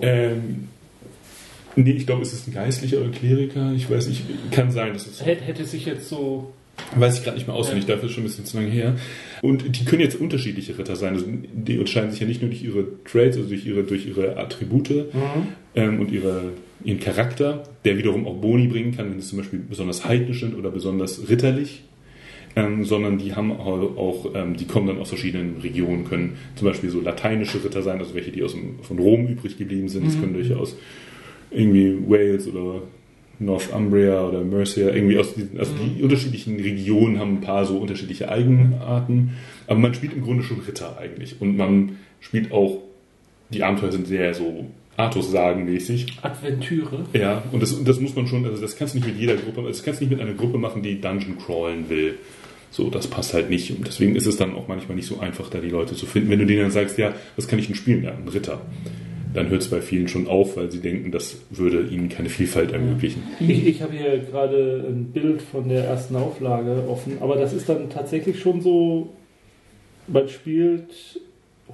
Ähm, 0.00 0.68
nee, 1.76 1.92
ich 1.92 2.06
glaube, 2.06 2.22
es 2.22 2.32
ist 2.32 2.48
ein 2.48 2.54
Geistlicher 2.54 2.98
oder 2.98 3.06
ein 3.06 3.12
Kleriker. 3.12 3.72
Ich 3.74 3.90
weiß 3.90 4.08
nicht, 4.08 4.22
kann 4.50 4.70
sein, 4.70 4.92
dass 4.92 5.06
es 5.06 5.24
Hätte, 5.24 5.44
hätte 5.44 5.64
sich 5.64 5.86
jetzt 5.86 6.08
so. 6.08 6.52
Weiß 6.96 7.18
ich 7.18 7.24
gerade 7.24 7.36
nicht 7.36 7.46
mehr 7.46 7.54
auswendig, 7.56 7.84
dafür 7.84 8.08
ist 8.08 8.14
schon 8.14 8.22
ein 8.22 8.26
bisschen 8.26 8.46
zu 8.46 8.56
lange 8.56 8.70
her. 8.70 8.96
Und 9.42 9.76
die 9.76 9.84
können 9.84 10.00
jetzt 10.00 10.18
unterschiedliche 10.18 10.78
Ritter 10.78 10.96
sein. 10.96 11.12
Also 11.12 11.26
die 11.28 11.78
unterscheiden 11.78 12.10
sich 12.10 12.20
ja 12.20 12.26
nicht 12.26 12.40
nur 12.40 12.50
durch 12.50 12.62
ihre 12.62 12.86
Traits, 13.04 13.36
also 13.36 13.48
durch 13.48 13.66
ihre, 13.66 13.84
durch 13.84 14.06
ihre 14.06 14.38
Attribute 14.38 15.06
ähm, 15.74 16.00
und 16.00 16.10
ihre, 16.10 16.52
ihren 16.82 16.98
Charakter, 16.98 17.64
der 17.84 17.98
wiederum 17.98 18.26
auch 18.26 18.36
Boni 18.36 18.66
bringen 18.66 18.96
kann, 18.96 19.10
wenn 19.10 19.20
sie 19.20 19.28
zum 19.28 19.38
Beispiel 19.38 19.58
besonders 19.58 20.06
heidnisch 20.06 20.40
sind 20.40 20.54
oder 20.54 20.70
besonders 20.70 21.28
ritterlich. 21.28 21.82
Ähm, 22.56 22.84
sondern 22.84 23.18
die 23.18 23.36
haben 23.36 23.52
auch, 23.52 23.96
auch 23.96 24.34
ähm, 24.34 24.56
die 24.56 24.64
kommen 24.64 24.88
dann 24.88 24.98
aus 24.98 25.10
verschiedenen 25.10 25.58
Regionen, 25.58 26.04
können 26.04 26.36
zum 26.56 26.66
Beispiel 26.66 26.90
so 26.90 27.00
lateinische 27.00 27.62
Ritter 27.62 27.80
sein, 27.82 28.00
also 28.00 28.14
welche, 28.14 28.32
die 28.32 28.42
aus 28.42 28.52
dem, 28.52 28.80
von 28.82 28.98
Rom 28.98 29.28
übrig 29.28 29.56
geblieben 29.56 29.88
sind. 29.88 30.04
Das 30.06 30.18
können 30.18 30.32
durchaus 30.32 30.74
irgendwie 31.50 31.98
Wales 32.08 32.48
oder 32.48 32.82
Northumbria 33.38 34.26
oder 34.28 34.44
Mercia, 34.44 34.90
irgendwie 34.90 35.18
aus 35.18 35.34
diesen, 35.34 35.58
also 35.58 35.72
die 35.74 36.02
unterschiedlichen 36.02 36.60
Regionen 36.60 37.18
haben 37.18 37.36
ein 37.36 37.40
paar 37.40 37.64
so 37.64 37.78
unterschiedliche 37.78 38.30
Eigenarten, 38.30 39.36
aber 39.66 39.78
man 39.80 39.94
spielt 39.94 40.12
im 40.12 40.22
Grunde 40.22 40.42
schon 40.42 40.60
Ritter 40.60 40.98
eigentlich 40.98 41.40
und 41.40 41.56
man 41.56 41.96
spielt 42.20 42.52
auch, 42.52 42.78
die 43.48 43.62
Abenteuer 43.62 43.92
sind 43.92 44.06
sehr 44.06 44.34
so 44.34 44.66
Artus-Sagen-mäßig. 44.96 46.18
Adventüre. 46.22 47.06
Ja, 47.14 47.42
und 47.52 47.62
das, 47.62 47.72
und 47.72 47.88
das 47.88 47.98
muss 48.00 48.14
man 48.14 48.26
schon, 48.26 48.44
also 48.44 48.60
das 48.60 48.76
kannst 48.76 48.94
du 48.94 48.98
nicht 48.98 49.08
mit 49.08 49.18
jeder 49.18 49.36
Gruppe, 49.36 49.62
das 49.66 49.82
kannst 49.82 50.00
du 50.00 50.04
nicht 50.04 50.12
mit 50.12 50.20
einer 50.20 50.34
Gruppe 50.34 50.58
machen, 50.58 50.82
die 50.82 51.00
Dungeon 51.00 51.38
crawlen 51.38 51.88
will. 51.88 52.18
So, 52.70 52.88
das 52.88 53.08
passt 53.08 53.34
halt 53.34 53.50
nicht. 53.50 53.70
Und 53.76 53.86
deswegen 53.86 54.14
ist 54.14 54.26
es 54.26 54.36
dann 54.36 54.54
auch 54.54 54.68
manchmal 54.68 54.96
nicht 54.96 55.06
so 55.06 55.18
einfach, 55.18 55.50
da 55.50 55.58
die 55.58 55.70
Leute 55.70 55.96
zu 55.96 56.06
finden. 56.06 56.30
Wenn 56.30 56.38
du 56.38 56.46
denen 56.46 56.62
dann 56.62 56.70
sagst, 56.70 56.98
ja, 56.98 57.14
was 57.34 57.48
kann 57.48 57.58
ich 57.58 57.66
denn 57.66 57.74
spielen? 57.74 58.04
Ja, 58.04 58.12
ein 58.12 58.28
Ritter. 58.28 58.60
Dann 59.32 59.48
hört 59.48 59.62
es 59.62 59.68
bei 59.70 59.80
vielen 59.80 60.08
schon 60.08 60.26
auf, 60.26 60.56
weil 60.56 60.70
sie 60.70 60.80
denken, 60.80 61.12
das 61.12 61.36
würde 61.50 61.82
ihnen 61.86 62.08
keine 62.08 62.28
Vielfalt 62.28 62.72
ermöglichen. 62.72 63.22
Ich, 63.40 63.66
ich 63.66 63.82
habe 63.82 63.92
hier 63.96 64.18
gerade 64.18 64.84
ein 64.88 65.06
Bild 65.12 65.42
von 65.42 65.68
der 65.68 65.84
ersten 65.84 66.16
Auflage 66.16 66.84
offen, 66.88 67.18
aber 67.20 67.36
das 67.36 67.52
ist 67.52 67.68
dann 67.68 67.90
tatsächlich 67.90 68.40
schon 68.40 68.60
so, 68.60 69.10
man 70.08 70.28
spielt 70.28 70.90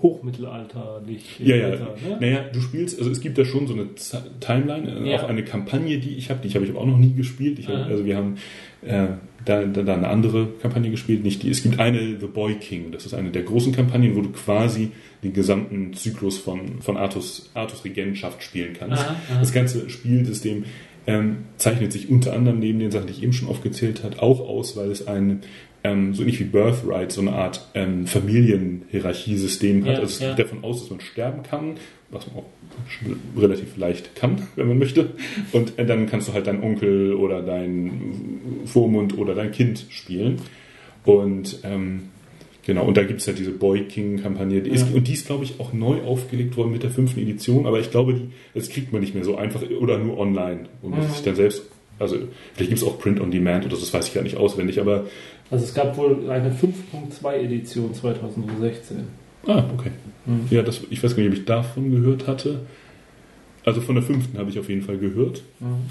hochmittelalterlich. 0.03 1.39
Ja, 1.41 1.57
ja. 1.57 1.69
Ne? 1.71 1.87
Naja, 2.21 2.45
du 2.53 2.61
spielst, 2.61 2.99
also 2.99 3.11
es 3.11 3.21
gibt 3.21 3.39
da 3.39 3.45
schon 3.45 3.67
so 3.67 3.75
eine 3.75 3.95
Z 3.95 4.23
Timeline, 4.41 4.89
äh, 5.07 5.11
Ja. 5.13 5.23
auch 5.23 5.29
eine 5.29 5.45
Kampagne, 5.45 5.99
die 5.99 6.17
ich 6.17 6.31
habe, 6.31 6.47
die 6.47 6.55
habe 6.55 6.65
ich 6.65 6.71
aber 6.71 6.81
auch 6.81 6.87
noch 6.87 6.99
nie 6.99 7.15
gespielt. 7.15 7.67
Hab, 7.67 7.87
also 7.87 8.05
wir 8.05 8.17
haben 8.17 8.37
äh, 8.87 9.09
da, 9.45 9.65
da, 9.65 9.83
da 9.83 9.95
eine 9.95 10.09
andere 10.09 10.49
Kampagne 10.61 10.91
gespielt, 10.91 11.23
nicht 11.23 11.43
die. 11.43 11.51
Es 11.51 11.63
gibt 11.63 11.79
eine 11.79 12.19
The 12.19 12.27
Boy 12.27 12.57
King, 12.57 12.91
das 12.91 13.07
ist 13.07 13.15
eine 13.15 13.31
der 13.31 13.43
großen 13.43 13.73
Kampagnen, 13.73 14.17
wo 14.17 14.21
du 14.21 14.31
quasi 14.31 14.91
den 15.23 15.33
gesamten 15.33 15.95
Zyklus 15.95 16.39
von, 16.39 16.81
von 16.81 16.97
Artus, 16.97 17.51
Artus 17.55 17.85
Regentschaft 17.85 18.43
spielen 18.43 18.75
kannst. 18.79 19.03
Aha, 19.03 19.17
aha. 19.31 19.41
Das 19.41 19.53
ganze 19.53 19.89
Spielsystem 19.89 20.65
ähm, 21.07 21.45
zeichnet 21.57 21.93
sich 21.93 22.11
unter 22.11 22.33
anderem 22.33 22.59
neben 22.59 22.81
den 22.81 22.91
Sachen, 22.91 23.07
die 23.07 23.13
ich 23.13 23.23
eben 23.23 23.33
schon 23.33 23.49
aufgezählt 23.49 24.03
habe, 24.03 24.21
auch 24.21 24.41
aus, 24.41 24.77
weil 24.77 24.91
es 24.91 25.07
ein 25.07 25.43
ähm, 25.87 26.15
so 26.15 26.23
ähnlich 26.23 26.41
wie 26.41 26.45
Birthright, 26.45 27.13
so 27.13 27.21
eine 27.21 27.33
Art 27.33 27.67
ähm, 27.75 28.07
Familienhierarchiesystem 28.07 29.83
hat. 29.85 29.95
Ja, 29.95 29.99
also 30.01 30.05
es 30.05 30.21
ja. 30.21 30.35
geht 30.35 30.47
davon 30.47 30.65
aus, 30.65 30.81
dass 30.81 30.91
man 30.91 31.01
sterben 31.01 31.43
kann, 31.43 31.75
was 32.11 32.27
man 32.27 32.37
auch 32.39 33.41
relativ 33.41 33.77
leicht 33.77 34.15
kann, 34.17 34.43
wenn 34.57 34.69
man 34.69 34.79
möchte. 34.79 35.11
Und 35.53 35.79
äh, 35.79 35.87
dann 35.87 36.07
kannst 36.07 36.29
du 36.29 36.33
halt 36.33 36.47
deinen 36.47 36.63
Onkel 36.63 37.15
oder 37.15 37.43
deinen 37.43 38.63
Vormund 38.67 39.17
oder 39.19 39.35
dein 39.35 39.53
Kind 39.53 39.87
spielen. 39.91 40.39
Und 41.05 41.61
ähm, 41.63 42.09
genau, 42.65 42.85
und 42.85 42.97
da 42.97 43.05
gibt 43.05 43.21
es 43.21 43.27
halt 43.29 43.39
diese 43.39 43.53
Boy 43.53 43.83
King-Kampagne. 43.85 44.61
Die 44.63 44.71
ist, 44.71 44.89
Ja. 44.91 44.97
Und 44.97 45.07
die 45.09 45.13
ist, 45.13 45.27
glaube 45.27 45.45
ich, 45.45 45.61
auch 45.61 45.73
neu 45.73 46.03
aufgelegt 46.03 46.57
worden 46.57 46.73
mit 46.73 46.83
der 46.83 46.91
fünften 46.91 47.21
Edition, 47.21 47.67
aber 47.67 47.79
ich 47.81 47.91
glaube, 47.91 48.15
die, 48.15 48.29
das 48.55 48.69
kriegt 48.69 48.93
man 48.93 49.01
nicht 49.01 49.15
mehr 49.15 49.25
so 49.25 49.37
einfach 49.37 49.63
oder 49.81 49.99
nur 49.99 50.19
online. 50.19 50.67
Und 50.83 50.97
muss 50.97 51.07
Mhm. 51.07 51.11
sich 51.13 51.23
dann 51.23 51.37
selbst, 51.37 51.63
also 51.99 52.17
vielleicht 52.55 52.71
gibt 52.71 52.83
es 52.83 52.87
auch 52.87 52.99
Print 52.99 53.21
on 53.21 53.31
Demand 53.31 53.65
oder 53.67 53.77
so, 53.77 53.83
das 53.83 53.95
weiß 53.95 54.09
ich 54.09 54.15
gar 54.15 54.23
nicht 54.23 54.37
auswendig, 54.37 54.81
aber 54.81 55.07
Also 55.51 55.65
es 55.65 55.75
gab 55.75 55.97
wohl 55.97 56.31
eine 56.31 56.51
5.2 56.51 57.33
Edition 57.35 57.95
2016. 57.95 59.07
Ah, 59.47 59.65
okay. 59.73 59.93
Mhm. 60.25 60.47
Ja, 60.51 60.63
das, 60.63 60.81
ich 60.91 61.03
weiß 61.03 61.15
gar 61.15 61.23
nicht, 61.23 61.33
ob 61.33 61.39
ich 61.39 61.45
davon 61.45 61.91
gehört 61.91 62.27
hatte. 62.27 62.61
Also 63.67 63.81
von 63.81 63.97
der 63.97 64.05
fünften 64.05 64.39
habe 64.39 64.49
ich 64.49 64.61
auf 64.61 64.69
jeden 64.69 64.83
Fall 64.83 64.97
gehört. 64.97 65.43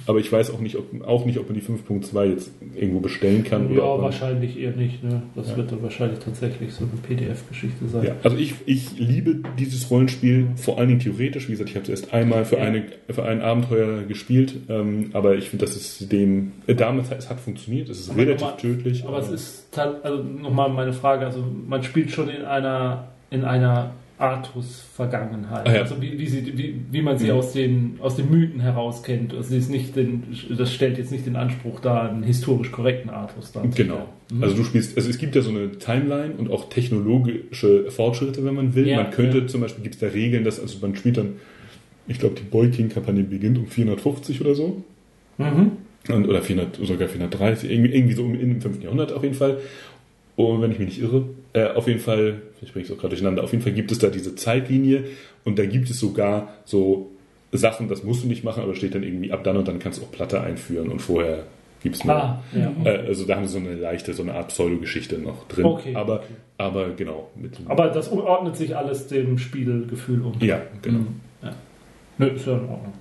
Aber 0.08 0.20
ich 0.20 0.32
weiß 0.32 0.50
auch 0.52 0.62
nicht, 0.62 0.78
ob, 0.78 1.06
auch 1.06 1.26
nicht, 1.26 1.38
ob 1.40 1.50
man 1.50 1.60
die 1.60 1.62
5.2 1.62 2.24
jetzt 2.30 2.50
irgendwo 2.74 3.02
bestellen 3.02 3.44
kann. 3.44 3.70
Ja, 3.76 3.84
oder 3.84 4.04
wahrscheinlich 4.04 4.58
eher 4.58 4.72
nicht. 4.72 5.04
Ne? 5.04 5.22
Das 5.36 5.50
Ja. 5.50 5.58
wird 5.58 5.74
dann 5.74 5.84
wahrscheinlich 5.84 6.20
tatsächlich 6.20 6.72
so 6.72 6.86
eine 6.86 6.94
PDF-Geschichte 7.06 7.86
sein. 7.90 8.06
Ja, 8.06 8.16
also 8.24 8.38
ich, 8.38 8.54
ich 8.66 8.98
liebe 8.98 9.42
dieses 9.60 9.92
Rollenspiel, 9.92 10.48
vor 10.56 10.78
allen 10.78 10.88
Dingen 10.88 11.02
theoretisch. 11.02 11.48
Wie 11.50 11.52
gesagt, 11.52 11.70
ich 11.70 11.76
habe 11.76 11.84
es 11.84 11.90
erst 11.90 12.14
einmal 12.14 12.46
für, 12.46 12.56
Ja. 12.56 12.62
eine, 12.64 12.86
für 13.10 13.24
ein 13.26 13.42
Abenteuer 13.42 14.04
gespielt. 14.04 14.56
Ähm, 14.70 15.10
aber 15.12 15.36
ich 15.36 15.50
finde, 15.50 15.66
das 15.66 15.76
ist 15.76 16.10
dem... 16.14 16.54
Äh, 16.68 16.76
damals, 16.76 17.12
es 17.12 17.30
hat 17.30 17.42
funktioniert. 17.42 17.90
Es 17.90 18.00
ist 18.00 18.10
Aber 18.10 18.20
relativ 18.20 18.42
nochmal- 18.42 18.58
tödlich. 18.58 19.06
Aber 19.06 19.20
es 19.20 19.30
ist 19.30 19.78
also 19.78 20.24
nochmal 20.24 20.70
meine 20.70 20.94
Frage, 20.94 21.26
also 21.26 21.44
man 21.68 21.84
spielt 21.84 22.10
schon 22.12 22.30
in 22.30 22.44
einer 22.46 23.10
in 23.32 23.44
einer 23.44 23.92
Artus-Vergangenheit. 24.18 25.68
Ah, 25.68 25.74
ja. 25.74 25.82
Also 25.82 26.02
wie, 26.02 26.18
wie, 26.18 26.28
sie, 26.28 26.58
wie, 26.58 26.76
wie 26.92 27.02
man 27.02 27.18
sie 27.18 27.26
Mhm. 27.26 27.32
aus, 27.32 27.54
den, 27.54 27.98
aus 28.02 28.16
den 28.16 28.30
Mythen 28.30 28.60
heraus 28.62 29.04
kennt. 29.04 29.34
Also 29.34 29.50
sie 29.50 29.58
ist 29.58 29.70
nicht 29.70 29.96
den, 29.96 30.24
das 30.58 30.74
stellt 30.74 30.98
jetzt 30.98 31.12
nicht 31.12 31.26
den 31.26 31.36
Anspruch 31.36 31.80
dar, 31.80 32.10
einen 32.10 32.24
historisch 32.24 32.72
korrekten 32.72 33.10
Artus 33.10 33.52
darzustellen. 33.52 33.90
Genau. 33.90 34.08
Mhm. 34.32 34.44
Also 34.44 34.56
du 34.56 34.64
spielst, 34.64 34.96
also 34.98 35.10
es 35.10 35.18
gibt 35.18 35.36
ja 35.36 35.42
so 35.42 35.50
eine 35.50 35.72
Timeline 35.74 36.34
und 36.38 36.50
auch 36.50 36.70
technologische 36.70 37.92
Fortschritte, 37.92 38.44
wenn 38.46 38.56
man 38.56 38.76
will. 38.76 38.88
Ja, 38.88 39.04
man 39.04 39.12
könnte 39.12 39.40
ja. 39.40 39.48
zum 39.48 39.62
Beispiel, 39.62 39.84
gibt 39.84 39.96
es 39.96 40.02
da 40.02 40.08
Regeln, 40.08 40.44
dass, 40.44 40.60
also 40.60 40.78
man 40.82 40.96
spielt 40.96 41.18
dann, 41.18 41.34
ich 42.08 42.20
glaube, 42.20 42.36
die 42.36 42.44
Boy 42.44 42.70
King-Kampagne 42.70 43.24
beginnt 43.24 43.58
um 43.58 43.68
450 43.68 44.42
oder 44.42 44.56
so. 44.56 44.84
Mhm. 45.38 45.72
Und, 46.08 46.30
oder 46.30 46.42
400, 46.42 46.78
sogar 46.86 47.08
430, 47.08 47.70
irgendwie, 47.72 47.92
irgendwie 47.94 48.14
so 48.14 48.24
im, 48.26 48.40
im 48.40 48.62
5. 48.62 48.84
Jahrhundert 48.84 49.12
auf 49.12 49.24
jeden 49.24 49.34
Fall. 49.36 49.58
Und 50.36 50.62
wenn 50.62 50.72
ich 50.72 50.80
mich 50.80 50.90
nicht 50.90 51.02
irre, 51.02 51.26
äh, 51.54 51.68
auf 51.70 51.88
jeden 51.88 52.00
Fall, 52.00 52.42
vielleicht 52.58 52.74
bringe 52.74 52.84
ich 52.84 52.90
es 52.90 52.96
auch 52.96 53.00
gerade 53.00 53.12
durcheinander, 53.12 53.44
auf 53.44 53.52
jeden 53.52 53.64
Fall 53.64 53.74
gibt 53.74 53.92
es 53.92 54.00
da 54.00 54.10
diese 54.10 54.36
Zeitlinie 54.36 55.06
und 55.46 55.58
da 55.58 55.66
gibt 55.66 55.90
es 55.90 56.00
sogar 56.00 56.50
so 56.66 57.12
Sachen, 57.52 57.88
das 57.88 58.04
musst 58.04 58.24
du 58.24 58.28
nicht 58.28 58.44
machen, 58.44 58.64
aber 58.64 58.76
steht 58.76 58.96
dann 58.96 59.04
irgendwie 59.04 59.32
ab 59.32 59.44
dann 59.44 59.56
und 59.56 59.68
dann 59.68 59.80
kannst 59.80 60.00
du 60.00 60.04
auch 60.04 60.12
Platte 60.12 60.42
einführen 60.42 60.90
und 60.90 61.00
vorher 61.00 61.44
gibt 61.82 61.96
es 61.96 62.04
nur. 62.04 62.16
Ah, 62.16 62.44
ja. 62.54 62.74
Äh, 62.84 63.08
also 63.08 63.26
da 63.26 63.36
haben 63.36 63.46
sie 63.48 63.54
so 63.54 63.60
eine 63.60 63.76
leichte, 63.76 64.14
so 64.14 64.24
eine 64.24 64.34
Art 64.34 64.50
Pseudogeschichte 64.50 65.18
noch 65.20 65.48
drin. 65.48 65.66
Okay, 65.66 65.96
aber, 65.96 66.16
okay. 66.16 66.34
aber 66.58 66.90
genau. 66.90 67.30
Mit, 67.36 67.58
Aber 67.66 67.88
das 67.88 68.12
ordnet 68.12 68.58
sich 68.58 68.76
alles 68.76 69.08
dem 69.08 69.38
Spielgefühl 69.38 70.22
um. 70.22 70.34
ja, 70.42 70.62
genau. 70.82 71.00
Mhm. 71.00 71.22
Ja. 71.44 71.56
Nö, 72.18 72.28
ist 72.28 72.46
ja 72.46 72.54
in 72.54 72.70
Ordnung. 72.70 72.94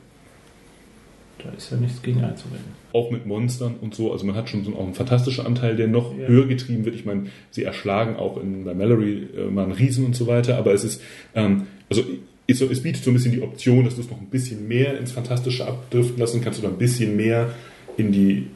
Da 1.45 1.51
ist 1.57 1.71
ja 1.71 1.77
nichts 1.77 2.01
gegen 2.03 2.25
einzuwenden. 2.25 2.73
Auch 2.93 3.11
mit 3.11 3.27
Monstern 3.27 3.75
und 3.81 3.95
so. 3.95 4.12
Also 4.12 4.25
man 4.25 4.35
hat 4.35 4.49
schon 4.49 4.65
so 4.65 4.75
auch 4.75 4.85
einen 4.85 4.95
fantastischen 4.95 5.45
Anteil, 5.47 5.77
der 5.77 5.89
noch 5.89 6.16
Ja. 6.16 6.27
höher 6.27 6.47
getrieben 6.47 6.85
wird. 6.85 6.95
Ich 6.95 7.05
meine, 7.05 7.25
sie 7.51 7.65
erschlagen 7.65 8.16
auch 8.16 8.41
in, 8.43 8.65
bei 8.65 8.75
Mallory 8.75 9.29
äh, 9.37 9.51
mal 9.51 9.65
einen 9.65 9.73
Riesen 9.73 10.05
und 10.07 10.16
so 10.16 10.27
weiter. 10.27 10.57
Aber 10.57 10.73
es 10.73 10.85
ist, 10.85 11.03
ähm, 11.35 11.66
also 11.91 12.03
so, 12.51 12.66
es 12.71 12.83
bietet 12.83 13.03
so 13.05 13.11
ein 13.11 13.15
bisschen 13.15 13.33
die 13.33 13.43
Option, 13.43 13.85
dass 13.85 13.95
du 13.97 14.01
es 14.03 14.11
noch 14.11 14.21
ein 14.21 14.27
bisschen 14.27 14.69
mehr 14.69 14.99
ins 14.99 15.12
Fantastische 15.12 15.66
abdriften 15.66 16.19
lassen 16.19 16.41
kannst 16.43 16.61
oder 16.61 16.69
ein 16.69 16.79
bisschen 16.79 17.16
mehr 17.16 17.51
in 17.97 18.12
die, 18.12 18.47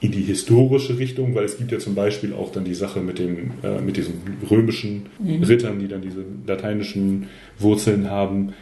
in 0.00 0.12
die 0.12 0.22
historische 0.22 0.98
Richtung, 0.98 1.34
weil 1.34 1.44
es 1.44 1.58
gibt 1.58 1.72
ja 1.72 1.78
zum 1.78 1.94
Beispiel 1.94 2.32
auch 2.32 2.52
dann 2.52 2.64
die 2.64 2.74
Sache 2.74 3.00
mit, 3.00 3.18
dem, 3.18 3.50
äh, 3.62 3.80
mit 3.80 3.96
diesen 3.96 4.14
römischen 4.50 5.06
Mhm. 5.18 5.42
Rittern, 5.42 5.78
die 5.80 5.88
dann 5.88 6.02
diese 6.02 6.24
lateinischen 6.46 7.26
Wurzeln 7.58 8.08
haben. 8.10 8.52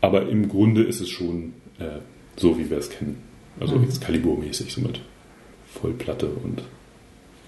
Aber 0.00 0.28
im 0.28 0.48
Grunde 0.48 0.82
ist 0.82 1.00
es 1.00 1.08
schon 1.08 1.52
äh, 1.78 1.84
so, 2.36 2.58
wie 2.58 2.68
wir 2.70 2.78
es 2.78 2.90
kennen. 2.90 3.16
Also 3.60 3.76
Mhm. 3.76 3.84
Excalibur-mäßig, 3.84 4.72
so 4.72 4.80
mit 4.80 5.00
Vollplatte 5.72 6.26
und 6.26 6.62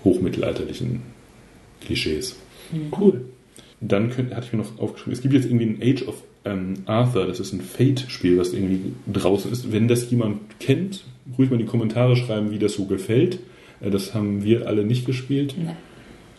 hochmittelalterlichen 0.05 1.03
Klischees. 1.81 2.37
Cool. 2.99 3.25
Dann 3.81 4.11
könnt, 4.11 4.35
hatte 4.35 4.47
ich 4.47 4.53
mir 4.53 4.61
noch 4.61 4.79
aufgeschrieben, 4.79 5.13
es 5.13 5.21
gibt 5.23 5.35
jetzt 5.35 5.47
irgendwie 5.47 5.67
ein 5.67 5.79
Age 5.83 6.07
of 6.09 6.23
ähm, 6.47 6.75
Arthur, 6.87 7.27
das 7.27 7.41
ist 7.41 7.53
ein 7.53 7.61
Fate-Spiel, 7.61 8.39
was 8.39 8.53
irgendwie 8.53 8.93
draußen 9.11 9.51
ist. 9.51 9.73
Wenn 9.73 9.89
das 9.89 10.11
jemand 10.11 10.59
kennt, 10.61 11.05
ruhig 11.39 11.49
mal 11.51 11.57
in 11.57 11.63
die 11.67 11.71
Kommentare 11.71 12.17
schreiben, 12.17 12.51
wie 12.51 12.59
das 12.59 12.75
so 12.75 12.85
gefällt. 12.85 13.39
Äh, 13.81 13.91
das 13.91 14.15
haben 14.15 14.45
wir 14.45 14.67
alle 14.67 14.85
nicht 14.85 15.07
gespielt, 15.07 15.55
Nee. 15.59 15.71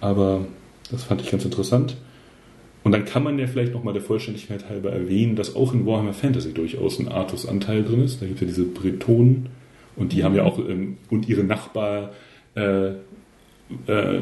aber 0.02 0.46
das 0.92 1.04
fand 1.04 1.22
ich 1.22 1.32
ganz 1.32 1.44
interessant. 1.46 1.98
Und 2.86 2.92
dann 2.92 3.04
kann 3.04 3.24
man 3.24 3.40
ja 3.40 3.48
vielleicht 3.48 3.74
nochmal 3.74 3.96
der 3.96 4.04
Vollständigkeit 4.04 4.70
halber 4.70 4.92
erwähnen, 4.92 5.36
dass 5.36 5.56
auch 5.56 5.74
in 5.74 5.88
Warhammer 5.88 6.14
Fantasy 6.14 6.54
durchaus 6.54 7.00
ein 7.00 7.08
Artus-Anteil 7.08 7.84
drin 7.84 8.04
ist. 8.04 8.22
Da 8.22 8.28
gibt 8.28 8.40
es 8.40 8.42
ja 8.42 8.48
diese 8.48 8.66
Bretonen 8.66 9.50
und 9.96 10.14
die 10.14 10.24
haben 10.24 10.36
ja 10.36 10.44
auch 10.44 10.60
ähm, 10.60 10.98
und 11.10 11.28
ihre 11.28 11.44
Nachbar 11.44 12.12
äh, 12.54 12.90
äh, 13.88 14.22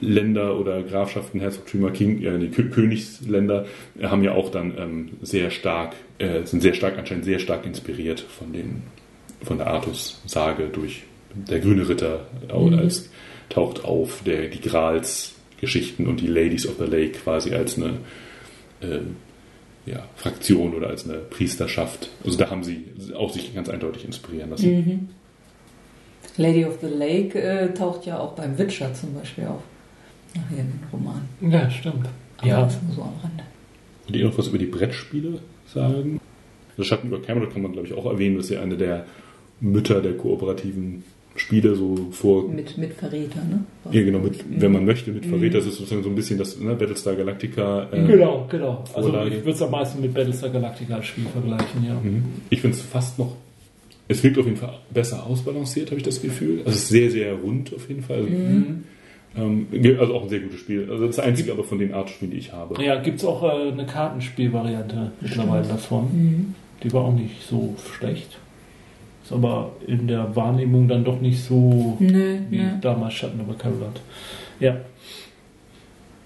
Länder 0.00 0.58
oder 0.58 0.82
Grafschaften, 0.82 1.38
Herzogtümer, 1.38 1.92
King, 1.92 2.20
äh, 2.24 2.48
Königsländer 2.48 3.66
haben 4.02 4.24
ja 4.24 4.32
auch 4.32 4.50
dann 4.50 4.74
ähm, 4.76 5.08
sehr 5.22 5.52
stark, 5.52 5.94
äh, 6.18 6.42
sind 6.42 6.62
sehr 6.62 6.74
stark, 6.74 6.98
anscheinend 6.98 7.24
sehr 7.24 7.38
stark 7.38 7.64
inspiriert 7.66 8.18
von 8.18 8.52
den, 8.52 8.82
von 9.44 9.58
der 9.58 9.68
Artus-Sage 9.68 10.70
durch 10.72 11.04
der 11.34 11.60
grüne 11.60 11.88
Ritter 11.88 12.26
äh, 12.48 12.74
als 12.74 13.10
taucht 13.48 13.84
auf, 13.84 14.24
der 14.24 14.48
die 14.48 14.60
Grals-Geschichten 15.60 16.06
und 16.06 16.20
die 16.20 16.26
Ladies 16.26 16.66
of 16.66 16.76
the 16.78 16.84
Lake 16.84 17.18
quasi 17.18 17.54
als 17.54 17.76
eine 17.76 17.98
äh, 18.80 19.00
ja, 19.86 20.06
Fraktion 20.16 20.74
oder 20.74 20.88
als 20.88 21.08
eine 21.08 21.18
Priesterschaft. 21.18 22.10
Also 22.24 22.38
da 22.38 22.50
haben 22.50 22.64
sie 22.64 22.84
auch 23.14 23.32
sich 23.32 23.54
ganz 23.54 23.68
eindeutig 23.68 24.04
inspirieren 24.04 24.50
lassen. 24.50 24.70
Mhm. 24.70 25.08
Lady 26.36 26.64
of 26.64 26.78
the 26.80 26.88
Lake 26.88 27.40
äh, 27.40 27.72
taucht 27.74 28.06
ja 28.06 28.18
auch 28.18 28.32
beim 28.32 28.56
Witcher 28.58 28.92
zum 28.94 29.14
Beispiel 29.14 29.46
auf. 29.46 29.62
Nachher 30.34 30.60
im 30.60 30.72
Roman. 30.92 31.22
Ja, 31.40 31.70
stimmt. 31.70 32.08
Aber 32.38 32.46
Ja, 32.46 32.62
das 32.62 32.78
nur 32.82 32.94
so 32.94 33.02
am 33.02 33.14
Rande. 33.22 33.44
Wollt 34.06 34.16
ihr 34.16 34.24
noch 34.24 34.38
was 34.38 34.46
über 34.46 34.58
die 34.58 34.66
Brettspiele 34.66 35.40
sagen? 35.66 36.20
Das 36.76 36.86
Schatten 36.86 37.08
über 37.08 37.20
Camelot 37.20 37.52
kann 37.52 37.62
man, 37.62 37.72
glaube 37.72 37.88
ich, 37.88 37.94
auch 37.94 38.06
erwähnen. 38.06 38.36
Das 38.36 38.46
ist 38.46 38.52
ja 38.52 38.62
eine 38.62 38.76
der 38.76 39.06
Mütter 39.60 40.00
der 40.00 40.16
kooperativen 40.16 41.04
Spiele, 41.36 41.74
so 41.74 42.08
vor. 42.10 42.48
Mit, 42.48 42.76
mit 42.76 42.92
Verräter, 42.94 43.40
ne? 43.44 43.64
Ja, 43.92 44.02
genau, 44.02 44.18
mit, 44.18 44.44
wenn 44.60 44.72
man 44.72 44.84
möchte, 44.84 45.10
mit 45.12 45.24
Verräter. 45.26 45.58
Das 45.58 45.66
ist 45.66 45.76
sozusagen 45.76 46.02
so 46.02 46.08
ein 46.10 46.14
bisschen 46.14 46.38
das 46.38 46.58
ne, 46.58 46.74
Battlestar 46.74 47.14
Galactica. 47.14 47.88
äh, 47.92 48.04
Genau, 48.06 48.46
genau. 48.50 48.84
Also 48.94 49.08
Vorlage. 49.10 49.30
ich 49.30 49.36
würde 49.40 49.50
es 49.52 49.62
am 49.62 49.70
meisten 49.70 50.00
mit 50.02 50.12
Battlestar 50.12 50.50
Galactica 50.50 50.96
als 50.96 51.06
Spiel 51.06 51.24
vergleichen, 51.32 51.84
ja. 51.86 51.94
Mhm. 52.02 52.24
Ich 52.50 52.60
finde 52.60 52.76
es 52.76 52.82
fast 52.82 53.18
noch. 53.18 53.36
Es 54.08 54.22
wirkt 54.24 54.38
auf 54.38 54.44
jeden 54.44 54.56
Fall 54.58 54.74
besser 54.92 55.24
ausbalanciert, 55.24 55.90
habe 55.90 55.98
ich 55.98 56.02
das 56.02 56.20
Gefühl. 56.20 56.58
Also 56.58 56.70
es 56.70 56.76
ist 56.82 56.88
sehr, 56.88 57.10
sehr 57.10 57.32
rund 57.34 57.72
auf 57.74 57.88
jeden 57.88 58.02
Fall. 58.02 58.16
Also, 58.16 58.28
Mhm. 58.28 58.84
ähm, 59.36 59.66
also 60.00 60.14
auch 60.16 60.22
ein 60.24 60.28
sehr 60.28 60.40
gutes 60.40 60.58
Spiel. 60.58 60.88
Also 60.90 61.06
das 61.06 61.20
einzige 61.20 61.52
aber 61.52 61.62
von 61.62 61.78
den 61.78 61.94
Art-Spielen, 61.94 62.32
die 62.32 62.38
ich 62.38 62.52
habe. 62.52 62.82
Ja, 62.84 63.00
gibt 63.00 63.18
es 63.20 63.24
auch 63.24 63.44
äh, 63.44 63.70
eine 63.70 63.86
Kartenspielvariante 63.86 65.12
mittlerweile 65.20 65.66
davon. 65.68 66.04
Mhm. 66.12 66.54
Die 66.82 66.92
war 66.92 67.02
auch 67.04 67.14
nicht 67.14 67.46
so 67.48 67.76
schlecht. 67.96 68.38
Ist 69.30 69.36
aber 69.36 69.70
in 69.86 70.08
der 70.08 70.34
Wahrnehmung 70.34 70.88
dann 70.88 71.04
doch 71.04 71.20
nicht 71.20 71.44
so 71.44 71.96
Nee, 72.00 72.40
wie 72.50 72.58
nee. 72.58 72.70
damals 72.80 73.14
Schatten 73.14 73.38
über 73.40 73.54
Camelot. 73.54 74.00
Ja. 74.58 74.76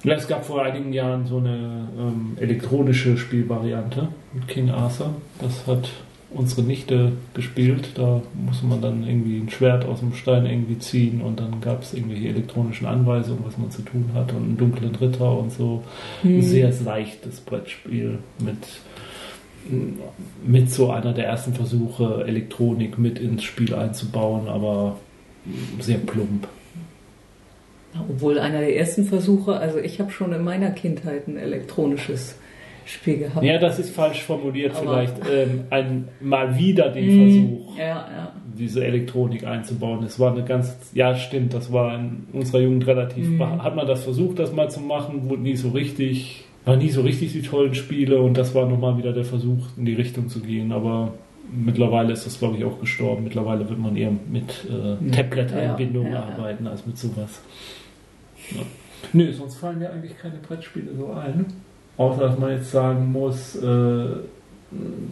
ja. 0.05 0.15
Es 0.15 0.27
gab 0.27 0.45
vor 0.45 0.63
einigen 0.63 0.93
Jahren 0.93 1.27
so 1.27 1.37
eine 1.39 1.89
ähm, 1.99 2.37
elektronische 2.41 3.17
Spielvariante 3.19 4.09
mit 4.33 4.49
King 4.49 4.71
Arthur. 4.71 5.15
Das 5.41 5.67
hat 5.67 5.89
unsere 6.31 6.63
Nichte 6.63 7.13
gespielt. 7.35 7.91
Da 7.95 8.23
musste 8.35 8.67
man 8.67 8.81
dann 8.81 9.07
irgendwie 9.07 9.39
ein 9.39 9.51
Schwert 9.51 9.85
aus 9.85 10.01
dem 10.01 10.15
Stein 10.15 10.47
irgendwie 10.47 10.79
ziehen 10.79 11.21
und 11.21 11.39
dann 11.41 11.61
gab 11.61 11.83
es 11.83 11.93
irgendwelche 11.95 12.29
elektronischen 12.29 12.87
Anweisungen, 12.87 13.45
was 13.47 13.57
man 13.59 13.71
zu 13.71 13.83
tun 13.83 14.07
hat 14.15 14.33
und 14.33 14.43
einen 14.43 14.57
dunklen 14.57 14.95
Ritter 14.95 15.39
und 15.39 15.53
so. 15.53 15.85
Ein 16.23 16.37
Mhm. 16.37 16.43
sehr 16.43 16.73
leichtes 16.85 17.41
Brettspiel 17.41 18.19
mit 18.41 18.57
mit 20.47 20.71
so 20.71 20.91
einer 20.91 21.13
der 21.13 21.27
ersten 21.27 21.55
Versuche, 21.55 22.25
Elektronik 22.27 22.99
mit 22.99 23.19
ins 23.19 23.45
Spiel 23.45 23.75
einzubauen, 23.75 24.49
aber 24.49 24.97
sehr 25.81 25.99
plump. 25.99 26.47
Obwohl 28.09 28.39
einer 28.39 28.59
der 28.61 28.77
ersten 28.77 29.05
Versuche, 29.05 29.57
also 29.57 29.79
ich 29.79 30.01
habe 30.01 30.11
schon 30.11 30.33
in 30.33 30.43
meiner 30.43 30.71
Kindheit 30.73 31.29
ein 31.29 31.37
elektronisches 31.37 32.37
Spiel 32.87 33.19
gehabt. 33.19 33.45
Ja, 33.45 33.59
das 33.59 33.79
ist 33.79 33.91
falsch 33.95 34.23
formuliert, 34.23 34.75
Aber- 34.75 34.83
vielleicht 35.07 35.15
ähm, 35.33 35.61
ein, 35.71 36.09
mal 36.21 36.59
wieder 36.59 36.91
den 36.91 37.07
Mhm. 37.07 37.31
Versuch, 37.31 37.79
Ja, 37.79 37.85
ja. 37.87 38.33
diese 38.59 38.85
Elektronik 38.85 39.47
einzubauen. 39.47 40.05
Es 40.05 40.19
war 40.21 40.33
eine 40.33 40.45
ganz, 40.45 40.77
ja 40.93 41.15
stimmt, 41.15 41.55
das 41.55 41.73
war 41.73 41.95
in 41.95 42.27
unserer 42.33 42.61
Jugend 42.61 42.87
relativ, 42.87 43.27
Mhm. 43.29 43.63
hat 43.63 43.75
man 43.77 43.87
das 43.87 44.03
versucht, 44.05 44.39
das 44.39 44.53
mal 44.53 44.69
zu 44.71 44.81
machen, 44.81 45.31
wurde 45.31 45.43
nie 45.43 45.57
so 45.57 45.71
richtig, 45.71 46.45
war 46.65 46.77
nie 46.77 46.91
so 46.91 47.03
richtig 47.03 47.33
die 47.33 47.43
tollen 47.43 47.75
Spiele 47.75 48.21
und 48.21 48.37
das 48.39 48.55
war 48.55 48.67
nochmal 48.69 48.97
wieder 48.99 49.13
der 49.13 49.25
Versuch, 49.25 49.59
in 49.77 49.85
die 49.85 49.95
Richtung 49.95 50.29
zu 50.29 50.41
gehen, 50.41 50.73
aber 50.73 51.13
mittlerweile 51.53 52.13
ist 52.13 52.25
das, 52.27 52.39
glaube 52.39 52.57
ich, 52.57 52.65
auch 52.65 52.81
gestorben. 52.81 53.25
Mittlerweile 53.25 53.69
wird 53.69 53.79
man 53.79 53.97
eher 53.97 54.11
mit 54.31 54.67
äh, 54.71 55.03
Mhm. 55.03 55.13
Tablet-Einbindung 55.13 56.07
Ja, 56.07 56.13
ja, 56.13 56.19
ja. 56.31 56.35
arbeiten 56.37 56.67
als 56.67 56.87
mit 56.87 56.97
sowas. 56.99 57.43
Ja. 58.51 58.63
Nö, 59.13 59.33
sonst 59.33 59.57
fallen 59.57 59.79
mir 59.79 59.91
eigentlich 59.91 60.17
keine 60.19 60.37
Brettspiele 60.39 60.95
so 60.97 61.13
ein. 61.13 61.47
Außer 61.97 62.21
dass 62.23 62.39
man 62.39 62.51
jetzt 62.53 62.71
sagen 62.71 63.13
muss, 63.13 63.55
äh, 63.57 64.07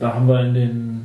da 0.01 0.15
haben 0.15 0.27
wir 0.27 0.41
in 0.45 0.55
den 0.55 1.01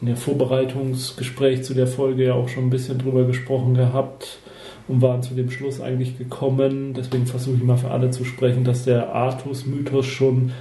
in 0.00 0.06
der 0.08 0.16
Vorbereitungsgespräch 0.16 1.62
zu 1.62 1.74
der 1.74 1.86
Folge 1.86 2.24
ja 2.24 2.34
auch 2.34 2.48
schon 2.48 2.64
ein 2.64 2.70
bisschen 2.70 2.98
drüber 2.98 3.24
gesprochen 3.24 3.74
gehabt 3.74 4.38
und 4.88 5.02
waren 5.02 5.22
zu 5.22 5.34
dem 5.34 5.50
Schluss 5.50 5.80
eigentlich 5.80 6.18
gekommen. 6.18 6.94
Deswegen 6.94 7.26
versuche 7.26 7.56
ich 7.56 7.62
mal 7.62 7.76
für 7.76 7.90
alle 7.90 8.10
zu 8.10 8.24
sprechen, 8.24 8.64
dass 8.64 8.84
der 8.84 9.14
Artus-Mythos 9.14 10.06
schon 10.06 10.52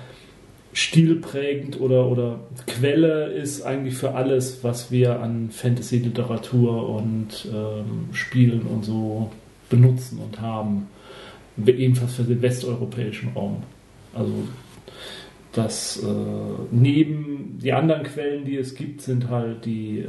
stilprägend 0.73 1.81
oder, 1.81 2.07
oder 2.07 2.39
Quelle 2.65 3.25
ist 3.25 3.63
eigentlich 3.63 3.95
für 3.95 4.13
alles, 4.13 4.63
was 4.63 4.91
wir 4.91 5.19
an 5.19 5.49
Fantasy-Literatur 5.51 6.89
und 6.89 7.47
ähm, 7.53 8.13
Spielen 8.13 8.61
und 8.61 8.85
so 8.85 9.31
benutzen 9.69 10.19
und 10.19 10.39
haben. 10.39 10.87
Ebenfalls 11.65 12.13
für 12.13 12.23
den 12.23 12.41
westeuropäischen 12.41 13.29
Raum. 13.35 13.63
Also 14.13 14.31
das 15.51 16.01
äh, 16.01 16.07
neben 16.71 17.59
die 17.61 17.73
anderen 17.73 18.03
Quellen, 18.03 18.45
die 18.45 18.55
es 18.55 18.73
gibt, 18.75 19.01
sind 19.01 19.29
halt 19.29 19.65
die 19.65 19.99
äh, 19.99 20.07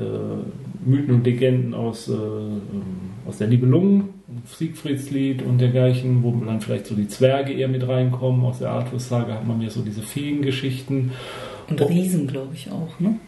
Mythen 0.84 1.16
und 1.16 1.24
Legenden 1.24 1.74
aus, 1.74 2.08
äh, 2.08 2.12
ähm, 2.12 3.11
aus 3.26 3.38
der 3.38 3.48
Nibelungen, 3.48 4.08
Siegfriedslied 4.46 5.42
und 5.42 5.58
dergleichen, 5.58 6.22
wo 6.22 6.32
dann 6.44 6.60
vielleicht 6.60 6.86
so 6.86 6.94
die 6.94 7.08
Zwerge 7.08 7.52
eher 7.52 7.68
mit 7.68 7.86
reinkommen. 7.86 8.44
Aus 8.44 8.58
der 8.58 8.70
Artus-Sage 8.70 9.32
hat 9.32 9.46
man 9.46 9.60
ja 9.60 9.70
so 9.70 9.82
diese 9.82 10.02
Feengeschichten. 10.02 11.12
Und 11.68 11.88
Riesen, 11.88 12.26
glaube 12.26 12.54
ich, 12.54 12.70
auch, 12.70 12.98
ne? 12.98 13.18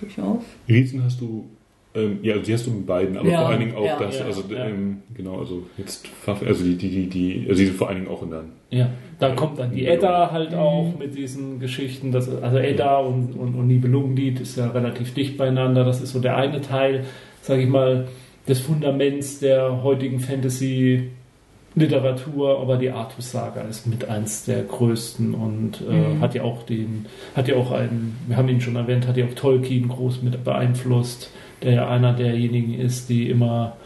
Durchaus. 0.00 0.42
Riesen 0.68 1.04
hast 1.04 1.20
du, 1.20 1.46
ähm, 1.94 2.18
ja, 2.22 2.38
die 2.38 2.52
hast 2.52 2.66
du 2.66 2.70
mit 2.70 2.86
beiden, 2.86 3.16
aber 3.16 3.28
Ja, 3.28 3.40
vor 3.40 3.48
allen 3.50 3.60
Dingen 3.60 3.76
auch 3.76 3.84
ja, 3.84 3.98
das, 3.98 4.18
ja, 4.18 4.24
also 4.24 4.42
ja. 4.48 4.66
Ähm, 4.66 5.02
genau, 5.14 5.38
also 5.40 5.64
jetzt 5.76 6.08
also 6.26 6.64
die, 6.64 6.76
die, 6.76 6.88
die, 6.88 7.06
die, 7.08 7.46
also 7.48 7.60
die 7.60 7.66
sind 7.66 7.76
vor 7.76 7.88
allen 7.88 7.98
Dingen 7.98 8.10
auch 8.10 8.22
in 8.22 8.30
der 8.30 8.44
Ja, 8.70 8.90
da 9.18 9.34
kommt 9.34 9.58
dann 9.58 9.72
die 9.72 9.86
Edda 9.86 10.30
halt 10.32 10.54
auch 10.54 10.94
mit 10.98 11.14
diesen 11.14 11.60
Geschichten. 11.60 12.10
Das, 12.10 12.28
also 12.28 12.56
Edda 12.56 12.98
und, 12.98 13.36
und, 13.36 13.54
und 13.54 13.66
Nibelungenlied 13.66 14.40
ist 14.40 14.56
ja 14.56 14.68
relativ 14.70 15.12
dicht 15.14 15.36
beieinander. 15.36 15.84
Das 15.84 16.00
ist 16.00 16.12
so 16.12 16.20
der 16.20 16.36
eine 16.36 16.60
Teil, 16.62 17.04
sage 17.42 17.62
ich 17.62 17.68
mal, 17.68 18.08
des 18.48 18.60
Fundaments 18.60 19.40
der 19.40 19.82
heutigen 19.82 20.20
Fantasy-Literatur. 20.20 22.60
Aber 22.60 22.76
die 22.76 22.90
Artus-Saga 22.90 23.62
ist 23.62 23.86
mit 23.86 24.08
eins 24.08 24.44
der 24.44 24.62
größten 24.62 25.34
und 25.34 25.80
äh, 25.80 25.84
Mhm. 25.92 26.20
hat 26.20 26.34
ja 26.34 26.42
auch 26.42 26.62
den, 26.64 27.06
hat 27.34 27.48
ja 27.48 27.56
auch 27.56 27.70
einen, 27.72 28.16
wir 28.26 28.36
haben 28.36 28.48
ihn 28.48 28.60
schon 28.60 28.76
erwähnt, 28.76 29.06
hat 29.06 29.16
ja 29.16 29.24
auch 29.26 29.34
Tolkien 29.34 29.88
groß 29.88 30.22
mit 30.22 30.42
beeinflusst, 30.44 31.30
der 31.62 31.72
ja 31.72 31.88
einer 31.88 32.12
derjenigen 32.12 32.74
ist, 32.74 33.08
die 33.08 33.30
immer 33.30 33.76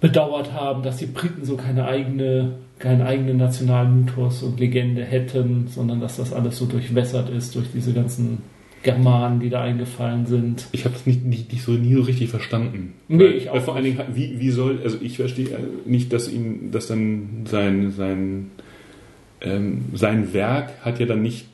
bedauert 0.00 0.52
haben, 0.54 0.82
dass 0.82 0.96
die 0.96 1.06
Briten 1.06 1.44
so 1.44 1.56
keine 1.56 1.84
eigene, 1.86 2.52
keinen 2.78 3.02
eigenen 3.02 3.36
Nationalmythos 3.36 4.42
und 4.42 4.58
Legende 4.58 5.04
hätten, 5.04 5.66
sondern 5.68 6.00
dass 6.00 6.16
das 6.16 6.32
alles 6.32 6.56
so 6.56 6.64
durchwässert 6.66 7.28
ist 7.28 7.54
durch 7.54 7.66
diese 7.74 7.92
ganzen 7.92 8.38
Germanen, 8.82 9.40
die 9.40 9.50
da 9.50 9.62
eingefallen 9.62 10.26
sind. 10.26 10.66
Ich 10.72 10.84
habe 10.84 10.94
es 10.94 11.06
nicht, 11.06 11.24
nicht, 11.24 11.52
nicht 11.52 11.62
so 11.62 11.72
nie 11.72 11.94
so 11.94 12.02
richtig 12.02 12.30
verstanden. 12.30 12.94
Nee, 13.08 13.18
weil, 13.18 13.34
ich 13.34 13.50
auch 13.50 13.60
vor 13.60 13.74
allen 13.74 13.84
Dingen, 13.84 14.00
wie, 14.14 14.40
wie 14.40 14.50
soll, 14.50 14.80
also 14.82 14.98
ich 15.02 15.16
verstehe 15.16 15.48
äh, 15.48 15.58
nicht, 15.84 16.12
dass 16.12 16.32
ihm, 16.32 16.70
dass 16.72 16.86
dann 16.86 17.44
sein, 17.44 17.90
sein, 17.90 18.50
ähm, 19.42 19.84
sein 19.94 20.32
Werk 20.32 20.72
hat 20.82 20.98
ja 20.98 21.06
dann 21.06 21.20
nicht 21.22 21.46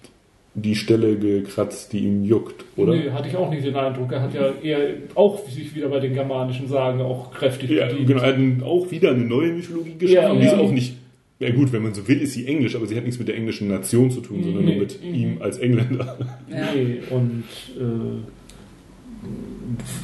die 0.54 0.74
Stelle 0.74 1.16
gekratzt, 1.16 1.92
die 1.92 1.98
ihm 1.98 2.24
juckt, 2.24 2.64
oder? 2.76 2.94
Nee, 2.94 3.10
hatte 3.10 3.28
ich 3.28 3.36
auch 3.36 3.50
nicht 3.50 3.64
den 3.64 3.76
Eindruck. 3.76 4.10
Er 4.12 4.22
hat 4.22 4.32
ja 4.32 4.52
eher 4.62 4.78
auch 5.14 5.46
sich 5.46 5.74
wieder 5.74 5.88
bei 5.88 6.00
den 6.00 6.14
germanischen 6.14 6.66
Sagen 6.66 7.02
auch 7.02 7.30
kräftig 7.30 7.70
Ja, 7.70 7.86
bedient. 7.86 8.06
genau, 8.06 8.22
er 8.22 8.36
hat 8.36 8.62
auch 8.62 8.90
wieder 8.90 9.10
eine 9.10 9.24
neue 9.24 9.52
Mythologie 9.52 9.96
geschaffen. 9.98 10.24
Ja, 10.24 10.30
und 10.30 10.40
die 10.40 10.46
ist 10.46 10.52
ja. 10.52 10.58
auch 10.58 10.70
nicht, 10.70 10.94
ja 11.38 11.50
gut, 11.54 11.72
wenn 11.72 11.82
man 11.82 11.92
so 11.94 12.06
will, 12.08 12.20
ist 12.20 12.32
sie 12.32 12.46
englisch, 12.46 12.74
aber 12.76 12.86
sie 12.86 12.96
hat 12.96 13.04
nichts 13.04 13.18
mit 13.18 13.28
der 13.28 13.36
englischen 13.36 13.68
Nation 13.68 14.10
zu 14.10 14.20
tun, 14.20 14.42
sondern 14.42 14.64
Nee. 14.64 14.72
nur 14.72 14.80
mit 14.80 15.02
ihm 15.02 15.42
als 15.42 15.58
Engländer. 15.58 16.16
Ja. 16.48 16.72
Nee, 16.74 17.00
und 17.10 17.44
äh, 17.78 18.22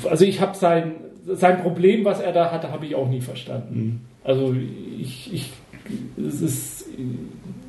also 0.09 0.25
ich 0.25 0.41
habe 0.41 0.57
sein, 0.57 0.93
sein 1.27 1.63
Problem, 1.63 2.05
was 2.05 2.21
er 2.21 2.33
da 2.33 2.51
hatte, 2.51 2.71
habe 2.71 2.85
ich 2.87 2.95
auch 2.95 3.09
nie 3.09 3.21
verstanden. 3.21 4.03
Also 4.25 4.55
ich, 4.99 5.33
ich 5.33 5.51
es 6.17 6.41
ist 6.43 6.87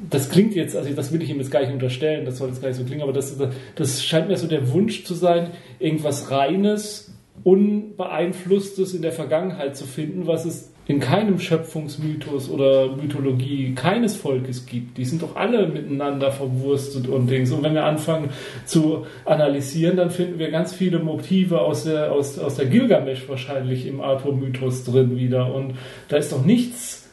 das 0.10 0.30
klingt 0.30 0.53
jetzt, 0.53 0.76
also 0.76 0.94
das 0.94 1.11
will 1.11 1.22
ich 1.23 1.30
ihm 1.30 1.38
jetzt 1.38 1.49
gar 1.49 1.61
nicht 1.61 1.72
unterstellen, 1.73 2.26
das 2.26 2.38
soll 2.38 2.49
jetzt 2.49 2.61
gar 2.61 2.68
nicht 2.69 2.77
so 2.77 2.84
klingen, 2.84 3.02
aber 3.02 3.14
das, 3.14 3.35
das 3.76 4.03
scheint 4.03 4.27
mir 4.27 4.38
so 4.38 4.48
der 4.48 4.72
Wunsch 4.72 5.03
zu 5.06 5.14
sein, 5.15 5.48
irgendwas 5.80 6.30
Reines, 6.30 7.11
Unbeeinflusstes 7.44 8.94
in 8.94 9.02
der 9.02 9.11
Vergangenheit 9.11 9.76
zu 9.76 9.85
finden, 9.85 10.27
was 10.27 10.45
es 10.45 10.72
in 10.85 10.99
keinem 10.99 11.39
Schöpfungsmythos 11.39 12.49
oder 12.49 12.95
Mythologie 12.95 13.73
keines 13.73 14.18
Volkes 14.18 14.65
gibt. 14.65 14.97
Die 14.97 15.05
sind 15.05 15.22
doch 15.22 15.35
alle 15.38 15.68
miteinander 15.68 16.31
verwurstet 16.31 17.07
und 17.07 17.27
Dings. 17.30 17.51
Und 17.51 17.64
wenn 17.64 17.73
wir 17.73 17.85
anfangen 17.85 18.30
zu 18.65 19.05
analysieren, 19.23 19.95
dann 19.95 20.10
finden 20.10 20.39
wir 20.39 20.51
ganz 20.51 20.73
viele 20.73 20.99
Motive 20.99 21.61
aus 21.61 21.85
der, 21.85 22.11
aus, 22.11 22.38
aus 22.38 22.55
der 22.55 22.65
Gilgamesch 22.65 23.30
wahrscheinlich 23.30 23.88
im 23.88 24.01
Arthur-Mythos 24.01 24.84
drin 24.84 25.18
wieder. 25.18 25.53
Und 25.53 25.76
da 26.10 26.18
ist 26.18 26.34
doch 26.34 26.43
nichts 26.43 27.07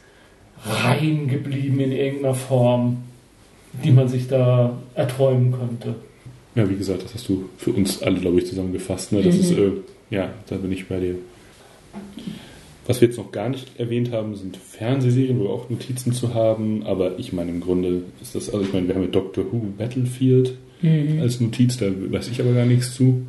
rein 0.65 1.29
geblieben 1.29 1.79
in 1.79 1.93
irgendeiner 1.93 2.35
Form, 2.35 3.03
die 3.83 3.91
man 3.91 4.09
sich 4.09 4.27
da 4.27 4.77
erträumen 4.95 5.53
könnte. 5.53 5.95
Ja, 6.55 6.69
wie 6.69 6.75
gesagt, 6.75 7.03
das 7.05 7.13
hast 7.13 7.29
du 7.29 7.49
für 7.57 7.71
uns 7.71 8.03
alle, 8.03 8.19
glaube 8.19 8.39
ich, 8.39 8.47
zusammengefasst. 8.47 9.13
Ne? 9.13 9.21
Das 9.21 9.35
ist, 9.35 9.51
äh, 9.51 9.71
ja, 10.09 10.29
da 10.49 10.57
bin 10.57 10.73
ich 10.73 10.87
bei 10.87 10.99
dir. 10.99 11.15
Was 12.87 12.99
wir 12.99 13.07
jetzt 13.07 13.17
noch 13.17 13.31
gar 13.31 13.49
nicht 13.49 13.79
erwähnt 13.79 14.11
haben, 14.11 14.35
sind 14.35 14.57
Fernsehserien, 14.57 15.39
wo 15.39 15.43
wir 15.43 15.49
auch 15.51 15.69
Notizen 15.69 16.13
zu 16.13 16.33
haben. 16.33 16.83
Aber 16.83 17.19
ich 17.19 17.31
meine, 17.31 17.51
im 17.51 17.61
Grunde 17.61 18.03
ist 18.21 18.35
das, 18.35 18.49
also 18.49 18.65
ich 18.65 18.73
meine, 18.73 18.87
wir 18.87 18.95
haben 18.95 19.03
ja 19.03 19.09
Doctor 19.09 19.45
Who 19.51 19.59
Battlefield 19.77 20.55
als 21.21 21.39
Notiz, 21.39 21.77
da 21.77 21.85
weiß 21.87 22.29
ich 22.29 22.41
aber 22.41 22.53
gar 22.53 22.65
nichts 22.65 22.95
zu. 22.95 23.21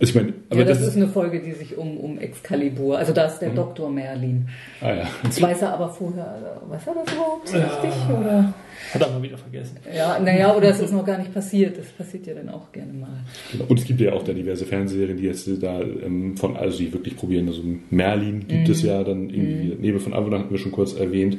Also 0.00 0.10
ich 0.12 0.14
meine, 0.14 0.32
aber 0.48 0.60
ja, 0.60 0.66
das, 0.66 0.78
das, 0.78 0.88
ist 0.88 0.96
eine 0.96 1.08
Folge, 1.08 1.40
die 1.40 1.52
sich 1.52 1.76
um, 1.76 1.98
um 1.98 2.18
Excalibur, 2.18 2.96
also 2.96 3.12
da 3.12 3.26
ist 3.26 3.38
der 3.40 3.50
Doktor 3.50 3.90
Merlin. 3.90 4.48
Ah 4.80 4.94
ja. 4.94 5.08
Das 5.22 5.42
weiß 5.42 5.60
er 5.60 5.74
aber 5.74 5.90
vorher, 5.90 6.58
weiß 6.68 6.86
er 6.86 6.94
das 6.94 7.12
überhaupt 7.12 7.52
Ja. 7.52 7.66
richtig? 7.66 7.92
Oder? 8.08 8.54
Hat 8.94 9.02
er 9.02 9.10
mal 9.10 9.22
wieder 9.22 9.36
vergessen. 9.36 9.76
Ja, 9.94 10.18
naja, 10.18 10.56
oder 10.56 10.70
es 10.70 10.80
ist 10.80 10.92
noch 10.92 11.04
gar 11.04 11.18
nicht 11.18 11.34
passiert. 11.34 11.76
Das 11.76 11.86
passiert 11.88 12.26
ja 12.26 12.32
dann 12.32 12.48
auch 12.48 12.72
gerne 12.72 12.94
mal. 12.94 13.24
Genau. 13.52 13.64
Und 13.68 13.78
es 13.78 13.84
gibt 13.84 14.00
ja 14.00 14.14
auch 14.14 14.22
da 14.24 14.32
diverse 14.32 14.64
Fernsehserien, 14.64 15.18
die 15.18 15.24
jetzt 15.24 15.46
da 15.62 15.82
ähm, 15.82 16.34
von, 16.38 16.56
also 16.56 16.78
die 16.78 16.90
wirklich 16.90 17.14
probieren. 17.16 17.48
Also 17.48 17.62
Merlin 17.90 18.48
gibt 18.48 18.70
es 18.70 18.82
ja 18.82 19.04
dann 19.04 19.28
irgendwie, 19.28 19.76
Nebel 19.78 20.00
von 20.00 20.14
Avalon 20.14 20.40
hatten 20.40 20.50
wir 20.50 20.58
schon 20.58 20.72
kurz 20.72 20.94
erwähnt. 20.94 21.36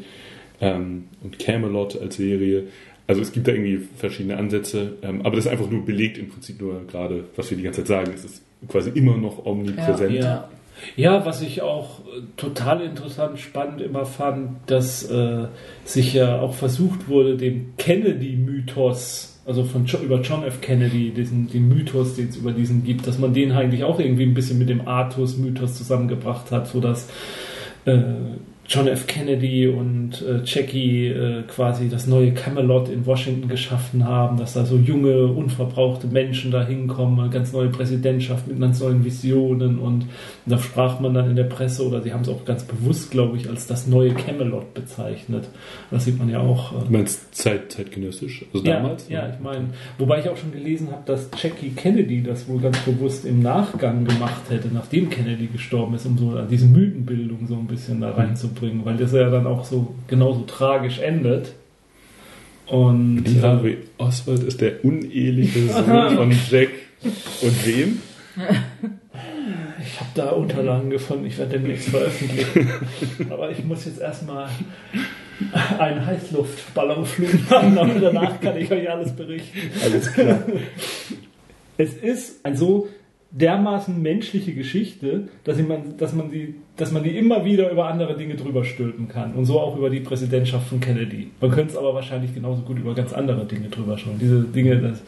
Ähm, 0.62 1.06
und 1.24 1.40
Camelot 1.40 2.00
als 2.00 2.18
Serie. 2.18 2.68
Also 3.08 3.24
es 3.24 3.32
gibt 3.32 3.48
da 3.48 3.54
irgendwie 3.54 3.80
verschiedene 3.98 4.38
Ansätze, 4.38 4.98
ähm, 5.02 5.22
aber 5.24 5.36
das 5.36 5.46
ist 5.46 5.52
einfach 5.52 5.70
nur 5.70 5.84
belegt 5.84 6.20
im 6.20 6.30
Prinzip 6.30 6.62
nur 6.62 6.86
gerade, 6.86 7.26
was 7.36 7.50
wir 7.50 7.58
die 7.58 7.64
ganze 7.64 7.84
Zeit 7.84 7.88
sagen. 7.88 8.12
Es 8.14 8.24
ist 8.24 8.44
quasi 8.68 8.92
immer 8.92 9.18
noch 9.18 9.46
omnipräsent. 9.46 10.12
Ja. 10.14 10.50
Ja, 10.96 11.26
was 11.26 11.42
ich 11.42 11.62
auch 11.62 12.00
äh, 12.00 12.22
total 12.38 12.82
interessant, 12.82 13.40
spannend 13.40 13.82
immer 13.82 14.06
fand, 14.06 14.58
dass 14.66 15.04
äh, 15.10 15.46
sich 15.84 16.14
ja 16.14 16.40
auch 16.42 16.54
versucht 16.54 17.08
wurde, 17.08 17.38
dem 17.38 17.74
Kennedy-Mythos, 17.78 19.40
also 19.46 19.64
von 19.64 19.86
über 20.04 20.22
John 20.22 20.44
F. 20.44 20.62
Kennedy, 20.62 21.12
diesen 21.12 21.50
den 21.50 21.68
Mythos, 21.68 22.16
den 22.16 22.30
es 22.30 22.38
über 22.38 22.52
diesen 22.52 22.84
gibt, 22.84 23.06
dass 23.08 23.20
man 23.20 23.34
den 23.34 23.52
eigentlich 23.52 23.84
auch 23.84 24.00
irgendwie 24.00 24.24
ein 24.24 24.34
bisschen 24.34 24.60
mit 24.60 24.70
dem 24.70 24.88
Artus-Mythos 24.88 25.76
zusammengebracht 25.78 26.52
hat, 26.52 26.68
sodass 26.68 27.10
äh, 27.86 28.02
John 28.72 28.88
F. 28.88 29.06
Kennedy 29.06 29.68
und 29.68 30.22
äh, 30.22 30.44
Jackie 30.46 31.08
äh, 31.08 31.44
quasi 31.44 31.90
das 31.90 32.08
neue 32.08 32.32
Camelot 32.32 32.88
in 32.88 33.06
Washington 33.06 33.50
geschaffen 33.50 34.06
haben, 34.06 34.38
dass 34.38 34.54
da 34.54 34.64
so 34.64 34.78
junge, 34.78 35.28
unverbrauchte 35.28 36.08
Menschen 36.08 36.52
da 36.52 36.66
hinkommen, 36.66 37.20
eine 37.20 37.30
ganz 37.30 37.52
neue 37.52 37.68
Präsidentschaft 37.68 38.48
mit 38.48 38.62
ganz 38.62 38.80
neuen 38.80 39.04
Visionen 39.04 39.78
und 39.78 40.06
da 40.46 40.58
sprach 40.58 41.02
man 41.02 41.14
dann 41.14 41.30
in 41.30 41.36
der 41.36 41.44
Presse 41.44 41.86
oder 41.86 42.02
sie 42.02 42.14
haben 42.14 42.22
es 42.22 42.30
auch 42.30 42.46
ganz 42.46 42.64
bewusst, 42.64 43.12
glaube 43.12 43.36
ich, 43.36 43.50
als 43.50 43.68
das 43.68 43.88
neue 43.88 44.14
Camelot 44.14 44.74
bezeichnet. 44.74 45.50
Das 45.90 46.06
sieht 46.06 46.18
man 46.18 46.30
ja 46.30 46.40
auch. 46.40 46.72
Äh, 46.72 46.86
Du 46.86 46.94
meinst 46.94 47.36
Zeit, 47.36 47.74
zeitgenössisch? 47.74 48.46
Also 48.54 48.66
ja, 48.66 48.76
damals? 48.78 49.10
Ja, 49.10 49.28
ich 49.28 49.40
meine, 49.42 49.66
wobei 49.98 50.22
ich 50.22 50.30
auch 50.30 50.38
schon 50.38 50.54
gelesen 50.54 50.92
habe, 50.92 51.02
dass 51.06 51.30
Jackie 51.42 51.72
Kennedy 51.72 52.24
das 52.24 52.48
wohl 52.48 52.62
ganz 52.62 52.80
bewusst 52.80 53.26
im 53.26 53.42
Nachgang 53.42 54.06
gemacht 54.06 54.44
hätte, 54.50 54.70
nachdem 54.74 55.10
Kennedy 55.10 55.48
gestorben 55.48 55.94
ist, 55.96 56.06
um 56.06 56.18
so 56.18 56.30
an 56.38 56.48
diese 56.50 56.68
Mythenbildung 56.68 57.48
so 57.48 57.56
ein 57.56 57.68
bisschen 57.68 58.00
da 58.00 58.12
reinzubringen, 58.12 58.61
weil 58.62 58.98
das 58.98 59.12
ja 59.14 59.30
dann 59.30 59.48
auch 59.48 59.66
so 59.66 59.94
genauso 60.08 60.42
tragisch 60.42 61.00
endet. 61.00 61.54
Und 62.68 63.24
Die 63.26 63.38
äh, 63.38 63.42
Harvey 63.42 63.78
Oswald 63.98 64.44
ist 64.44 64.62
der 64.62 64.84
uneheliche 64.86 65.68
Sohn 65.68 66.16
von 66.16 66.32
Jack 66.50 66.70
und 67.42 67.66
wem? 67.66 68.00
ich 69.84 70.00
habe 70.00 70.10
da 70.16 70.30
Unterlagen 70.30 70.90
gefunden, 70.90 71.26
ich 71.26 71.38
werde 71.38 71.60
demnächst 71.60 71.90
veröffentlichen. 71.90 72.70
Aber 73.30 73.52
ich 73.52 73.64
muss 73.64 73.86
jetzt 73.86 74.00
erstmal 74.00 74.50
einen 75.80 76.06
Heißluftballonflug 76.06 77.50
machen, 77.50 77.78
aber 77.78 78.00
danach 78.00 78.40
kann 78.40 78.58
ich 78.58 78.72
euch 78.72 78.88
alles 78.88 79.12
berichten. 79.16 79.58
Alles 79.84 80.14
klar. 80.14 80.44
es 81.78 81.94
ist 81.96 82.46
ein 82.46 82.56
so 82.56 82.88
dermaßen 83.32 84.02
menschliche 84.02 84.54
Geschichte, 84.54 85.30
dass, 85.44 85.58
man, 85.60 85.98
dass, 85.98 86.14
man 86.14 86.32
die, 86.32 86.56
dass 86.76 86.92
man 86.92 87.04
die 87.04 87.18
immer 87.18 87.46
wieder 87.46 87.72
über 87.72 87.88
andere 87.88 88.18
Dinge 88.18 88.36
drüber 88.36 88.66
stülpen 88.66 89.08
kann. 89.08 89.34
Und 89.34 89.46
so 89.46 89.60
auch 89.60 89.78
über 89.78 89.90
die 89.90 90.02
Präsidentschaft 90.02 90.68
von 90.68 90.80
Kennedy. 90.82 91.30
Man 91.40 91.52
könnte 91.52 91.72
es 91.72 91.78
aber 91.78 91.94
wahrscheinlich 91.94 92.34
genauso 92.34 92.62
gut 92.62 92.78
über 92.78 92.94
ganz 92.94 93.14
andere 93.14 93.46
Dinge 93.46 93.70
drüber 93.70 93.98
schauen. 93.98 94.18
Diese 94.20 94.42
Dinge 94.42 94.78
des, 94.78 95.02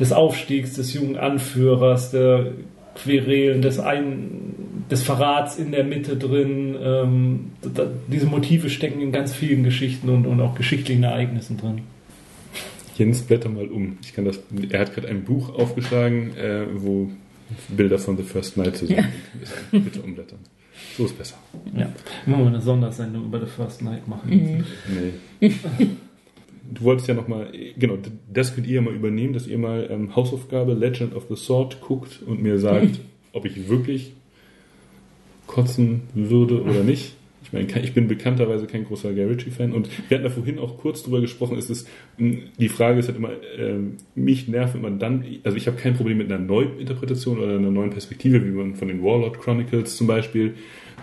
des 0.00 0.12
Aufstiegs, 0.12 0.74
des 0.74 0.94
jungen 0.94 1.18
Anführers, 1.18 2.10
der 2.12 2.52
Querelen, 2.94 3.60
des, 3.60 3.78
Ein, 3.78 4.54
des 4.90 5.02
Verrats 5.02 5.58
in 5.58 5.70
der 5.70 5.84
Mitte 5.84 6.16
drin. 6.16 6.76
Ähm, 6.82 7.50
da, 7.74 7.88
diese 8.08 8.26
Motive 8.26 8.70
stecken 8.70 9.02
in 9.02 9.12
ganz 9.12 9.34
vielen 9.34 9.64
Geschichten 9.64 10.08
und, 10.08 10.26
und 10.26 10.40
auch 10.40 10.54
geschichtlichen 10.54 11.02
Ereignissen 11.02 11.58
drin. 11.58 11.82
Jens, 12.96 13.20
blätter 13.20 13.50
mal 13.50 13.66
um. 13.66 13.98
Ich 14.00 14.14
kann 14.14 14.24
das, 14.24 14.40
er 14.70 14.80
hat 14.80 14.94
gerade 14.94 15.08
ein 15.08 15.24
Buch 15.24 15.54
aufgeschlagen, 15.54 16.34
äh, 16.38 16.64
wo 16.74 17.10
Bilder 17.68 17.98
von 17.98 18.16
The 18.16 18.22
First 18.22 18.56
Night 18.56 18.76
zu 18.76 18.86
sehen 18.86 19.04
sind. 19.70 19.84
Bitte 19.84 20.00
umblättern. 20.02 20.38
So 20.96 21.06
ist 21.06 21.16
besser. 21.16 21.36
Ja. 21.74 21.92
Wenn 22.24 22.38
wir 22.38 22.46
eine 22.46 22.60
Sondersendung 22.60 23.26
über 23.26 23.40
The 23.40 23.46
First 23.46 23.82
Night 23.82 24.06
machen. 24.08 24.64
Nee. 25.40 25.52
Du 26.68 26.82
wolltest 26.82 27.08
ja 27.08 27.14
nochmal, 27.14 27.52
genau, 27.78 27.96
das 28.32 28.54
könnt 28.54 28.66
ihr 28.66 28.74
ja 28.74 28.80
mal 28.80 28.94
übernehmen, 28.94 29.32
dass 29.32 29.46
ihr 29.46 29.58
mal 29.58 29.86
ähm, 29.90 30.16
Hausaufgabe 30.16 30.74
Legend 30.74 31.14
of 31.14 31.26
the 31.28 31.36
Sword 31.36 31.80
guckt 31.80 32.22
und 32.26 32.42
mir 32.42 32.58
sagt, 32.58 33.00
ob 33.32 33.44
ich 33.44 33.68
wirklich 33.68 34.12
kotzen 35.46 36.02
würde 36.14 36.62
oder 36.62 36.82
nicht. 36.82 37.15
Ich 37.46 37.52
meine, 37.52 37.66
ich 37.80 37.94
bin 37.94 38.08
bekannterweise 38.08 38.66
kein 38.66 38.84
großer 38.84 39.12
Guy 39.12 39.22
Ritchie-Fan 39.24 39.72
und 39.72 39.88
wir 40.08 40.18
hatten 40.18 40.24
da 40.24 40.30
vorhin 40.30 40.58
auch 40.58 40.78
kurz 40.78 41.04
drüber 41.04 41.20
gesprochen, 41.20 41.56
ist 41.56 41.70
es, 41.70 41.86
die 42.18 42.68
Frage 42.68 42.98
ist 42.98 43.06
halt 43.06 43.18
immer, 43.18 43.30
ähm, 43.56 43.98
mich 44.16 44.48
nervt 44.48 44.74
immer 44.74 44.90
dann, 44.90 45.24
also 45.44 45.56
ich 45.56 45.68
habe 45.68 45.76
kein 45.76 45.94
Problem 45.94 46.18
mit 46.18 46.30
einer 46.30 46.42
Neuinterpretation 46.42 47.38
oder 47.38 47.54
einer 47.56 47.70
neuen 47.70 47.90
Perspektive, 47.90 48.44
wie 48.44 48.50
man 48.50 48.74
von 48.74 48.88
den 48.88 49.00
Warlord 49.00 49.38
Chronicles 49.38 49.96
zum 49.96 50.08
Beispiel, 50.08 50.54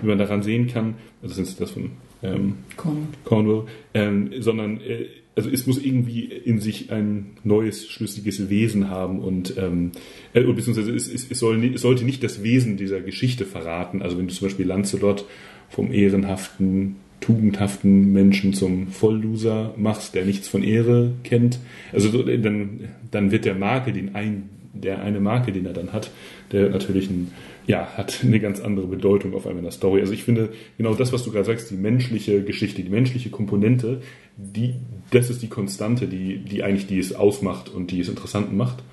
wie 0.02 0.08
man 0.08 0.18
daran 0.18 0.44
sehen 0.44 0.68
kann, 0.68 0.96
also 1.22 1.40
das 1.40 1.50
ist 1.50 1.62
das 1.62 1.72
von 1.72 1.92
ähm, 2.24 2.56
Komm. 2.76 3.08
Cornwall, 3.24 3.66
ähm, 3.94 4.32
sondern 4.40 4.82
äh, 4.82 5.06
also 5.36 5.50
es 5.50 5.66
muss 5.66 5.84
irgendwie 5.84 6.26
in 6.26 6.60
sich 6.60 6.92
ein 6.92 7.38
neues, 7.44 7.88
schlüssiges 7.88 8.50
Wesen 8.50 8.90
haben 8.90 9.20
und 9.20 9.58
ähm, 9.58 9.92
äh, 10.34 10.44
beziehungsweise 10.44 10.94
es, 10.94 11.12
es, 11.12 11.30
es, 11.30 11.40
soll, 11.40 11.64
es 11.74 11.82
sollte 11.82 12.06
nicht 12.06 12.24
das 12.24 12.44
Wesen 12.44 12.78
dieser 12.78 13.02
Geschichte 13.02 13.46
verraten. 13.46 14.02
Also 14.02 14.18
wenn 14.18 14.28
du 14.28 14.34
zum 14.34 14.48
Beispiel 14.48 14.68
Lancelot 14.68 15.26
vom 15.74 15.92
ehrenhaften, 15.92 16.98
tugendhaften 17.20 18.14
Menschen 18.14 18.54
zum 18.54 18.88
Vollloser 18.88 19.74
machst, 19.76 20.14
der 20.14 20.26
nichts 20.26 20.48
von 20.48 20.64
Ehre 20.64 21.12
kennt, 21.24 21.60
also 21.92 22.10
so, 22.10 22.28
äh, 22.28 22.40
dann, 22.40 22.82
dann 23.12 23.32
wird 23.32 23.46
der 23.46 23.56
Makel, 23.56 23.94
den 23.94 24.14
ein, 24.16 24.50
der 24.74 25.02
eine 25.02 25.20
Marke, 25.20 25.52
den 25.52 25.66
er 25.66 25.74
dann 25.74 25.94
hat, 25.94 26.12
der 26.52 26.70
natürlich 26.70 27.10
ein, 27.10 27.32
ja, 27.68 27.88
hat 27.96 28.20
eine 28.24 28.40
ganz 28.40 28.60
andere 28.60 28.88
Bedeutung 28.88 29.34
auf 29.34 29.46
einmal 29.46 29.60
in 29.60 29.64
der 29.66 29.72
Story. 29.72 30.02
Also 30.02 30.14
ich 30.14 30.24
finde, 30.24 30.50
genau 30.78 30.96
das, 30.96 31.14
was 31.14 31.24
du 31.24 31.32
gerade 31.32 31.46
sagst, 31.46 31.72
die 31.72 31.76
menschliche 31.76 32.44
Geschichte, 32.44 32.84
die 32.84 32.90
menschliche 32.90 33.30
Komponente, 33.30 34.02
die, 34.36 34.74
das 35.12 35.30
ist 35.30 35.42
die 35.42 35.48
Konstante, 35.48 36.08
die, 36.08 36.38
die 36.38 36.64
eigentlich 36.64 36.88
die 36.88 37.00
es 37.00 37.14
ausmacht 37.14 37.70
und 37.70 37.92
die 37.92 38.00
es 38.00 38.10
interessant 38.10 38.54
macht. 38.54 38.84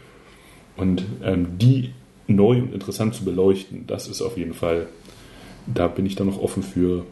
Und 0.77 1.05
ähm, 1.24 1.59
die 1.59 1.90
neu 2.27 2.59
und 2.59 2.73
interessant 2.73 3.15
zu 3.15 3.24
beleuchten, 3.24 3.85
das 3.86 4.07
ist 4.07 4.23
auf 4.23 4.36
jeden 4.36 4.55
Fall, 4.55 4.86
da 5.75 5.89
bin 5.89 6.07
ich 6.07 6.15
dann 6.17 6.27
noch 6.27 6.41
offen 6.41 6.63
für 6.63 7.05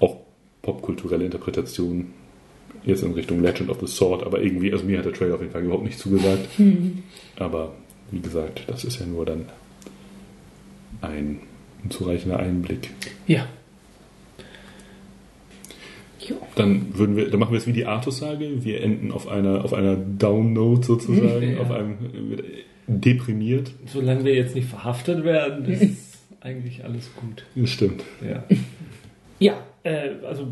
auch 0.00 0.16
popkulturelle 0.62 1.24
Interpretationen. 1.24 2.12
jetzt 2.84 3.02
in 3.04 3.12
Richtung 3.12 3.40
Legend 3.42 3.70
of 3.70 3.78
the 3.80 3.86
Sword, 3.86 4.24
aber 4.24 4.42
irgendwie, 4.42 4.72
also 4.72 4.84
mir 4.84 4.98
hat 4.98 5.04
der 5.04 5.12
Trailer 5.12 5.34
auf 5.34 5.40
jeden 5.40 5.52
Fall 5.52 5.62
überhaupt 5.62 5.84
nicht 5.84 5.98
zugesagt. 5.98 6.48
Aber 7.36 7.72
wie 8.10 8.20
gesagt, 8.20 8.64
das 8.66 8.84
ist 8.84 8.98
ja 8.98 9.06
nur 9.06 9.24
dann 9.24 9.44
ein 11.00 11.40
unzureichender 11.84 12.38
Einblick. 12.38 12.90
Ja. 13.26 13.46
Dann 16.54 16.96
würden 16.96 17.16
wir, 17.16 17.28
dann 17.30 17.40
machen 17.40 17.52
wir 17.52 17.58
es 17.58 17.66
wie 17.66 17.72
die 17.72 17.84
Artus-Sage. 17.86 18.64
Wir 18.64 18.80
enden 18.82 19.10
auf 19.10 19.26
einer, 19.28 19.64
auf 19.64 19.72
einer 19.74 19.96
Down-Note 19.96 20.86
sozusagen, 20.86 21.52
Ja. 21.56 21.60
auf 21.60 21.70
einem 21.70 21.92
äh, 21.92 22.42
deprimiert. 22.86 23.72
Solange 23.86 24.24
wir 24.24 24.34
jetzt 24.34 24.54
nicht 24.54 24.68
verhaftet 24.68 25.24
werden, 25.24 25.64
ist 25.72 26.11
eigentlich 26.42 26.84
alles 26.84 27.10
gut. 27.14 27.44
Das 27.54 27.70
stimmt. 27.70 28.02
Ja, 28.20 28.44
ja 29.38 29.54
äh, 29.84 30.10
also 30.26 30.48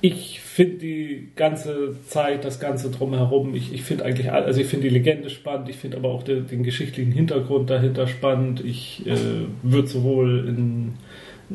ich 0.00 0.40
finde 0.40 0.76
die 0.76 1.28
ganze 1.36 1.96
Zeit, 2.06 2.44
das 2.44 2.60
Ganze 2.60 2.90
drumherum, 2.90 3.54
ich, 3.54 3.72
ich 3.72 3.82
finde 3.82 4.04
eigentlich, 4.04 4.30
also 4.30 4.60
ich 4.60 4.66
finde 4.66 4.88
die 4.88 4.94
Legende 4.94 5.30
spannend, 5.30 5.68
ich 5.68 5.76
finde 5.76 5.96
aber 5.96 6.10
auch 6.10 6.22
den, 6.22 6.46
den 6.46 6.62
geschichtlichen 6.62 7.12
Hintergrund 7.12 7.70
dahinter 7.70 8.06
spannend. 8.06 8.62
Ich 8.64 9.06
äh, 9.06 9.16
würde 9.62 9.88
sowohl 9.88 10.48
in 10.48 10.94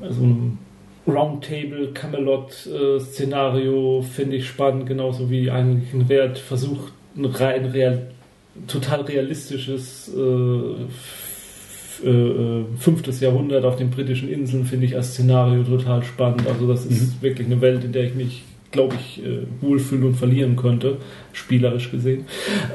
also 0.01 0.23
einem 0.23 0.57
Roundtable 1.07 1.91
Camelot 1.93 2.67
äh, 2.67 2.99
Szenario 2.99 4.01
finde 4.01 4.37
ich 4.37 4.47
spannend, 4.47 4.85
genauso 4.85 5.29
wie 5.29 5.51
eigentlich 5.51 5.93
ein 5.93 6.09
Wert 6.09 6.39
versucht, 6.39 6.93
ein 7.15 7.25
rein 7.25 7.65
real, 7.65 8.07
total 8.67 9.01
realistisches 9.01 10.11
äh, 10.15 10.85
äh, 12.03 12.09
äh, 12.09 12.65
fünftes 12.77 13.19
Jahrhundert 13.19 13.65
auf 13.65 13.75
den 13.75 13.89
britischen 13.89 14.29
Inseln 14.29 14.65
finde 14.65 14.85
ich 14.85 14.95
als 14.95 15.13
Szenario 15.13 15.63
total 15.63 16.03
spannend. 16.03 16.47
Also 16.47 16.67
das 16.67 16.85
ist 16.85 17.21
wirklich 17.21 17.47
eine 17.47 17.61
Welt, 17.61 17.83
in 17.83 17.91
der 17.91 18.03
ich 18.03 18.15
mich, 18.15 18.43
glaube 18.71 18.95
ich, 18.99 19.23
äh, 19.23 19.39
wohlfühlen 19.61 20.05
und 20.05 20.15
verlieren 20.15 20.55
könnte, 20.55 20.97
spielerisch 21.33 21.91
gesehen. 21.91 22.25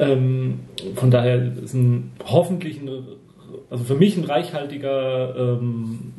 Ähm, 0.01 0.61
von 0.95 1.11
daher 1.11 1.53
ist 1.63 1.75
ein 1.75 2.13
hoffentlich 2.25 2.81
ein, 2.81 2.89
also 3.71 3.85
für 3.85 3.95
mich 3.95 4.17
ein 4.17 4.25
reichhaltiger 4.25 5.59
ähm, 5.59 6.13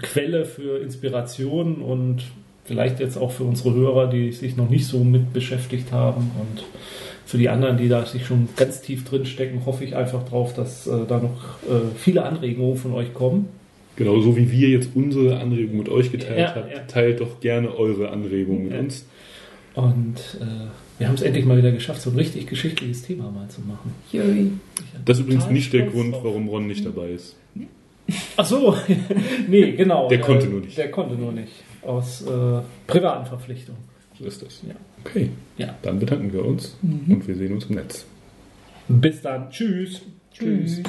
Quelle 0.00 0.44
für 0.44 0.78
Inspiration 0.78 1.76
und 1.76 2.22
vielleicht 2.64 3.00
jetzt 3.00 3.16
auch 3.16 3.30
für 3.30 3.44
unsere 3.44 3.74
Hörer, 3.74 4.08
die 4.08 4.32
sich 4.32 4.56
noch 4.56 4.68
nicht 4.68 4.86
so 4.86 5.02
mit 5.04 5.32
beschäftigt 5.32 5.92
haben 5.92 6.30
und 6.40 6.64
für 7.32 7.38
die 7.38 7.48
anderen, 7.48 7.78
die 7.78 7.88
da 7.88 8.04
sich 8.04 8.26
schon 8.26 8.46
ganz 8.56 8.82
tief 8.82 9.04
drin 9.04 9.24
stecken, 9.24 9.64
hoffe 9.64 9.84
ich 9.84 9.96
einfach 9.96 10.22
drauf, 10.28 10.52
dass 10.52 10.86
äh, 10.86 11.06
da 11.08 11.18
noch 11.18 11.62
äh, 11.62 11.88
viele 11.96 12.24
Anregungen 12.24 12.76
von 12.76 12.92
euch 12.92 13.14
kommen. 13.14 13.48
Genau 13.96 14.20
so 14.20 14.36
wie 14.36 14.50
wir 14.52 14.68
jetzt 14.68 14.90
unsere 14.94 15.38
Anregungen 15.40 15.78
mit 15.78 15.88
euch 15.88 16.12
geteilt 16.12 16.38
Ja, 16.38 16.54
haben, 16.56 16.68
ja. 16.70 16.80
teilt 16.80 17.20
doch 17.22 17.40
gerne 17.40 17.74
eure 17.74 18.10
Anregungen 18.10 18.64
mit 18.64 18.72
Ja. 18.74 18.80
uns. 18.80 19.06
Und 19.74 20.16
äh, 20.42 20.44
wir 20.98 21.08
haben 21.08 21.14
es 21.14 21.22
endlich 21.22 21.46
mal 21.46 21.56
wieder 21.56 21.72
geschafft, 21.72 22.02
so 22.02 22.10
ein 22.10 22.16
richtig 22.16 22.48
geschichtliches 22.48 23.00
Thema 23.00 23.30
mal 23.30 23.48
zu 23.48 23.62
machen. 23.62 23.94
Das 25.06 25.18
ist 25.18 25.24
übrigens 25.24 25.48
nicht 25.48 25.72
der 25.72 25.86
Grund, 25.86 26.14
warum 26.22 26.48
Ron 26.48 26.66
nicht 26.66 26.84
dabei 26.84 27.12
ist. 27.12 27.34
Ach 28.36 28.44
so, 28.44 28.76
nee, 29.48 29.72
genau. 29.72 30.06
Der 30.10 30.20
konnte 30.20 30.48
äh, 30.48 30.50
nur 30.50 30.60
nicht. 30.60 30.76
Der 30.76 30.90
konnte 30.90 31.14
nur 31.14 31.32
nicht. 31.32 31.52
Aus 31.80 32.26
äh, 32.26 32.60
privaten 32.86 33.24
Verpflichtungen. 33.24 33.90
So 34.22 34.28
ist 34.28 34.42
das. 34.42 34.60
Ja. 34.68 34.74
Okay, 35.04 35.30
Ja. 35.58 35.74
dann 35.82 35.98
bedanken 35.98 36.32
wir 36.32 36.44
uns 36.44 36.76
und 36.82 37.26
wir 37.26 37.34
sehen 37.34 37.54
uns 37.54 37.66
im 37.66 37.74
Netz. 37.74 38.06
Bis 38.88 39.20
dann. 39.20 39.50
Tschüss. 39.50 40.02
Tschüss. 40.32 40.80